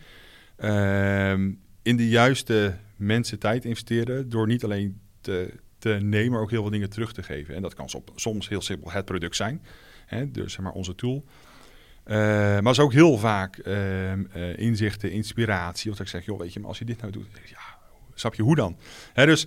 Uh, 0.59 1.57
in 1.83 1.97
de 1.97 2.09
juiste 2.09 2.77
mensen 2.97 3.39
tijd 3.39 3.65
investeren 3.65 4.29
door 4.29 4.47
niet 4.47 4.65
alleen 4.65 5.01
te, 5.21 5.51
te 5.79 5.89
nemen, 5.89 6.33
maar 6.33 6.41
ook 6.41 6.51
heel 6.51 6.63
veel 6.63 6.71
dingen 6.71 6.91
terug 6.91 7.13
te 7.13 7.23
geven. 7.23 7.55
En 7.55 7.63
dat 7.63 7.75
kan 7.75 7.89
soms 8.15 8.49
heel 8.49 8.63
simpel 8.63 8.91
het 8.91 9.05
product 9.05 9.37
zijn. 9.37 9.63
Hè, 10.07 10.31
dus 10.31 10.53
zeg 10.53 10.65
maar 10.65 10.73
onze 10.73 10.95
tool. 10.95 11.25
Uh, 12.07 12.17
maar 12.61 12.73
is 12.73 12.81
ook 12.81 12.93
heel 12.93 13.19
vaak 13.19 13.61
uh, 13.65 14.13
uh, 14.13 14.23
inzichten, 14.57 15.11
inspiratie. 15.11 15.91
Want 15.91 16.03
ik 16.03 16.09
zeg, 16.09 16.25
joh, 16.25 16.39
weet 16.39 16.53
je, 16.53 16.61
maar 16.61 16.69
als 16.69 16.79
je 16.79 16.85
dit 16.85 17.01
nou 17.01 17.13
doet, 17.13 17.27
ja, 17.51 17.79
snap 18.15 18.35
je 18.35 18.43
hoe 18.43 18.55
dan? 18.55 18.77
Hè, 19.13 19.27
dus, 19.27 19.47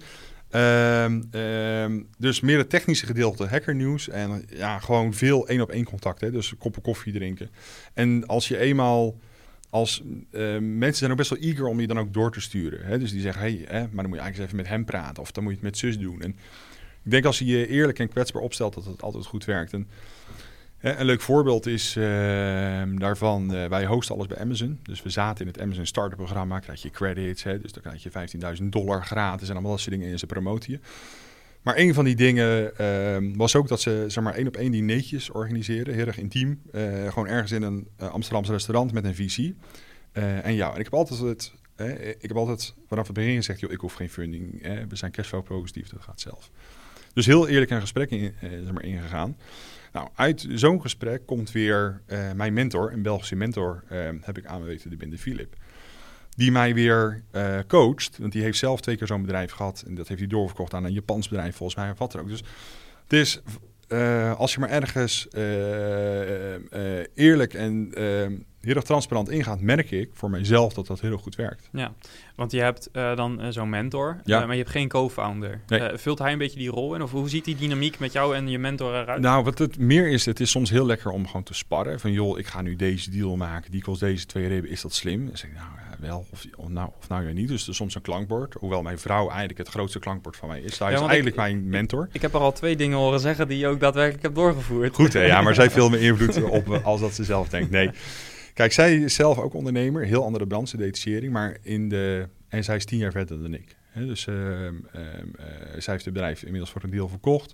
ehm, 0.49 1.21
ehm, 1.31 2.01
dus 2.17 2.41
meer 2.41 2.57
het 2.57 2.69
technische 2.69 3.05
gedeelte, 3.05 3.47
hackernieuws 3.47 4.09
en 4.09 4.45
ja, 4.49 4.79
gewoon 4.79 5.13
veel 5.13 5.47
één 5.47 5.61
op 5.61 5.69
één 5.69 5.83
contact. 5.83 6.21
Hè, 6.21 6.31
dus 6.31 6.53
koppen 6.57 6.81
koffie 6.81 7.13
drinken. 7.13 7.49
En 7.93 8.27
als 8.27 8.47
je 8.47 8.57
eenmaal, 8.57 9.19
als 9.69 10.03
mensen 10.59 10.95
zijn 10.95 11.11
ook 11.11 11.17
best 11.17 11.29
wel 11.29 11.39
eager 11.39 11.65
om 11.65 11.79
je 11.79 11.87
dan 11.87 11.99
ook 11.99 12.13
door 12.13 12.31
te 12.31 12.41
sturen. 12.41 12.85
Hè, 12.85 12.99
dus 12.99 13.11
die 13.11 13.21
zeggen, 13.21 13.41
hey, 13.41 13.65
hè, 13.67 13.79
maar 13.79 14.03
dan 14.03 14.07
moet 14.07 14.17
je 14.17 14.21
eigenlijk 14.21 14.37
eens 14.37 14.45
even 14.45 14.55
met 14.55 14.67
hem 14.67 14.85
praten 14.85 15.23
of 15.23 15.31
dan 15.31 15.43
moet 15.43 15.51
je 15.51 15.59
het 15.59 15.67
met 15.67 15.77
zus 15.77 15.97
doen. 15.97 16.21
En 16.21 16.31
ik 17.03 17.11
denk 17.11 17.25
als 17.25 17.39
je 17.39 17.45
je 17.45 17.67
eerlijk 17.67 17.99
en 17.99 18.09
kwetsbaar 18.09 18.41
opstelt, 18.41 18.73
dat 18.73 18.85
het 18.85 19.01
altijd 19.01 19.25
goed 19.25 19.45
werkt. 19.45 19.73
En, 19.73 19.87
een 20.79 21.05
leuk 21.05 21.21
voorbeeld 21.21 21.65
is 21.65 21.95
uh, 21.95 22.03
daarvan, 22.95 23.55
uh, 23.55 23.65
wij 23.65 23.85
hosten 23.85 24.15
alles 24.15 24.27
bij 24.27 24.37
Amazon. 24.37 24.79
Dus 24.83 25.03
we 25.03 25.09
zaten 25.09 25.45
in 25.45 25.51
het 25.51 25.61
Amazon 25.61 25.85
Starter 25.85 26.17
programma, 26.17 26.59
krijg 26.59 26.81
je 26.81 26.89
credits, 26.89 27.43
hè, 27.43 27.59
dus 27.59 27.71
dan 27.71 27.83
krijg 27.83 28.03
je 28.03 28.57
15.000 28.59 28.63
dollar 28.63 29.05
gratis 29.05 29.47
en 29.47 29.53
allemaal 29.53 29.71
dat 29.71 29.79
soort 29.79 29.95
dingen 29.95 30.09
in 30.09 30.19
ze 30.19 30.25
promoten 30.25 30.81
Maar 31.61 31.77
een 31.77 31.93
van 31.93 32.05
die 32.05 32.15
dingen 32.15 32.71
uh, 32.81 33.35
was 33.35 33.55
ook 33.55 33.67
dat 33.67 33.81
ze 33.81 34.05
zeg 34.07 34.23
maar 34.23 34.33
één 34.33 34.47
op 34.47 34.55
één 34.55 34.71
dineetjes 34.71 35.29
organiseren, 35.29 35.93
heel 35.93 36.05
erg 36.05 36.17
intiem. 36.17 36.61
Uh, 36.71 37.07
gewoon 37.07 37.27
ergens 37.27 37.51
in 37.51 37.61
een 37.61 37.87
Amsterdamse 37.97 38.51
restaurant 38.51 38.91
met 38.91 39.05
een 39.05 39.15
visie. 39.15 39.55
en 40.11 40.53
ja, 40.53 40.73
en 40.73 40.77
ik 40.77 40.83
heb 40.83 40.93
altijd 40.93 41.19
het, 41.19 41.53
ik 42.19 42.27
heb 42.27 42.37
altijd 42.37 42.73
vanaf 42.87 43.05
het 43.05 43.15
begin 43.15 43.35
gezegd, 43.35 43.59
joh, 43.59 43.71
ik 43.71 43.79
hoef 43.79 43.93
geen 43.93 44.09
funding, 44.09 44.61
we 44.89 44.95
zijn 44.95 45.11
cashflow 45.11 45.43
positief, 45.43 45.89
dat 45.89 46.01
gaat 46.01 46.21
zelf. 46.21 46.51
Dus 47.13 47.25
heel 47.25 47.47
eerlijk 47.47 47.71
een 47.71 47.81
gesprek 47.81 48.11
in, 48.11 48.33
zeg 48.41 48.71
maar, 48.71 48.83
ingegaan. 48.83 49.35
Nou, 49.91 50.09
uit 50.15 50.47
zo'n 50.49 50.81
gesprek 50.81 51.25
komt 51.25 51.51
weer 51.51 52.01
uh, 52.07 52.31
mijn 52.31 52.53
mentor, 52.53 52.93
een 52.93 53.01
Belgische 53.01 53.35
mentor, 53.35 53.83
uh, 53.91 54.09
heb 54.21 54.37
ik 54.37 54.45
aanweten, 54.45 54.89
de 54.89 54.97
Binde 54.97 55.17
Philip. 55.17 55.55
Die 56.35 56.51
mij 56.51 56.73
weer 56.73 57.23
uh, 57.31 57.59
coacht, 57.67 58.17
want 58.17 58.31
die 58.31 58.41
heeft 58.41 58.57
zelf 58.57 58.81
twee 58.81 58.97
keer 58.97 59.07
zo'n 59.07 59.21
bedrijf 59.21 59.51
gehad. 59.51 59.83
En 59.87 59.95
dat 59.95 60.07
heeft 60.07 60.19
hij 60.19 60.29
doorverkocht 60.29 60.73
aan 60.73 60.83
een 60.83 60.93
Japans 60.93 61.29
bedrijf, 61.29 61.55
volgens 61.55 61.79
mij, 61.79 61.91
of 61.91 61.97
wat 61.97 62.13
er 62.13 62.19
ook. 62.19 62.27
Dus 62.27 62.43
het 63.03 63.13
is, 63.13 63.41
als 64.37 64.53
je 64.53 64.59
maar 64.59 64.69
ergens 64.69 65.27
eerlijk 67.13 67.53
en 67.53 67.93
heel 68.67 68.75
erg 68.75 68.85
transparant 68.85 69.29
ingaat, 69.29 69.61
merk 69.61 69.91
ik 69.91 70.09
voor 70.13 70.29
mijzelf 70.29 70.73
dat 70.73 70.87
dat 70.87 71.01
heel 71.01 71.17
goed 71.17 71.35
werkt. 71.35 71.69
Ja, 71.71 71.93
want 72.35 72.51
je 72.51 72.59
hebt 72.59 72.89
uh, 72.93 73.15
dan 73.15 73.41
uh, 73.41 73.47
zo'n 73.49 73.69
mentor, 73.69 74.17
ja. 74.23 74.39
uh, 74.39 74.45
maar 74.45 74.55
je 74.55 74.61
hebt 74.61 74.73
geen 74.73 74.87
co-founder. 74.87 75.61
Nee. 75.67 75.97
vult 75.97 76.19
hij 76.19 76.31
een 76.31 76.37
beetje 76.37 76.59
die 76.59 76.69
rol 76.69 76.95
in? 76.95 77.01
Of 77.01 77.11
hoe 77.11 77.29
ziet 77.29 77.45
die 77.45 77.55
dynamiek 77.55 77.99
met 77.99 78.11
jou 78.11 78.35
en 78.35 78.47
je 78.47 78.59
mentor 78.59 78.95
eruit? 78.95 79.21
Nou, 79.21 79.43
wat 79.43 79.57
het 79.57 79.77
meer 79.77 80.07
is, 80.07 80.25
het 80.25 80.39
is 80.39 80.51
soms 80.51 80.69
heel 80.69 80.85
lekker 80.85 81.11
om 81.11 81.25
gewoon 81.25 81.43
te 81.43 81.53
sparren. 81.53 81.99
Van 81.99 82.11
joh, 82.11 82.39
ik 82.39 82.47
ga 82.47 82.61
nu 82.61 82.75
deze 82.75 83.09
deal 83.09 83.35
maken, 83.35 83.71
die 83.71 83.81
kost 83.81 83.99
deze 83.99 84.25
twee 84.25 84.47
ribben, 84.47 84.71
is 84.71 84.81
dat 84.81 84.93
slim? 84.93 85.25
Dan 85.25 85.37
zeg 85.37 85.49
ik, 85.49 85.55
nou 85.55 85.69
wel, 85.99 86.25
of, 86.31 86.45
of, 86.55 86.69
nou, 86.69 86.89
of 86.99 87.09
nou 87.09 87.27
ja 87.27 87.33
niet. 87.33 87.47
Dus 87.47 87.63
er 87.63 87.69
is 87.69 87.75
soms 87.75 87.95
een 87.95 88.01
klankbord. 88.01 88.53
Hoewel 88.53 88.81
mijn 88.81 88.99
vrouw 88.99 89.27
eigenlijk 89.29 89.57
het 89.57 89.67
grootste 89.67 89.99
klankbord 89.99 90.35
van 90.35 90.47
mij 90.47 90.61
is. 90.61 90.79
Hij 90.79 90.93
is 90.93 90.99
eigenlijk 90.99 91.35
mijn 91.35 91.69
mentor. 91.69 92.05
Ik, 92.07 92.13
ik, 92.13 92.21
heb 92.21 92.33
er 92.33 92.39
al 92.39 92.51
twee 92.51 92.75
dingen 92.75 92.97
horen 92.97 93.19
zeggen 93.19 93.47
die 93.47 93.57
je 93.57 93.67
ook 93.67 93.79
daadwerkelijk 93.79 94.23
hebt 94.23 94.35
doorgevoerd. 94.35 94.95
Goed 94.95 95.13
hè, 95.13 95.25
ja, 95.25 95.41
maar 95.41 95.55
zij 95.55 95.69
veel 95.77 95.89
meer 95.89 96.01
invloed 96.01 96.43
op 96.43 96.81
als 96.83 97.01
dat 97.01 97.13
ze 97.13 97.23
zelf 97.23 97.49
denkt. 97.49 97.69
Nee. 97.71 97.91
Kijk, 98.57 98.73
zij 98.73 98.97
is 98.97 99.13
zelf 99.13 99.37
ook 99.37 99.53
ondernemer, 99.53 100.05
heel 100.05 100.23
andere 100.23 100.47
branche, 100.47 100.77
detachering, 100.77 101.33
maar 101.33 101.57
in 101.61 101.89
de 101.89 102.27
en 102.47 102.63
zij 102.63 102.75
is 102.75 102.85
tien 102.85 102.97
jaar 102.97 103.11
verder 103.11 103.41
dan 103.41 103.53
ik. 103.53 103.75
dus 103.93 104.25
uh, 104.25 104.35
uh, 104.65 104.71
zij 105.77 105.93
heeft 105.93 106.05
het 106.05 106.13
bedrijf 106.13 106.43
inmiddels 106.43 106.71
voor 106.71 106.83
een 106.83 106.89
deel 106.89 107.07
verkocht. 107.07 107.53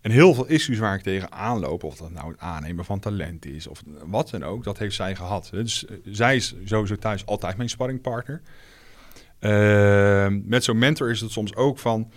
En 0.00 0.10
heel 0.10 0.34
veel 0.34 0.46
issues 0.46 0.78
waar 0.78 0.94
ik 0.94 1.02
tegen 1.02 1.32
aanloop, 1.32 1.84
of 1.84 1.96
dat 1.96 2.10
nou 2.10 2.30
het 2.30 2.40
aannemen 2.40 2.84
van 2.84 3.00
talent 3.00 3.46
is 3.46 3.66
of 3.66 3.82
wat 4.04 4.30
dan 4.30 4.42
ook, 4.42 4.64
dat 4.64 4.78
heeft 4.78 4.94
zij 4.94 5.16
gehad. 5.16 5.48
Dus 5.52 5.84
uh, 5.84 5.96
zij 6.04 6.36
is 6.36 6.54
sowieso 6.64 6.96
thuis 6.96 7.26
altijd 7.26 7.56
mijn 7.56 7.68
sparringpartner. 7.68 8.42
Ehm, 9.38 10.40
met 10.44 10.64
zo'n 10.64 10.78
mentor 10.78 11.10
is 11.10 11.20
het 11.20 11.30
soms 11.30 11.54
ook 11.54 11.78
van, 11.78 12.10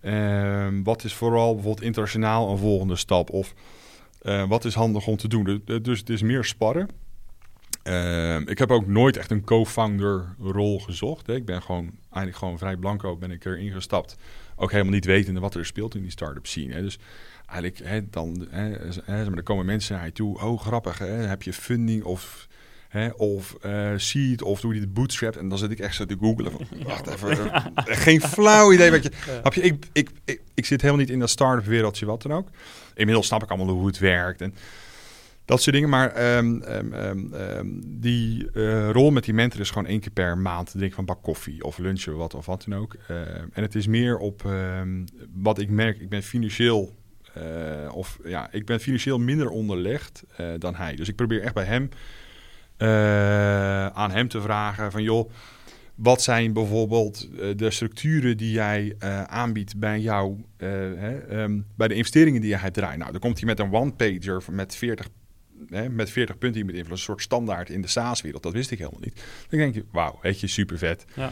ehm, 0.00 0.82
wat 0.82 1.04
is 1.04 1.14
vooral 1.14 1.54
bijvoorbeeld 1.54 1.86
internationaal 1.86 2.50
een 2.50 2.58
volgende 2.58 2.96
stap? 2.96 3.30
Of 3.30 3.54
eh, 4.18 4.48
wat 4.48 4.64
is 4.64 4.74
handig 4.74 5.06
om 5.06 5.16
te 5.16 5.28
doen? 5.28 5.62
Dus 5.82 5.98
het 5.98 6.10
is 6.10 6.22
meer 6.22 6.44
sparren. 6.44 7.06
Uh, 7.88 8.40
ik 8.46 8.58
heb 8.58 8.70
ook 8.70 8.86
nooit 8.86 9.16
echt 9.16 9.30
een 9.30 9.44
co-founder 9.44 10.34
rol 10.40 10.80
gezocht. 10.80 11.26
Hè. 11.26 11.34
Ik 11.34 11.44
ben 11.44 11.62
gewoon 11.62 11.90
eigenlijk 12.02 12.36
gewoon 12.36 12.58
vrij 12.58 12.76
blanco 12.76 13.16
ben 13.16 13.30
ik 13.30 13.44
erin 13.44 13.72
gestapt. 13.72 14.16
Ook 14.56 14.70
helemaal 14.70 14.92
niet 14.92 15.04
wetende 15.04 15.40
wat 15.40 15.54
er 15.54 15.66
speelt 15.66 15.94
in 15.94 16.02
die 16.02 16.10
start-up 16.10 16.46
scene. 16.46 16.74
Hè. 16.74 16.82
Dus 16.82 16.98
eigenlijk 17.46 17.80
hè, 17.84 18.08
dan, 18.10 18.46
hè, 18.50 18.70
hè, 19.04 19.36
er 19.36 19.42
komen 19.42 19.66
mensen 19.66 19.96
naar 19.96 20.04
je 20.04 20.12
toe. 20.12 20.40
Oh, 20.40 20.60
grappig, 20.60 20.98
hè, 20.98 21.06
heb 21.06 21.42
je 21.42 21.52
funding 21.52 22.04
of, 22.04 22.48
hè, 22.88 23.08
of 23.08 23.56
uh, 23.66 23.92
seed 23.96 24.42
of 24.42 24.60
doe 24.60 24.74
je 24.74 24.80
dit 24.80 24.94
bootstrap? 24.94 25.36
En 25.36 25.48
dan 25.48 25.58
zit 25.58 25.70
ik 25.70 25.78
echt 25.78 25.94
zo 25.94 26.04
te 26.04 26.16
googlen. 26.20 26.52
Van, 26.52 26.66
wacht 26.86 27.06
even, 27.06 27.72
geen 27.84 28.20
flauw 28.20 28.72
idee. 28.72 28.90
Wat 28.90 29.02
je, 29.02 29.10
heb 29.42 29.54
je, 29.54 29.60
ik, 29.60 29.86
ik, 29.92 30.10
ik, 30.24 30.40
ik, 30.54 30.66
zit 30.66 30.80
helemaal 30.80 31.02
niet 31.02 31.12
in 31.12 31.18
dat 31.18 31.30
start-up 31.30 31.66
wereldje, 31.66 32.06
wat 32.06 32.22
dan 32.22 32.32
ook. 32.32 32.48
Inmiddels 32.94 33.26
snap 33.26 33.42
ik 33.42 33.48
allemaal 33.48 33.74
hoe 33.74 33.86
het 33.86 33.98
werkt. 33.98 34.40
En 34.40 34.54
dat 35.48 35.62
soort 35.62 35.74
dingen. 35.74 35.88
Maar 35.88 36.36
um, 36.36 36.62
um, 36.62 37.82
die 38.00 38.48
uh, 38.54 38.90
rol 38.90 39.10
met 39.10 39.24
die 39.24 39.34
mentor 39.34 39.60
is 39.60 39.70
gewoon 39.70 39.86
één 39.86 40.00
keer 40.00 40.10
per 40.10 40.38
maand. 40.38 40.78
Denk 40.78 40.92
van 40.92 41.04
bak 41.04 41.22
koffie 41.22 41.64
of 41.64 41.78
lunchen, 41.78 42.16
wat 42.16 42.34
of 42.34 42.46
wat 42.46 42.64
dan 42.68 42.78
ook. 42.78 42.96
En 43.52 43.62
het 43.62 43.74
is 43.74 43.86
meer 43.86 44.18
op 44.18 44.42
wat 45.34 45.58
ik 45.58 45.70
merk. 45.70 46.00
Ik 46.00 46.08
ben 46.08 46.22
financieel 46.22 46.96
uh, 47.36 47.94
of 47.94 48.18
ja, 48.24 48.52
ik 48.52 48.66
ben 48.66 48.80
financieel 48.80 49.18
minder 49.18 49.48
onderlegd 49.48 50.24
dan 50.58 50.74
hij. 50.74 50.96
Dus 50.96 51.08
ik 51.08 51.16
probeer 51.16 51.42
echt 51.42 51.54
bij 51.54 51.64
hem 51.64 51.88
aan 53.94 54.10
hem 54.10 54.28
te 54.28 54.40
vragen 54.40 54.90
van 54.90 55.02
joh. 55.02 55.30
Wat 55.94 56.22
zijn 56.22 56.52
bijvoorbeeld 56.52 57.28
de 57.58 57.70
structuren 57.70 58.36
die 58.36 58.52
jij 58.52 58.96
aanbiedt 59.26 59.78
bij 59.78 60.00
jou, 60.00 60.44
hè, 60.56 61.46
bij 61.76 61.88
de 61.88 61.94
investeringen 61.94 62.40
die 62.40 62.50
jij 62.50 62.70
draait? 62.70 62.98
Nou, 62.98 63.10
dan 63.12 63.20
komt 63.20 63.38
hij 63.38 63.46
met 63.46 63.58
een 63.58 63.72
one-pager 63.72 64.42
met 64.50 64.76
40 64.76 65.08
hè, 65.70 65.88
met 65.88 66.10
40 66.10 66.38
punten 66.38 66.66
met 66.66 66.74
invloed, 66.74 66.92
een 66.92 66.98
soort 66.98 67.22
standaard 67.22 67.70
in 67.70 67.80
de 67.80 67.88
SaaS-wereld. 67.88 68.42
Dat 68.42 68.52
wist 68.52 68.70
ik 68.70 68.78
helemaal 68.78 69.00
niet. 69.00 69.22
Dan 69.48 69.58
denk 69.58 69.74
je, 69.74 69.84
wauw, 69.92 70.18
weet 70.22 70.40
je, 70.40 70.46
super 70.46 70.78
vet. 70.78 71.04
Ja. 71.14 71.30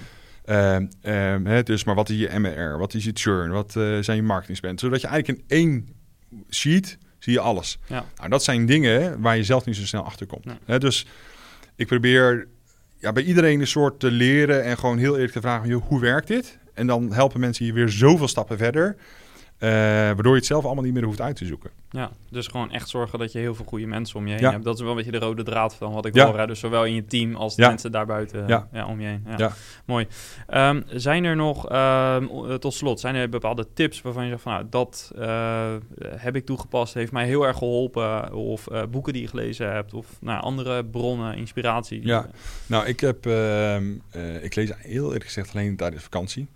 Um, 0.77 0.89
um, 1.03 1.47
hè, 1.47 1.63
dus, 1.63 1.85
maar 1.85 1.95
wat 1.95 2.09
is 2.09 2.17
je 2.19 2.39
MR? 2.39 2.79
Wat 2.79 2.95
is 2.95 3.05
je 3.05 3.11
churn? 3.15 3.51
Wat 3.51 3.75
uh, 3.77 4.03
zijn 4.03 4.17
je 4.17 4.23
marketing 4.23 4.57
spend? 4.57 4.81
Zodat 4.81 5.01
je 5.01 5.07
eigenlijk 5.07 5.39
in 5.39 5.57
één 5.57 5.89
sheet 6.51 6.99
zie 7.19 7.33
je 7.33 7.41
alles. 7.41 7.79
Ja. 7.87 8.05
Nou, 8.17 8.29
dat 8.29 8.45
zijn 8.45 8.67
dingen 8.67 9.21
waar 9.21 9.37
je 9.37 9.45
zelf 9.45 9.65
niet 9.65 9.77
zo 9.77 9.87
snel 9.87 10.05
achter 10.05 10.27
komt. 10.27 10.45
Hè, 10.65 10.79
dus 10.79 11.07
ik 11.77 11.87
probeer 11.87 12.49
ja, 12.99 13.13
bij 13.13 13.23
iedereen 13.23 13.61
een 13.61 13.67
soort 13.67 14.01
te 14.01 14.11
leren 14.11 14.65
en 14.65 14.79
gewoon 14.79 14.99
heel 14.99 15.15
eerlijk 15.15 15.33
te 15.33 15.41
vragen: 15.41 15.69
joh, 15.69 15.87
hoe 15.87 16.01
werkt 16.01 16.29
dit? 16.29 16.59
En 16.75 16.87
dan 16.87 17.13
helpen 17.13 17.41
mensen 17.41 17.67
je 17.67 17.73
weer 17.73 17.89
zoveel 17.89 18.29
stappen 18.29 18.59
verder. 18.59 18.97
Uh, 19.59 19.71
waardoor 19.71 20.33
je 20.33 20.39
het 20.39 20.47
zelf 20.47 20.65
allemaal 20.65 20.85
niet 20.85 20.93
meer 20.93 21.05
hoeft 21.05 21.21
uit 21.21 21.37
te 21.37 21.47
zoeken. 21.47 21.71
Ja, 21.97 22.11
dus 22.31 22.47
gewoon 22.47 22.71
echt 22.73 22.89
zorgen 22.89 23.19
dat 23.19 23.33
je 23.33 23.39
heel 23.39 23.55
veel 23.55 23.65
goede 23.65 23.87
mensen 23.87 24.17
om 24.19 24.27
je 24.27 24.33
heen 24.33 24.43
Ja. 24.43 24.51
hebt. 24.51 24.65
Dat 24.65 24.75
is 24.75 24.81
wel 24.81 24.91
een 24.91 24.97
beetje 24.97 25.11
de 25.13 25.19
rode 25.19 25.43
draad 25.43 25.75
van 25.75 25.93
wat 25.93 26.07
ik 26.07 26.15
Ja. 26.15 26.27
hoor. 26.27 26.39
Hè? 26.39 26.47
Dus 26.47 26.61
zowel 26.61 26.85
in 26.85 26.95
je 26.95 27.05
team 27.05 27.35
als 27.35 27.57
de 27.57 27.63
Ja. 27.63 27.69
mensen 27.69 27.93
daarbuiten 27.93 28.47
Ja. 28.49 28.69
ja. 28.73 28.87
om 28.87 29.01
je 29.01 29.07
heen. 29.07 29.25
Ja. 29.27 29.35
Ja. 29.37 29.53
Mooi. 29.85 30.07
Ehm, 30.47 30.83
zijn 30.91 31.25
er 31.25 31.37
nog, 31.37 31.69
ehm, 31.69 32.25
eh, 32.25 32.55
tot 32.55 32.75
slot, 32.75 33.01
zijn 33.01 33.15
er 33.15 33.29
bepaalde 33.29 33.67
tips 33.75 34.03
waarvan 34.03 34.25
je 34.25 34.31
zegt 34.31 34.43
van 34.43 34.53
nou, 34.53 34.67
dat 34.71 35.13
eh, 35.19 35.75
heb 36.17 36.37
ik 36.37 36.47
toegepast, 36.47 36.95
heeft 36.95 37.13
mij 37.13 37.27
heel 37.27 37.47
erg 37.47 37.57
geholpen. 37.59 38.33
Of 38.35 38.67
eh, 38.67 38.83
boeken 38.91 39.13
die 39.13 39.23
je 39.23 39.29
gelezen 39.29 39.73
hebt, 39.73 39.95
of 39.95 40.07
nou, 40.21 40.43
andere 40.43 40.85
bronnen, 40.85 41.37
inspiratie. 41.37 42.01
die- 42.01 42.09
Ja. 42.09 42.27
Nou, 42.67 42.87
ik 42.87 43.01
heb, 43.01 43.27
ehm, 43.27 43.85
eh, 44.11 44.45
ik 44.45 44.55
lees 44.55 44.71
heel 44.79 45.05
eerlijk 45.05 45.25
gezegd 45.25 45.55
alleen 45.55 45.77
tijdens 45.77 46.03
vakantie. 46.03 46.49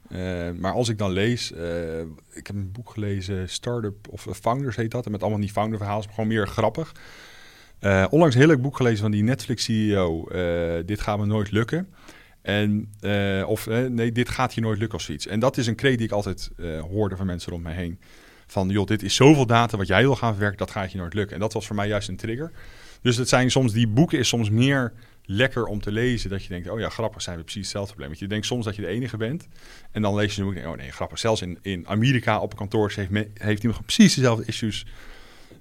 Maar 0.59 0.73
als 0.73 0.89
ik 0.89 0.99
dan 0.99 1.11
lees, 1.11 1.51
ik 2.33 2.47
heb 2.47 2.57
een 2.57 2.73
boek 2.73 2.91
gelezen, 2.91 3.49
Startup 3.49 3.95
of 4.11 4.27
Founders 4.41 4.77
heet 4.77 4.91
dat. 4.91 5.05
En 5.05 5.11
met 5.11 5.23
allemaal 5.31 5.47
niet 5.47 5.53
founder 5.53 5.79
verhalen, 5.79 6.05
maar 6.05 6.15
gewoon 6.15 6.29
meer 6.29 6.47
grappig. 6.47 6.93
Eh, 7.79 8.07
onlangs 8.11 8.35
een 8.35 8.41
heel 8.41 8.51
leuk 8.51 8.63
boek 8.63 8.77
gelezen 8.77 8.99
van 8.99 9.11
die 9.11 9.23
Netflix 9.23 9.65
CEO. 9.65 10.29
eh, 10.29 10.87
dit 10.87 11.01
gaat 11.01 11.19
me 11.19 11.27
nooit 11.27 11.51
lukken. 11.51 11.89
En, 12.43 12.93
eh, 13.01 13.45
of 13.47 13.67
nee, 13.67 14.13
dit 14.13 14.29
gaat 14.29 14.55
je 14.55 14.61
nooit 14.61 14.79
lukken 14.79 14.99
of 14.99 15.05
zoiets. 15.05 15.27
En 15.27 15.41
dat 15.41 15.57
is 15.57 15.67
een 15.67 15.75
kreet 15.75 15.99
die 15.99 16.07
ik 16.07 16.13
altijd 16.13 16.51
hoorde 16.91 17.17
van 17.17 17.27
mensen 17.27 17.53
rond 17.53 17.63
mij 17.63 17.75
heen. 17.75 17.99
Van, 18.47 18.69
joh, 18.69 18.87
dit 18.87 19.03
is 19.03 19.15
zoveel 19.15 19.47
data 19.47 19.77
wat 19.77 19.87
jij 19.87 20.03
wil 20.03 20.17
gaan 20.17 20.31
verwerken, 20.31 20.59
dat 20.59 20.71
gaat 20.71 20.93
je 20.93 20.99
nooit 20.99 21.15
lukken. 21.15 21.35
En 21.35 21.41
dat 21.41 21.53
was 21.53 21.67
voor 21.67 21.77
mij 21.77 21.89
juist 21.89 22.09
een 22.09 22.17
trigger. 22.17 22.53
Dus 23.03 23.17
het 23.17 23.29
zijn 23.29 23.51
soms, 23.51 23.73
die 23.73 23.89
boeken 23.89 24.19
is 24.19 24.29
soms 24.29 24.51
meer 24.51 24.93
lekker 25.25 25.65
om 25.65 25.81
te 25.81 25.93
lezen. 25.93 26.31
Dat 26.31 26.43
je 26.43 26.49
denkt, 26.49 26.71
oh 26.71 26.81
ja, 26.81 26.89
grappig, 26.89 27.23
zijn 27.23 27.37
we 27.37 27.43
precies 27.43 27.63
hetzelfde 27.63 27.91
probleem. 27.91 28.09
Want 28.09 28.21
je 28.21 28.29
denkt 28.29 28.47
soms 28.47 28.65
dat 28.65 28.77
je 28.77 28.83
de 28.83 28.89
enige 28.89 29.17
bent. 29.17 29.49
En 29.93 30.03
dan 30.03 30.15
lees 30.15 30.35
je 30.35 30.41
een 30.41 30.47
boek 30.47 30.57
en 30.57 30.69
oh 30.69 30.77
nee, 30.77 30.91
grappig. 30.91 31.19
Zelfs 31.19 31.43
in, 31.43 31.59
in 31.63 31.89
Amerika 31.89 32.41
op 32.41 32.51
een 32.51 32.59
kantoor 32.59 32.93
heeft, 32.95 33.29
heeft 33.35 33.63
iemand 33.63 33.83
precies 33.85 34.15
dezelfde 34.15 34.45
issues. 34.47 34.87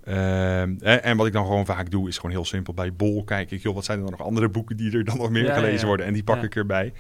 Ehm, 0.04 0.76
en, 0.80 1.18
wat 1.18 1.28
ik 1.28 1.34
dan 1.34 1.46
gewoon 1.46 1.66
vaak 1.66 1.92
doe, 1.92 2.08
is 2.08 2.16
gewoon 2.16 2.32
heel 2.32 2.46
simpel. 2.46 2.74
Bij 2.74 2.94
Bol 2.94 3.24
kijk 3.24 3.52
ik, 3.52 3.62
joh, 3.62 3.76
wat 3.76 3.86
zijn 3.86 3.98
er 3.98 4.04
dan 4.04 4.14
nog 4.18 4.28
andere 4.28 4.50
boeken 4.50 4.78
die 4.78 4.92
er 4.92 5.04
dan 5.04 5.18
nog 5.18 5.30
meer 5.30 5.46
Ja, 5.46 5.54
gelezen 5.54 5.80
ja. 5.80 5.86
worden? 5.86 6.06
En 6.06 6.14
die 6.14 6.24
pak 6.24 6.36
Ja. 6.36 6.44
ik 6.44 6.56
erbij. 6.56 6.94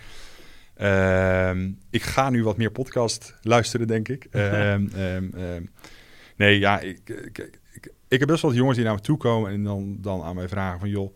Ehm, 0.75 1.71
ik 1.89 2.03
ga 2.03 2.29
nu 2.29 2.43
wat 2.43 2.57
meer 2.57 2.71
podcast 2.71 3.35
luisteren, 3.41 3.87
denk 3.87 4.07
ik. 4.07 4.27
Ehm, 4.31 5.63
nee, 6.35 6.59
ja, 6.59 6.79
ik, 6.79 6.99
ik, 7.09 7.37
ik, 7.73 7.91
ik 8.07 8.19
heb 8.19 8.27
best 8.27 8.41
wel 8.41 8.51
wat 8.51 8.59
jongens 8.59 8.77
die 8.77 8.85
naar 8.85 8.95
me 8.95 9.01
toe 9.01 9.17
komen 9.17 9.51
en 9.51 9.63
dan, 9.63 9.97
dan 10.01 10.23
aan 10.23 10.35
mij 10.35 10.47
vragen 10.47 10.79
van, 10.79 10.89
joh, 10.89 11.15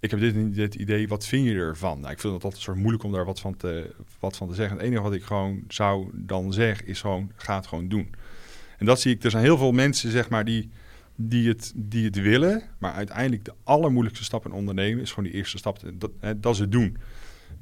ik 0.00 0.10
heb 0.10 0.20
dit, 0.20 0.54
dit 0.54 0.74
idee, 0.74 1.08
wat 1.08 1.26
vind 1.26 1.46
je 1.46 1.54
ervan? 1.54 2.00
Nou, 2.00 2.12
ik 2.12 2.20
vind 2.20 2.34
het 2.34 2.44
altijd 2.44 2.54
een 2.54 2.60
soort 2.60 2.76
moeilijk 2.76 3.04
om 3.04 3.12
daar 3.12 3.24
wat 3.24 3.40
van, 3.40 3.56
te, 3.56 3.94
wat 4.20 4.36
van 4.36 4.48
te 4.48 4.54
zeggen. 4.54 4.76
Het 4.76 4.86
enige 4.86 5.02
wat 5.02 5.12
ik 5.14 5.22
gewoon 5.22 5.64
zou 5.68 6.10
dan 6.12 6.52
zeggen, 6.52 6.86
is 6.86 7.00
gewoon, 7.00 7.32
ga 7.36 7.56
het 7.56 7.66
gewoon 7.66 7.88
doen. 7.88 8.14
En 8.78 8.86
dat 8.86 9.00
zie 9.00 9.14
ik, 9.14 9.24
er 9.24 9.30
zijn 9.30 9.42
heel 9.42 9.58
veel 9.58 9.72
mensen, 9.72 10.10
zeg 10.10 10.28
maar, 10.28 10.44
die, 10.44 10.70
die, 11.22 11.48
het, 11.48 11.72
die 11.76 12.04
het 12.04 12.20
willen, 12.20 12.62
maar 12.78 12.92
uiteindelijk 12.92 13.44
de 13.44 13.54
allermoeilijkste 13.64 14.24
stap 14.24 14.44
in 14.44 14.52
ondernemen 14.52 15.02
is 15.02 15.12
gewoon 15.12 15.24
die 15.24 15.38
eerste 15.38 15.58
stap, 15.58 15.78
dat, 15.94 16.10
hè, 16.20 16.40
dat 16.40 16.54
is 16.54 16.58
het 16.58 16.72
doen. 16.72 16.96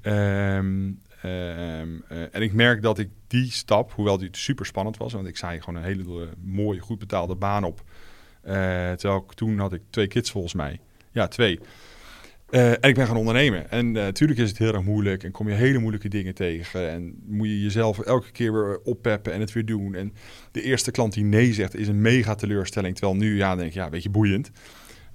Ehm, 0.00 0.92
ehm, 1.22 1.88
eh, 2.08 2.34
en 2.34 2.42
ik 2.42 2.52
merk 2.52 2.82
dat 2.82 2.98
ik 2.98 3.08
die 3.26 3.50
stap, 3.50 3.92
hoewel 3.92 4.18
die 4.18 4.28
super 4.32 4.66
spannend 4.66 4.96
was, 4.96 5.12
want 5.12 5.26
ik 5.26 5.36
zei 5.36 5.60
gewoon 5.60 5.80
een 5.80 5.86
hele 5.86 6.22
eh, 6.22 6.28
mooie, 6.40 6.80
goed 6.80 6.98
betaalde 6.98 7.34
baan 7.34 7.64
op. 7.64 7.82
Eh, 8.40 8.54
terwijl 8.92 9.24
ik, 9.28 9.32
toen 9.32 9.58
had 9.58 9.72
ik 9.72 9.82
twee 9.90 10.06
kids 10.06 10.30
volgens 10.30 10.54
mij. 10.54 10.80
Ja, 11.12 11.28
twee. 11.28 11.60
Eh, 12.50 12.70
en 12.70 12.82
ik 12.82 12.94
ben 12.94 13.06
gaan 13.06 13.16
ondernemen. 13.16 13.70
En 13.70 13.92
natuurlijk 13.92 14.40
is 14.40 14.48
het 14.48 14.58
heel 14.58 14.74
erg 14.74 14.82
moeilijk 14.82 15.24
en 15.24 15.30
kom 15.30 15.48
je 15.48 15.54
hele 15.54 15.78
moeilijke 15.78 16.08
dingen 16.08 16.34
tegen. 16.34 16.90
En 16.90 17.22
moet 17.26 17.46
je 17.46 17.62
jezelf 17.62 17.98
elke 17.98 18.30
keer 18.30 18.52
weer 18.52 18.80
oppeppen 18.82 19.32
en 19.32 19.40
het 19.40 19.52
weer 19.52 19.64
doen. 19.64 19.94
En 19.94 20.12
de 20.52 20.62
eerste 20.62 20.90
klant 20.90 21.12
die 21.12 21.24
nee 21.24 21.52
zegt 21.52 21.76
is 21.76 21.88
een 21.88 22.00
mega 22.00 22.34
teleurstelling. 22.34 22.96
Terwijl 22.96 23.18
nu, 23.18 23.36
ja, 23.36 23.56
denk 23.56 23.68
ik, 23.68 23.74
ja, 23.74 23.84
een 23.84 23.90
beetje 23.90 24.10
boeiend. 24.10 24.50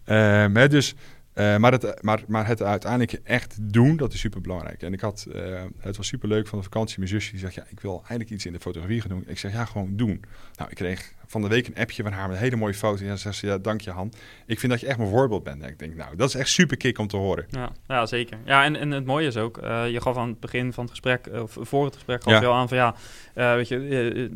Ehm, 0.04 0.56
hè, 0.56 0.68
dus, 0.68 0.96
eh, 1.34 1.58
maar, 1.58 1.72
het, 1.72 2.04
maar, 2.04 2.24
maar 2.28 2.48
het 2.48 2.62
uiteindelijk 2.62 3.20
echt 3.24 3.58
doen, 3.62 3.98
dat 3.98 4.14
is 4.14 4.20
super 4.20 4.42
belangrijk. 4.42 4.82
En 4.82 4.94
ik 4.94 5.00
had, 5.00 5.28
eh, 5.34 5.64
het 5.80 5.98
was 5.98 6.08
super 6.08 6.28
leuk 6.28 6.48
van 6.48 6.58
de 6.58 6.64
vakantie. 6.64 6.98
Mijn 6.98 7.10
zusje 7.10 7.32
die 7.32 7.40
zegt, 7.40 7.54
ja, 7.54 7.66
ik 7.70 7.80
wil 7.80 7.96
eigenlijk 7.96 8.30
iets 8.30 8.46
in 8.46 8.54
de 8.54 8.60
fotografie 8.60 9.02
gaan 9.02 9.10
doen. 9.10 9.24
Ik 9.28 9.38
zeg, 9.38 9.52
ja, 9.52 9.66
gewoon 9.66 9.96
doen. 9.96 10.22
Nou, 10.56 10.70
ik 10.70 10.76
kreeg 10.76 11.14
van 11.34 11.42
de 11.42 11.48
week 11.48 11.68
een 11.68 11.76
appje 11.76 12.04
van 12.04 12.12
haar 12.12 12.28
met 12.28 12.38
een 12.38 12.44
hele 12.44 12.56
mooie 12.56 12.74
foto. 12.74 13.04
En 13.06 13.10
ze 13.10 13.18
zegt, 13.18 13.36
ze, 13.36 13.48
ja, 13.48 13.58
dank 13.58 13.82
je 13.82 13.92
Han. 13.92 14.14
Ik 14.46 14.60
vind 14.60 14.72
dat 14.72 14.82
je 14.82 14.88
echt 14.88 14.98
mijn 14.98 15.10
voorbeeld 15.10 15.44
bent. 15.44 15.62
En 15.62 15.70
ik 15.70 15.80
denk, 15.80 15.96
nou, 15.96 16.16
dat 16.16 16.28
is 16.30 16.36
echt 16.36 16.50
super 16.50 16.78
kick 16.78 16.98
om 17.00 17.08
te 17.08 17.18
horen. 17.18 17.46
Ja, 17.50 17.70
ja 17.88 18.06
zeker. 18.06 18.38
Ja, 18.46 18.64
en, 18.64 18.76
en 18.76 18.92
het 18.92 19.06
mooie 19.06 19.28
is 19.28 19.38
ook, 19.38 19.58
eh, 19.58 19.90
je 19.90 20.02
gaf 20.02 20.18
aan 20.18 20.28
het 20.28 20.40
begin 20.40 20.74
van 20.74 20.84
het 20.84 20.92
gesprek, 20.92 21.28
eh, 21.28 21.42
of 21.42 21.58
voor 21.62 21.86
het 21.86 21.94
gesprek, 21.94 22.24
gaf 22.24 22.34
Ja. 22.34 22.40
je 22.40 22.46
al 22.46 22.54
aan 22.54 22.68
van 22.68 22.78
ja, 22.78 22.96
eh, 23.34 23.54
weet 23.54 23.68
je, 23.68 24.30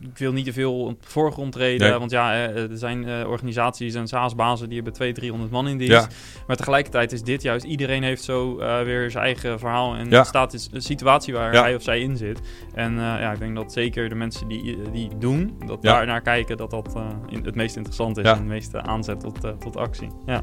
ik 0.00 0.18
wil 0.18 0.32
niet 0.32 0.44
te 0.44 0.52
veel 0.52 0.80
op 0.84 1.02
de 1.02 1.08
voorgrond 1.08 1.52
treden, 1.52 1.88
Nee. 1.90 1.98
want 1.98 2.10
ja, 2.10 2.34
er 2.34 2.68
zijn 2.72 3.26
organisaties 3.26 3.94
en 3.94 4.08
SaaS-bazen 4.08 4.66
die 4.66 4.74
hebben 4.76 4.92
200, 4.92 5.20
300 5.26 5.50
man 5.52 5.68
in 5.68 5.78
dienst. 5.78 5.92
Ja. 6.10 6.44
Maar 6.46 6.56
tegelijkertijd 6.56 7.12
is 7.12 7.22
dit 7.22 7.42
juist, 7.42 7.64
iedereen 7.64 8.02
heeft 8.02 8.22
zo 8.22 8.56
weer 8.84 9.10
zijn 9.10 9.24
eigen 9.24 9.58
verhaal 9.58 9.94
en 9.94 10.10
Ja. 10.10 10.24
staat 10.24 10.54
in 10.54 10.60
een 10.72 10.82
situatie 10.82 11.34
waar 11.34 11.52
hij 11.52 11.74
of 11.74 11.82
zij 11.82 12.00
in 12.00 12.16
zit. 12.16 12.40
En 12.74 12.94
ja, 12.94 13.32
ik 13.32 13.38
denk 13.38 13.54
dat 13.54 13.72
zeker 13.72 14.08
de 14.08 14.14
mensen 14.14 14.48
die, 14.48 14.76
die 14.92 15.10
doen, 15.18 15.56
dat 15.66 15.82
daar 15.82 16.06
naar 16.06 16.20
kijken, 16.20 16.35
dat 16.44 16.70
dat 16.70 16.94
eh, 16.94 17.02
in, 17.28 17.44
het 17.44 17.54
meest 17.54 17.76
interessant 17.76 18.16
is 18.16 18.24
Ja. 18.24 18.32
en 18.32 18.38
het 18.38 18.46
meeste 18.46 18.82
aanzet 18.82 19.20
tot, 19.20 19.44
eh, 19.44 19.50
tot 19.50 19.76
actie. 19.76 20.08
Ja. 20.26 20.42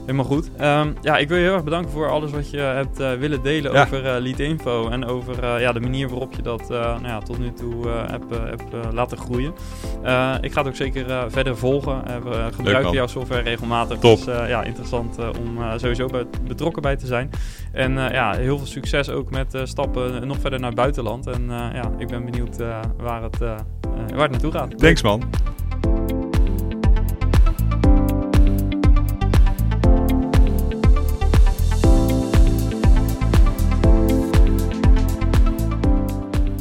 Helemaal 0.00 0.24
goed. 0.24 0.50
Ehm, 0.56 0.92
ja, 1.02 1.16
ik 1.16 1.28
wil 1.28 1.36
je 1.36 1.42
heel 1.44 1.54
erg 1.54 1.64
bedanken 1.64 1.90
voor 1.90 2.10
alles 2.10 2.30
wat 2.30 2.50
je 2.50 2.56
hebt 2.58 3.00
eh, 3.00 3.12
willen 3.12 3.42
delen 3.42 3.72
Ja. 3.72 3.82
over 3.82 4.20
Lead 4.20 4.38
Info 4.38 4.88
en 4.88 5.04
over 5.04 5.60
ja, 5.60 5.72
de 5.72 5.80
manier 5.80 6.08
waarop 6.08 6.34
je 6.34 6.42
dat 6.42 6.68
nou 6.68 7.06
ja, 7.06 7.18
tot 7.18 7.38
nu 7.38 7.52
toe 7.52 7.88
hebt, 7.88 8.30
hebt 8.30 8.92
laten 8.92 9.18
groeien. 9.18 9.52
Ik 10.40 10.52
ga 10.52 10.58
het 10.58 10.66
ook 10.66 10.76
zeker 10.76 11.30
verder 11.30 11.56
volgen. 11.56 12.02
We 12.04 12.48
gebruiken 12.54 12.92
jouw 12.92 13.06
software 13.06 13.42
regelmatig. 13.42 13.98
Top. 13.98 14.16
Dus 14.16 14.24
ja, 14.24 14.62
interessant 14.62 15.18
om 15.18 15.58
sowieso 15.76 16.06
bij, 16.06 16.26
betrokken 16.46 16.82
bij 16.82 16.96
te 16.96 17.06
zijn. 17.06 17.30
En 17.74 17.98
eh, 17.98 18.12
ja, 18.12 18.36
heel 18.36 18.58
veel 18.58 18.66
succes 18.66 19.08
ook 19.08 19.30
met 19.30 19.54
eh, 19.54 19.64
stappen 19.64 20.26
nog 20.26 20.38
verder 20.40 20.58
naar 20.58 20.68
het 20.68 20.78
buitenland. 20.78 21.26
En 21.26 21.42
eh, 21.42 21.68
ja, 21.72 21.92
ik 21.98 22.08
ben 22.08 22.24
benieuwd 22.24 22.60
eh, 22.60 22.80
waar, 22.96 23.22
het, 23.22 23.38
waar 23.38 24.22
het 24.22 24.30
naartoe 24.30 24.52
gaat. 24.52 24.78
Thanks 24.78 25.02
man. 25.02 25.22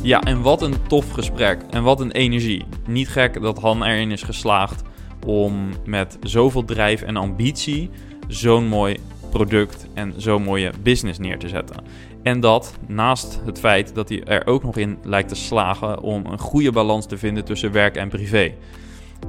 Ja, 0.02 0.22
en 0.22 0.42
wat 0.42 0.62
een 0.62 0.76
tof 0.88 1.12
gesprek. 1.12 1.62
En 1.70 1.84
wat 1.84 2.00
een 2.00 2.12
energie. 2.12 2.66
Niet 2.88 3.10
gek 3.10 3.42
dat 3.42 3.60
Han 3.60 3.84
erin 3.84 4.12
is 4.12 4.24
geslaagd 4.24 4.82
om 5.26 5.70
met 5.86 6.18
zoveel 6.22 6.66
drijf 6.66 7.02
en 7.02 7.16
ambitie 7.18 7.90
zo'n 8.28 8.68
mooi 8.68 8.98
product 9.34 9.88
en 9.94 10.14
zo'n 10.18 10.44
mooie 10.44 10.72
business 10.84 11.20
neer 11.20 11.40
te 11.40 11.48
zetten. 11.48 11.76
En 12.24 12.40
dat 12.40 12.78
naast 12.88 13.42
het 13.46 13.60
feit 13.60 13.96
dat 13.96 14.10
hij 14.10 14.24
er 14.24 14.48
ook 14.48 14.64
nog 14.64 14.78
in 14.78 14.98
lijkt 15.04 15.30
te 15.30 15.36
slagen 15.36 16.02
om 16.02 16.26
een 16.26 16.40
goede 16.40 16.72
balans 16.72 17.06
te 17.06 17.18
vinden 17.18 17.46
tussen 17.46 17.72
werk 17.72 17.96
en 17.96 18.10
privé. 18.10 18.54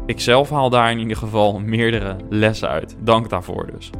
Ik 0.07 0.21
zelf 0.21 0.51
haal 0.51 0.71
daar 0.71 0.91
in 0.91 0.99
ieder 0.99 1.17
geval 1.17 1.59
meerdere 1.59 2.17
lessen 2.29 2.69
uit. 2.69 2.97
Dank 3.01 3.31
daarvoor 3.31 3.71
dus. 3.73 3.91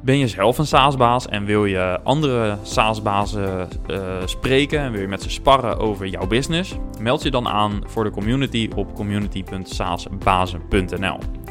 Ben 0.00 0.18
je 0.18 0.28
zelf 0.28 0.58
een 0.58 0.66
SaaS-baas 0.66 1.28
en 1.28 1.44
wil 1.44 1.64
je 1.64 2.00
andere 2.02 2.58
SaaS-bazen 2.62 3.68
eh, 3.86 4.16
spreken 4.24 4.78
en 4.78 4.92
wil 4.92 5.00
je 5.00 5.08
met 5.08 5.22
ze 5.22 5.30
sparren 5.30 5.78
over 5.78 6.06
jouw 6.06 6.26
business? 6.26 6.76
Meld 7.00 7.22
je 7.22 7.30
dan 7.30 7.48
aan 7.48 7.82
voor 7.86 8.04
de 8.04 8.10
community 8.10 8.70
op 8.76 8.94
community.saasbazen.nl. 8.94 11.41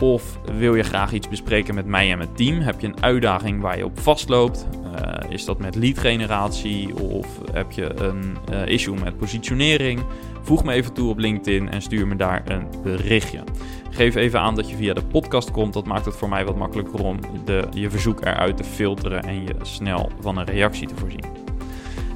Of 0.00 0.38
wil 0.58 0.74
je 0.74 0.82
graag 0.82 1.12
iets 1.12 1.28
bespreken 1.28 1.74
met 1.74 1.86
mij 1.86 2.10
en 2.10 2.18
mijn 2.18 2.32
team? 2.34 2.60
Heb 2.60 2.80
je 2.80 2.86
een 2.86 3.02
uitdaging 3.02 3.60
waar 3.60 3.76
je 3.76 3.84
op 3.84 4.00
vastloopt? 4.00 4.66
Eh, 4.94 5.30
is 5.30 5.44
dat 5.44 5.58
met 5.58 5.74
lead 5.74 5.98
generatie 5.98 6.98
of 6.98 7.26
heb 7.52 7.72
je 7.72 8.00
een 8.00 8.36
eh, 8.52 8.66
issue 8.66 8.94
met 9.04 9.16
positionering? 9.16 10.00
Voeg 10.42 10.64
me 10.64 10.72
even 10.72 10.92
toe 10.92 11.10
op 11.10 11.18
LinkedIn 11.18 11.70
en 11.70 11.82
stuur 11.82 12.06
me 12.06 12.16
daar 12.16 12.42
een 12.44 12.66
berichtje. 12.82 13.42
Geef 13.90 14.14
even 14.14 14.40
aan 14.40 14.54
dat 14.54 14.70
je 14.70 14.76
via 14.76 14.94
de 14.94 15.04
podcast 15.04 15.50
komt. 15.50 15.72
Dat 15.72 15.86
maakt 15.86 16.04
het 16.04 16.16
voor 16.16 16.28
mij 16.28 16.44
wat 16.44 16.56
makkelijker 16.56 17.04
om 17.04 17.18
de, 17.44 17.64
je 17.70 17.90
verzoek 17.90 18.20
eruit 18.20 18.56
te 18.56 18.64
filteren 18.64 19.22
en 19.22 19.42
je 19.42 19.54
snel 19.62 20.10
van 20.20 20.38
een 20.38 20.44
reactie 20.44 20.88
te 20.88 20.96
voorzien. 20.96 21.24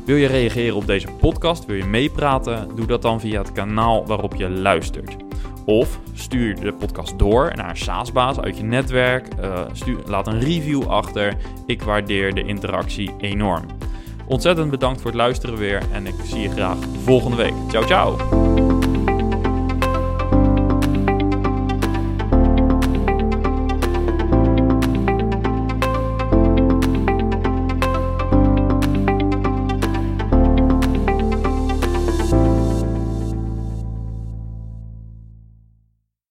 Wil 0.05 0.17
je 0.17 0.27
reageren 0.27 0.77
op 0.77 0.87
deze 0.87 1.09
podcast? 1.21 1.67
Wil 1.67 1.77
je 1.77 1.85
meepraten? 1.85 2.69
Doe 2.75 2.87
dat 2.87 3.03
dan 3.03 3.21
via 3.21 3.39
het 3.39 3.53
kanaal 3.53 4.07
waarop 4.07 4.35
je 4.35 4.51
luistert. 4.51 5.17
Of 5.65 5.99
stuur 6.15 6.61
de 6.61 6.73
podcast 6.73 7.19
door 7.19 7.53
naar 7.55 7.71
een 7.71 7.77
SaaS-baas 7.77 8.41
uit 8.41 8.57
je 8.57 8.65
netwerk. 8.65 9.29
Stuur, 9.73 9.99
laat 10.07 10.27
een 10.27 10.41
review 10.41 10.87
achter. 10.87 11.37
Ik 11.67 11.83
waardeer 11.83 12.35
de 12.35 12.45
interactie 12.45 13.15
enorm. 13.19 13.65
Ontzettend 14.27 14.71
bedankt 14.71 15.01
voor 15.01 15.11
het 15.11 15.21
luisteren 15.21 15.59
weer 15.59 15.83
en 15.93 16.07
ik 16.07 16.15
zie 16.25 16.41
je 16.41 16.51
graag 16.51 16.79
volgende 17.05 17.37
week. 17.37 17.55
Ciao, 17.69 17.85
ciao! 17.85 18.82